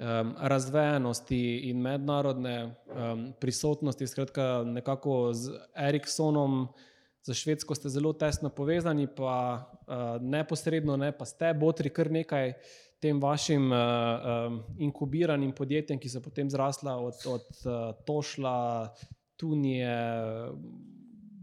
um, 0.00 0.34
razvejanosti 0.38 1.70
in 1.70 1.80
mednarodne 1.80 2.56
um, 2.64 3.32
prisotnosti, 3.40 4.06
skratka, 4.06 4.62
nekako 4.66 5.32
z 5.32 5.60
Eriksonom. 5.76 6.68
Za 7.22 7.34
Švedsko 7.36 7.74
ste 7.76 7.92
zelo 7.92 8.12
tesno 8.16 8.48
povezani, 8.48 9.04
pa 9.06 9.60
uh, 9.60 10.16
neposredno, 10.24 10.96
ne, 10.96 11.12
pa 11.12 11.28
ste 11.28 11.52
botri 11.54 11.92
kar 11.92 12.08
nekaj 12.10 12.54
tem 13.00 13.20
vašim 13.20 13.72
uh, 13.72 13.78
um, 13.78 14.62
inkubiranim 14.78 15.52
podjetjem, 15.52 16.00
ki 16.00 16.08
so 16.08 16.20
potem 16.24 16.50
zrasla 16.50 16.96
od, 16.96 17.20
od 17.28 17.48
uh, 17.64 17.92
Tošla, 18.06 18.88
Tunije, 19.36 19.96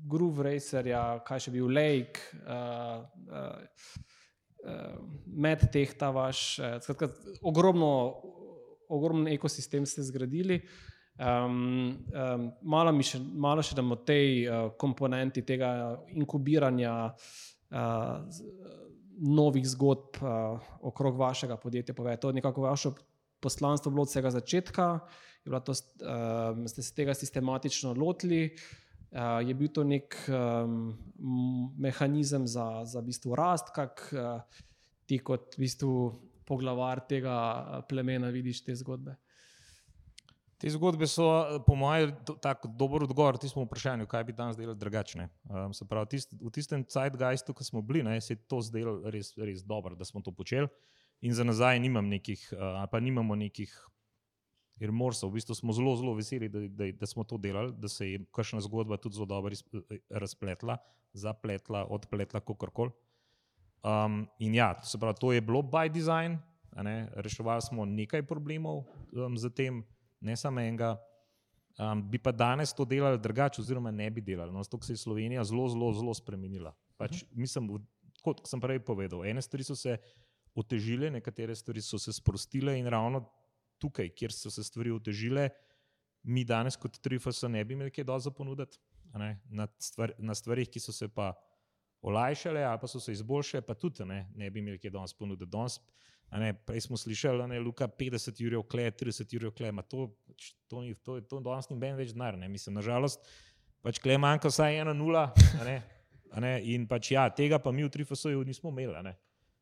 Groove 0.07 0.45
Racerja, 0.45 1.19
kaj 1.25 1.47
še 1.47 1.53
bil 1.53 1.69
Lake, 1.73 2.25
uh, 2.41 3.01
uh, 3.29 4.01
uh, 4.65 4.99
MedTech, 5.25 5.97
ta 5.97 6.09
vaš, 6.15 6.59
uh, 6.61 6.77
skratka, 6.81 7.09
ogromno, 7.41 7.91
ogromen 8.89 9.27
ekosistem 9.33 9.85
ste 9.85 10.03
zgradili. 10.03 10.61
Um, 11.17 11.97
um, 12.13 12.49
malo, 12.61 12.93
še, 13.01 13.17
malo 13.17 13.63
še 13.65 13.73
damo 13.77 13.97
tej 14.05 14.45
uh, 14.45 14.69
komponenti 14.77 15.41
tega 15.41 15.97
inkubiranja 16.13 16.93
uh, 17.09 18.41
novih 19.17 19.65
zgodb 19.65 20.19
uh, 20.21 20.67
okrog 20.85 21.17
vašega 21.17 21.57
podjetja. 21.57 21.95
Povej. 21.97 22.19
To 22.21 22.29
je 22.29 22.37
nekako 22.37 22.67
vaše 22.67 22.93
poslanstvo 23.41 23.91
bilo 23.91 24.05
od 24.05 24.11
vsega 24.11 24.29
začetka, 24.33 24.87
to, 25.65 25.73
uh, 25.73 26.67
ste 26.69 26.85
se 26.85 26.93
tega 26.93 27.17
sistematično 27.17 27.95
lotili. 27.97 28.53
Uh, 29.09 29.41
je 29.41 29.53
bil 29.55 29.71
to 29.73 29.87
nek 29.87 30.13
um, 30.29 30.93
mehanizem 31.79 32.45
za, 32.45 32.83
za 32.85 32.99
v 32.99 33.09
bistvu 33.09 33.35
rast, 33.39 33.71
kak 33.73 34.03
uh, 34.13 34.43
ti 35.07 35.17
kot 35.23 35.55
v 35.55 35.63
bistvu 35.63 35.93
poglavar 36.47 37.03
tega 37.09 37.83
plemena 37.89 38.31
vidiš 38.33 38.63
te 38.65 38.75
zgodbe? 38.75 39.17
Te 40.57 40.71
zgodbe 40.73 41.05
so, 41.05 41.27
po 41.67 41.75
mojem, 41.77 42.15
tako 42.41 42.71
dober 42.79 43.03
odgovor 43.05 43.37
tistemu 43.37 43.67
vprašanju, 43.67 44.07
kaj 44.09 44.23
bi 44.25 44.33
danes 44.33 44.57
delali 44.57 44.79
drugače. 44.79 45.27
Um, 45.45 45.73
se 45.73 45.85
pravi, 45.85 46.09
tist, 46.15 46.33
v 46.33 46.49
tistem 46.53 46.85
zeitgeistu, 46.89 47.53
ki 47.53 47.67
smo 47.67 47.83
bili, 47.85 48.01
ne, 48.07 48.15
se 48.21 48.33
je 48.33 48.41
to 48.49 48.63
zdelo 48.65 48.95
res, 49.13 49.35
res 49.37 49.61
dobro, 49.61 49.93
da 49.95 50.07
smo 50.07 50.23
to 50.25 50.33
počeli. 50.33 50.65
In 51.21 51.33
za 51.37 51.45
nazaj 51.45 51.77
nimam 51.79 52.09
nekih, 52.09 52.41
uh, 52.57 52.81
pa 52.89 52.99
nimamo 52.99 53.37
nekih 53.37 53.73
irmorsov. 54.81 55.29
V 55.29 55.37
bistvu 55.37 55.57
smo 55.57 55.73
zelo, 55.77 55.93
zelo 55.97 56.15
veseli, 56.17 56.49
da, 56.49 56.65
da, 56.69 56.89
da 56.93 57.09
smo 57.09 57.25
to 57.25 57.37
delali, 57.37 57.73
da 57.77 57.89
se 57.89 58.11
je 58.11 58.23
kakšna 58.33 58.61
zgodba 58.65 58.97
tudi 58.97 59.17
zelo 59.17 59.29
dobro 59.29 59.53
razpletla, 60.09 60.77
zapletla, 61.13 61.85
odpletla, 61.85 62.41
kako 62.41 62.71
koli. 62.73 62.97
Um, 63.85 64.25
in 64.39 64.55
ja, 64.57 64.73
se 64.83 64.97
pravi, 64.99 65.19
to 65.19 65.31
je 65.33 65.41
bilo 65.41 65.61
by 65.61 65.89
design, 65.93 66.37
reševali 67.13 67.61
smo 67.61 67.85
nekaj 67.85 68.23
problemov 68.27 68.83
um, 69.13 69.37
z 69.37 69.49
tem 69.49 69.83
ne 70.21 70.35
samo 70.35 70.59
enega. 70.59 70.97
Um, 71.77 72.01
bi 72.09 72.17
pa 72.17 72.31
danes 72.33 72.73
to 72.73 72.85
delali 72.85 73.19
drugače, 73.21 73.61
oziroma 73.61 73.91
ne 73.91 74.09
bi 74.09 74.21
delali. 74.21 74.51
No, 74.53 74.63
zato 74.63 74.81
se 74.81 74.93
je 74.93 74.97
Slovenija 74.97 75.43
zelo, 75.43 75.69
zelo, 75.69 75.91
zelo 75.93 76.13
spremenila. 76.13 76.73
Pač, 76.97 77.21
mhm. 77.23 77.41
mislim, 77.41 77.69
kot 78.23 78.41
sem 78.49 78.61
prej 78.61 78.81
povedal, 78.85 79.25
ene 79.25 79.41
stvari 79.41 79.63
so 79.63 79.75
se 79.77 79.97
otežile, 80.57 81.11
nekatere 81.13 81.55
stvari 81.55 81.81
so 81.85 81.99
se 82.01 82.13
sprostile 82.13 82.79
in 82.79 82.89
ravno 82.89 83.21
tukaj, 83.77 84.09
kjer 84.09 84.33
so 84.33 84.49
se 84.49 84.63
stvari 84.65 84.91
otežile, 84.91 85.51
mi 86.23 86.43
danes 86.43 86.75
kot 86.81 86.97
Trifas 86.99 87.43
ne 87.47 87.61
bi 87.65 87.77
imeli 87.77 87.93
kaj 87.93 88.03
dosti 88.03 88.27
za 88.27 88.31
ponuditi. 88.33 88.79
Na, 89.13 89.67
stvar, 89.79 90.11
na 90.19 90.35
stvarih, 90.35 90.67
ki 90.69 90.81
so 90.81 90.91
se 90.91 91.07
pa 91.07 91.31
olajšale 92.07 92.63
ali 92.63 92.81
pa 92.81 92.87
so 92.87 92.99
se 93.03 93.13
izboljšale, 93.13 93.61
pa 93.67 93.75
tudi 93.75 94.05
ne, 94.05 94.25
ne 94.35 94.49
bi 94.49 94.63
imeli 94.63 94.79
kaj 94.79 94.93
dosti 94.95 95.19
ponuditi. 95.19 95.51
Danes, 95.51 95.79
Ne, 96.31 96.51
prej 96.53 96.81
smo 96.81 96.97
slišali, 96.97 97.47
da 97.47 97.53
je 97.53 97.59
Luka 97.59 97.87
50 97.87 98.41
ur, 98.47 98.63
kle, 98.67 98.91
30 98.91 99.35
ur, 99.39 99.51
kle. 99.55 99.71
To, 99.87 100.09
pač, 100.27 100.49
to, 100.67 100.81
ni, 100.83 100.93
to, 100.93 101.21
to 101.23 101.39
danes 101.39 101.69
ni 101.71 101.77
ben 101.79 101.95
več 101.95 102.11
denar. 102.11 102.35
Mislim, 102.51 102.75
nažalost, 102.75 103.23
pač 103.85 104.01
kle 104.03 104.17
manjka 104.19 104.51
vsaj 104.51 104.81
ena 104.81 104.93
nula. 104.93 105.29
Ne, 105.63 105.79
ne, 106.43 106.53
in 106.67 106.83
pač 106.87 107.13
ja, 107.15 107.29
tega 107.31 107.61
pa 107.63 107.71
mi 107.71 107.87
v 107.87 107.93
Trifosoju 107.93 108.43
nismo 108.43 108.73
imeli. 108.75 109.15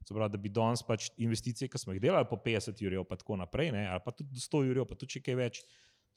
Pravi, 0.05 0.29
da 0.33 0.37
bi 0.41 0.49
danes 0.53 0.83
pač 0.85 1.11
investicije, 1.21 1.69
ki 1.69 1.81
smo 1.81 1.93
jih 1.93 2.01
delali 2.01 2.27
po 2.29 2.37
50 2.41 2.81
ur, 2.85 2.97
pa 3.09 3.17
tako 3.17 3.37
naprej, 3.41 3.71
ne, 3.73 3.87
ali 3.89 4.01
pa 4.05 4.13
tudi 4.13 4.41
100 4.41 4.61
ur, 4.69 4.83
pa 4.89 4.97
tudi 4.97 5.17
če 5.17 5.21
kaj 5.25 5.37
več, 5.37 5.61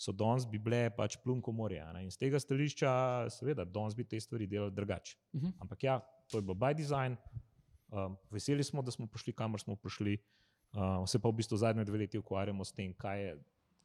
so 0.01 0.13
danes 0.17 0.45
bi 0.49 0.61
bile 0.61 0.89
pač 0.97 1.17
plunko 1.21 1.53
morja. 1.57 1.89
In 2.01 2.11
z 2.13 2.21
tega 2.21 2.41
stališča, 2.41 2.91
seveda, 3.33 3.65
danes 3.69 3.97
bi 3.97 4.05
te 4.09 4.21
stvari 4.21 4.49
delali 4.49 4.73
drugače. 4.77 5.17
Uh 5.17 5.41
mhm. 5.41 5.47
-huh. 5.47 5.61
Ampak 5.65 5.85
ja, 5.85 6.01
to 6.31 6.39
je 6.39 6.43
bilo 6.43 6.55
by 6.55 6.75
design. 6.77 7.17
Um, 7.89 8.17
veseli 8.31 8.65
smo, 8.65 8.83
da 8.83 8.91
smo 8.91 9.07
prišli, 9.07 9.33
kamor 9.33 9.61
smo 9.61 9.77
prišli. 9.77 10.19
Uh, 10.73 11.09
se 11.09 11.19
pa 11.19 11.29
v 11.29 11.33
bistvu 11.33 11.57
zadnje 11.57 11.85
dve 11.85 11.99
leti 11.99 12.19
ukvarjamo 12.19 12.65
s 12.65 12.73
tem, 12.73 12.93
kaj 12.93 13.23
je, 13.23 13.37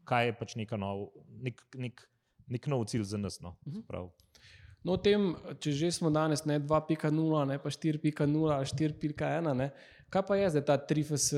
kaj 0.03 0.25
je 0.25 0.33
pač 0.35 0.55
nov, 0.77 1.07
nek, 1.39 1.61
nek, 1.75 2.03
nek 2.47 2.67
nov 2.67 2.85
cilj 2.91 3.03
za 3.03 3.17
nas. 3.17 3.39
No, 3.41 3.55
mhm. 3.65 3.87
no 4.83 4.97
tem, 4.97 5.35
če 5.59 5.71
že 5.71 5.91
smo 5.91 6.11
danes 6.11 6.43
ne 6.45 6.59
2.0, 6.59 7.47
ne 7.47 7.57
pa 7.59 7.69
4.0 7.69 8.51
ali 8.51 8.65
4.1, 8.65 9.69
kaj 10.09 10.23
pa 10.27 10.35
je 10.35 10.49
zdaj 10.49 10.65
ta 10.65 10.77
trifes, 10.77 11.31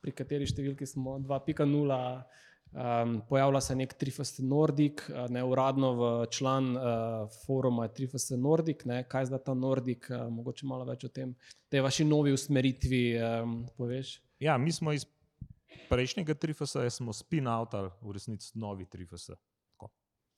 pri 0.00 0.14
kateri 0.14 0.46
številki 0.46 0.86
smo 0.86 1.18
2.0? 1.18 2.45
Um, 2.72 3.22
pojavlja 3.28 3.60
se 3.60 3.74
nek 3.76 3.94
Trifast 3.94 4.38
Nordic, 4.42 5.00
ne 5.32 5.44
uradno 5.44 5.92
v 5.96 6.08
član 6.30 6.74
uh, 6.76 6.82
foruma 7.46 7.86
Trifast 7.88 8.34
Nordic. 8.36 8.84
Ne, 8.84 9.00
kaj 9.08 9.30
zdaj 9.30 9.44
ta 9.46 9.54
Nordic, 9.54 10.10
uh, 10.10 10.26
mogoče 10.32 10.66
malo 10.66 10.84
več 10.84 11.06
o 11.06 11.08
tem, 11.08 11.32
te 11.72 11.80
vaši 11.80 12.04
novi 12.04 12.34
usmeritvi 12.36 13.02
um, 13.16 13.54
poveš? 13.78 14.18
Ja, 14.42 14.58
mi 14.58 14.74
smo 14.74 14.92
iz 14.92 15.06
prejšnjega 15.88 16.34
Trifasta, 16.34 16.84
smo 16.90 17.14
spin-outali 17.16 17.94
v 18.02 18.16
resnici 18.18 18.52
novi 18.58 18.84
Trifast. 18.90 19.32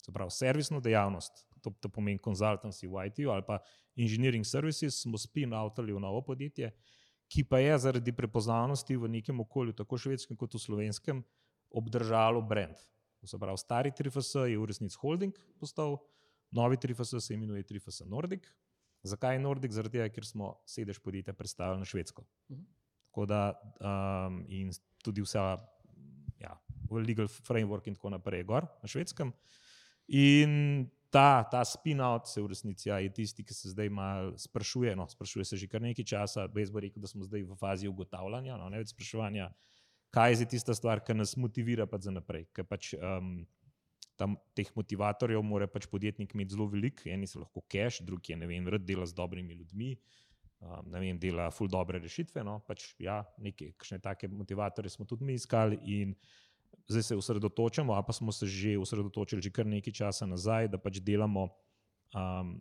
Se 0.04 0.12
pravi, 0.14 0.30
servisno 0.30 0.78
dejavnost, 0.80 1.42
to, 1.64 1.72
to 1.80 1.90
pomeni 1.92 2.20
konzultanci 2.22 2.86
v 2.86 3.08
IT 3.08 3.18
ali 3.26 3.42
pa 3.44 3.58
engineering 3.96 4.46
services, 4.46 5.02
smo 5.02 5.18
spin-outali 5.18 5.92
v 5.92 6.00
novo 6.00 6.22
podjetje, 6.22 6.70
ki 7.28 7.44
pa 7.44 7.58
je 7.58 7.74
zaradi 7.82 8.14
prepoznavnosti 8.14 8.96
v 8.96 9.10
nekem 9.18 9.40
okolju, 9.40 9.74
tako 9.76 9.98
švedskem 9.98 10.36
kot 10.38 10.54
v 10.54 10.62
slovenskem 10.62 11.24
obdržalo 11.70 12.42
brand. 12.42 12.76
Pravi, 13.40 13.58
stari 13.58 13.90
3FS 13.90 14.46
je 14.46 14.58
v 14.58 14.66
resnici 14.66 14.96
holding 15.00 15.34
postal, 15.58 15.98
novi 16.54 16.76
3FS 16.76 17.20
se 17.20 17.34
imenuje 17.34 17.62
3FS 17.62 18.06
Nordic. 18.06 18.46
Zakaj 19.02 19.34
je 19.34 19.42
Nordic? 19.42 19.72
Zaradi 19.72 19.98
tega, 19.98 20.08
ker 20.10 20.26
smo 20.26 20.56
sedež 20.66 20.98
podjetja 21.02 21.34
predstavili 21.34 21.82
na 21.82 21.86
Švedsko. 21.86 22.26
Mhm. 22.50 22.62
Tako 23.08 23.26
da 23.26 23.40
um, 23.56 24.44
in 24.48 24.70
tudi 25.02 25.22
vsa 25.22 25.56
ja, 26.38 26.54
legal 26.90 27.26
framework 27.26 27.88
in 27.88 27.94
tako 27.94 28.10
naprej 28.10 28.44
gor 28.44 28.66
na 28.82 28.88
Švedskem. 28.88 29.32
In 30.08 30.86
ta, 31.10 31.44
ta 31.50 31.64
spin-out 31.64 32.28
se 32.28 32.40
v 32.42 32.52
resnici 32.52 32.88
ja, 32.88 32.98
je 32.98 33.12
tisti, 33.12 33.44
ki 33.44 33.54
se 33.54 33.72
zdaj 33.72 33.90
malo 33.90 34.36
sprašuje. 34.38 34.96
No, 34.96 35.08
sprašuje 35.08 35.44
se 35.44 35.56
že 35.56 35.68
kar 35.68 35.82
nekaj 35.82 36.04
časa, 36.04 36.46
brez 36.48 36.70
bo 36.70 36.80
rekel, 36.80 37.00
da 37.02 37.08
smo 37.08 37.24
zdaj 37.24 37.42
v 37.42 37.56
fazi 37.56 37.88
ugotavljanja, 37.88 38.56
no, 38.56 38.68
ne 38.68 38.82
več 38.82 38.92
spraševanja 38.92 39.50
kaj 40.10 40.34
je 40.40 40.48
tista 40.54 40.74
stvar, 40.74 41.02
ki 41.04 41.14
nas 41.14 41.36
motivira 41.36 41.86
pa 41.86 42.00
za 42.00 42.12
naprej. 42.14 42.46
Ker 42.56 42.66
pač 42.68 42.94
um, 42.96 43.42
tam 44.18 44.36
teh 44.58 44.70
motivatorjev 44.74 45.42
mora 45.46 45.68
pač 45.70 45.86
podjetnik 45.90 46.34
imeti 46.34 46.56
zelo 46.56 46.66
veliko, 46.72 47.06
eni 47.06 47.28
so 47.30 47.42
lahko 47.44 47.62
cash, 47.70 48.02
drugi 48.04 48.34
je 48.34 48.40
ne 48.40 48.48
vem, 48.50 48.66
rad 48.68 48.86
dela 48.86 49.06
z 49.06 49.14
dobrimi 49.14 49.54
ljudmi. 49.54 49.92
Um, 50.58 50.88
ne 50.90 51.00
vem, 51.04 51.18
dela 51.22 51.52
ful 51.54 51.70
dobre 51.70 52.00
rešitve. 52.02 52.42
No? 52.44 52.58
Pač, 52.66 52.90
ja, 52.98 53.20
neke 53.38 53.70
take 54.02 54.28
motivatorje 54.28 54.90
smo 54.90 55.06
tudi 55.06 55.24
mi 55.24 55.38
iskali 55.38 55.78
in 55.86 56.16
zdaj 56.88 57.02
se 57.02 57.16
osredotočamo, 57.16 57.94
a 57.94 58.02
pa 58.02 58.12
smo 58.12 58.32
se 58.32 58.46
že 58.46 58.78
osredotočili 58.78 59.42
že 59.42 59.52
kar 59.52 59.66
nekaj 59.66 59.92
časa 59.92 60.26
nazaj, 60.26 60.68
da 60.68 60.80
pač 60.80 60.98
delamo 61.04 61.46
um, 62.16 62.58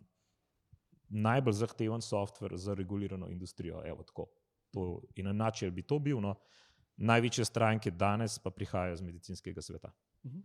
najbolj 1.08 1.52
zahteven 1.52 2.04
softver 2.04 2.56
za 2.56 2.74
regulirano 2.74 3.28
industrijo. 3.28 3.82
Evo, 3.84 4.04
to, 4.72 5.02
in 5.16 5.26
na 5.26 5.32
način 5.32 5.74
bi 5.74 5.82
to 5.82 5.98
bil. 5.98 6.20
No? 6.20 6.36
Največje 6.98 7.44
stranke 7.44 7.90
danes 7.90 8.38
pa 8.38 8.50
prihajajo 8.50 8.94
iz 8.94 9.02
medicinskega 9.02 9.62
sveta. 9.62 9.92
Mhm. 10.26 10.40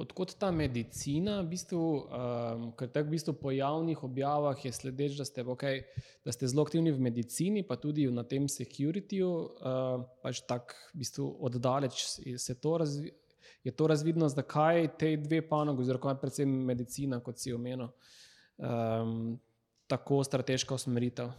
Odkot 0.00 0.36
ta 0.38 0.52
medicina, 0.54 1.40
v 1.42 1.48
bistvu, 1.50 1.82
um, 1.82 2.66
ker 2.78 2.88
tako 2.94 3.08
v 3.08 3.14
bistvu 3.16 3.32
po 3.40 3.50
javnih 3.50 4.04
objavah 4.06 4.64
je 4.64 4.70
sledeč, 4.72 5.16
da 5.18 5.24
ste, 5.26 5.42
okay, 5.42 5.82
da 6.24 6.30
ste 6.32 6.46
zelo 6.46 6.62
aktivni 6.62 6.92
v 6.94 7.02
medicini, 7.02 7.64
pa 7.66 7.74
tudi 7.76 8.06
na 8.06 8.22
tem 8.22 8.46
securityju, 8.48 9.30
uh, 9.30 10.04
pač 10.22 10.44
tako 10.46 10.78
v 10.94 11.02
bistvu 11.02 11.26
oddaleč 11.42 12.04
se 12.38 12.54
to 12.54 12.76
razvija. 12.78 13.16
Je 13.64 13.72
to 13.76 13.86
razvidno, 13.90 14.28
zakaj 14.28 14.86
te 14.96 15.10
dve 15.20 15.42
panogi, 15.44 15.82
oziroma 15.82 16.14
predvsem 16.16 16.48
medicina, 16.48 17.18
kot 17.20 17.42
si 17.42 17.52
omenil, 17.52 17.90
um, 18.56 19.34
tako 19.90 20.22
strateška 20.24 20.78
usmeritev? 20.78 21.34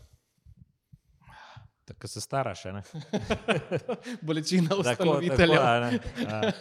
Tako 1.91 2.07
se 2.07 2.21
staraš. 2.21 2.63
ne. 2.65 2.81
Bolečina 4.21 4.69
Tako- 4.69 4.81
ustanovitelja. 4.81 5.55
tako, 5.55 5.79
ne. 5.81 5.99
A, 6.27 6.51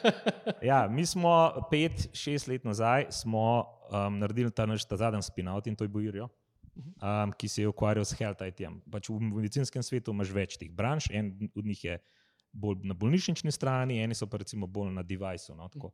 Ja, 0.62 0.88
mi 0.88 1.06
smo 1.06 1.32
pet, 1.70 2.08
šest 2.12 2.48
let 2.48 2.64
nazaj 2.64 3.06
smo, 3.10 3.64
um, 3.88 4.18
naredili 4.18 4.50
ta 4.50 4.66
naš 4.66 4.84
ta 4.84 4.96
zadnji 4.96 5.22
spin-out 5.22 5.66
in 5.66 5.76
to 5.76 5.84
je 5.84 5.88
bil 5.88 6.02
Irjo, 6.02 6.28
um, 6.96 7.32
ki 7.32 7.48
se 7.48 7.62
je 7.62 7.68
ukvarjal 7.68 8.04
s 8.04 8.14
health 8.14 8.42
IT-jem. 8.42 8.80
Pač 8.90 9.08
v 9.08 9.20
medicinskem 9.20 9.82
svetu 9.82 10.10
imaš 10.10 10.30
več 10.30 10.56
teh 10.56 10.70
branž, 10.70 11.10
en 11.10 11.32
od 11.54 11.64
njih 11.64 11.84
je 11.84 11.98
bolj 12.52 12.82
na 12.82 12.94
bolnišnični 12.94 13.52
strani, 13.52 14.00
eni 14.02 14.14
so 14.14 14.26
pa 14.26 14.36
recimo 14.36 14.66
bolj 14.66 14.92
na 14.92 15.02
devajsu. 15.02 15.54
No, 15.54 15.68
tako. 15.68 15.92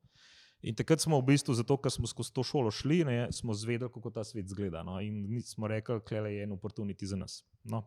in 0.62 0.74
takrat 0.74 1.00
smo 1.00 1.20
v 1.20 1.26
bistvu, 1.28 1.54
zato 1.54 1.76
ker 1.76 1.92
smo 1.92 2.06
skozi 2.06 2.32
to 2.32 2.42
šolo 2.42 2.70
šli, 2.70 3.04
ne, 3.04 3.28
smo 3.32 3.54
zvedeli, 3.54 3.90
kako 3.92 4.10
ta 4.10 4.24
svet 4.24 4.46
izgleda. 4.46 4.82
No, 4.82 5.00
in 5.00 5.42
smo 5.44 5.68
rekli, 5.68 6.00
da 6.10 6.28
je 6.28 6.42
en 6.42 6.50
opportunity 6.50 7.04
za 7.04 7.16
nas. 7.16 7.44
No. 7.64 7.84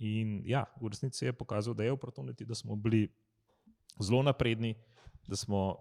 In 0.00 0.40
ja, 0.48 0.64
v 0.80 0.88
resnici 0.88 1.26
je 1.26 1.32
pokazal, 1.36 1.74
da 1.74 1.84
je 1.84 1.92
opportunity, 1.92 2.44
da 2.48 2.54
smo 2.54 2.76
bili 2.76 3.08
zelo 4.00 4.22
napredni, 4.22 4.74
da 5.28 5.36
smo 5.36 5.76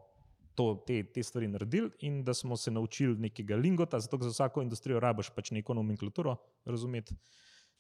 to, 0.56 0.74
te, 0.88 1.04
te 1.04 1.24
stvari 1.24 1.48
naredili 1.48 1.90
in 2.00 2.24
da 2.24 2.34
smo 2.34 2.58
se 2.58 2.72
naučili 2.72 3.16
nekega 3.16 3.56
lingota, 3.56 4.00
zato 4.00 4.18
za 4.18 4.30
vsako 4.30 4.62
industrijo 4.62 5.00
rabiš 5.00 5.30
pač 5.36 5.52
neko 5.52 5.74
nomenklaturo 5.74 6.36
razumeti. 6.66 7.16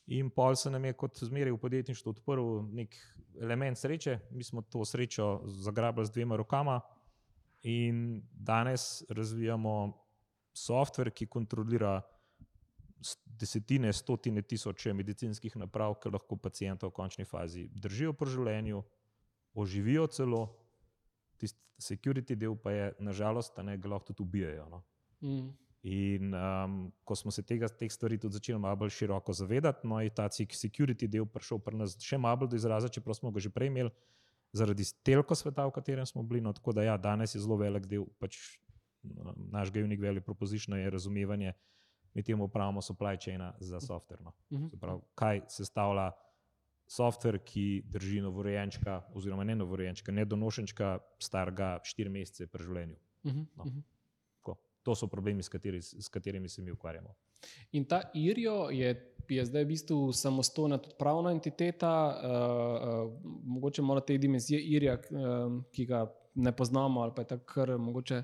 In 0.08 0.30
pol 0.30 0.56
se 0.56 0.72
nam 0.72 0.86
je 0.86 0.94
kot 0.94 1.20
zmeraj 1.22 1.52
v 1.54 1.58
podjetništvu 1.62 2.10
odprl 2.10 2.46
nek 2.72 2.96
element 3.42 3.78
sreče. 3.78 4.20
Mi 4.32 4.44
smo 4.44 4.62
to 4.62 4.86
srečo 4.86 5.42
zagrabili 5.46 6.06
z 6.06 6.16
dvema 6.16 6.36
rokama 6.40 6.80
in 7.62 8.22
danes 8.32 9.04
razvijamo 9.10 9.76
softver, 10.54 11.12
ki 11.12 11.28
kontrolira 11.28 12.02
desetine, 13.26 13.94
stotine 13.94 14.42
tisoče 14.42 14.94
medicinskih 14.94 15.56
naprav, 15.58 15.96
ki 16.02 16.12
lahko 16.14 16.38
pacijenta 16.38 16.88
v 16.88 16.96
končni 16.96 17.26
fazi 17.26 17.68
držijo 17.74 18.14
pri 18.14 18.34
življenju, 18.36 18.84
oživijo 19.60 20.08
celo, 20.08 20.44
tisti 21.40 21.62
security 21.80 22.36
del 22.36 22.58
pa 22.60 22.72
je, 22.76 22.92
nažalost, 23.00 23.56
da 23.56 23.64
ne 23.64 23.78
ga 23.78 23.96
lahko 23.96 24.14
tudi 24.14 24.28
ubijajo. 24.28 24.68
No. 24.70 24.84
Mm. 25.22 25.50
In 25.90 26.34
um, 26.36 26.80
ko 27.08 27.16
smo 27.16 27.32
se 27.32 27.44
tega, 27.48 27.70
teh 27.72 27.92
stvari 27.92 28.18
tudi 28.20 28.36
začeli 28.36 28.60
malo 28.60 28.76
bolj 28.82 28.92
široko 28.98 29.34
zavedati, 29.34 29.88
no 29.88 30.02
je 30.04 30.12
ta 30.12 30.28
sec- 30.28 30.58
security 30.60 31.08
del 31.08 31.26
prišel 31.26 31.62
pri 31.64 31.80
nas 31.80 31.96
še 32.04 32.20
malo 32.20 32.42
bolj 32.42 32.52
do 32.52 32.60
izraza, 32.60 32.92
čeprav 32.92 33.16
smo 33.16 33.32
ga 33.32 33.40
že 33.40 33.52
prej 33.54 33.72
imeli, 33.72 33.94
zaradi 34.52 34.84
telko 35.08 35.38
sveta, 35.38 35.68
v 35.70 35.76
katerem 35.78 36.06
smo 36.06 36.24
bili. 36.24 36.42
No, 36.44 36.52
tako 36.54 36.76
da 36.76 36.84
ja, 36.84 36.98
danes 36.98 37.36
je 37.36 37.40
zelo 37.40 37.56
velik 37.56 37.88
del 37.88 38.04
pač, 38.20 38.60
našega 39.56 39.86
unique 39.86 40.04
value 40.04 40.26
proposition 40.26 40.76
je 40.76 40.90
razumevanje, 40.92 41.54
mi 42.20 42.24
temu 42.24 42.48
pravimo 42.48 42.82
supply 42.82 43.18
chaina 43.18 43.54
za 43.60 43.80
software. 43.80 44.22
No. 44.24 44.34
Mhm. 44.52 44.68
Se 44.70 44.78
pravi, 44.78 45.02
kaj 45.16 45.42
sestavlja 45.48 46.12
software, 46.88 47.40
ki 47.46 47.84
drži 47.86 48.22
novorojenčka, 48.22 49.02
oziroma 49.16 49.44
ne 49.44 49.56
novorojenčka, 49.56 50.12
ne 50.12 50.26
donošenčka, 50.26 50.98
starega 51.20 51.78
4 51.86 52.10
mesece 52.10 52.48
pri 52.48 52.64
življenju. 52.64 52.98
Mhm. 53.26 53.46
No. 53.56 53.66
Mhm. 53.66 53.80
Tako. 54.38 54.58
To 54.84 54.96
so 54.96 55.08
problemi, 55.08 55.44
s, 55.44 55.50
kateri, 55.50 55.82
s 55.82 56.10
katerimi 56.10 56.50
se 56.50 56.62
mi 56.62 56.72
ukvarjamo. 56.72 57.16
In 57.72 57.86
ta 57.86 58.02
Irijo 58.14 58.70
je, 58.70 59.16
je 59.30 59.46
zdaj 59.46 59.64
v 59.64 59.68
bistvu 59.68 60.12
samostojna 60.12 60.80
pravna 61.00 61.32
entiteta, 61.32 61.92
uh, 62.10 63.08
uh, 63.08 63.34
mogoče 63.44 63.82
malo 63.82 64.02
te 64.02 64.18
dimenzije 64.18 64.60
Irija, 64.60 64.98
uh, 64.98 65.62
ki 65.72 65.86
ga 65.86 66.08
ne 66.36 66.52
poznamo, 66.52 67.02
ali 67.02 67.14
pa 67.16 67.22
je 67.22 67.28
tako 67.28 67.46
kar 67.54 67.78
mogoče. 67.78 68.24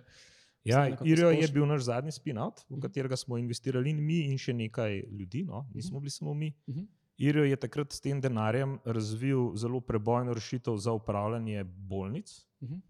Ja, 0.65 0.87
Irijo 1.05 1.29
je 1.29 1.47
bil 1.53 1.65
naš 1.65 1.81
zadnji 1.85 2.11
spin-out, 2.11 2.63
v 2.69 2.73
Mhm. 2.73 2.81
katerega 2.81 3.15
smo 3.15 3.37
investirali 3.37 3.89
in 3.89 4.05
mi, 4.05 4.25
in 4.25 4.37
še 4.37 4.53
nekaj 4.53 5.03
ljudi, 5.11 5.43
no, 5.45 5.67
nismo 5.73 5.99
bili 5.99 6.09
samo 6.09 6.33
mi. 6.33 6.53
Mhm. 6.67 6.85
Irijo 7.17 7.45
je 7.45 7.55
takrat 7.55 7.93
s 7.93 8.01
tem 8.01 8.21
denarjem 8.21 8.79
razvil 8.85 9.55
zelo 9.55 9.79
prebojno 9.81 10.33
rešitev 10.33 10.77
za 10.77 10.91
upravljanje 10.91 11.63
bolnic. 11.63 12.45
Mhm. 12.61 12.81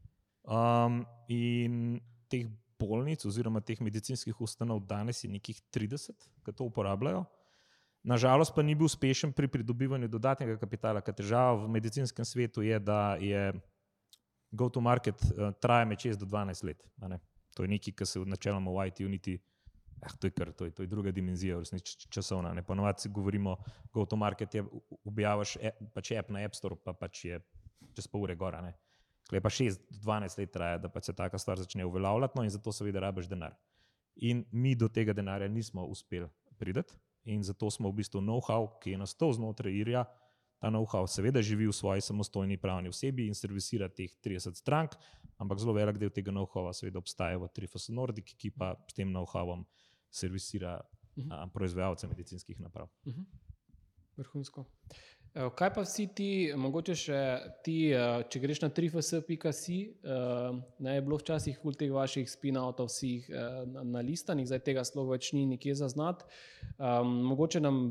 Um, 0.46 1.06
in 1.28 2.00
teh 2.30 2.48
bolnic, 2.80 3.26
oziroma 3.26 3.62
teh 3.62 3.82
medicinskih 3.82 4.42
ustanov, 4.42 4.80
danes 4.88 5.24
je 5.24 5.30
nekih 5.30 5.62
30, 5.72 6.16
ki 6.46 6.52
to 6.54 6.64
uporabljajo. 6.64 7.26
Nažalost 8.04 8.54
pa 8.56 8.62
ni 8.62 8.76
bil 8.76 8.86
uspešen 8.86 9.34
pri 9.34 9.48
pridobivanju 9.48 10.08
dodatnega 10.08 10.58
kapitala, 10.58 11.02
ker 11.02 11.14
težava 11.14 11.66
v 11.66 11.70
medicinskem 11.70 12.26
svetu 12.26 12.62
je, 12.62 12.80
da 12.80 13.16
je 13.20 13.54
go-to-market 14.52 15.16
uh, 15.24 15.52
traja 15.62 15.86
med 15.86 15.98
6 15.98 16.16
do 16.16 16.26
12 16.26 16.64
let. 16.64 16.88
To 17.56 17.64
je 17.64 17.72
nekaj, 17.72 17.94
kar 17.96 18.08
se 18.08 18.20
načeloma 18.20 18.72
v 18.72 18.88
IT-ju 18.92 19.10
niti. 19.10 19.36
Eh, 20.04 20.16
to, 20.20 20.28
je 20.28 20.32
kar, 20.36 20.52
to, 20.52 20.68
je, 20.68 20.72
to 20.76 20.84
je 20.84 20.92
druga 20.92 21.12
dimenzija, 21.16 21.56
v 21.56 21.64
resnici 21.64 21.96
č- 21.96 22.10
časovna. 22.12 22.54
ne. 22.54 22.64
Ponovadi 22.64 23.06
si 23.06 23.10
govorimo, 23.10 23.56
go-to-market 23.96 24.56
je, 24.56 24.64
u- 24.64 24.82
objaviš 25.08 25.56
e, 25.62 25.72
pač 25.96 26.12
app 26.20 26.34
na 26.36 26.44
App 26.46 26.56
Store, 26.56 26.76
pa 26.76 26.94
pač 26.94 27.26
je 27.26 27.40
čez 27.96 28.08
pol 28.12 28.28
ure 28.28 28.36
gora. 28.36 28.60
Tukaj 29.26 29.42
pa 29.42 29.50
6-12 29.50 30.40
let 30.40 30.52
traja, 30.54 30.78
da 30.84 30.92
pač 30.92 31.10
se 31.10 31.16
taka 31.16 31.40
stvar 31.42 31.58
začne 31.58 31.86
uveljavljati, 31.88 32.38
no 32.38 32.44
in 32.44 32.52
zato 32.54 32.72
seveda 32.76 33.00
rabiš 33.00 33.32
denar. 33.32 33.56
In 34.16 34.46
mi 34.52 34.76
do 34.76 34.88
tega 34.88 35.14
denarja 35.14 35.48
nismo 35.48 35.86
uspeli 35.86 36.28
priti, 36.60 36.94
in 37.26 37.44
zato 37.44 37.72
smo 37.72 37.90
v 37.90 38.04
bistvu 38.04 38.22
know-how, 38.22 38.68
ki 38.84 38.94
je 38.94 38.98
nastal 39.02 39.34
znotraj 39.34 39.74
Irja, 39.74 40.06
ta 40.60 40.70
know-how 40.70 41.08
seveda 41.08 41.42
živi 41.42 41.68
v 41.68 41.74
svoji 41.74 42.02
samostojni 42.02 42.58
pravni 42.58 42.90
osebi 42.90 43.28
in 43.28 43.36
servisira 43.36 43.90
teh 43.90 44.10
30 44.24 44.56
strank, 44.56 44.96
ampak 45.38 45.60
zelo 45.60 45.74
velik 45.74 45.98
del 45.98 46.10
tega 46.10 46.32
know-howa 46.32 46.74
seveda 46.74 47.00
obstaja 47.00 47.38
v 47.38 47.50
Trifos 47.54 47.90
Nordic, 47.90 48.36
ki 48.38 48.52
pa 48.52 48.76
s 48.88 48.94
tem 48.94 49.10
know-howom 49.10 49.66
servisira 50.12 50.82
Mhm. 51.16 51.32
a, 51.32 51.48
proizvajalce 51.48 52.08
medicinskih 52.08 52.60
naprav. 52.60 52.90
Mhm. 53.06 53.24
Vrhunsko. 54.18 54.66
Evo, 55.36 55.50
Kaj 55.52 55.74
pa 55.76 55.82
vsi 55.84 56.06
ti, 56.16 56.28
mogoče 56.56 56.94
še 56.96 57.22
ti, 57.66 57.90
eh, 57.92 58.22
če 58.32 58.40
greš 58.40 58.62
na 58.64 58.70
trifs.si, 58.72 59.80
ne 60.80 60.94
je 60.96 61.02
bilo 61.04 61.18
včasih 61.20 61.58
kul 61.60 61.76
teh 61.76 61.92
vaših 61.92 62.30
spin-outov 62.32 62.88
vseh 62.88 63.28
eh, 63.30 63.66
na- 63.68 63.84
na 63.84 64.00
listanih, 64.00 64.48
zdaj 64.48 64.62
tega 64.64 64.86
sploh 64.88 65.10
več 65.10 65.34
ni 65.36 65.44
nikje 65.46 65.76
zaznati. 65.76 66.24
Um, 66.80 67.12
mogoče 67.28 67.60
nam 67.60 67.82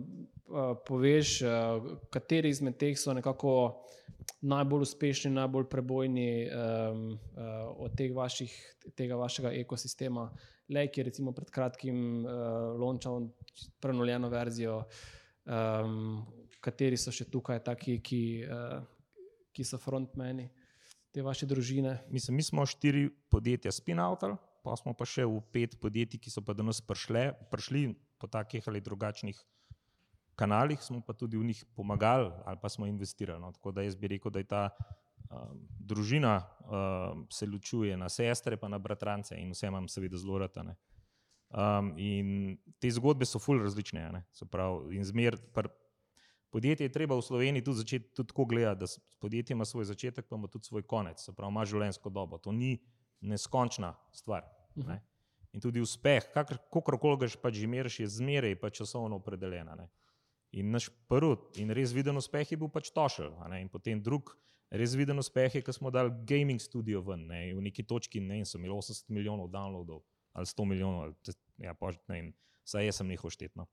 uh, 0.48 0.72
poveš, 0.88 1.42
uh, 1.44 1.98
kateri 2.10 2.48
izmed 2.48 2.78
teh 2.80 2.96
so 2.98 3.12
nekako 3.12 3.52
najbolj 4.40 4.86
uspešni, 4.86 5.30
najbolj 5.36 5.66
prebojni 5.68 6.48
um, 6.48 7.02
uh, 7.36 7.76
od 7.76 7.92
teh 7.96 8.12
vaših, 8.16 8.54
tega 8.96 9.16
vašega 9.20 9.52
ekosistema. 9.60 10.30
Lek 10.72 10.96
je 10.96 11.04
recimo 11.04 11.32
pred 11.36 11.50
kratkim 11.52 12.24
uh, 12.24 12.32
launchal 12.80 13.28
prenovljeno 13.80 14.32
verzijo. 14.32 14.80
Um, 15.44 16.24
kateri 16.64 16.98
so 17.00 17.12
še 17.14 17.26
tukaj, 17.28 17.60
taki, 17.66 17.98
ki, 18.04 18.22
uh, 18.48 18.80
ki 19.54 19.66
so 19.68 19.80
frontmeni 19.80 20.48
te 21.14 21.22
vaše 21.22 21.46
družine? 21.46 21.98
Mislim, 22.12 22.40
mi 22.40 22.46
smo 22.46 22.64
štiri 22.66 23.08
podjetja 23.30 23.72
spin-outali, 23.74 24.38
pa 24.64 24.76
smo 24.80 24.96
pa 24.96 25.06
še 25.08 25.26
v 25.28 25.42
pet 25.52 25.76
podjetij, 25.82 26.22
ki 26.24 26.32
so 26.32 26.42
pa 26.44 26.56
do 26.56 26.66
nas 26.66 26.80
prišle, 26.80 27.30
prišli 27.52 27.92
po 28.18 28.30
takih 28.30 28.64
ali 28.70 28.80
drugačnih 28.80 29.36
kanalih, 30.34 30.82
smo 30.82 31.00
pa 31.00 31.14
tudi 31.14 31.38
v 31.38 31.44
njih 31.44 31.64
pomagali 31.76 32.32
ali 32.44 32.58
pa 32.60 32.68
smo 32.68 32.86
investirali. 32.86 33.40
No. 33.40 33.52
Tako 33.52 33.72
da 33.72 33.82
jaz 33.82 33.96
bi 33.96 34.08
rekel, 34.08 34.32
da 34.32 34.38
je 34.38 34.48
ta 34.50 34.70
um, 35.30 35.60
družina 35.78 36.42
um, 36.42 37.26
se 37.30 37.46
ločuje 37.46 37.96
na 37.96 38.08
sestre, 38.08 38.56
pa 38.56 38.68
na 38.68 38.78
bratrance 38.78 39.36
in 39.38 39.52
vse 39.54 39.70
imam 39.70 39.88
seveda 39.88 40.18
zelo 40.18 40.38
rata. 40.38 40.62
ne. 40.62 40.76
Um, 41.54 41.92
in 41.98 42.58
te 42.82 42.90
zgodbe 42.90 43.26
so 43.26 43.38
ful 43.38 43.62
različne. 43.62 44.10
ne. 44.12 44.24
Se 44.32 44.46
pravi, 44.46 44.96
in 44.96 45.04
zmer, 45.04 45.38
pr, 45.54 45.68
podjetje 46.54 46.86
je 46.86 46.92
treba 46.94 47.16
v 47.18 47.26
Sloveniji 47.26 47.64
tudi 47.66 47.82
začeti 47.82 48.14
tudi 48.14 48.30
tako 48.30 48.44
gledati, 48.44 48.80
da 48.80 48.86
podjetje 49.18 49.54
ima 49.54 49.64
svoj 49.64 49.88
začetek, 49.90 50.28
pa 50.30 50.36
ima 50.36 50.48
tudi 50.48 50.70
svoj 50.70 50.82
konec, 50.86 51.18
se 51.24 51.34
pravi, 51.34 51.50
ima 51.50 51.64
življenjsko 51.66 52.10
dobo. 52.10 52.38
To 52.38 52.52
ni 52.52 52.76
neskončna 53.20 53.94
stvar. 54.14 54.46
Ne. 54.74 55.00
In 55.54 55.62
tudi 55.62 55.82
uspeh, 55.82 56.30
kakorkoli 56.34 57.18
ga 57.24 57.28
pač 57.42 57.58
že 57.58 57.70
meriš, 57.70 58.00
je 58.00 58.08
zmeraj 58.20 58.54
pač 58.62 58.78
časovno 58.82 59.18
opredeljena. 59.22 59.74
Ne. 59.78 59.90
In 60.54 60.70
naš 60.70 60.88
prvi 61.10 61.62
in 61.62 61.74
res 61.74 61.94
viden 61.94 62.18
uspeh 62.22 62.46
je 62.46 62.58
bil 62.58 62.70
pač 62.70 62.90
Tošel. 62.94 63.34
In 63.58 63.68
potem 63.68 64.02
drug 64.02 64.36
res 64.70 64.94
viden 64.98 65.18
uspeh 65.18 65.58
je, 65.58 65.62
ko 65.62 65.72
smo 65.74 65.90
dali 65.90 66.12
gaming 66.26 66.62
studio 66.62 67.02
ven, 67.06 67.26
ne, 67.30 67.46
v 67.54 67.62
neki 67.68 67.84
točki, 67.86 68.22
ne 68.22 68.40
vem, 68.40 68.46
so 68.46 68.58
imeli 68.58 68.74
80 68.74 69.10
milijonov 69.14 69.50
downloadov 69.50 70.02
ali 70.34 70.50
100 70.50 70.64
milijonov, 70.66 71.02
ali, 71.04 71.34
ja, 71.62 71.74
pač, 71.78 71.98
ne 72.10 72.14
vem, 72.14 72.30
saj 72.66 72.88
jaz 72.88 72.98
sem 72.98 73.10
njihov 73.10 73.30
štetno. 73.30 73.68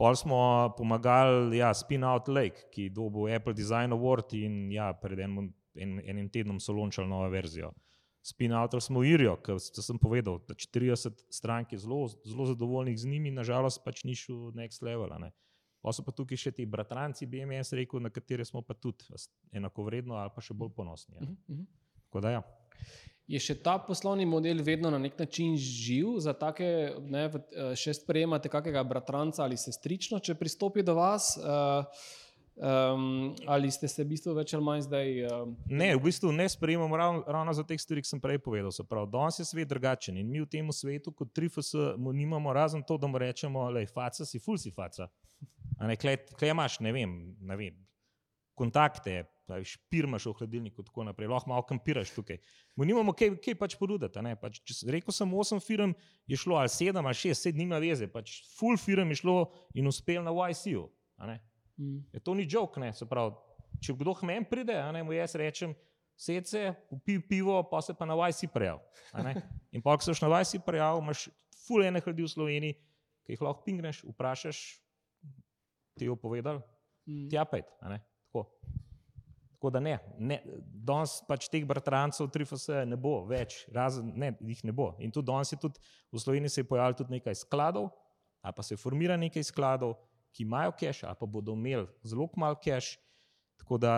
Pol 0.00 0.16
smo 0.16 0.72
pomagali, 0.78 1.58
ja, 1.58 1.74
Spin 1.76 2.04
Out 2.08 2.28
Lake, 2.32 2.70
ki 2.72 2.86
je 2.88 2.92
dobil 2.96 3.34
Apple 3.36 3.52
Design 3.52 3.92
Award 3.92 4.32
in 4.32 4.70
ja, 4.72 4.94
pred 4.96 5.20
enim, 5.20 5.50
en, 5.76 5.98
enim 6.08 6.30
tednom 6.32 6.60
so 6.60 6.72
launchali 6.72 7.08
novo 7.08 7.28
verzijo. 7.28 7.68
Spin 8.24 8.54
Out 8.56 8.78
smo 8.80 9.02
Irijo, 9.04 9.34
ki 9.44 9.58
sem 9.60 9.98
povedal, 10.00 10.38
da 10.48 10.56
40 10.56 11.20
strank 11.28 11.74
je 11.76 11.82
zelo, 11.84 12.06
zelo 12.24 12.46
zadovoljnih 12.48 12.96
z 12.96 13.12
njimi, 13.12 13.32
nažalost 13.36 13.82
pač 13.84 14.00
ni 14.08 14.16
šel 14.16 14.54
next 14.56 14.80
level. 14.84 15.12
Ne. 15.20 15.34
Pa 15.84 15.92
so 15.92 16.04
pa 16.04 16.16
tukaj 16.16 16.40
še 16.40 16.54
ti 16.56 16.64
bratranci 16.68 17.28
BMS, 17.28 17.74
rekel, 17.76 18.00
na 18.00 18.08
katere 18.12 18.44
smo 18.48 18.64
pa 18.64 18.76
tudi 18.76 19.04
enakovredno 19.52 20.16
ali 20.16 20.32
pa 20.32 20.40
še 20.40 20.56
bolj 20.56 20.72
ponosni. 20.80 21.16
a 21.18 21.20
ne. 21.20 21.30
Mhm, 21.30 21.60
mhm. 21.60 21.68
Tako 22.08 22.24
da 22.24 22.36
ja. 22.38 22.42
Je 23.30 23.38
še 23.38 23.54
ta 23.62 23.76
poslovni 23.78 24.24
model 24.26 24.62
vedno 24.66 24.90
na 24.90 24.98
nek 24.98 25.18
način 25.18 25.54
živ, 25.56 26.16
za 26.24 26.32
take, 26.34 26.96
ne, 27.06 27.28
eh, 27.30 27.76
še 27.78 27.94
sprejemate 28.00 28.50
kakega 28.50 28.82
bratranca 28.82 29.44
ali 29.44 29.60
sestrično, 29.60 30.18
če 30.18 30.34
pristopi 30.34 30.82
do 30.82 30.98
vas? 30.98 31.36
Uh, 31.38 31.86
Um, 32.60 33.34
ali 33.46 33.70
ste 33.70 33.88
se 33.88 34.04
v 34.04 34.10
bistvu 34.10 34.34
več 34.36 34.52
ali 34.52 34.64
manj 34.64 34.82
zdaj? 34.84 35.06
Um, 35.32 35.54
Ne, 35.72 35.94
v 35.96 36.02
bistvu 36.04 36.28
ne 36.28 36.44
sprejemamo 36.44 36.96
ravno, 36.98 37.22
ravno 37.24 37.54
za 37.56 37.64
te 37.64 37.78
stvari, 37.78 38.02
ki 38.04 38.10
sem 38.10 38.20
prej 38.20 38.36
povedal. 38.44 38.74
Danes 39.08 39.38
je 39.40 39.46
svet 39.48 39.70
drugačen 39.70 40.18
in 40.20 40.28
mi 40.28 40.42
v 40.42 40.48
tem 40.50 40.68
svetu, 40.68 41.08
kot 41.16 41.32
trifus, 41.32 41.72
mu 41.96 42.12
nimamo 42.12 42.52
razen 42.52 42.84
to, 42.84 42.98
da 43.00 43.08
mu 43.08 43.16
rečemo, 43.16 43.64
je 43.78 43.88
faca, 43.88 44.26
si 44.28 44.38
ful 44.38 44.60
si 44.60 44.68
faca. 44.70 45.08
Ne, 45.80 45.96
klej, 45.96 46.20
klej 46.36 46.52
imaš, 46.52 46.82
ne 46.84 46.92
vem, 46.92 47.16
ne 47.40 47.56
vem, 47.56 47.78
kontakte, 48.52 49.24
a 49.52 49.58
veš, 49.60 49.74
špir 49.78 50.06
imaš 50.08 50.26
v 50.30 50.34
hladilniku, 50.38 50.84
tako 50.86 51.04
naprej, 51.08 51.28
lahko 51.30 51.50
malo 51.50 51.64
kampiraš 51.68 52.12
tukaj. 52.14 52.38
Mu 52.76 52.86
nimamo 52.88 53.14
kaj, 53.16 53.34
kaj 53.44 53.56
pač 53.58 53.76
ne, 54.22 54.34
Pač, 54.36 54.60
rekel 54.88 55.14
sem, 55.14 55.34
osem 55.34 55.60
firm 55.60 55.94
je 56.26 56.36
šlo, 56.36 56.56
ali 56.56 56.68
sedem, 56.68 57.06
ali 57.06 57.14
šest, 57.14 57.42
sedem, 57.42 57.64
nima 57.64 57.78
veze. 57.78 58.08
Pač 58.08 58.40
full 58.56 58.78
firm 58.78 59.10
je 59.10 59.20
šlo 59.22 59.36
in 59.74 59.86
uspel 59.86 60.22
na 60.22 60.30
YC-u. 60.30 60.88
mm, 61.78 62.00
Je 62.12 62.20
to 62.20 62.34
ni 62.34 62.46
jok, 62.48 62.76
ne, 62.78 62.92
se 62.92 63.06
pravi, 63.06 63.34
če 63.80 63.94
kdo 63.96 64.14
k 64.14 64.26
meni 64.28 64.44
pride, 64.48 64.76
a 64.76 64.90
ne 64.92 65.02
mu 65.02 65.12
jaz 65.12 65.34
rečem, 65.38 65.74
sedaj 66.20 66.44
se, 66.44 66.62
upi 66.90 67.18
pivo, 67.20 67.62
pa 67.70 67.80
se 67.82 67.94
pa 67.96 68.06
na 68.08 68.14
YC 68.14 68.50
prijav. 68.52 68.80
In 69.74 69.82
pa, 69.82 69.96
ko 69.96 70.04
se 70.04 70.16
na 70.20 70.40
YC 70.40 70.60
prijav, 70.66 71.00
imaš 71.00 71.28
full 71.66 71.84
ene 71.84 72.02
ljudi 72.06 72.26
v 72.26 72.32
Sloveniji, 72.34 72.78
ki 73.24 73.36
jih 73.36 73.42
lahko 73.44 73.64
pingneš, 73.64 74.02
vprašaš, 74.04 74.60
ti 75.98 76.08
jo 76.08 76.16
povedal, 76.16 76.62
mm. 77.06 77.28
tja 77.32 77.44
pet. 77.44 77.68
Tako. 77.80 78.46
Tako 79.60 79.70
da 79.70 79.80
ne, 79.80 79.98
ne 80.16 80.38
danes 80.72 81.18
pač 81.28 81.44
teh 81.52 81.66
bratrancev, 81.68 82.30
trifose 82.32 82.78
ne 82.88 82.96
bo 82.96 83.18
več, 83.28 83.58
razen 83.76 84.06
ne, 84.16 84.30
jih 84.40 84.62
ne 84.64 84.72
bo. 84.72 84.94
In 85.04 85.12
tudi 85.12 85.28
danes 85.28 85.52
je 85.52 85.58
tudi 85.60 85.76
v 86.08 86.22
Sloveniji 86.22 86.54
se 86.54 86.62
je 86.62 86.68
pojavilo 86.70 86.96
tudi 86.96 87.18
nekaj 87.18 87.36
skladov, 87.42 87.90
ali 88.40 88.56
pa 88.56 88.64
se 88.64 88.78
formira 88.80 89.18
nekaj 89.20 89.44
skladov, 89.50 89.98
ki 90.32 90.46
imajo 90.46 90.72
cache, 90.80 91.04
ali 91.04 91.20
pa 91.20 91.28
bodo 91.28 91.52
imeli 91.52 91.84
zelo 92.08 92.30
malo 92.40 92.56
cache. 92.64 92.96
Tako 93.60 93.76
da 93.84 93.92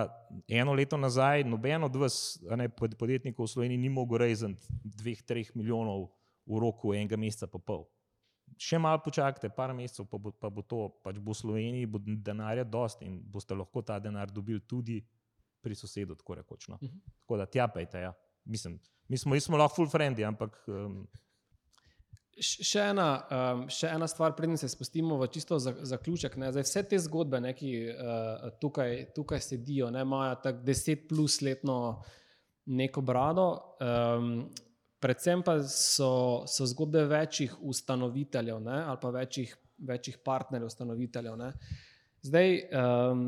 eno 0.50 0.74
leto 0.74 0.98
nazaj 0.98 1.44
noben 1.46 1.86
od 1.86 1.96
vas, 1.96 2.42
ne 2.58 2.66
pod- 2.68 2.98
podjetnikov 2.98 3.46
v 3.46 3.54
Sloveniji, 3.54 3.78
ni 3.78 3.88
mogel 3.88 4.18
rezati 4.18 4.66
dveh, 4.82 5.22
treh 5.22 5.54
milijonov 5.54 6.08
v 6.42 6.58
roku 6.58 6.90
enega 6.90 7.16
meseca 7.16 7.46
pa 7.46 7.62
pol. 7.62 7.86
Še 8.58 8.82
malo 8.82 8.98
počakajte, 8.98 9.54
par 9.54 9.70
mesecev, 9.70 10.10
pa 10.10 10.18
bo, 10.18 10.34
pa 10.34 10.50
bo 10.50 10.66
to, 10.66 10.88
pač 11.06 11.22
bo 11.22 11.30
v 11.30 11.38
Sloveniji 11.38 11.86
bo 11.86 12.02
denarja 12.02 12.66
dost 12.66 13.06
in 13.06 13.22
boste 13.22 13.54
lahko 13.54 13.78
ta 13.86 14.02
denar 14.02 14.26
dobili 14.26 14.58
tudi 14.58 14.98
pri 15.62 15.78
sosedu, 15.78 16.16
tako 16.18 16.40
rekoč. 16.40 16.68
No. 16.68 16.78
Mhm. 16.82 17.02
Tako 17.24 17.40
da 17.40 17.46
tja 17.46 17.68
pejte, 17.68 18.06
ja. 18.08 18.12
Mislim, 18.44 18.80
mi 19.08 19.18
smo, 19.18 19.34
mi 19.34 19.40
smo 19.40 19.56
lahko 19.56 19.76
full 19.76 19.90
friendly, 19.90 20.26
ampak 20.26 20.58
um, 20.68 21.04
Še 22.32 22.80
ena, 22.94 23.06
um, 23.28 23.64
še 23.68 23.90
ena 23.92 24.06
stvar, 24.08 24.32
preden 24.32 24.56
se 24.56 24.70
spustimo 24.72 25.18
v 25.20 25.26
čisto 25.28 25.58
za, 25.60 25.74
zaključek. 25.84 26.38
Ne? 26.40 26.48
Zdaj, 26.54 26.64
vse 26.64 26.82
te 26.88 27.00
zgodbe, 27.04 27.42
ne, 27.44 27.52
ki 27.52 27.72
uh, 27.92 28.46
tukaj, 28.62 29.12
tukaj 29.12 29.42
sedijo, 29.44 29.90
ne, 29.92 30.00
imajo 30.06 30.38
tako 30.46 30.64
deset 30.64 31.04
plus 31.10 31.42
letno 31.44 31.76
neko 32.72 33.04
brado. 33.04 33.76
Um, 33.84 34.30
predvsem 35.02 35.44
pa 35.44 35.58
so, 35.68 36.48
so 36.48 36.66
zgodbe 36.72 37.04
večjih 37.10 37.58
ustanoviteljev 37.60 38.62
ne, 38.64 38.80
ali 38.80 39.02
pa 39.02 39.12
večjih, 39.12 39.52
večjih 39.92 40.18
partnerjev, 40.24 40.72
ustanoviteljev. 40.72 41.36
Ne. 41.36 41.52
Zdaj, 42.24 42.58
um, 42.80 43.26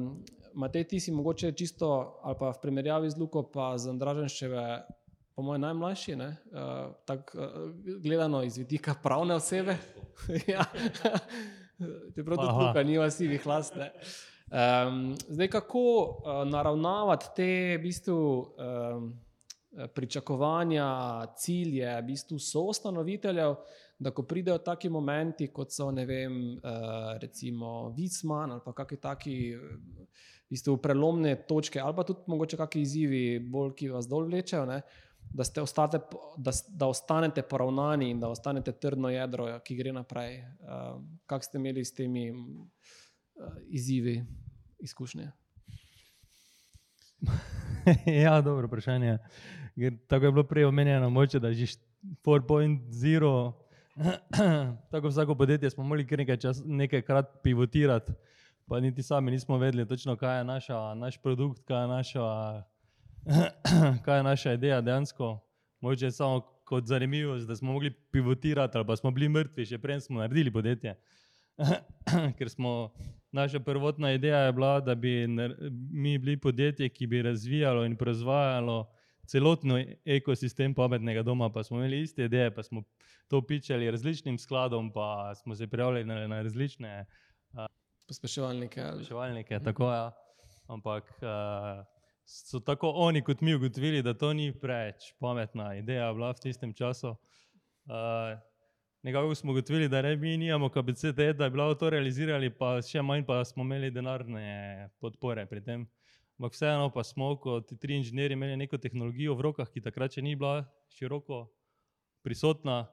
Matej, 0.54 0.84
ti 0.88 1.00
si 1.00 1.12
mogoče 1.12 1.52
čisto, 1.52 2.20
ali 2.22 2.36
pa 2.38 2.50
v 2.50 2.60
primerjavi 2.62 3.10
z 3.10 3.18
Luko, 3.18 3.42
pa 3.42 3.74
z 3.78 3.90
Andraženščeve, 3.90 4.64
po 5.34 5.42
mojem, 5.42 5.64
najmlajši, 5.66 6.14
ne, 6.16 6.28
uh, 6.52 6.92
tako 7.06 7.38
uh, 7.38 7.72
gledano 8.02 8.42
iz 8.46 8.58
vidika 8.58 8.94
pravne 9.02 9.34
osebe. 9.34 9.76
ja. 10.54 10.64
Čeprav 12.14 12.38
tudi. 12.38 12.52
Luka 12.52 12.82
nima 12.82 13.10
sivih 13.10 13.46
last. 13.46 13.74
ne. 13.76 13.90
Um, 14.54 15.16
zdaj, 15.28 15.48
kako 15.48 15.80
uh, 15.80 16.44
naravnavati 16.46 17.32
te 17.36 17.50
v 17.78 17.82
bistvu, 17.82 18.18
um, 18.38 19.10
pričakovanja, 19.94 20.86
cilje, 21.36 21.96
v 21.96 22.06
bistvu 22.06 22.38
soustanoviteljev, 22.38 23.56
da 23.98 24.10
ko 24.10 24.22
pridejo 24.22 24.58
taki 24.58 24.88
momenti, 24.88 25.48
kot 25.52 25.72
so 25.72 25.90
ne 25.90 26.06
vem, 26.06 26.38
uh, 26.62 27.16
recimo 27.18 27.90
Wisman 27.96 28.52
ali 28.52 28.62
pa 28.64 28.72
kakšni 28.72 29.00
taki 29.00 29.36
v 29.54 30.06
bistvu 30.50 30.76
prelomne 30.82 31.34
točke, 31.48 31.80
ali 31.80 31.96
pa 31.96 32.04
tudi 32.04 32.26
mogoče 32.26 32.56
kakšni 32.60 32.82
izzivi, 32.82 33.24
bolj, 33.38 33.74
ki 33.78 33.90
vas 33.94 34.08
dol 34.08 34.28
vlečejo. 34.28 34.64
Ne? 34.68 34.80
Da, 35.34 35.46
ostate, 35.62 35.98
da, 36.38 36.52
da 36.68 36.86
ostanete 36.86 37.42
poravnani 37.42 38.10
in 38.10 38.20
da 38.20 38.28
ostanete 38.28 38.72
trdno 38.72 39.10
jedro, 39.10 39.48
ki 39.64 39.76
gre 39.76 39.92
naprej. 39.92 40.42
Uh, 40.60 41.00
Kako 41.26 41.44
ste 41.44 41.58
imeli 41.58 41.84
s 41.84 41.94
temi 41.94 42.28
uh, 42.30 43.56
izzivi, 43.66 44.20
izkušnje? 44.84 45.30
ja, 48.24 48.40
dobro 48.40 48.66
vprašanje. 48.66 49.18
Ker 49.74 49.96
Tako 50.06 50.24
je 50.24 50.32
bilo 50.32 50.44
prej 50.44 50.64
omenjeno, 50.64 51.10
moče, 51.10 51.40
da 51.40 51.52
že 51.52 51.66
4.0, 52.24 53.52
tako 54.90 55.08
vsako 55.08 55.34
podjetje 55.34 55.70
smo 55.70 55.84
morali 55.84 56.06
kar 56.06 56.18
nekaj 56.18 56.36
čas, 56.36 56.62
nekajkrat 56.64 57.26
pivotirati, 57.42 58.12
pa 58.68 58.80
niti 58.80 59.02
sami 59.02 59.30
nismo 59.30 59.58
vedeli 59.58 59.88
točno, 59.88 60.16
kaj 60.16 60.38
je 60.38 60.44
naša, 60.44 60.94
naš 60.94 61.18
produkt, 61.22 61.64
kaj 61.64 61.82
je 61.82 61.88
naša, 61.88 62.24
kaj 64.04 64.16
je 64.16 64.22
naša 64.22 64.52
ideja 64.52 64.80
dejansko. 64.80 65.38
Moče 65.80 66.10
samo 66.10 66.40
kot 66.64 66.86
zanimivost, 66.86 67.46
da 67.46 67.56
smo 67.56 67.72
mogli 67.72 67.90
pivotirati 67.90 68.78
ali 68.78 68.86
pa 68.86 68.96
smo 68.96 69.10
bili 69.10 69.28
mrtvi, 69.28 69.66
še 69.66 69.78
prej 69.78 70.00
smo 70.00 70.18
naredili 70.18 70.52
podjetje. 70.52 70.96
Ker 72.38 72.50
smo, 72.50 72.92
naša 73.32 73.60
prvotna 73.60 74.12
ideja 74.12 74.38
je 74.38 74.52
bila, 74.52 74.80
da 74.80 74.94
bi 74.94 75.26
mi 75.92 76.18
bili 76.18 76.36
podjetje, 76.36 76.88
ki 76.88 77.06
bi 77.06 77.22
razvijalo 77.22 77.84
in 77.84 77.96
proizvajalo 77.96 78.86
celotni 79.26 79.96
ekosistem 80.04 80.74
pametnega 80.74 81.22
doma, 81.22 81.50
pa 81.52 81.62
smo 81.64 81.78
imeli 81.78 82.02
iste 82.02 82.24
ideje, 82.24 82.50
pa 82.54 82.62
smo 82.62 82.82
to 83.28 83.40
pičali 83.46 83.90
različnim 83.90 84.38
skladom, 84.38 84.92
pa 84.92 85.34
smo 85.34 85.54
se 85.54 85.66
prijavljali 85.66 86.04
na, 86.04 86.26
na 86.26 86.42
različne 86.42 87.06
Pospeševalnike. 88.08 88.80
ali- 88.80 88.98
reševalnike. 88.98 89.60
Tako, 89.64 89.90
ja. 89.92 90.12
Ampak 90.68 91.04
uh, 91.22 91.84
so 92.24 92.60
tako 92.60 92.92
oni 92.96 93.22
kot 93.22 93.40
mi 93.40 93.54
ugotovili, 93.54 94.02
da 94.02 94.14
to 94.14 94.32
ni 94.32 94.52
preveč 94.60 95.12
pametna 95.20 95.74
ideja 95.74 96.12
bila 96.12 96.30
v 96.30 96.40
tistem 96.40 96.72
času. 96.72 97.16
Uh, 97.84 98.38
Nekako 99.04 99.34
smo 99.34 99.52
ugotovili, 99.52 99.88
da 99.88 100.02
ne, 100.02 100.16
mi 100.16 100.36
nimamo 100.36 100.68
kapacitet, 100.68 101.36
da 101.36 101.50
bi 101.50 101.58
lahko 101.58 101.74
to 101.74 101.90
realizirali, 101.90 102.48
pa 102.50 102.78
še 102.82 103.02
manj 103.04 103.26
pa 103.28 103.42
smo 103.44 103.60
imeli 103.62 103.90
denarne 103.92 104.88
podpore 104.96 105.44
pri 105.46 105.60
tem. 105.60 105.82
Ampak 106.38 106.56
vseeno 106.56 106.86
pa 106.88 107.04
smo 107.04 107.34
kot 107.36 107.68
tri 107.80 107.98
inženirji 108.00 108.32
imeli 108.32 108.56
neko 108.56 108.80
tehnologijo 108.80 109.36
v 109.36 109.44
rokah, 109.44 109.68
ki 109.68 109.82
takrat 109.84 110.16
še 110.16 110.24
ni 110.24 110.32
bila 110.40 110.64
široko 110.96 111.42
prisotna. 112.24 112.86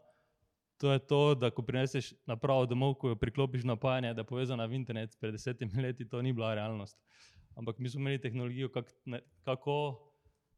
To 0.81 0.91
je 0.91 0.99
to, 0.99 1.35
da 1.35 1.51
ko 1.53 1.61
prineseš 1.61 2.13
napravo 2.25 2.65
domov, 2.65 2.95
ko 2.97 3.11
jo 3.11 3.15
priklopiš 3.15 3.63
na 3.63 3.75
napajanje, 3.75 4.13
da 4.17 4.23
je 4.25 4.29
povezana 4.31 4.65
v 4.65 4.79
internet, 4.79 5.13
pred 5.21 5.35
desetimi 5.37 5.83
leti 5.83 6.07
to 6.09 6.21
ni 6.21 6.33
bila 6.33 6.55
realnost. 6.57 6.97
Ampak 7.55 7.77
mi 7.77 7.89
smo 7.89 8.01
imeli 8.01 8.21
tehnologijo, 8.21 8.69
kak, 8.73 8.89
ne, 9.05 9.19
kako 9.45 9.75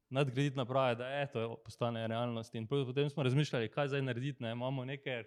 nadgraditi 0.09 0.57
naprave, 0.57 0.95
da 0.95 1.07
je 1.07 1.31
to 1.31 1.57
postane 1.65 2.07
realnost. 2.07 2.55
In 2.55 2.67
potem 2.67 3.09
smo 3.09 3.23
razmišljali, 3.23 3.71
kaj 3.71 3.87
zdaj 3.87 4.01
narediti, 4.01 4.43
ne 4.43 4.51
imamo 4.51 4.85
nekaj, 4.85 5.23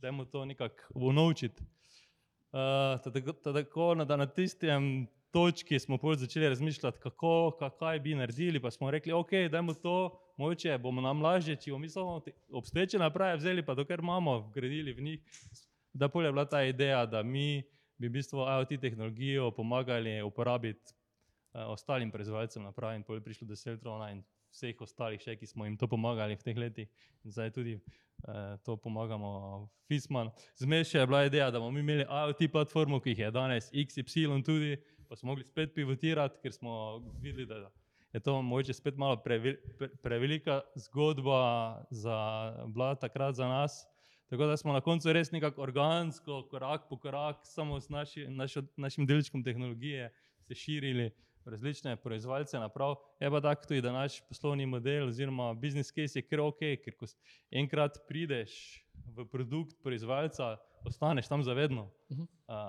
dajmo 0.00 0.24
to 0.24 0.44
nekako 0.44 0.88
unovčiti. 0.94 1.62
Uh, 2.52 3.12
tako, 3.12 3.32
tako 3.32 3.94
da 3.94 4.16
na 4.16 4.26
tistem 4.26 5.06
točki 5.30 5.78
smo 5.78 5.98
začeli 6.16 6.48
razmišljati, 6.48 6.98
kako, 6.98 7.56
ka- 7.60 7.70
kaj 7.78 8.00
bi 8.00 8.14
naredili, 8.14 8.60
pa 8.60 8.70
smo 8.70 8.90
rekli, 8.90 9.12
ok, 9.12 9.30
dajmo 9.50 9.74
to, 9.74 10.20
moče 10.40 10.78
bomo 10.78 11.02
nam 11.04 11.22
lažje, 11.22 11.56
če 11.60 11.74
bomo 11.74 11.84
mi 11.84 11.88
samo 11.92 12.20
obstoječe 12.62 12.98
naprave 12.98 13.36
vzeli, 13.36 13.64
pa 13.66 13.74
dokler 13.74 14.00
imamo, 14.00 14.38
vgradili 14.48 14.94
v 14.96 15.04
njih. 15.08 15.44
Da 15.92 16.08
pol 16.08 16.24
je 16.24 16.32
bila 16.32 16.46
ta 16.48 16.62
ideja, 16.64 17.04
da 17.06 17.22
mi 17.22 17.62
bi 17.98 18.08
v 18.08 18.14
bistvu 18.16 18.46
IoT 18.46 18.80
tehnologijo 18.80 19.50
pomagali 19.52 20.22
uporabiti 20.22 20.94
uh, 21.52 21.66
ostalim 21.74 22.10
proizvajalcem 22.10 22.62
naprav 22.62 22.94
in 22.96 23.02
pol 23.02 23.18
je 23.18 23.24
prišlo 23.24 23.48
do 23.48 23.56
Seltrona 23.56 24.10
in 24.14 24.22
vseh 24.50 24.80
ostalih 24.80 25.20
še, 25.22 25.36
ki 25.38 25.46
smo 25.46 25.66
jim 25.66 25.76
to 25.78 25.88
pomagali 25.90 26.38
v 26.38 26.46
teh 26.46 26.56
letih. 26.58 26.88
Zdaj 27.24 27.52
tudi 27.54 27.76
uh, 27.76 28.56
to 28.64 28.76
pomagamo 28.80 29.68
Fisman. 29.90 30.32
Zmes 30.58 30.88
še 30.90 31.02
je 31.02 31.10
bila 31.10 31.24
ideja, 31.26 31.50
da 31.50 31.60
bomo 31.60 31.78
imeli 31.78 32.06
IoT 32.06 32.46
platformo, 32.52 33.02
ki 33.02 33.14
jih 33.14 33.26
je 33.26 33.34
danes 33.36 33.70
XY 33.74 34.40
tudi, 34.46 34.78
pa 35.10 35.18
smo 35.18 35.34
mogli 35.34 35.44
spet 35.44 35.74
pivotirati, 35.74 36.40
ker 36.42 36.54
smo 36.54 37.02
videli, 37.20 37.46
da 37.50 37.68
je 38.12 38.20
to 38.20 38.42
mogoče 38.42 38.72
spet 38.72 38.96
malo 38.96 39.16
prevel, 39.16 39.54
pre, 39.78 39.88
prevelika 40.02 40.60
zgodba 40.74 41.82
za, 41.90 42.18
bila 42.66 42.94
takrat 42.94 43.34
za 43.34 43.48
nas. 43.48 43.86
Tako 44.30 44.46
da 44.46 44.56
smo 44.56 44.72
na 44.72 44.80
koncu 44.80 45.12
res 45.12 45.30
nekako 45.30 45.62
organsko, 45.62 46.42
korak 46.50 46.88
po 46.88 46.96
korak, 46.96 47.36
samo 47.42 47.80
s 47.80 47.88
naši, 47.88 48.26
našo, 48.28 48.62
našim 48.76 49.06
delčkom 49.06 49.44
tehnologije 49.44 50.12
se 50.46 50.54
širili 50.54 51.10
v 51.44 51.50
različne 51.50 51.96
proizvajalce 51.96 52.58
naprav. 52.58 52.94
Je 53.20 53.30
pa 53.30 53.40
tako 53.40 53.66
tudi, 53.66 53.80
da 53.80 53.92
naš 53.92 54.20
poslovni 54.28 54.66
model 54.66 55.08
oziroma 55.08 55.54
business 55.54 55.92
case 55.92 56.18
je 56.18 56.22
kar 56.22 56.40
ok, 56.40 56.58
ker 56.84 56.94
ko 56.98 57.06
enkrat 57.50 57.98
prideš 58.08 58.84
v 59.16 59.26
produkt 59.26 59.82
proizvajalca, 59.82 60.56
ostaneš 60.84 61.28
tam 61.28 61.42
zavedno. 61.42 61.90
Mhm. 62.10 62.22
Uh, 62.22 62.28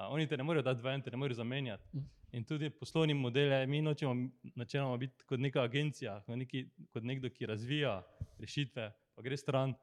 oni 0.09 0.27
te 0.27 0.37
ne 0.37 0.43
morejo 0.43 0.63
dati 0.63 0.81
ven, 0.81 1.01
te 1.01 1.11
ne 1.11 1.17
morejo 1.17 1.35
zamenjati. 1.35 1.83
Mhm. 1.93 2.05
In 2.31 2.43
tudi 2.43 2.69
poslovni 2.69 3.13
model 3.13 3.51
je, 3.51 3.67
mi 3.67 3.81
nočemo 3.81 4.29
načeloma 4.55 4.97
biti 4.97 5.23
kot 5.25 5.39
neka 5.39 5.61
agencija, 5.61 6.21
kot, 6.25 6.35
neki, 6.35 6.65
kot 6.93 7.03
nekdo, 7.03 7.29
ki 7.29 7.45
razvija 7.45 8.03
rešitve, 8.39 8.91
pa 9.15 9.21
gre 9.21 9.37
stran. 9.37 9.73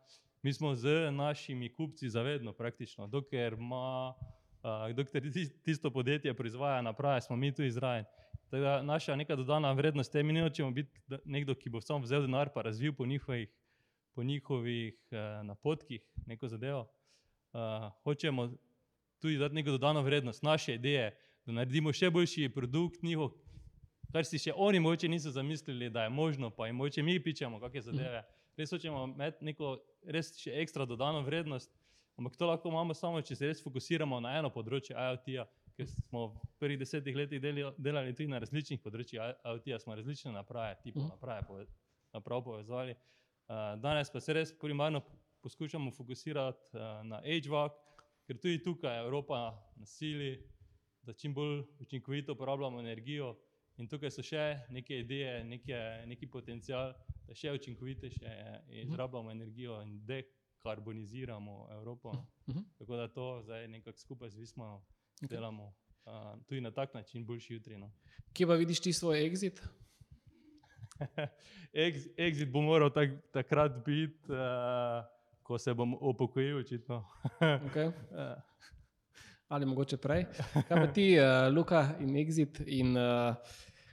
Mi 0.42 0.52
smo 0.52 0.74
z 0.74 1.10
našimi 1.10 1.72
kupci 1.72 2.08
zavedno 2.08 2.52
praktično, 2.52 3.06
dokler 3.06 3.52
ima, 3.52 4.14
uh, 4.62 4.96
dokler 4.96 5.22
tisto 5.64 5.90
podjetje 5.90 6.34
proizvaja 6.34 6.82
naprave, 6.82 7.20
smo 7.20 7.36
mi 7.36 7.54
tu 7.54 7.62
izrajen. 7.62 8.04
Teda 8.50 8.82
naša 8.82 9.16
neka 9.16 9.36
dodana 9.36 9.72
vrednost 9.72 10.14
je, 10.14 10.22
mi 10.22 10.32
nočemo 10.32 10.70
biti 10.70 11.00
nekdo, 11.24 11.54
ki 11.54 11.70
bo 11.70 11.80
samo 11.80 12.04
vzel 12.04 12.22
denar 12.22 12.48
pa 12.54 12.62
razvil 12.62 12.92
po 12.92 13.06
njihovih, 13.06 13.48
po 14.14 14.22
njihovih 14.22 14.94
uh, 15.10 15.46
napotkih 15.46 16.00
neko 16.26 16.48
zadevo. 16.48 16.88
Uh, 17.52 17.88
hočemo 18.04 18.50
tudi 19.18 19.38
dati 19.38 19.54
neko 19.54 19.70
dodano 19.70 20.02
vrednost, 20.02 20.42
naše 20.42 20.74
ideje, 20.74 21.10
da 21.46 21.52
naredimo 21.52 21.92
še 21.92 22.10
boljši 22.10 22.48
produkt 22.54 23.02
njihov, 23.02 23.32
kar 24.12 24.26
si 24.28 24.40
še 24.40 24.52
oni 24.56 24.80
moče 24.80 25.08
niso 25.08 25.32
zamislili, 25.32 25.90
da 25.90 26.04
je 26.04 26.12
možno, 26.12 26.50
pa 26.50 26.68
jim 26.68 26.76
moče 26.76 27.02
mi 27.02 27.18
pičemo, 27.22 27.60
kakšne 27.60 27.82
zadeve. 27.90 28.22
Res 28.58 28.72
hočemo 28.74 29.04
imeti 29.06 29.46
neko 29.48 29.76
res 30.04 30.32
še 30.38 30.54
ekstra 30.62 30.86
dodano 30.86 31.22
vrednost, 31.26 31.70
ampak 32.18 32.36
to 32.36 32.48
lahko 32.50 32.68
imamo 32.72 32.94
samo, 32.94 33.22
če 33.22 33.36
se 33.38 33.50
res 33.50 33.62
fokusiramo 33.64 34.20
na 34.20 34.36
eno 34.40 34.50
področje 34.52 34.96
IoT-ja, 34.96 35.46
ker 35.78 35.86
smo 35.88 36.26
v 36.32 36.48
prvih 36.58 36.80
desetih 36.80 37.16
letih 37.16 37.40
delali 37.40 38.14
tudi 38.14 38.30
na 38.32 38.40
različnih 38.42 38.82
področjih 38.82 39.22
IoT-ja, 39.22 39.78
smo 39.82 39.96
različne 39.96 40.34
naprave, 40.34 40.76
tipe 40.82 41.04
naprave 41.04 41.68
naprav 42.12 42.42
povezovali. 42.44 42.96
Danes 43.80 44.10
pa 44.12 44.20
se 44.20 44.34
res 44.36 44.52
primarno 44.52 45.00
poskušamo 45.42 45.90
fokusirati 45.90 46.76
na 47.04 47.20
HVAC, 47.24 47.72
ker 48.26 48.38
tudi 48.38 48.62
tukaj 48.62 49.00
Evropa 49.04 49.56
nasili, 49.76 50.36
da 51.02 51.12
čim 51.12 51.34
bolj 51.34 51.62
učinkovito 51.80 52.32
uporabljamo 52.32 52.80
energijo. 52.80 53.36
In 53.78 53.86
tukaj 53.88 54.10
so 54.10 54.22
še 54.26 54.58
neke 54.74 54.98
ideje, 55.04 55.44
neke, 55.46 55.76
neki 56.10 56.26
potencial, 56.26 56.92
da 57.26 57.34
še 57.34 57.52
učinkovitejše 57.54 58.32
izrabljamo 58.82 59.30
energijo 59.30 59.78
in 59.86 60.00
dekarboniziramo 60.06 61.68
Evropo. 61.72 62.10
Uh 62.10 62.54
-huh. 62.54 62.64
Tako 62.78 62.96
da 62.96 63.08
to 63.08 63.42
zdaj 63.42 63.68
nekako 63.68 63.98
skupaj 63.98 64.30
z 64.30 64.38
Vismo 64.38 64.84
okay. 65.22 65.28
delamo 65.28 65.74
uh, 66.04 66.42
tudi 66.46 66.60
na 66.60 66.70
tak 66.70 66.94
način, 66.94 67.26
boljši 67.26 67.54
jutri. 67.54 67.78
No. 67.78 67.92
Kje 68.32 68.46
pa 68.46 68.54
vidiš 68.54 68.80
ti 68.80 68.92
svoj 68.92 69.30
exit? 69.30 69.62
exit 72.26 72.50
bo 72.50 72.60
moral 72.60 72.90
tak, 72.90 73.10
takrat 73.32 73.84
biti, 73.84 74.32
uh, 74.32 75.17
ko 75.48 75.58
se 75.58 75.72
bom 75.74 75.96
upokojil, 76.00 76.60
očitno. 76.60 77.00
okay. 77.66 77.88
uh 77.88 78.36
ali 79.48 79.66
mogoče 79.66 79.96
prej. 79.96 80.24
Kaj 80.52 80.76
pa 80.76 80.86
ti, 80.92 81.16
uh, 81.16 81.54
Luka 81.54 81.94
in 82.00 82.16
Exit, 82.16 82.60
in 82.66 82.96
uh, 82.96 83.34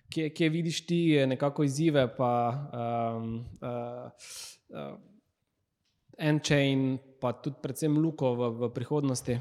kje, 0.10 0.30
kje 0.30 0.50
vidiš 0.50 0.86
ti 0.88 1.26
nekako 1.28 1.64
izzive, 1.64 2.08
pa 2.18 2.32
um, 3.16 3.46
uh, 3.62 4.12
uh, 4.70 4.98
Enchain, 6.18 6.98
pa 7.22 7.34
tudi 7.34 7.56
predvsem 7.64 7.98
Luko 7.98 8.34
v, 8.36 8.50
v 8.50 8.74
prihodnosti? 8.74 9.40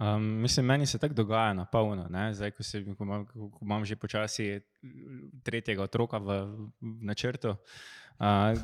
Um, 0.00 0.24
mislim, 0.44 0.66
meni 0.66 0.86
se 0.86 0.98
tako 0.98 1.14
dogaja 1.14 1.52
na 1.54 1.64
polno. 1.64 2.08
Zdaj, 2.32 2.50
ko, 2.50 2.62
se, 2.62 2.84
ko, 2.84 3.04
imam, 3.04 3.26
ko 3.26 3.58
imam 3.62 3.84
že 3.84 3.96
počasi 3.96 4.60
tretjega 5.42 5.82
otroka 5.82 6.18
v, 6.18 6.42
v 6.80 7.04
načrtu. 7.04 7.48
Uh, 7.48 7.56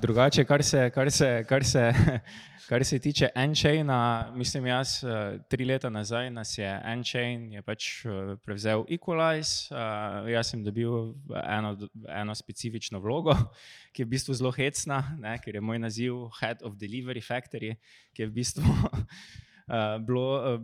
drugače, 0.00 0.44
kar 0.44 0.62
se, 0.62 0.90
kar, 0.90 1.10
se, 1.10 1.44
kar, 1.48 1.64
se, 1.64 1.92
kar 2.68 2.84
se 2.84 2.98
tiče 2.98 3.28
Enchaina, 3.34 4.32
mislim, 4.34 4.66
jaz 4.66 5.04
tri 5.48 5.64
leta 5.64 5.90
nazaj 5.90 6.30
nas 6.30 6.58
je 6.58 6.80
Enchain 6.84 7.52
je 7.52 7.62
pač 7.62 8.06
prevzel 8.44 8.84
Equalize. 8.88 9.68
Uh, 9.74 10.28
jaz 10.32 10.50
sem 10.50 10.64
dobil 10.64 11.12
eno, 11.44 11.76
eno 12.08 12.34
specifično 12.34 13.00
vlogo, 13.00 13.36
ki 13.92 14.02
je 14.02 14.06
v 14.06 14.14
bistvu 14.14 14.34
zelo 14.34 14.52
hecna, 14.56 15.02
ne, 15.20 15.36
ker 15.38 15.54
je 15.54 15.60
moj 15.60 15.78
naziv 15.78 16.26
Head 16.40 16.64
of 16.64 16.80
Delivery 16.80 17.20
Factory, 17.20 17.76
ki 18.16 18.24
je 18.24 18.30
v 18.30 18.36
bistvu 18.40 18.64
uh, 18.64 19.98
bilo, 20.06 20.28
uh, 20.54 20.60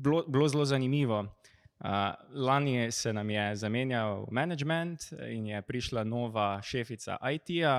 bilo, 0.00 0.24
bilo 0.28 0.48
zelo 0.48 0.64
zanimivo. 0.64 1.26
Uh, 1.84 1.90
lani 2.32 2.92
se 2.92 3.12
nam 3.12 3.30
je 3.30 3.56
zamenjal 3.56 4.26
management 4.30 5.00
in 5.28 5.46
je 5.46 5.62
prišla 5.62 6.04
nova 6.04 6.62
šefica 6.62 7.18
IT-ja, 7.32 7.74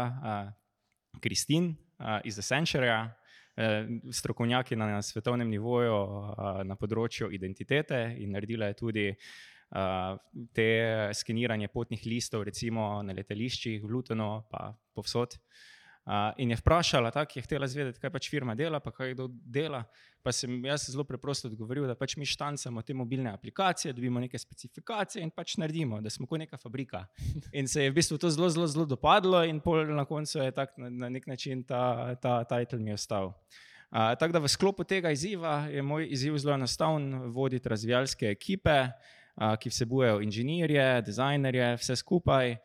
Kristin 1.22 1.65
uh, 1.65 1.86
uh, 1.99 2.19
iz 2.23 2.40
Accentureja, 2.40 3.15
uh, 3.57 3.64
strokovnjaki 4.11 4.76
na 4.76 5.02
svetovnem 5.02 5.49
nivoju 5.49 5.95
uh, 5.95 6.61
na 6.64 6.76
področju 6.76 7.32
identitete 7.34 8.02
in 8.19 8.36
naredila 8.36 8.72
je 8.72 8.80
tudi 8.80 9.06
uh, 9.11 10.18
te 10.53 10.69
skeniranje 11.14 11.72
potnih 11.73 12.06
listov, 12.06 12.45
recimo 12.48 13.02
na 13.03 13.15
letališčih, 13.15 13.82
v 13.84 13.91
Lutonu, 13.91 14.30
pa 14.52 14.69
povsod. 14.95 15.40
Uh, 16.06 16.34
in 16.38 16.49
je 16.49 16.56
vprašala, 16.56 17.11
tako 17.11 17.32
je 17.36 17.41
htela 17.41 17.68
zvedeti, 17.68 17.98
kaj 17.99 18.11
pač 18.14 18.27
firma 18.30 18.53
dela, 18.56 18.77
pa 18.80 18.91
kaj 18.94 19.15
kdo 19.15 19.26
dela. 19.41 19.80
Pa 20.22 20.30
sem 20.32 20.53
jaz 20.65 20.84
zelo 20.94 21.02
preprosto 21.03 21.49
odgovoril, 21.49 21.88
da 21.90 21.95
pač 21.98 22.14
mi 22.22 22.27
štancamo 22.30 22.84
te 22.86 22.94
mobilne 22.94 23.32
aplikacije, 23.34 23.94
dobimo 23.94 24.22
neke 24.22 24.38
specifikacije 24.38 25.23
in 25.26 25.32
pač 25.34 25.56
naredimo, 25.57 26.02
da 26.06 26.10
smo 26.14 26.30
kot 26.30 26.44
neka 26.44 26.61
fabrika. 26.61 27.07
In 27.57 27.65
se 27.68 27.88
je 27.88 27.90
v 27.90 27.95
bistvu 27.98 28.19
to 28.22 28.30
zelo, 28.30 28.49
zelo, 28.53 28.68
zelo 28.68 28.86
dopadlo, 28.86 29.41
in 29.49 29.61
na 29.98 30.06
koncu 30.06 30.45
je 30.45 30.52
tak, 30.52 30.77
na, 30.77 30.90
na 30.90 31.10
nek 31.10 31.26
način 31.27 31.64
ta, 31.64 32.14
ta 32.22 32.44
titel 32.45 32.80
mi 32.80 32.94
ostal. 32.94 33.34
Uh, 33.90 34.14
tako 34.19 34.34
da 34.38 34.40
v 34.45 34.48
sklopu 34.48 34.84
tega 34.84 35.10
izziva 35.10 35.65
je 35.73 35.82
moj 35.82 36.06
izziv 36.11 36.38
zelo 36.38 36.53
enostaven, 36.53 37.32
voditi 37.34 37.69
razvijalske 37.69 38.30
ekipe, 38.30 38.77
uh, 38.86 39.57
ki 39.57 39.73
vsebujejo 39.73 40.22
inženirje, 40.22 41.02
dizajnerje, 41.02 41.76
vse 41.82 41.95
skupaj 41.95 42.60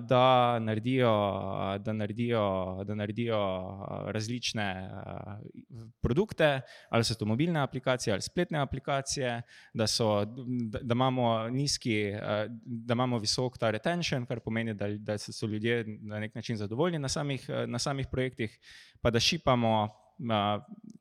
da 0.00 0.58
naredijo, 0.58 1.10
da 1.78 1.92
naredijo, 1.92 2.84
da 2.84 2.94
naredijo 2.94 3.38
različne 4.06 4.90
produkte, 6.00 6.60
ali 6.88 7.04
so 7.04 7.14
to 7.14 7.24
mobilne 7.24 7.60
aplikacije 7.60 8.12
ali 8.12 8.22
spletne 8.22 8.58
aplikacije, 8.58 9.42
da, 9.74 9.86
so, 9.86 10.24
da, 10.70 10.78
da 10.82 10.92
imamo 10.92 11.48
nizki, 11.48 12.12
da 12.64 12.92
imamo 12.92 13.18
visok 13.18 13.58
ta 13.58 13.70
retention, 13.70 14.26
kar 14.26 14.40
pomeni, 14.40 14.74
da, 14.74 14.88
da 14.88 15.18
so 15.18 15.46
ljudje 15.46 15.84
na 15.86 16.20
nek 16.20 16.34
način 16.34 16.56
zadovoljni 16.56 16.98
na 16.98 17.08
samih, 17.08 17.50
na 17.66 17.78
samih 17.78 18.06
projektih, 18.10 18.58
pa 19.00 19.10
da 19.10 19.20
šipamo 19.20 19.88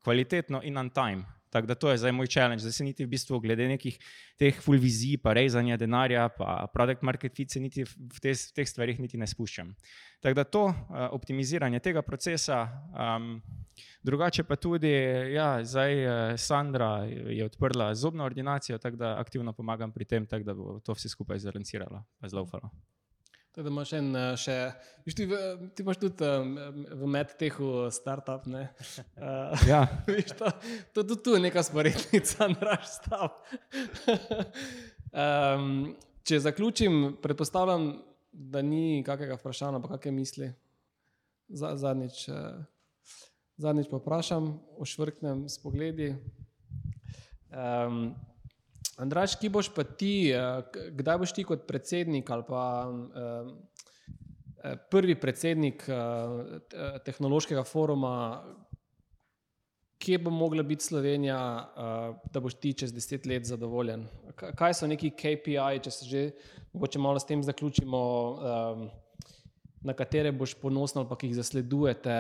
kvalitetno 0.03 0.61
in 0.63 0.77
on 0.77 0.89
time. 0.89 1.35
Tako 1.56 1.68
da 1.68 1.76
to 1.80 1.91
je 1.91 1.98
zdaj 1.98 2.11
moj 2.11 2.27
challenge, 2.27 2.64
da 2.64 2.72
se 2.72 2.84
niti 2.84 3.06
v 3.06 3.10
bistvu 3.14 3.40
glede 3.40 3.64
nekih 3.68 3.95
teh 4.36 4.57
full 4.60 4.82
vizij, 4.82 5.15
pa 5.23 5.32
rezanja 5.34 5.77
denarja, 5.80 6.26
pa 6.36 6.65
product 6.73 7.06
market 7.07 7.36
fit, 7.36 7.52
se 7.52 7.61
niti 7.64 7.86
v, 7.88 8.19
te, 8.19 8.34
v 8.36 8.56
teh 8.57 8.68
stvarih 8.68 8.99
niti 8.99 9.15
ne 9.18 9.27
spuščam. 9.27 9.69
Tako 10.19 10.36
da 10.36 10.44
to 10.44 10.65
uh, 10.68 10.76
optimiziranje 11.15 11.80
tega 11.80 12.03
procesa, 12.03 12.65
um, 12.91 13.38
drugače 14.03 14.44
pa 14.44 14.60
tudi, 14.60 14.91
ja, 15.32 15.64
zdaj 15.64 15.95
uh, 16.03 16.36
Sandra 16.36 17.06
je 17.07 17.45
odprla 17.48 17.94
zobno 17.95 18.27
ordinacijo, 18.27 18.77
tako 18.77 18.99
da 18.99 19.15
aktivno 19.23 19.56
pomagam 19.56 19.95
pri 19.95 20.11
tem, 20.11 20.27
tako 20.27 20.44
da 20.44 20.57
bo 20.60 20.80
to 20.84 20.98
vse 20.99 21.14
skupaj 21.15 21.40
zaranciralo, 21.48 22.03
pa 22.19 22.27
zelo 22.27 22.44
Tako 23.56 23.64
da 23.64 23.69
imaš 23.72 23.91
en, 23.95 24.07
eh, 24.15 24.34
še, 24.36 24.56
viš, 25.06 25.15
ti, 25.15 25.26
ti 25.76 25.84
imaš 25.86 25.99
tudi 26.02 26.27
um, 26.27 26.57
v 26.91 27.07
medtehu 27.07 27.69
startup. 27.88 28.49
Ne? 28.52 28.65
Uh, 29.15 29.64
ja. 29.69 29.86
viš, 30.11 30.34
to, 30.36 30.52
to, 30.91 31.06
to, 31.07 31.15
to 31.15 31.36
je 31.38 31.44
neka 31.45 31.64
sporednica, 31.64 32.49
naš 32.52 32.90
stav. 32.98 33.38
um, 35.15 35.95
če 36.27 36.41
zaključim, 36.44 37.15
predpostavljam, 37.23 37.94
da 38.36 38.60
ni 38.60 38.99
kakega 39.07 39.40
vprašanja, 39.40 39.80
pa 39.80 39.94
kakšne 39.95 40.15
misli. 40.19 40.52
Zadnjič, 41.48 42.26
uh, 42.36 42.60
zadnjič 43.56 43.88
pa 43.88 44.03
vprašam, 44.03 44.52
ošvrknem 44.84 45.48
s 45.48 45.64
pogledi. 45.64 46.11
Um, 47.56 48.10
Andraš, 48.95 49.34
ki 49.35 49.49
boš 49.51 49.69
pa 49.76 49.84
ti, 49.84 50.31
eh, 50.31 50.61
kdaj 50.95 51.17
boš 51.19 51.34
ti 51.35 51.43
kot 51.43 51.65
predsednik 51.67 52.30
ali 52.31 52.43
pa 52.47 52.61
eh, 52.88 53.49
eh, 54.63 54.77
prvi 54.91 55.17
predsednik 55.19 55.84
tehnološkega 57.05 57.63
foruma, 57.63 58.43
kje 59.99 60.19
bo 60.19 60.31
mogla 60.31 60.63
biti 60.63 60.84
Slovenija, 60.84 61.38
da 62.31 62.39
boš 62.39 62.53
ti 62.61 62.73
čez 62.73 62.93
deset 62.93 63.26
let 63.26 63.45
zadovoljen? 63.45 64.07
Kaj 64.35 64.73
so 64.73 64.88
neki 64.88 65.11
KPI, 65.11 65.80
če 65.84 65.91
se 65.91 66.05
že 66.05 66.23
mogoče 66.73 66.99
malo 66.99 67.19
s 67.19 67.26
tem 67.26 67.43
zaključimo, 67.43 68.01
na 69.81 69.93
katere 69.93 70.31
boš 70.31 70.55
ponosen 70.61 71.01
ali 71.01 71.09
pa 71.09 71.17
ki 71.17 71.30
jih 71.31 71.35
zasledujete? 71.39 72.17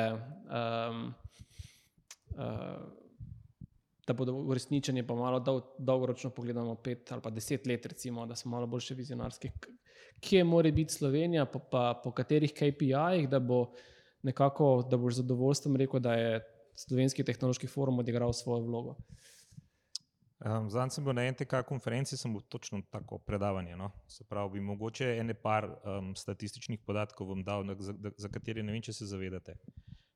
Da 4.07 4.13
bodo 4.13 4.33
uresničeni, 4.33 5.07
pa 5.07 5.15
malo 5.15 5.39
dol, 5.39 5.61
dolgoročno 5.77 6.29
pogledamo, 6.29 6.75
pet 6.75 7.11
ali 7.11 7.21
pa 7.21 7.29
deset 7.29 7.65
let, 7.67 7.85
recimo, 7.85 8.25
da 8.25 8.35
smo 8.35 8.51
malo 8.51 8.67
bolj 8.67 8.93
vizionarski. 8.95 9.51
Kje 10.21 10.43
mora 10.43 10.71
biti 10.71 10.93
Slovenija, 10.93 11.45
pa, 11.45 11.59
pa 11.59 12.01
po 12.03 12.11
katerih 12.11 12.53
KPI-jih, 12.53 13.29
da 13.29 13.39
bo 13.39 13.73
nekako, 14.23 14.87
da 14.89 14.97
boš 14.97 15.21
zadovoljstvom 15.21 15.75
rekel, 15.75 15.99
da 15.99 16.13
je 16.13 16.43
slovenski 16.75 17.23
tehnološki 17.23 17.67
forum 17.67 17.99
odigral 17.99 18.33
svojo 18.33 18.61
vlogo. 18.65 18.95
Um, 20.45 20.69
Zdaj 20.69 20.89
sem 20.89 21.03
bil 21.05 21.15
na 21.15 21.23
NTK 21.31 21.63
konferenci, 21.67 22.17
sem 22.17 22.33
bil 22.33 22.41
točno 22.49 22.81
tako 22.91 23.17
predavanje. 23.17 23.75
No? 23.75 23.91
Se 24.07 24.23
pravi, 24.23 24.59
bi 24.59 24.61
mogoče 24.61 25.15
ene 25.19 25.33
par 25.33 25.65
um, 25.65 26.15
statističnih 26.15 26.79
podatkov 26.85 27.29
vam 27.29 27.43
dal, 27.43 27.63
za, 27.79 27.93
za 28.17 28.29
katere 28.29 28.63
ne 28.63 28.75
vem, 28.75 28.81
če 28.81 28.93
se 28.93 29.07
zavedate. 29.09 29.55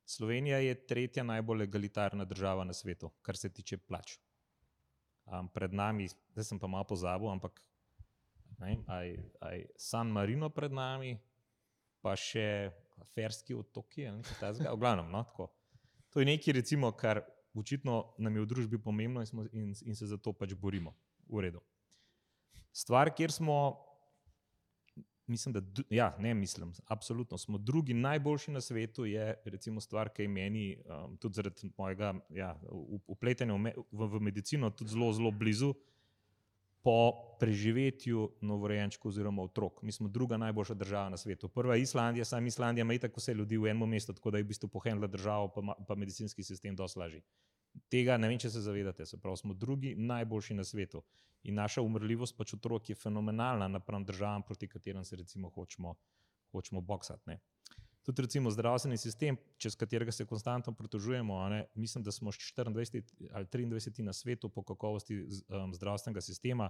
Slovenija 0.09 0.57
je 0.57 0.73
tretja 0.89 1.23
najbolj 1.23 1.57
legalitarna 1.57 2.25
država 2.25 2.63
na 2.63 2.73
svetu, 2.73 3.11
kar 3.21 3.37
se 3.37 3.49
tiče 3.53 3.77
plač. 3.77 4.17
Um, 5.25 5.49
pred 5.53 5.73
nami, 5.73 6.07
zdaj 6.33 6.47
sem 6.47 6.59
pa 6.59 6.67
malo 6.67 6.87
pozabil, 6.89 7.29
ampak 7.29 7.61
aj, 8.87 9.11
aj 9.39 9.65
San 9.77 10.09
Marino 10.09 10.49
pred 10.49 10.73
nami, 10.73 11.13
pa 12.01 12.15
še 12.17 12.71
Ferski 13.13 13.53
otoki 13.53 14.07
ali 14.07 14.17
nekaj 14.17 14.39
takega. 14.39 14.73
V 14.73 14.81
glavnem, 14.81 15.11
no, 15.13 15.21
tako. 15.29 15.51
To 16.09 16.23
je 16.23 16.25
nekaj, 16.25 16.57
recimo, 16.57 16.89
kar 16.97 17.21
očitno 17.53 18.15
nam 18.17 18.35
je 18.35 18.47
v 18.47 18.49
družbi 18.49 18.81
pomembno 18.81 19.21
in, 19.21 19.29
smo, 19.29 19.45
in, 19.53 19.75
in 19.85 19.95
se 19.95 20.09
za 20.09 20.17
to 20.17 20.33
pač 20.33 20.57
borimo. 20.57 20.95
V 21.29 21.45
redu. 21.45 21.61
Stvar, 22.73 23.13
kjer 23.13 23.29
smo, 23.31 23.59
mislim, 25.29 25.53
da, 25.53 25.61
ja, 25.89 26.15
ne 26.19 26.33
mislim, 26.33 26.73
absolutno 26.87 27.37
smo 27.37 27.57
drugi 27.57 27.93
najboljši 27.93 28.51
na 28.51 28.61
svetu, 28.61 29.05
je 29.05 29.35
recimo 29.45 29.81
stvar, 29.81 30.09
ki 30.09 30.21
je 30.21 30.27
meni 30.27 30.77
um, 30.77 31.17
tudi 31.17 31.35
zaradi 31.35 31.71
mojega 31.77 32.13
ja, 32.29 32.55
upletanja 33.07 33.53
v, 33.53 33.73
v, 33.91 34.07
v 34.07 34.21
medicino 34.21 34.69
tudi 34.69 34.91
zelo, 34.91 35.13
zelo 35.13 35.31
blizu 35.31 35.73
po 36.81 37.11
preživetju 37.39 38.29
novorojenčkov 38.41 39.09
oziroma 39.09 39.43
otrok. 39.43 39.81
Mi 39.83 39.91
smo 39.91 40.07
druga 40.07 40.37
najboljša 40.37 40.73
država 40.73 41.09
na 41.09 41.17
svetu. 41.17 41.49
Prva 41.49 41.75
je 41.75 41.81
Islandija, 41.81 42.25
sam 42.25 42.47
Islandija 42.47 42.81
ima 42.81 42.97
tako 42.97 43.19
vse 43.19 43.33
ljudi 43.33 43.57
v 43.57 43.67
enem 43.67 43.89
mestu, 43.89 44.13
tako 44.13 44.31
da 44.31 44.37
je 44.37 44.43
v 44.43 44.47
bistvu 44.47 44.69
pohendla 44.69 45.07
državo, 45.07 45.51
pa, 45.55 45.75
pa 45.87 45.95
medicinski 45.95 46.43
sistem 46.43 46.75
dosti 46.75 46.99
lažji. 46.99 47.21
Tega 47.89 48.17
ne 48.17 48.27
vem, 48.27 48.39
če 48.39 48.49
se 48.49 48.61
zavedate. 48.61 49.05
Se 49.05 49.17
pravi, 49.17 49.37
smo 49.37 49.53
drugi 49.53 49.95
najboljši 49.95 50.57
na 50.57 50.63
svetu. 50.63 51.03
In 51.43 51.55
naša 51.55 51.81
umrljivost 51.81 52.37
pač 52.37 52.53
otrok 52.53 52.89
je 52.89 52.95
fenomenalna 52.95 53.67
napram 53.67 54.05
državam, 54.05 54.43
proti 54.43 54.67
katerim 54.67 55.05
se 55.05 55.15
recimo 55.15 55.49
hočemo, 55.49 55.95
hočemo 56.51 56.81
boksati 56.81 57.39
tudi 58.09 58.21
recimo 58.21 58.49
zdravstveni 58.51 58.97
sistem, 58.97 59.37
čez 59.57 59.75
katerega 59.75 60.11
se 60.11 60.25
konstantno 60.25 60.73
pritožujemo. 60.73 61.49
Mislim, 61.75 62.03
da 62.03 62.11
smo 62.11 62.31
24 62.31 63.03
ali 63.33 63.45
23 63.45 64.01
na 64.01 64.13
svetu 64.13 64.49
po 64.49 64.63
kakovosti 64.63 65.21
um, 65.21 65.73
zdravstvenega 65.73 66.21
sistema. 66.21 66.69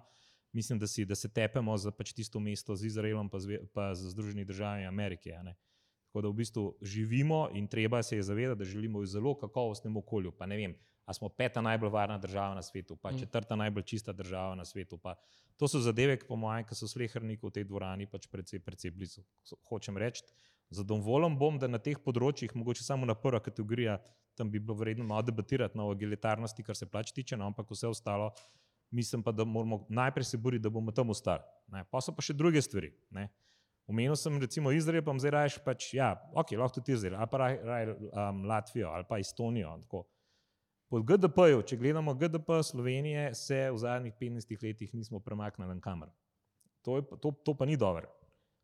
Mislim, 0.51 0.79
da, 0.79 0.87
si, 0.87 1.05
da 1.05 1.15
se 1.15 1.29
tepemo 1.29 1.77
za 1.77 1.91
pač 1.91 2.13
tisto 2.13 2.39
mesto 2.39 2.75
z 2.75 2.85
Izraelom, 2.85 3.29
pa 3.29 3.39
z, 3.39 3.59
pa 3.73 3.95
z 3.95 4.09
Združenimi 4.09 4.45
državami 4.45 4.85
Amerike. 4.85 5.35
Tako 6.09 6.21
da 6.25 6.31
v 6.31 6.39
bistvu 6.41 6.63
živimo 6.81 7.47
in 7.53 7.67
treba 7.69 8.01
se 8.03 8.17
je 8.17 8.23
zavedati, 8.25 8.59
da 8.59 8.65
živimo 8.65 8.99
v 8.99 9.05
zelo 9.05 9.35
kakovostnem 9.37 9.97
okolju. 9.97 10.31
Pa 10.31 10.45
ne 10.49 10.57
vem, 10.57 10.73
ali 11.05 11.15
smo 11.15 11.29
peta 11.29 11.61
najbolj 11.61 11.89
varna 11.93 12.17
država 12.17 12.55
na 12.55 12.61
svetu, 12.65 12.97
pa 12.97 13.11
mm. 13.11 13.19
četrta 13.19 13.55
najbolj 13.55 13.83
čista 13.83 14.13
država 14.13 14.55
na 14.55 14.65
svetu. 14.65 14.97
Pa 14.97 15.15
to 15.57 15.67
so 15.67 15.79
zadeve, 15.79 16.17
po 16.27 16.35
mojem, 16.35 16.65
ki 16.65 16.75
so 16.75 16.89
slehrniki 16.89 17.45
v 17.45 17.53
tej 17.53 17.67
dvorani 17.69 18.09
pač 18.09 18.25
precej, 18.27 18.59
precej 18.65 18.91
blizu. 18.91 19.21
Hočem 19.69 19.97
reči, 19.97 20.25
Zadovoljen 20.69 21.37
bom, 21.37 21.57
da 21.57 21.67
na 21.67 21.79
teh 21.81 21.97
področjih, 21.97 22.53
mogoče 22.53 22.83
samo 22.85 23.07
na 23.09 23.15
prva 23.17 23.41
kategorija, 23.41 23.97
tam 24.37 24.51
bi 24.53 24.61
bilo 24.61 24.75
vredno 24.77 25.05
malo 25.07 25.25
debatirati 25.25 25.77
na 25.77 25.87
egalitarnosti, 25.89 26.63
kar 26.63 26.77
se 26.77 26.85
plač 26.85 27.11
tiče, 27.15 27.37
no, 27.37 27.47
ampak 27.49 27.71
vse 27.73 27.89
ostalo, 27.89 28.29
mislim 28.93 29.23
pa, 29.25 29.33
da 29.33 29.45
moramo 29.49 29.81
najprej 29.89 30.29
se 30.29 30.37
boriti, 30.37 30.63
da 30.63 30.69
bomo 30.73 30.93
tam 30.93 31.09
ostali. 31.09 31.41
Pa 31.89 32.01
so 32.05 32.13
pa 32.13 32.25
še 32.25 32.37
druge 32.37 32.61
stvari. 32.61 32.91
Ne. 33.17 33.27
Omenil 33.89 34.15
sem 34.15 34.37
recimo 34.37 34.71
Izrael, 34.71 35.01
pa 35.01 35.15
zdaj 35.17 35.31
rajš 35.33 35.57
pač, 35.65 35.87
ja, 35.97 36.11
ok, 36.37 36.53
lahko 36.61 36.77
tudi 36.77 36.93
Izrael, 36.93 37.17
ali 37.17 37.29
pa 37.31 37.37
raj, 37.41 37.55
raj, 37.65 37.87
um, 37.89 38.43
Latvijo, 38.45 38.91
ali 38.93 39.05
pa 39.09 39.17
Estonijo. 39.17 39.71
Tako. 39.87 40.03
Pod 40.89 41.05
GDP-ju, 41.09 41.63
če 41.65 41.77
gledamo 41.77 42.13
GDP 42.13 42.59
Slovenije, 42.65 43.31
se 43.37 43.57
v 43.69 43.81
zadnjih 43.81 44.13
15 44.21 44.63
letih 44.63 44.93
nismo 44.93 45.19
premaknili 45.19 45.73
na 45.73 45.81
kamer. 45.81 46.11
To, 46.85 46.99
je, 47.01 47.05
to, 47.21 47.33
to 47.45 47.57
pa 47.57 47.65
ni 47.65 47.77
dobro. 47.77 48.09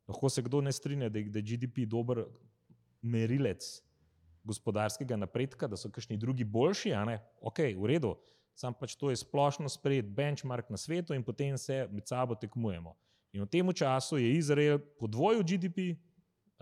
Lahko 0.07 0.29
se 0.29 0.45
kdo 0.45 0.61
ne 0.61 0.71
strinja, 0.73 1.09
da 1.09 1.19
je 1.19 1.41
GDP 1.41 1.87
dober 1.89 2.21
merilec 3.01 3.65
gospodarskega 4.45 5.17
napredka, 5.17 5.67
da 5.67 5.77
so 5.77 5.89
kakšni 5.89 6.17
drugi 6.21 6.45
boljši, 6.45 6.93
a 6.93 7.01
ne, 7.05 7.17
ok, 7.41 7.63
v 7.73 7.89
redu, 7.89 8.13
sam 8.53 8.77
pač 8.77 8.93
to 8.95 9.09
je 9.09 9.17
splošno 9.19 9.69
sprejet 9.69 10.05
benchmark 10.05 10.69
na 10.69 10.77
svetu 10.77 11.17
in 11.17 11.25
potem 11.25 11.57
se 11.57 11.87
med 11.91 12.05
sabo 12.07 12.37
tekmujemo. 12.37 12.93
In 13.35 13.43
v 13.43 13.51
tem 13.51 13.67
času 13.67 14.17
je 14.17 14.31
Izrael 14.39 14.79
podvojil 14.99 15.43
GDP, 15.43 15.99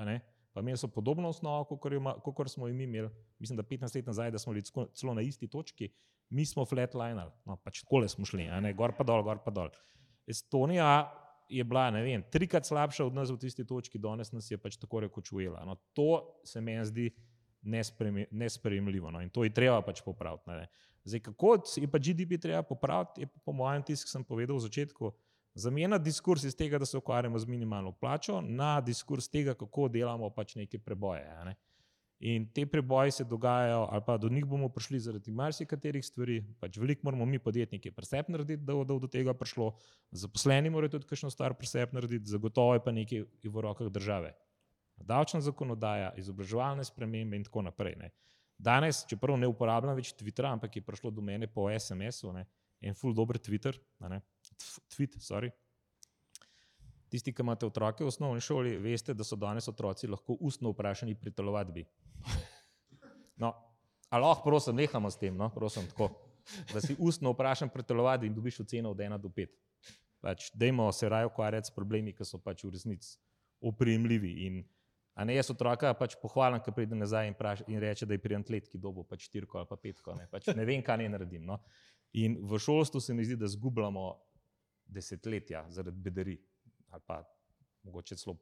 ne, 0.01 0.17
pa 0.53 0.61
imeli 0.61 0.77
so 0.77 0.89
podobno 0.89 1.29
osnovo, 1.29 1.77
kot 1.77 2.49
smo 2.49 2.67
jim 2.67 2.81
imeli, 2.81 3.09
mislim, 3.39 3.57
da 3.57 3.63
15 3.63 3.95
let 3.95 4.09
nazaj, 4.09 4.31
da 4.33 4.41
smo 4.41 4.53
bili 4.53 4.65
celo 4.93 5.13
na 5.13 5.21
isti 5.21 5.47
točki, 5.47 5.91
mi 6.33 6.45
smo 6.45 6.65
flatliner, 6.65 7.29
no 7.45 7.57
pač 7.61 7.83
kole 7.85 8.09
smo 8.09 8.25
šli, 8.25 8.47
ne, 8.49 8.73
gor 8.73 8.95
pa 8.97 9.05
dol, 9.05 9.21
gor 9.23 9.43
pa 9.45 9.53
dol. 9.53 9.69
Estonija 10.25 11.11
je 11.49 11.63
bila 11.63 11.89
vem, 11.93 12.23
trikrat 12.31 12.65
slabša 12.65 13.05
od 13.05 13.13
nas 13.13 13.29
v 13.29 13.37
tisti 13.37 13.65
točki, 13.67 14.01
danes 14.01 14.31
nas 14.33 14.49
je 14.49 14.57
pač 14.57 14.79
tako 14.81 15.03
rekoč 15.05 15.29
ujela. 15.31 15.61
No, 15.67 15.75
to 15.93 16.39
se 16.45 16.61
meni 16.61 16.85
zdi 16.89 17.11
nespremljivo 18.31 19.11
no, 19.11 19.21
in 19.21 19.29
to 19.29 19.43
je 19.45 19.53
treba 19.53 19.81
pač 19.85 20.01
popraviti. 20.01 20.49
Ne. 20.49 20.67
Zdaj, 21.05 21.21
kako 21.29 21.53
je 21.77 21.91
pa 21.91 21.99
GDP 21.99 22.41
treba 22.41 22.63
popraviti, 22.63 23.21
je 23.21 23.29
po 23.45 23.53
mojem 23.53 23.83
tisk, 23.83 24.07
ki 24.07 24.15
sem 24.17 24.25
povedal 24.25 24.57
v 24.57 24.65
začetku, 24.65 25.11
zamenja 25.55 25.97
diskurs 25.97 26.43
iz 26.43 26.55
tega, 26.55 26.79
da 26.79 26.85
se 26.85 26.97
ukvarjamo 26.97 27.39
z 27.39 27.47
minimalno 27.47 27.91
plačo, 27.91 28.41
na 28.41 28.81
diskurs 28.81 29.29
tega, 29.29 29.53
kako 29.53 29.87
delamo 29.87 30.29
pač 30.29 30.55
neke 30.55 30.79
preboje. 30.79 31.27
Ne. 31.45 31.55
In 32.23 32.45
te 32.55 32.65
preboji 32.65 33.11
se 33.11 33.23
dogajajo, 33.23 33.87
ali 33.91 34.01
pa 34.05 34.17
do 34.17 34.29
njih 34.29 34.45
bomo 34.45 34.69
prišli 34.69 34.99
zaradi 34.99 35.31
marsikaterih 35.31 36.05
stvari. 36.05 36.37
Pač 36.59 36.77
veliko 36.79 37.03
moramo 37.03 37.25
mi, 37.25 37.39
podjetniki, 37.39 37.91
presep 37.91 38.29
narediti, 38.31 38.63
da 38.63 38.77
bo 38.79 38.99
do 38.99 39.09
tega 39.11 39.33
prišlo. 39.33 39.73
Zaposleni 40.11 40.71
morajo 40.71 40.95
tudi 40.95 41.09
kakšno 41.09 41.29
stvar 41.29 41.53
presep 41.59 41.91
narediti, 41.93 42.31
zagotovo 42.31 42.77
je 42.77 42.83
pa 42.85 42.93
nekaj 42.95 43.25
v 43.43 43.65
rokah 43.67 43.91
države. 43.91 44.31
Davčna 44.95 45.41
zakonodaja, 45.41 46.13
izobraževalne 46.17 46.85
spremembe 46.87 47.35
in 47.35 47.43
tako 47.43 47.65
naprej. 47.67 47.97
Ne. 47.99 48.13
Danes, 48.57 49.03
čeprav 49.09 49.35
ne 49.37 49.49
uporabljam 49.51 49.97
več 49.97 50.13
Twittera, 50.15 50.53
ampak 50.55 50.77
je 50.77 50.85
prišlo 50.85 51.11
do 51.11 51.21
mene 51.21 51.49
po 51.51 51.67
SMS-u, 51.67 52.31
en 52.79 52.95
full 52.95 53.15
dober 53.17 53.35
Twitter, 53.35 53.75
ne, 53.99 54.21
tweet, 54.95 55.17
sorry. 55.21 55.51
Tisti, 57.13 57.33
ki 57.33 57.43
imate 57.45 57.67
otroke 57.69 58.03
v 58.03 58.09
osnovni 58.09 58.41
šoli, 58.41 58.77
veste, 58.81 59.13
da 59.13 59.25
so 59.27 59.37
danes 59.37 59.67
otroci 59.69 60.09
lahko 60.09 60.37
ustno 60.41 60.71
vprašani 60.73 61.13
pri 61.19 61.33
telovadbi. 61.35 61.85
No, 63.37 63.49
ali 64.09 64.21
lahko, 64.21 64.45
prosim, 64.45 64.75
nehamo 64.77 65.09
s 65.09 65.17
tem, 65.17 65.35
no? 65.37 65.49
prosim, 65.53 65.85
tako, 65.89 66.11
da 66.73 66.81
si 66.81 66.95
ustno 66.99 67.31
vprašam 67.33 67.69
pri 67.69 67.85
telovadbi 67.85 68.29
in 68.29 68.35
dobiš 68.35 68.59
oceno 68.65 68.91
od 68.93 68.97
1 68.97 69.17
do 69.21 69.29
5. 69.29 69.55
Pač, 70.23 70.51
dajmo 70.55 70.91
se 70.91 71.09
raje 71.09 71.27
ukvarjati 71.27 71.67
s 71.67 71.75
problemi, 71.75 72.13
ki 72.15 72.25
so 72.25 72.39
pač 72.39 72.63
v 72.63 72.71
resnici 72.71 73.17
oprijemljivi. 73.61 74.33
In, 74.47 74.61
a 75.13 75.25
ne 75.27 75.35
jaz 75.35 75.51
otroka 75.51 75.91
pač 75.99 76.15
pohvalim, 76.21 76.61
ki 76.63 76.71
pride 76.75 76.95
nazaj 76.95 77.27
in, 77.31 77.35
praš, 77.37 77.65
in 77.67 77.81
reče, 77.83 78.07
da 78.07 78.15
je 78.15 78.21
pri 78.23 78.37
antletki 78.39 78.79
dobo 78.79 79.03
pač 79.03 79.27
štirko 79.27 79.59
ali 79.59 79.69
pa 79.69 79.77
petko. 79.77 80.15
Ne, 80.15 80.29
pač 80.31 80.47
ne 80.55 80.65
vem, 80.65 80.81
kaj 80.85 81.01
ne 81.03 81.09
naredim. 81.13 81.43
No? 81.45 81.59
In 82.13 82.37
v 82.47 82.59
šolstvu 82.61 83.01
se 83.01 83.13
mi 83.13 83.25
zdi, 83.25 83.35
da 83.39 83.49
zgubljamo 83.49 84.07
desetletja 84.93 85.65
zaradi 85.73 86.03
bedari 86.05 86.37
ali 86.93 87.01
pa 87.07 87.23
mogoče 87.83 88.15
celo 88.21 88.37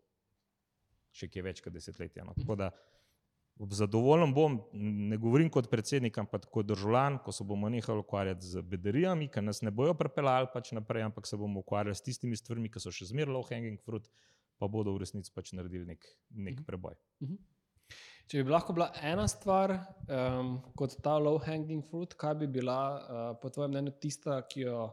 še 1.15 1.27
kaj 1.31 1.43
več 1.43 1.61
kot 1.63 1.73
desetletja. 1.75 2.25
No? 2.27 2.35
Tako 2.37 2.57
da, 2.59 2.71
Zadovoljen 3.61 4.31
bom, 4.33 4.55
ne 4.73 5.17
govorim 5.21 5.49
kot 5.53 5.67
predsednik, 5.69 6.15
ampak 6.17 6.47
kot 6.49 6.65
državljan, 6.65 7.19
ko 7.21 7.33
se 7.35 7.45
bomo 7.45 7.69
nehali 7.69 8.01
ukvarjati 8.01 8.47
z 8.47 8.63
bedarijami, 8.65 9.27
ki 9.29 9.43
nas 9.45 9.61
ne 9.61 9.73
bojo 9.75 9.93
prepeljali 9.93 10.49
pač 10.53 10.71
naprej, 10.73 11.03
ampak 11.05 11.27
se 11.29 11.37
bomo 11.37 11.61
ukvarjali 11.61 11.95
s 11.95 12.01
tistimi 12.01 12.39
stvarmi, 12.39 12.71
ki 12.73 12.81
so 12.81 12.93
še 12.95 13.11
zmeraj 13.11 13.35
low 13.35 13.45
hanging 13.45 13.77
fruit, 13.85 14.07
pa 14.57 14.71
bodo 14.71 14.95
v 14.95 15.03
resnici 15.03 15.33
pač 15.35 15.51
naredili 15.53 15.85
nek, 15.91 16.07
nek 16.31 16.55
mhm. 16.55 16.65
preboj. 16.65 16.97
Mhm. 17.21 17.37
Če 18.31 18.45
bi 18.47 18.53
lahko 18.53 18.73
bila 18.73 18.87
ena 19.03 19.27
stvar 19.27 19.73
um, 19.75 20.53
kot 20.79 20.95
ta 21.03 21.17
low 21.19 21.35
hanging 21.43 21.83
fruit, 21.83 22.15
kaj 22.15 22.37
bi 22.39 22.47
bila 22.47 22.79
uh, 22.95 23.23
po 23.41 23.51
tvojem 23.51 23.75
mnenju 23.75 23.93
tista, 23.99 24.39
ki 24.47 24.63
jo 24.63 24.85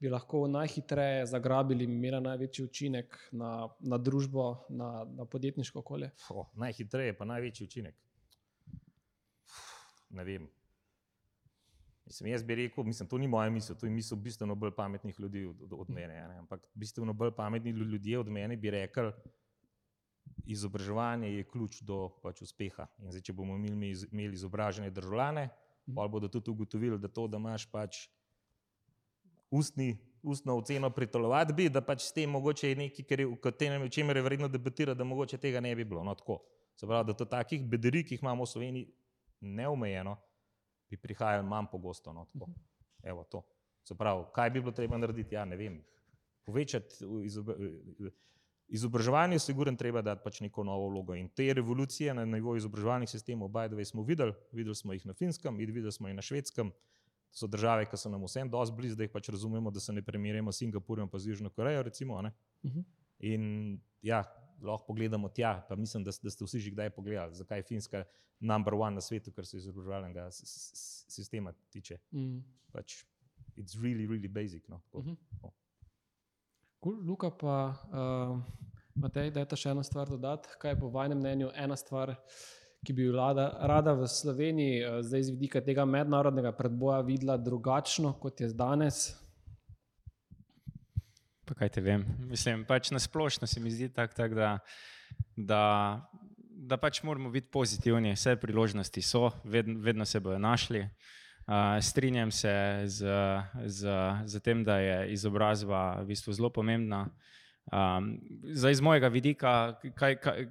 bi 0.00 0.08
lahko 0.08 0.46
najhitreje 0.48 1.26
zagrabili 1.26 1.84
in 1.84 1.96
imela 1.96 2.20
največji 2.20 2.64
učinek 2.64 3.16
na, 3.32 3.68
na 3.80 3.98
družbo, 3.98 4.66
na, 4.68 5.04
na 5.04 5.24
podjetniško 5.24 5.78
okolje? 5.78 6.10
Oh, 6.30 6.46
najhitreje, 6.54 7.16
pa 7.18 7.24
največji 7.24 7.66
učinek. 7.66 7.96
Ne 10.10 10.24
vem. 10.24 10.46
Mislim, 12.08 12.30
jaz 12.30 12.42
bi 12.42 12.54
rekel, 12.54 12.84
mislim, 12.84 13.08
to 13.08 13.18
ni 13.18 13.28
moja 13.28 13.50
misel, 13.50 13.76
to 13.76 13.86
je 13.86 13.92
misel 13.92 14.16
bistveno 14.16 14.54
bolj 14.54 14.70
pametnih 14.76 15.18
ljudi 15.20 15.44
od, 15.44 15.72
od 15.72 15.90
mene. 15.90 16.14
Ne? 16.28 16.38
Ampak 16.38 16.62
bistveno 16.74 17.12
bolj 17.12 17.34
pametni 17.36 17.70
ljudje 17.70 18.18
od 18.18 18.28
mene 18.28 18.56
bi 18.56 18.70
rekli, 18.70 19.12
izobraževanje 20.46 21.28
je 21.32 21.44
ključ 21.44 21.82
do 21.82 22.08
pač, 22.22 22.42
uspeha. 22.42 22.86
In 22.98 23.10
zdaj, 23.12 23.26
če 23.28 23.34
bomo 23.36 23.58
imeli, 23.58 23.92
imeli 24.12 24.38
izobražene 24.38 24.90
državljane, 24.90 25.48
pa 25.94 26.08
bodo 26.08 26.28
tudi 26.28 26.50
ugotovili, 26.50 26.98
da 26.98 27.08
to, 27.08 27.26
da 27.28 27.36
imaš 27.36 27.66
pač 27.70 28.06
ustni, 29.50 29.96
ustno 30.22 30.56
oceno 30.56 30.90
pri 30.90 31.06
telovadbi, 31.06 31.68
da 31.68 31.80
pač 31.80 32.02
s 32.06 32.12
tem 32.12 32.30
mogoče 32.30 32.70
je 32.70 32.76
nekaj, 32.76 33.04
kar 33.08 33.20
je, 33.20 33.26
v 33.26 33.90
čemer 33.90 34.16
je 34.16 34.22
vredno 34.22 34.48
debatirati, 34.48 34.98
da 34.98 35.04
mogoče 35.04 35.38
tega 35.38 35.60
ne 35.60 35.74
bi 35.76 35.84
bilo. 35.84 36.04
No, 36.04 36.16
Se 36.78 36.86
pravi, 36.86 37.06
da 37.06 37.12
to 37.12 37.24
takih 37.24 37.64
bederij, 37.66 38.04
ki 38.06 38.14
jih 38.14 38.22
imamo 38.22 38.44
v 38.44 38.46
Sloveniji 38.46 38.86
neomejeno, 39.40 40.12
bi 40.90 40.96
prihajali 40.96 41.46
manj 41.46 41.66
pogosto. 41.72 42.12
No, 42.12 42.26
Evo 43.02 43.24
to. 43.24 43.42
Se 43.82 43.96
pravi, 43.98 44.24
kaj 44.34 44.50
bi 44.50 44.60
bilo 44.60 44.72
treba 44.72 44.98
narediti? 44.98 45.34
Ja, 45.34 45.44
ne 45.44 45.56
vem. 45.56 45.80
Povečati 46.46 47.04
izob 47.24 47.50
izobraževanje, 48.68 49.34
je 49.34 49.38
sigurno 49.38 49.76
treba 49.76 50.02
dati 50.02 50.20
pač 50.24 50.40
neko 50.40 50.64
novo 50.64 50.88
vlogo. 50.88 51.14
In 51.14 51.28
te 51.28 51.54
revolucije 51.54 52.14
na 52.14 52.24
nivoju 52.24 52.60
izobraževalnih 52.60 53.08
sistemov, 53.08 53.48
by 53.48 53.84
smo 53.84 54.02
videli, 54.02 54.34
videli 54.52 54.74
smo 54.74 54.92
jih 54.92 55.06
na 55.06 55.14
finskem, 55.14 55.56
videli 55.56 55.92
smo 55.92 56.08
jih 56.08 56.16
na 56.16 56.22
švedskem. 56.22 56.70
To 56.70 56.97
so 57.30 57.46
države, 57.46 57.86
ki 57.90 57.96
so 57.96 58.08
nam 58.10 58.24
vsem 58.24 58.50
dosti 58.50 58.76
blizu, 58.76 58.96
da 58.96 59.02
jih 59.02 59.10
pač 59.12 59.28
razumemo, 59.28 59.70
da 59.70 59.80
se 59.80 59.92
ne 59.92 60.02
primerjamo 60.02 60.52
s 60.52 60.58
Singapurjem 60.58 61.08
pa 61.08 61.18
z 61.18 61.28
Južno 61.28 61.50
Korejo. 61.50 61.82
Recimo, 61.82 62.14
uh 62.14 62.30
Mhm. 62.62 62.78
-huh. 62.78 62.84
In 63.18 63.80
ja, 64.02 64.24
lahko 64.62 64.86
pogledamo 64.86 65.28
tja, 65.28 65.66
pa 65.68 65.76
mislim, 65.76 66.04
da, 66.04 66.10
da 66.22 66.30
ste 66.30 66.44
vsi 66.44 66.58
že 66.60 66.70
kdaj 66.70 66.90
pogledali, 66.90 67.34
zakaj 67.34 67.58
je 67.58 67.62
Finska 67.62 68.04
number 68.40 68.74
one 68.74 68.94
na 68.94 69.00
svetu, 69.00 69.32
kar 69.32 69.46
se 69.46 69.56
izobraževalnega 69.56 70.28
sistema 70.30 71.52
tiče. 71.70 71.98
Mm. 72.12 72.38
Pač, 72.72 73.04
it's 73.56 73.74
really, 73.82 74.06
really 74.06 74.28
basic. 74.28 74.68
No? 74.68 74.80
Uh 74.92 75.04
-huh. 75.04 75.16
cool. 76.80 77.06
Luka, 77.06 77.30
pa 77.30 77.74
uh, 77.90 78.40
Matej, 78.94 79.30
da 79.30 79.40
je 79.40 79.48
ta 79.48 79.56
še 79.56 79.70
ena 79.70 79.82
stvar 79.82 80.08
dodati. 80.08 80.48
Kaj 80.58 80.70
je 80.70 80.80
po 80.80 80.88
vašem 80.88 81.18
mnenju 81.18 81.50
ena 81.54 81.76
stvar, 81.76 82.14
ki 82.86 82.92
bi 82.92 83.08
jo 83.08 83.14
rada, 83.16 83.92
v 83.92 84.06
Sloveniji, 84.08 84.82
uh, 84.84 85.00
zdaj 85.02 85.22
z 85.22 85.34
vidika 85.34 85.60
tega 85.64 85.84
mednarodnega 85.84 86.52
predboja, 86.56 87.00
videla 87.06 87.36
drugačno 87.36 88.12
kot 88.20 88.40
je 88.40 88.52
danes? 88.54 89.12
Pa 91.48 91.56
kaj 91.56 91.72
te 91.72 91.80
vem? 91.80 92.04
Mislim, 92.28 92.64
pač 92.68 92.90
na 92.92 93.00
splošno 93.00 93.46
se 93.48 93.60
mi 93.60 93.70
zdi 93.72 93.88
tako, 93.88 94.14
tak, 94.14 94.34
da, 94.36 94.58
da, 95.36 95.62
da 96.52 96.76
pač 96.76 97.00
moramo 97.02 97.30
biti 97.32 97.48
pozitivni. 97.48 98.12
Vse 98.12 98.36
priložnosti 98.36 99.02
so, 99.02 99.30
vedno, 99.44 99.80
vedno 99.80 100.04
se 100.04 100.20
bodo 100.20 100.38
našli. 100.38 100.84
Uh, 101.48 101.80
strinjam 101.80 102.30
se 102.30 102.52
z, 102.84 103.08
z, 103.64 103.88
z 104.24 104.40
tem, 104.44 104.60
da 104.64 104.76
je 104.78 105.12
izobrazba 105.16 106.02
v 106.02 106.12
bistvu 106.12 106.36
zelo 106.36 106.52
pomembna. 106.52 107.06
Um, 107.72 108.18
zdaj, 108.52 108.76
iz 108.76 108.80
mojega 108.84 109.08
vidika, 109.08 109.52
kaj, 109.96 110.20
kaj, 110.20 110.44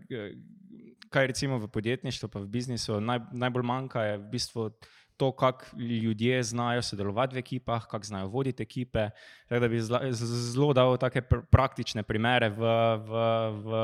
kaj 1.10 1.28
recimo 1.28 1.58
v 1.58 1.68
podjetništvu, 1.72 2.30
pa 2.30 2.40
v 2.40 2.48
biznisu, 2.52 3.02
naj, 3.02 3.20
najbolj 3.32 3.66
manjka 3.66 4.04
je 4.04 4.18
v 4.18 4.30
bistvu 4.32 4.70
to, 5.18 5.32
kako 5.32 5.66
ljudje 5.82 6.44
znajo 6.44 6.82
sodelovati 6.82 7.36
v 7.36 7.40
ekipah, 7.40 7.88
kako 7.90 8.06
znajo 8.06 8.28
voditi 8.28 8.64
ekipe. 8.64 9.10
Tako 9.50 9.60
da 9.60 9.68
bi 9.68 9.82
zelo 9.82 10.74
dal 10.74 10.98
take 10.98 11.22
pr 11.22 11.42
praktične 11.52 12.04
primere 12.04 12.50
v, 12.50 12.62
v, 13.08 13.24
v, 13.50 13.82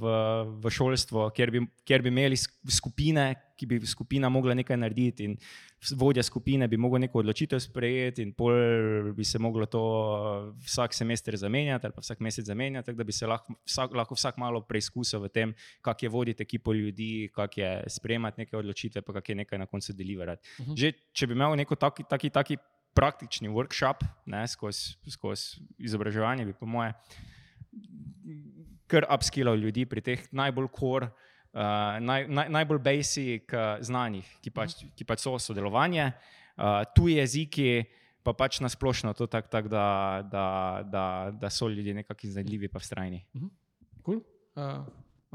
v, 0.00 0.14
v 0.64 0.70
šolstvo, 0.70 1.28
kjer 1.36 1.50
bi, 1.50 1.66
kjer 1.84 2.02
bi 2.02 2.08
imeli 2.08 2.36
skupine, 2.70 3.34
ki 3.60 3.68
bi 3.68 3.80
skupina 3.86 4.28
mogla 4.32 4.54
nekaj 4.56 4.78
narediti 4.80 5.26
in 5.28 5.36
vodja 6.00 6.22
skupine 6.24 6.68
bi 6.68 6.78
mogel 6.80 7.02
neko 7.04 7.20
odločitev 7.20 7.60
sprejeti 7.60 8.24
in 8.24 8.32
pol 8.36 9.12
bi 9.16 9.24
se 9.24 9.38
moglo 9.38 9.66
to 9.68 9.82
vsak 10.64 10.96
semester 10.96 11.36
zamenjati 11.36 11.86
ali 11.86 11.96
pa 11.96 12.04
vsak 12.04 12.20
mesec 12.24 12.46
zamenjati, 12.46 12.86
tako 12.86 12.98
da 12.98 13.04
bi 13.04 13.12
se 13.12 13.28
lahko 13.28 13.54
vsak, 13.64 13.94
lahko 14.00 14.16
vsak 14.16 14.40
malo 14.40 14.62
preizkusil 14.64 15.20
v 15.20 15.28
tem, 15.28 15.54
kako 15.80 16.06
je 16.06 16.12
voditi 16.16 16.42
ekipo 16.42 16.72
ljudi, 16.72 17.30
kako 17.34 17.60
je 17.60 17.70
sprejemati 17.88 18.40
neke 18.40 18.56
odločitve, 18.56 19.02
pa 19.02 19.12
kako 19.12 19.32
je 19.32 19.40
nekaj 19.44 19.58
na 19.58 19.66
koncu 19.66 19.92
deliverati. 19.92 20.48
Uh 20.58 20.66
-huh. 20.66 20.76
Že 20.80 20.92
če 21.12 21.26
bi 21.26 21.36
imel 21.36 21.56
neko 21.56 21.74
taki, 21.74 22.04
taki, 22.08 22.30
taki 22.30 22.56
praktični 22.94 23.48
workshop 23.48 24.04
skozi 24.48 24.96
skoz 25.10 25.60
izobraževanje, 25.78 26.44
bi 26.44 26.52
po 26.52 26.66
moje 26.66 26.92
kar 28.86 29.06
upskillal 29.14 29.58
ljudi 29.58 29.86
pri 29.86 30.00
teh 30.00 30.24
najbolj 30.32 30.68
core 30.78 31.10
uh, 31.54 31.98
naj, 32.00 32.26
naj, 32.28 32.48
najbolj 32.48 32.82
basic 32.84 33.54
uh, 33.54 33.78
znanjih, 33.84 34.26
ki 34.44 34.52
pač, 34.54 34.76
ki 34.96 35.06
pač 35.06 35.24
so 35.24 35.36
sodelovanje, 35.38 36.10
uh, 36.10 36.82
tuji 36.96 37.18
jeziki, 37.18 37.70
pa 38.22 38.34
pač 38.36 38.60
nasplošno 38.60 39.14
to 39.16 39.26
tako, 39.30 39.48
tak, 39.52 39.70
da, 39.72 39.86
da, 40.30 40.46
da, 40.84 41.04
da 41.32 41.50
so 41.50 41.68
ljudje 41.68 41.94
nekako 41.94 42.26
iznajdljivi 42.26 42.68
in 42.68 42.80
vztrajni. 42.80 43.24
Cool. 44.04 44.20
Uh, 44.54 44.84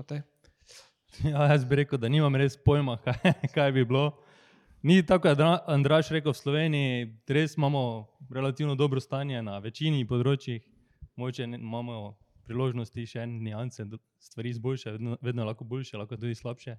ja, 1.31 1.47
jaz 1.51 1.65
bi 1.65 1.75
rekel, 1.75 1.99
da 1.99 2.09
nimam 2.09 2.35
res 2.35 2.57
pojma, 2.57 2.97
kaj, 3.05 3.33
kaj 3.53 3.71
bi 3.71 3.85
bilo. 3.85 4.11
Ni 4.85 5.01
tako, 5.05 5.33
da 5.33 5.63
Andraš 5.67 6.11
rekel 6.13 6.31
v 6.31 6.37
Sloveniji, 6.37 7.05
res 7.27 7.55
imamo 7.57 8.05
relativno 8.29 8.75
dobro 8.75 9.01
stanje 9.01 9.41
na 9.41 9.57
večini 9.57 10.05
področjih, 10.05 10.61
moče 11.17 11.47
imamo 11.57 12.13
priložnosti, 12.45 13.05
še 13.09 13.23
en 13.26 13.38
nianse, 13.43 13.85
da 13.89 13.99
stvari 14.22 14.53
izboljšajo, 14.55 14.97
vedno, 14.97 15.17
vedno 15.22 15.45
lahko 15.45 15.67
boljše, 15.67 15.97
lahko 15.97 16.17
tudi 16.17 16.35
slabše. 16.35 16.77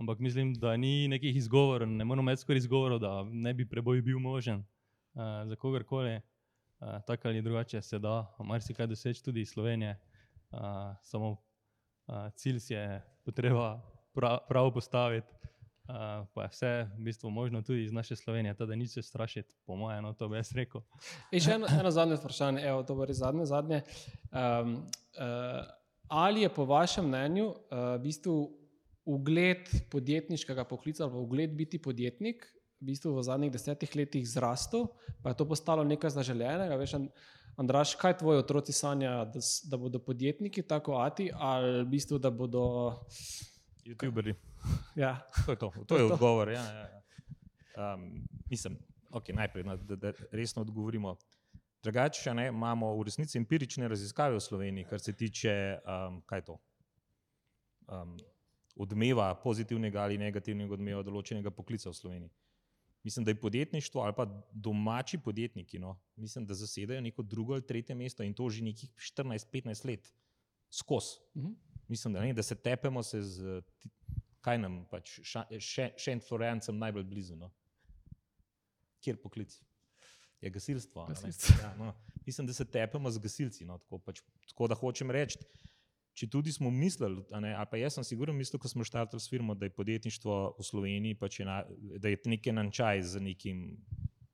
Ampak 0.00 0.18
mislim, 0.18 0.54
da 0.58 0.76
ni 0.76 1.08
nekih 1.08 1.36
izgovorov, 1.36 1.88
ne 1.88 2.04
moramo 2.04 2.32
več 2.32 2.42
skoraj 2.42 2.64
izgovorov, 2.64 2.98
da 3.02 3.12
ne 3.30 3.54
bi 3.54 3.68
preboj 3.68 4.02
bil 4.02 4.18
možen 4.18 4.64
uh, 4.64 5.44
za 5.46 5.56
kogarkoli. 5.60 6.16
Uh, 6.80 6.98
tako 7.06 7.28
ali 7.28 7.42
drugače 7.42 7.82
se 7.82 7.98
da, 7.98 8.24
marsikaj 8.38 8.90
doseči 8.90 9.22
tudi 9.24 9.44
iz 9.46 9.52
Slovenije. 9.54 9.94
Uh, 10.50 10.58
samo 11.02 11.30
uh, 11.30 12.30
cilj 12.34 12.58
si 12.60 12.74
je 12.74 13.02
potreba 13.24 13.76
prav, 14.14 14.38
prav 14.48 14.72
postaviti. 14.74 15.28
Uh, 15.84 16.24
pa 16.32 16.46
je 16.46 16.48
vse 16.48 16.68
v 16.96 17.02
bistvu 17.04 17.30
možno 17.30 17.60
tudi 17.62 17.84
iz 17.84 17.92
naše 17.92 18.16
Slovenije, 18.16 18.54
da 18.54 18.74
ni 18.74 18.86
se 18.88 19.02
strašiti, 19.02 19.54
po 19.66 19.76
mojem, 19.76 20.02
no, 20.02 20.14
to 20.16 20.28
bi 20.28 20.38
jaz 20.40 20.54
rekel. 20.56 20.80
In 21.28 21.42
še 21.44 21.58
eno, 21.58 21.68
eno 21.68 21.90
zadnje 21.92 22.16
vprašanje, 22.16 22.62
evo, 22.64 22.80
to 22.88 22.96
bo 22.96 23.04
res 23.04 23.20
zadnje. 23.20 23.44
zadnje. 23.44 23.82
Um, 24.32 24.78
uh, 25.20 25.60
ali 26.08 26.46
je 26.46 26.48
po 26.48 26.64
vašem 26.64 27.04
mnenju 27.04 27.50
uh, 27.50 27.56
v 27.98 27.98
bistvu 28.06 28.36
ugled 29.04 29.68
podjetniškega 29.92 30.64
poklica 30.64 31.04
ali 31.04 31.20
ugled 31.20 31.52
biti 31.52 31.76
podjetnik 31.76 32.48
v, 32.80 32.88
bistvu 32.88 33.12
v 33.18 33.26
zadnjih 33.28 33.52
desetih 33.52 33.92
letih 33.96 34.24
zrastel, 34.24 34.88
pa 35.20 35.34
je 35.34 35.40
to 35.42 35.48
postalo 35.48 35.84
nekaj 35.84 36.16
zaželenega? 36.16 36.80
Veš, 36.80 36.96
Andraš, 37.60 37.92
kaj 38.00 38.16
tvoji 38.24 38.40
otroci 38.40 38.72
sanjajo, 38.72 39.28
da, 39.36 39.44
da 39.70 39.76
bodo 39.78 40.00
podjetniki, 40.00 40.64
tako 40.64 40.96
ati, 41.04 41.28
ali 41.34 41.84
v 41.84 41.86
bistvu, 41.92 42.18
da 42.18 42.32
bodo. 42.32 42.64
YouTuberi. 43.84 44.32
Ja. 44.96 45.26
To 45.46 45.52
je, 45.52 45.58
to. 45.58 45.72
To 45.86 45.96
je 45.96 46.04
odgovor. 46.04 46.48
Ja, 46.48 46.62
ja, 46.62 46.88
ja. 46.88 47.94
Um, 47.94 48.26
mislim, 48.50 48.78
okay, 49.10 49.34
najprej, 49.34 49.64
no, 49.64 49.76
da, 49.76 49.96
da 49.96 50.12
resno 50.32 50.62
odgovorimo. 50.62 51.16
Drugače, 51.82 52.34
ne, 52.34 52.48
imamo 52.48 52.94
v 52.96 53.02
resnici 53.04 53.38
empirične 53.38 53.88
raziskave 53.88 54.36
v 54.36 54.40
Sloveniji, 54.40 54.86
kar 54.88 55.00
se 55.00 55.12
tiče 55.12 55.78
um, 55.84 56.22
um, 57.88 58.16
odmeva, 58.76 59.34
pozitivnega 59.34 60.02
ali 60.02 60.18
negativnega 60.18 60.74
odmeva 60.74 61.02
določenega 61.02 61.50
poklica 61.50 61.90
v 61.90 61.98
Sloveniji. 61.98 62.32
Mislim, 63.04 63.24
da 63.24 63.34
je 63.34 63.40
podjetništvo 63.40 64.00
ali 64.00 64.14
pa 64.16 64.24
domači 64.52 65.18
podjetniki, 65.18 65.78
no, 65.78 65.98
mislim, 66.16 66.46
da 66.46 66.54
zasedajo 66.54 67.00
neko 67.04 67.22
drugo 67.22 67.52
ali 67.52 67.66
tretje 67.66 67.94
mesto 67.94 68.22
in 68.24 68.32
to 68.34 68.48
že 68.50 68.64
nekih 68.64 68.90
14-15 68.96 69.84
let 69.84 70.12
skozi. 70.70 71.20
Mhm. 71.36 71.52
Mislim, 71.88 72.14
da, 72.14 72.20
ne, 72.20 72.32
da 72.32 72.42
se 72.42 72.54
tepemo 72.54 73.02
se 73.02 73.22
z 73.22 73.60
kaj 74.44 74.60
nam 74.60 74.82
pač, 74.90 75.18
še, 75.24 75.90
še 75.96 76.12
en 76.12 76.22
Florencem 76.24 76.76
najbolj 76.80 77.06
blizu. 77.08 77.36
No? 77.40 77.50
Kjer 79.04 79.20
poklic? 79.22 79.54
Je 80.44 80.50
gasilstvo. 80.52 81.06
gasilstvo. 81.08 81.56
Ja, 81.62 81.72
no. 81.80 81.94
Mislim, 82.26 82.48
da 82.48 82.56
se 82.56 82.66
tepemo 82.68 83.10
z 83.10 83.22
gasilci. 83.24 83.64
No? 83.64 83.78
Tako, 83.80 84.00
pač, 84.04 84.20
tako 84.50 84.68
da 84.68 84.76
hočem 84.76 85.12
reči, 85.14 85.40
če 86.14 86.28
tudi 86.30 86.52
smo 86.54 86.70
mislili, 86.70 87.24
ne, 87.42 87.54
ali 87.56 87.70
pa 87.70 87.80
jaz 87.80 87.96
sem 87.98 88.06
sigurno 88.06 88.34
mislil, 88.36 88.60
ko 88.62 88.70
smo 88.70 88.86
štartali 88.86 89.22
s 89.22 89.30
firmo, 89.30 89.56
da 89.58 89.66
je 89.66 89.74
podjetništvo 89.74 90.36
v 90.58 90.66
Sloveniji, 90.66 91.18
pač 91.18 91.40
je 91.40 91.48
na, 91.48 91.62
da 91.98 92.12
je 92.12 92.20
nekaj 92.30 92.54
nančaj 92.54 93.02
z 93.14 93.22
nekim, 93.24 93.64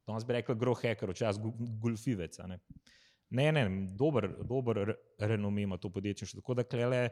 danes 0.08 0.26
bi 0.28 0.36
rekel, 0.36 0.58
groh 0.60 0.76
hacker, 0.76 1.14
včasih 1.14 1.62
golfivec. 1.80 2.36
Ne. 2.50 2.60
ne, 3.38 3.46
ne, 3.56 3.64
dober, 3.96 4.28
dober 4.44 4.82
renome 5.18 5.64
ima 5.64 5.78
to 5.80 5.92
podjetništvo. 5.94 6.42
Tako 6.42 6.58
da 6.60 6.66
klele 6.68 7.04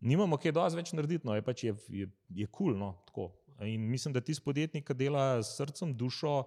nimamo 0.00 0.38
kaj 0.40 0.54
dosti 0.56 0.78
več 0.78 0.92
narediti, 0.94 1.26
no, 1.26 1.34
je 1.36 1.44
pač 1.44 1.64
je, 1.64 1.74
je, 1.92 2.08
je 2.40 2.46
kul. 2.46 2.76
Cool, 3.14 3.30
no, 3.58 3.66
in 3.66 3.86
mislim, 3.90 4.14
da 4.14 4.24
tisti 4.24 4.44
podjetnik, 4.44 4.86
ki 4.88 4.96
dela 4.98 5.42
s 5.42 5.56
srcem, 5.58 5.94
dušo, 5.98 6.42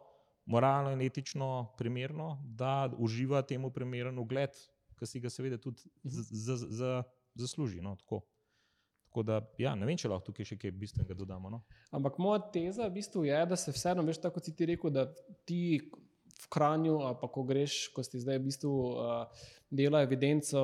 moralno 0.51 0.91
in 0.95 1.01
etično 1.05 1.71
primerno, 1.77 2.35
da 2.57 2.89
uživa 2.97 3.41
temu 3.47 3.71
primeren 3.71 4.17
ugled, 4.19 4.55
ki 4.99 5.07
si 5.07 5.21
ga 5.21 5.29
seveda 5.29 5.57
tudi 5.61 5.81
zasluži. 7.35 7.81
No, 7.81 7.95
tako. 7.95 8.23
Tako 9.11 9.25
da, 9.27 9.41
ja, 9.59 9.73
ne 9.75 9.83
vem, 9.83 9.97
če 9.99 10.07
lahko 10.07 10.29
tukaj 10.29 10.47
še 10.47 10.55
kaj 10.55 10.71
bistvenega 10.79 11.17
dodamo. 11.19 11.49
No. 11.51 11.57
Ampak 11.91 12.15
moja 12.23 12.45
teza 12.53 12.85
v 12.85 12.93
bistvu 12.95 13.25
je, 13.27 13.39
da 13.43 13.57
se 13.59 13.73
vseeno, 13.75 14.05
veš, 14.07 14.21
tako 14.23 14.39
si 14.39 14.53
ti 14.55 14.69
rekel, 14.69 14.93
da 14.95 15.03
ti 15.43 15.81
v 16.41 16.49
Kranju, 16.49 16.97
pa 17.21 17.27
ko 17.29 17.43
greš, 17.45 17.91
ko 17.93 18.03
si 18.03 18.21
zdaj 18.21 18.39
v 18.39 18.45
bistvu 18.49 18.71
uh, 18.71 19.25
dela 19.69 20.01
evidenco 20.05 20.61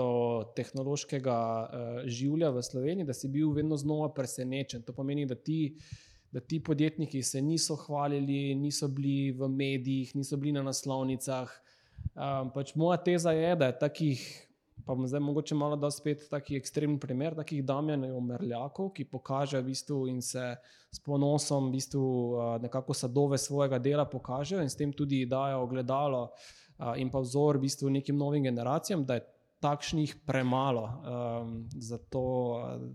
tehnološkega 0.57 1.37
uh, 1.37 2.01
življa 2.09 2.49
v 2.55 2.63
Sloveniji, 2.65 3.07
da 3.07 3.13
si 3.13 3.29
bil 3.31 3.53
vedno 3.55 3.77
znova 3.77 4.09
presenečen. 4.13 4.83
To 4.87 4.95
pomeni, 4.97 5.27
da 5.29 5.35
ti, 5.35 5.77
da 6.33 6.41
ti 6.41 6.59
podjetniki 6.59 7.21
se 7.23 7.41
niso 7.41 7.77
hvalili, 7.85 8.55
niso 8.55 8.89
bili 8.89 9.31
v 9.31 9.49
medijih, 9.49 10.15
niso 10.15 10.37
bili 10.37 10.57
na 10.57 10.65
naslovnicah. 10.65 11.53
Um, 12.17 12.49
pač 12.53 12.73
moja 12.75 12.97
teza 12.97 13.31
je, 13.37 13.55
da 13.55 13.69
je 13.69 13.79
takih 13.79 14.46
pa 14.85 14.95
bom 14.95 15.07
zdaj 15.07 15.19
mogoče 15.19 15.55
malo 15.55 15.75
dal 15.75 15.91
spet 15.91 16.27
taki 16.29 16.57
ekstremen 16.57 16.99
primer 16.99 17.35
takih 17.35 17.63
Damjanov 17.65 18.21
Merljakov, 18.21 18.91
ki 18.93 19.07
pokažejo 19.09 19.61
v 19.61 19.65
bistvu 19.71 20.01
in 20.07 20.21
se 20.21 20.55
s 20.91 20.99
ponosom 21.03 21.69
v 21.69 21.77
bistvu 21.77 22.05
nekako 22.61 22.93
sadove 22.93 23.37
svojega 23.37 23.79
dela 23.79 24.05
pokažejo 24.05 24.61
in 24.61 24.69
s 24.69 24.77
tem 24.77 24.93
tudi 24.93 25.25
dajo 25.25 25.63
ogledalo 25.63 26.29
in 26.97 27.09
pa 27.09 27.19
vzor 27.19 27.57
v 27.57 27.65
bistvu 27.65 27.89
nekim 27.89 28.17
novim 28.17 28.43
generacijam, 28.43 29.05
da 29.05 29.17
je 29.17 29.25
takšnih 29.59 30.15
premalo, 30.25 30.85
um, 30.85 31.65
zato 31.73 32.23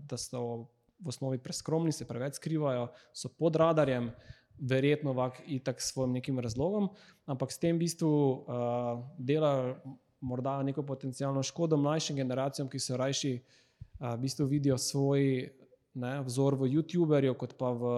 da 0.07 0.17
so 0.17 0.69
v 1.03 1.11
osnovi 1.11 1.37
preskromni, 1.43 1.91
se 1.91 2.07
preveč 2.07 2.39
skrivajo, 2.39 2.87
so 3.13 3.27
pod 3.27 3.59
radarjem, 3.59 4.11
verjetno 4.59 5.15
itak 5.51 5.81
s 5.81 5.91
svojim 5.91 6.13
nekim 6.13 6.39
razlogom, 6.39 6.87
ampak 7.25 7.51
s 7.51 7.59
tem 7.59 7.75
v 7.75 7.83
bistvu 7.83 8.07
uh, 8.07 9.03
dela 9.17 9.75
morda 10.23 10.61
neko 10.63 10.85
potencijalno 10.87 11.43
škodo 11.43 11.77
mlajšim 11.77 12.15
generacijam, 12.15 12.69
ki 12.69 12.79
se 12.79 12.97
rajši 12.97 13.33
uh, 13.37 14.13
v 14.13 14.17
bistvu 14.23 14.47
vidijo 14.47 14.77
svoj 14.77 15.49
ne, 15.93 16.13
vzor 16.25 16.55
v 16.55 16.71
YouTuberju, 16.73 17.35
kot 17.37 17.57
pa 17.59 17.73
v 17.75 17.89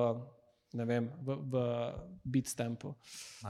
vem, 0.84 1.08
v, 1.24 1.38
v 1.48 1.56
bitstempu. 2.26 2.92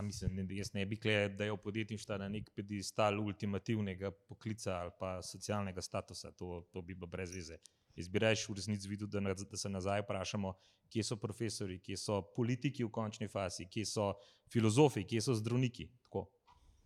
Mislim, 0.03 0.35
ne, 0.35 0.45
jaz 0.53 0.69
ne 0.75 0.85
bi 0.85 0.99
rekel, 0.99 1.33
da 1.37 1.47
je 1.47 1.55
v 1.55 1.57
podjetništvu 1.57 2.17
na 2.21 2.27
nek 2.29 2.51
pedestal 2.53 3.17
ultimativnega 3.19 4.11
poklica 4.11 4.75
ali 4.83 4.91
pa 4.99 5.21
socialnega 5.23 5.81
statusa, 5.81 6.31
to, 6.31 6.67
to 6.71 6.81
bi 6.81 6.93
bilo 6.93 7.07
brez 7.07 7.33
veze. 7.33 7.57
Izbiraš 7.95 8.49
v 8.49 8.53
resnici 8.59 8.89
videti, 8.91 9.09
da, 9.09 9.33
da 9.33 9.57
se 9.57 9.69
nazaj 9.69 10.03
vprašamo, 10.03 10.53
kje 10.91 11.03
so 11.03 11.17
profesori, 11.17 11.79
kje 11.79 11.97
so 11.97 12.21
politiki 12.35 12.83
v 12.83 12.91
končni 12.91 13.27
fazi, 13.27 13.65
kje 13.71 13.85
so 13.85 14.11
filozofi, 14.51 15.05
kje 15.07 15.21
so 15.21 15.33
zdravniki. 15.33 15.87
Tako. 16.03 16.27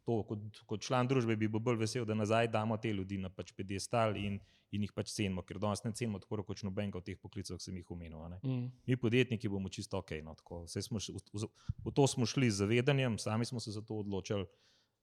To, 0.09 0.23
kot, 0.25 0.63
kot 0.65 0.81
član 0.81 1.09
družbe 1.09 1.35
bi 1.37 1.45
bil 1.45 1.61
bolj 1.61 1.83
vesel, 1.83 2.07
da 2.09 2.17
nazaj 2.17 2.49
damo 2.49 2.77
te 2.81 2.89
ljudi 2.89 3.19
na 3.21 3.29
pač 3.29 3.53
pedestal 3.53 4.17
in 4.17 4.39
in 4.75 4.85
jih 4.85 4.93
pač 4.93 5.11
cenimo, 5.13 5.43
ker 5.45 5.59
danes 5.61 5.81
ne 5.85 5.91
cenimo 5.97 6.19
tako 6.21 6.43
kot 6.45 6.61
nobenega 6.65 6.99
od 6.99 7.05
teh 7.07 7.17
poklicov, 7.17 7.57
ki 7.57 7.65
sem 7.69 7.77
jih 7.79 7.91
omenil. 7.93 8.21
Mm. 8.43 8.69
Mi, 8.85 8.97
podjetniki, 9.01 9.49
bomo 9.49 9.69
čisto 9.73 10.01
ok. 10.01 10.19
No, 10.25 10.35
smo, 10.69 11.01
v, 11.01 11.49
v, 11.85 11.93
to 11.95 12.07
smo 12.09 12.27
šli 12.29 12.51
z 12.51 12.65
zavedanjem, 12.65 13.17
sami 13.21 13.47
smo 13.49 13.61
se 13.63 13.73
za 13.73 13.81
to 13.81 14.01
odločili. 14.03 14.45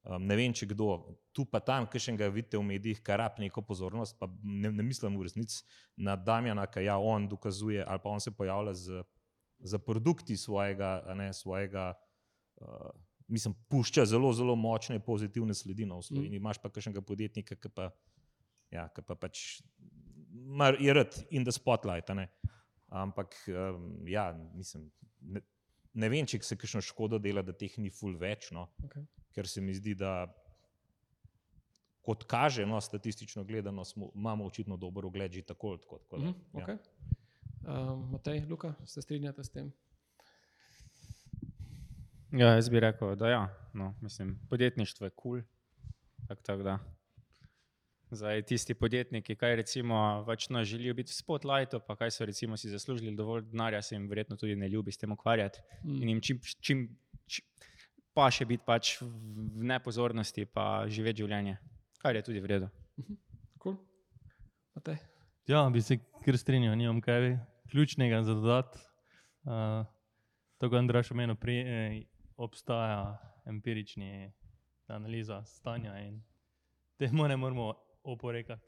Um, 0.07 0.23
ne 0.23 0.37
vem, 0.39 0.55
če 0.55 0.69
kdo 0.71 1.19
tu 1.35 1.43
pa 1.51 1.59
tam, 1.59 1.89
ki 1.91 1.99
še 1.99 2.15
ga 2.15 2.31
vidite 2.31 2.61
v 2.61 2.63
medijih, 2.69 3.01
kar 3.03 3.19
rab 3.25 3.41
neko 3.43 3.65
pozornost, 3.67 4.15
pa 4.21 4.31
ne, 4.39 4.71
ne 4.71 4.85
mislim 4.87 5.19
v 5.19 5.27
resnici 5.27 5.65
na 5.99 6.15
Damjana, 6.15 6.69
ki 6.71 6.85
ja, 6.87 6.95
on 7.03 7.27
dokazuje 7.27 7.83
ali 7.83 8.03
pa 8.05 8.13
on 8.15 8.23
se 8.23 8.31
pojavlja 8.31 8.75
z, 8.79 9.03
z 9.67 9.83
produkti 9.83 10.39
svojega, 10.39 11.01
ne, 11.19 11.33
svojega 11.35 11.89
uh, 12.63 12.95
mislim, 13.29 13.55
pušča 13.69 14.05
zelo, 14.07 14.33
zelo 14.33 14.55
močne 14.57 15.01
pozitivne 15.01 15.55
sledi 15.55 15.87
na 15.87 15.97
osnovi. 15.97 16.29
Mm. 16.29 16.41
Imaš 16.41 16.59
pa 16.63 16.71
kakšnega 16.71 17.03
podjetnika, 17.03 17.57
ki 17.57 17.69
pa 17.69 17.91
ja, 18.71 18.87
ki 18.95 19.05
pa 19.07 19.17
pač 19.19 19.43
je 20.81 20.95
rad 20.95 21.19
in 21.31 21.45
da 21.45 21.53
spotlight. 21.55 22.11
Ampak, 22.87 23.35
um, 23.51 24.07
ja, 24.09 24.31
mislim, 24.55 24.91
ne, 25.21 25.43
ne 25.95 26.11
vem, 26.13 26.27
če 26.29 26.41
se 26.47 26.59
kakšno 26.59 26.83
škodo 26.85 27.19
dela, 27.23 27.43
da 27.43 27.55
teh 27.57 27.75
ni 27.83 27.91
ful 27.91 28.15
več, 28.19 28.53
no? 28.55 28.69
okay. 28.87 29.07
ker 29.35 29.49
se 29.51 29.61
mi 29.61 29.75
zdi, 29.75 29.97
da 29.99 30.29
kot 32.07 32.23
kaže, 32.31 32.67
no, 32.69 32.79
statistično 32.81 33.43
gledano, 33.45 33.85
smo, 33.85 34.13
imamo 34.15 34.47
očitno 34.47 34.77
dober 34.79 35.09
ugled 35.09 35.33
že 35.35 35.43
tako 35.43 35.75
ali 35.75 35.81
tako. 35.83 35.99
tako 35.99 36.21
da, 36.23 36.31
mm, 36.31 36.61
okay. 36.61 36.77
ja. 37.67 37.81
um, 37.93 38.07
Matej, 38.13 38.45
Luka, 38.47 38.75
se 38.87 39.03
strinjate 39.03 39.45
s 39.45 39.51
tem? 39.51 39.73
Ja, 42.37 42.51
jaz 42.55 42.69
bi 42.69 42.81
rekel, 42.81 43.15
da 43.17 43.29
ja. 43.29 43.49
No, 43.73 43.95
mislim, 44.01 44.39
podjetništvo 44.51 45.07
je 45.07 45.11
kul. 45.11 45.41
Cool. 45.41 45.43
Tak, 46.29 46.43
tak, 46.43 46.81
Zdaj, 48.11 48.43
tisti 48.43 48.75
podjetniki, 48.75 49.35
ki 49.35 49.57
recimo 49.57 50.23
vačno 50.23 50.65
želijo 50.65 50.95
biti 50.95 51.11
v 51.11 51.15
spotlightu, 51.15 51.81
pa 51.87 51.97
kaj 51.97 52.11
so 52.11 52.25
recimo 52.25 52.57
si 52.57 52.69
zaslužili 52.69 53.17
dovolj 53.17 53.43
denarja, 53.43 53.83
se 53.83 53.95
jim 53.95 54.09
verjetno 54.09 54.37
tudi 54.37 54.57
ne 54.57 54.69
ljubi 54.69 54.93
s 54.93 54.99
tem 54.99 55.13
ukvarjati. 55.13 55.59
Mm. 55.85 56.03
In 56.03 56.09
jim 56.09 56.21
čim, 56.21 56.41
čim, 56.61 56.99
čim 57.27 57.45
pa 58.15 58.31
še 58.31 58.45
biti 58.45 58.65
pač 58.67 59.01
v 59.01 59.65
nepozornosti, 59.73 60.47
pa 60.47 60.87
živeti 60.89 61.25
življenje, 61.25 61.57
kar 61.99 62.17
je 62.17 62.23
tudi 62.23 62.41
vredno. 62.41 62.71
Mhm. 63.01 63.17
Cool. 63.63 63.77
Ja, 65.49 65.65
bi 65.71 65.81
se 65.83 65.99
kar 66.25 66.39
strinjal, 66.39 66.77
nimam 66.77 67.01
kaj 67.01 67.39
ključnega 67.71 68.23
za 68.23 68.35
dodati. 68.35 68.79
Uh, 69.47 69.83
to, 70.59 70.71
kar 70.71 70.79
Andraš 70.79 71.11
omenil, 71.11 71.37
eh, 71.49 72.05
obstaja 72.37 73.19
empirični 73.47 74.33
analiza 74.87 75.45
stanja 75.45 75.99
in 75.99 76.23
temu 76.99 77.29
ne 77.29 77.37
moramo 77.37 77.75
oporekati. 78.03 78.63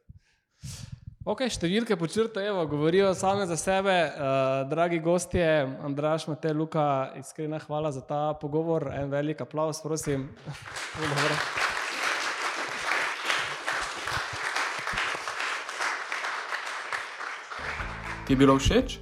Ok, 1.29 1.43
številke 1.53 1.97
počrtajo, 2.01 2.63
govorijo 2.71 3.11
same 3.15 3.45
za 3.47 3.57
sebe. 3.61 3.93
Uh, 3.93 4.65
dragi 4.71 4.97
gostje, 5.05 5.45
Andraš, 5.85 6.25
Matej, 6.31 6.55
Luka, 6.57 7.13
iskrena 7.21 7.59
hvala 7.67 7.93
za 7.93 8.01
ta 8.01 8.33
pogovor. 8.41 8.89
En 8.97 9.11
velik 9.13 9.41
aplaus, 9.45 9.83
prosim. 9.85 10.29
Ti 18.25 18.33
je 18.33 18.37
bilo 18.37 18.57
všeč? 18.57 18.99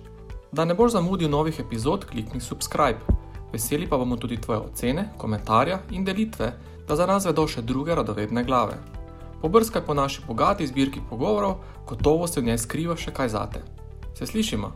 Da 0.51 0.64
ne 0.66 0.74
boš 0.74 0.93
zamudil 0.98 1.30
novih 1.30 1.62
epizod, 1.62 2.05
klikni 2.10 2.40
subscribe. 2.43 3.26
Veseli 3.52 3.86
pa 3.86 3.97
bomo 3.97 4.16
tudi 4.16 4.40
tvoje 4.40 4.60
ocene, 4.60 5.09
komentarje 5.18 5.78
in 5.90 6.05
delitve, 6.05 6.52
da 6.89 6.97
za 6.97 7.06
nas 7.06 7.27
vedo 7.27 7.47
še 7.48 7.62
druge 7.62 7.94
radovedne 7.94 8.44
glave. 8.44 8.78
Pobrskaj 9.40 9.85
po 9.86 9.94
naši 9.94 10.23
bogati 10.27 10.66
zbirki 10.66 11.01
pogovorov, 11.10 11.60
gotovo 11.86 12.27
se 12.27 12.40
v 12.40 12.44
njej 12.51 12.59
skriva 12.59 12.97
še 12.97 13.12
kaj 13.12 13.28
zate. 13.28 13.62
Se 14.14 14.27
slišimo? 14.27 14.73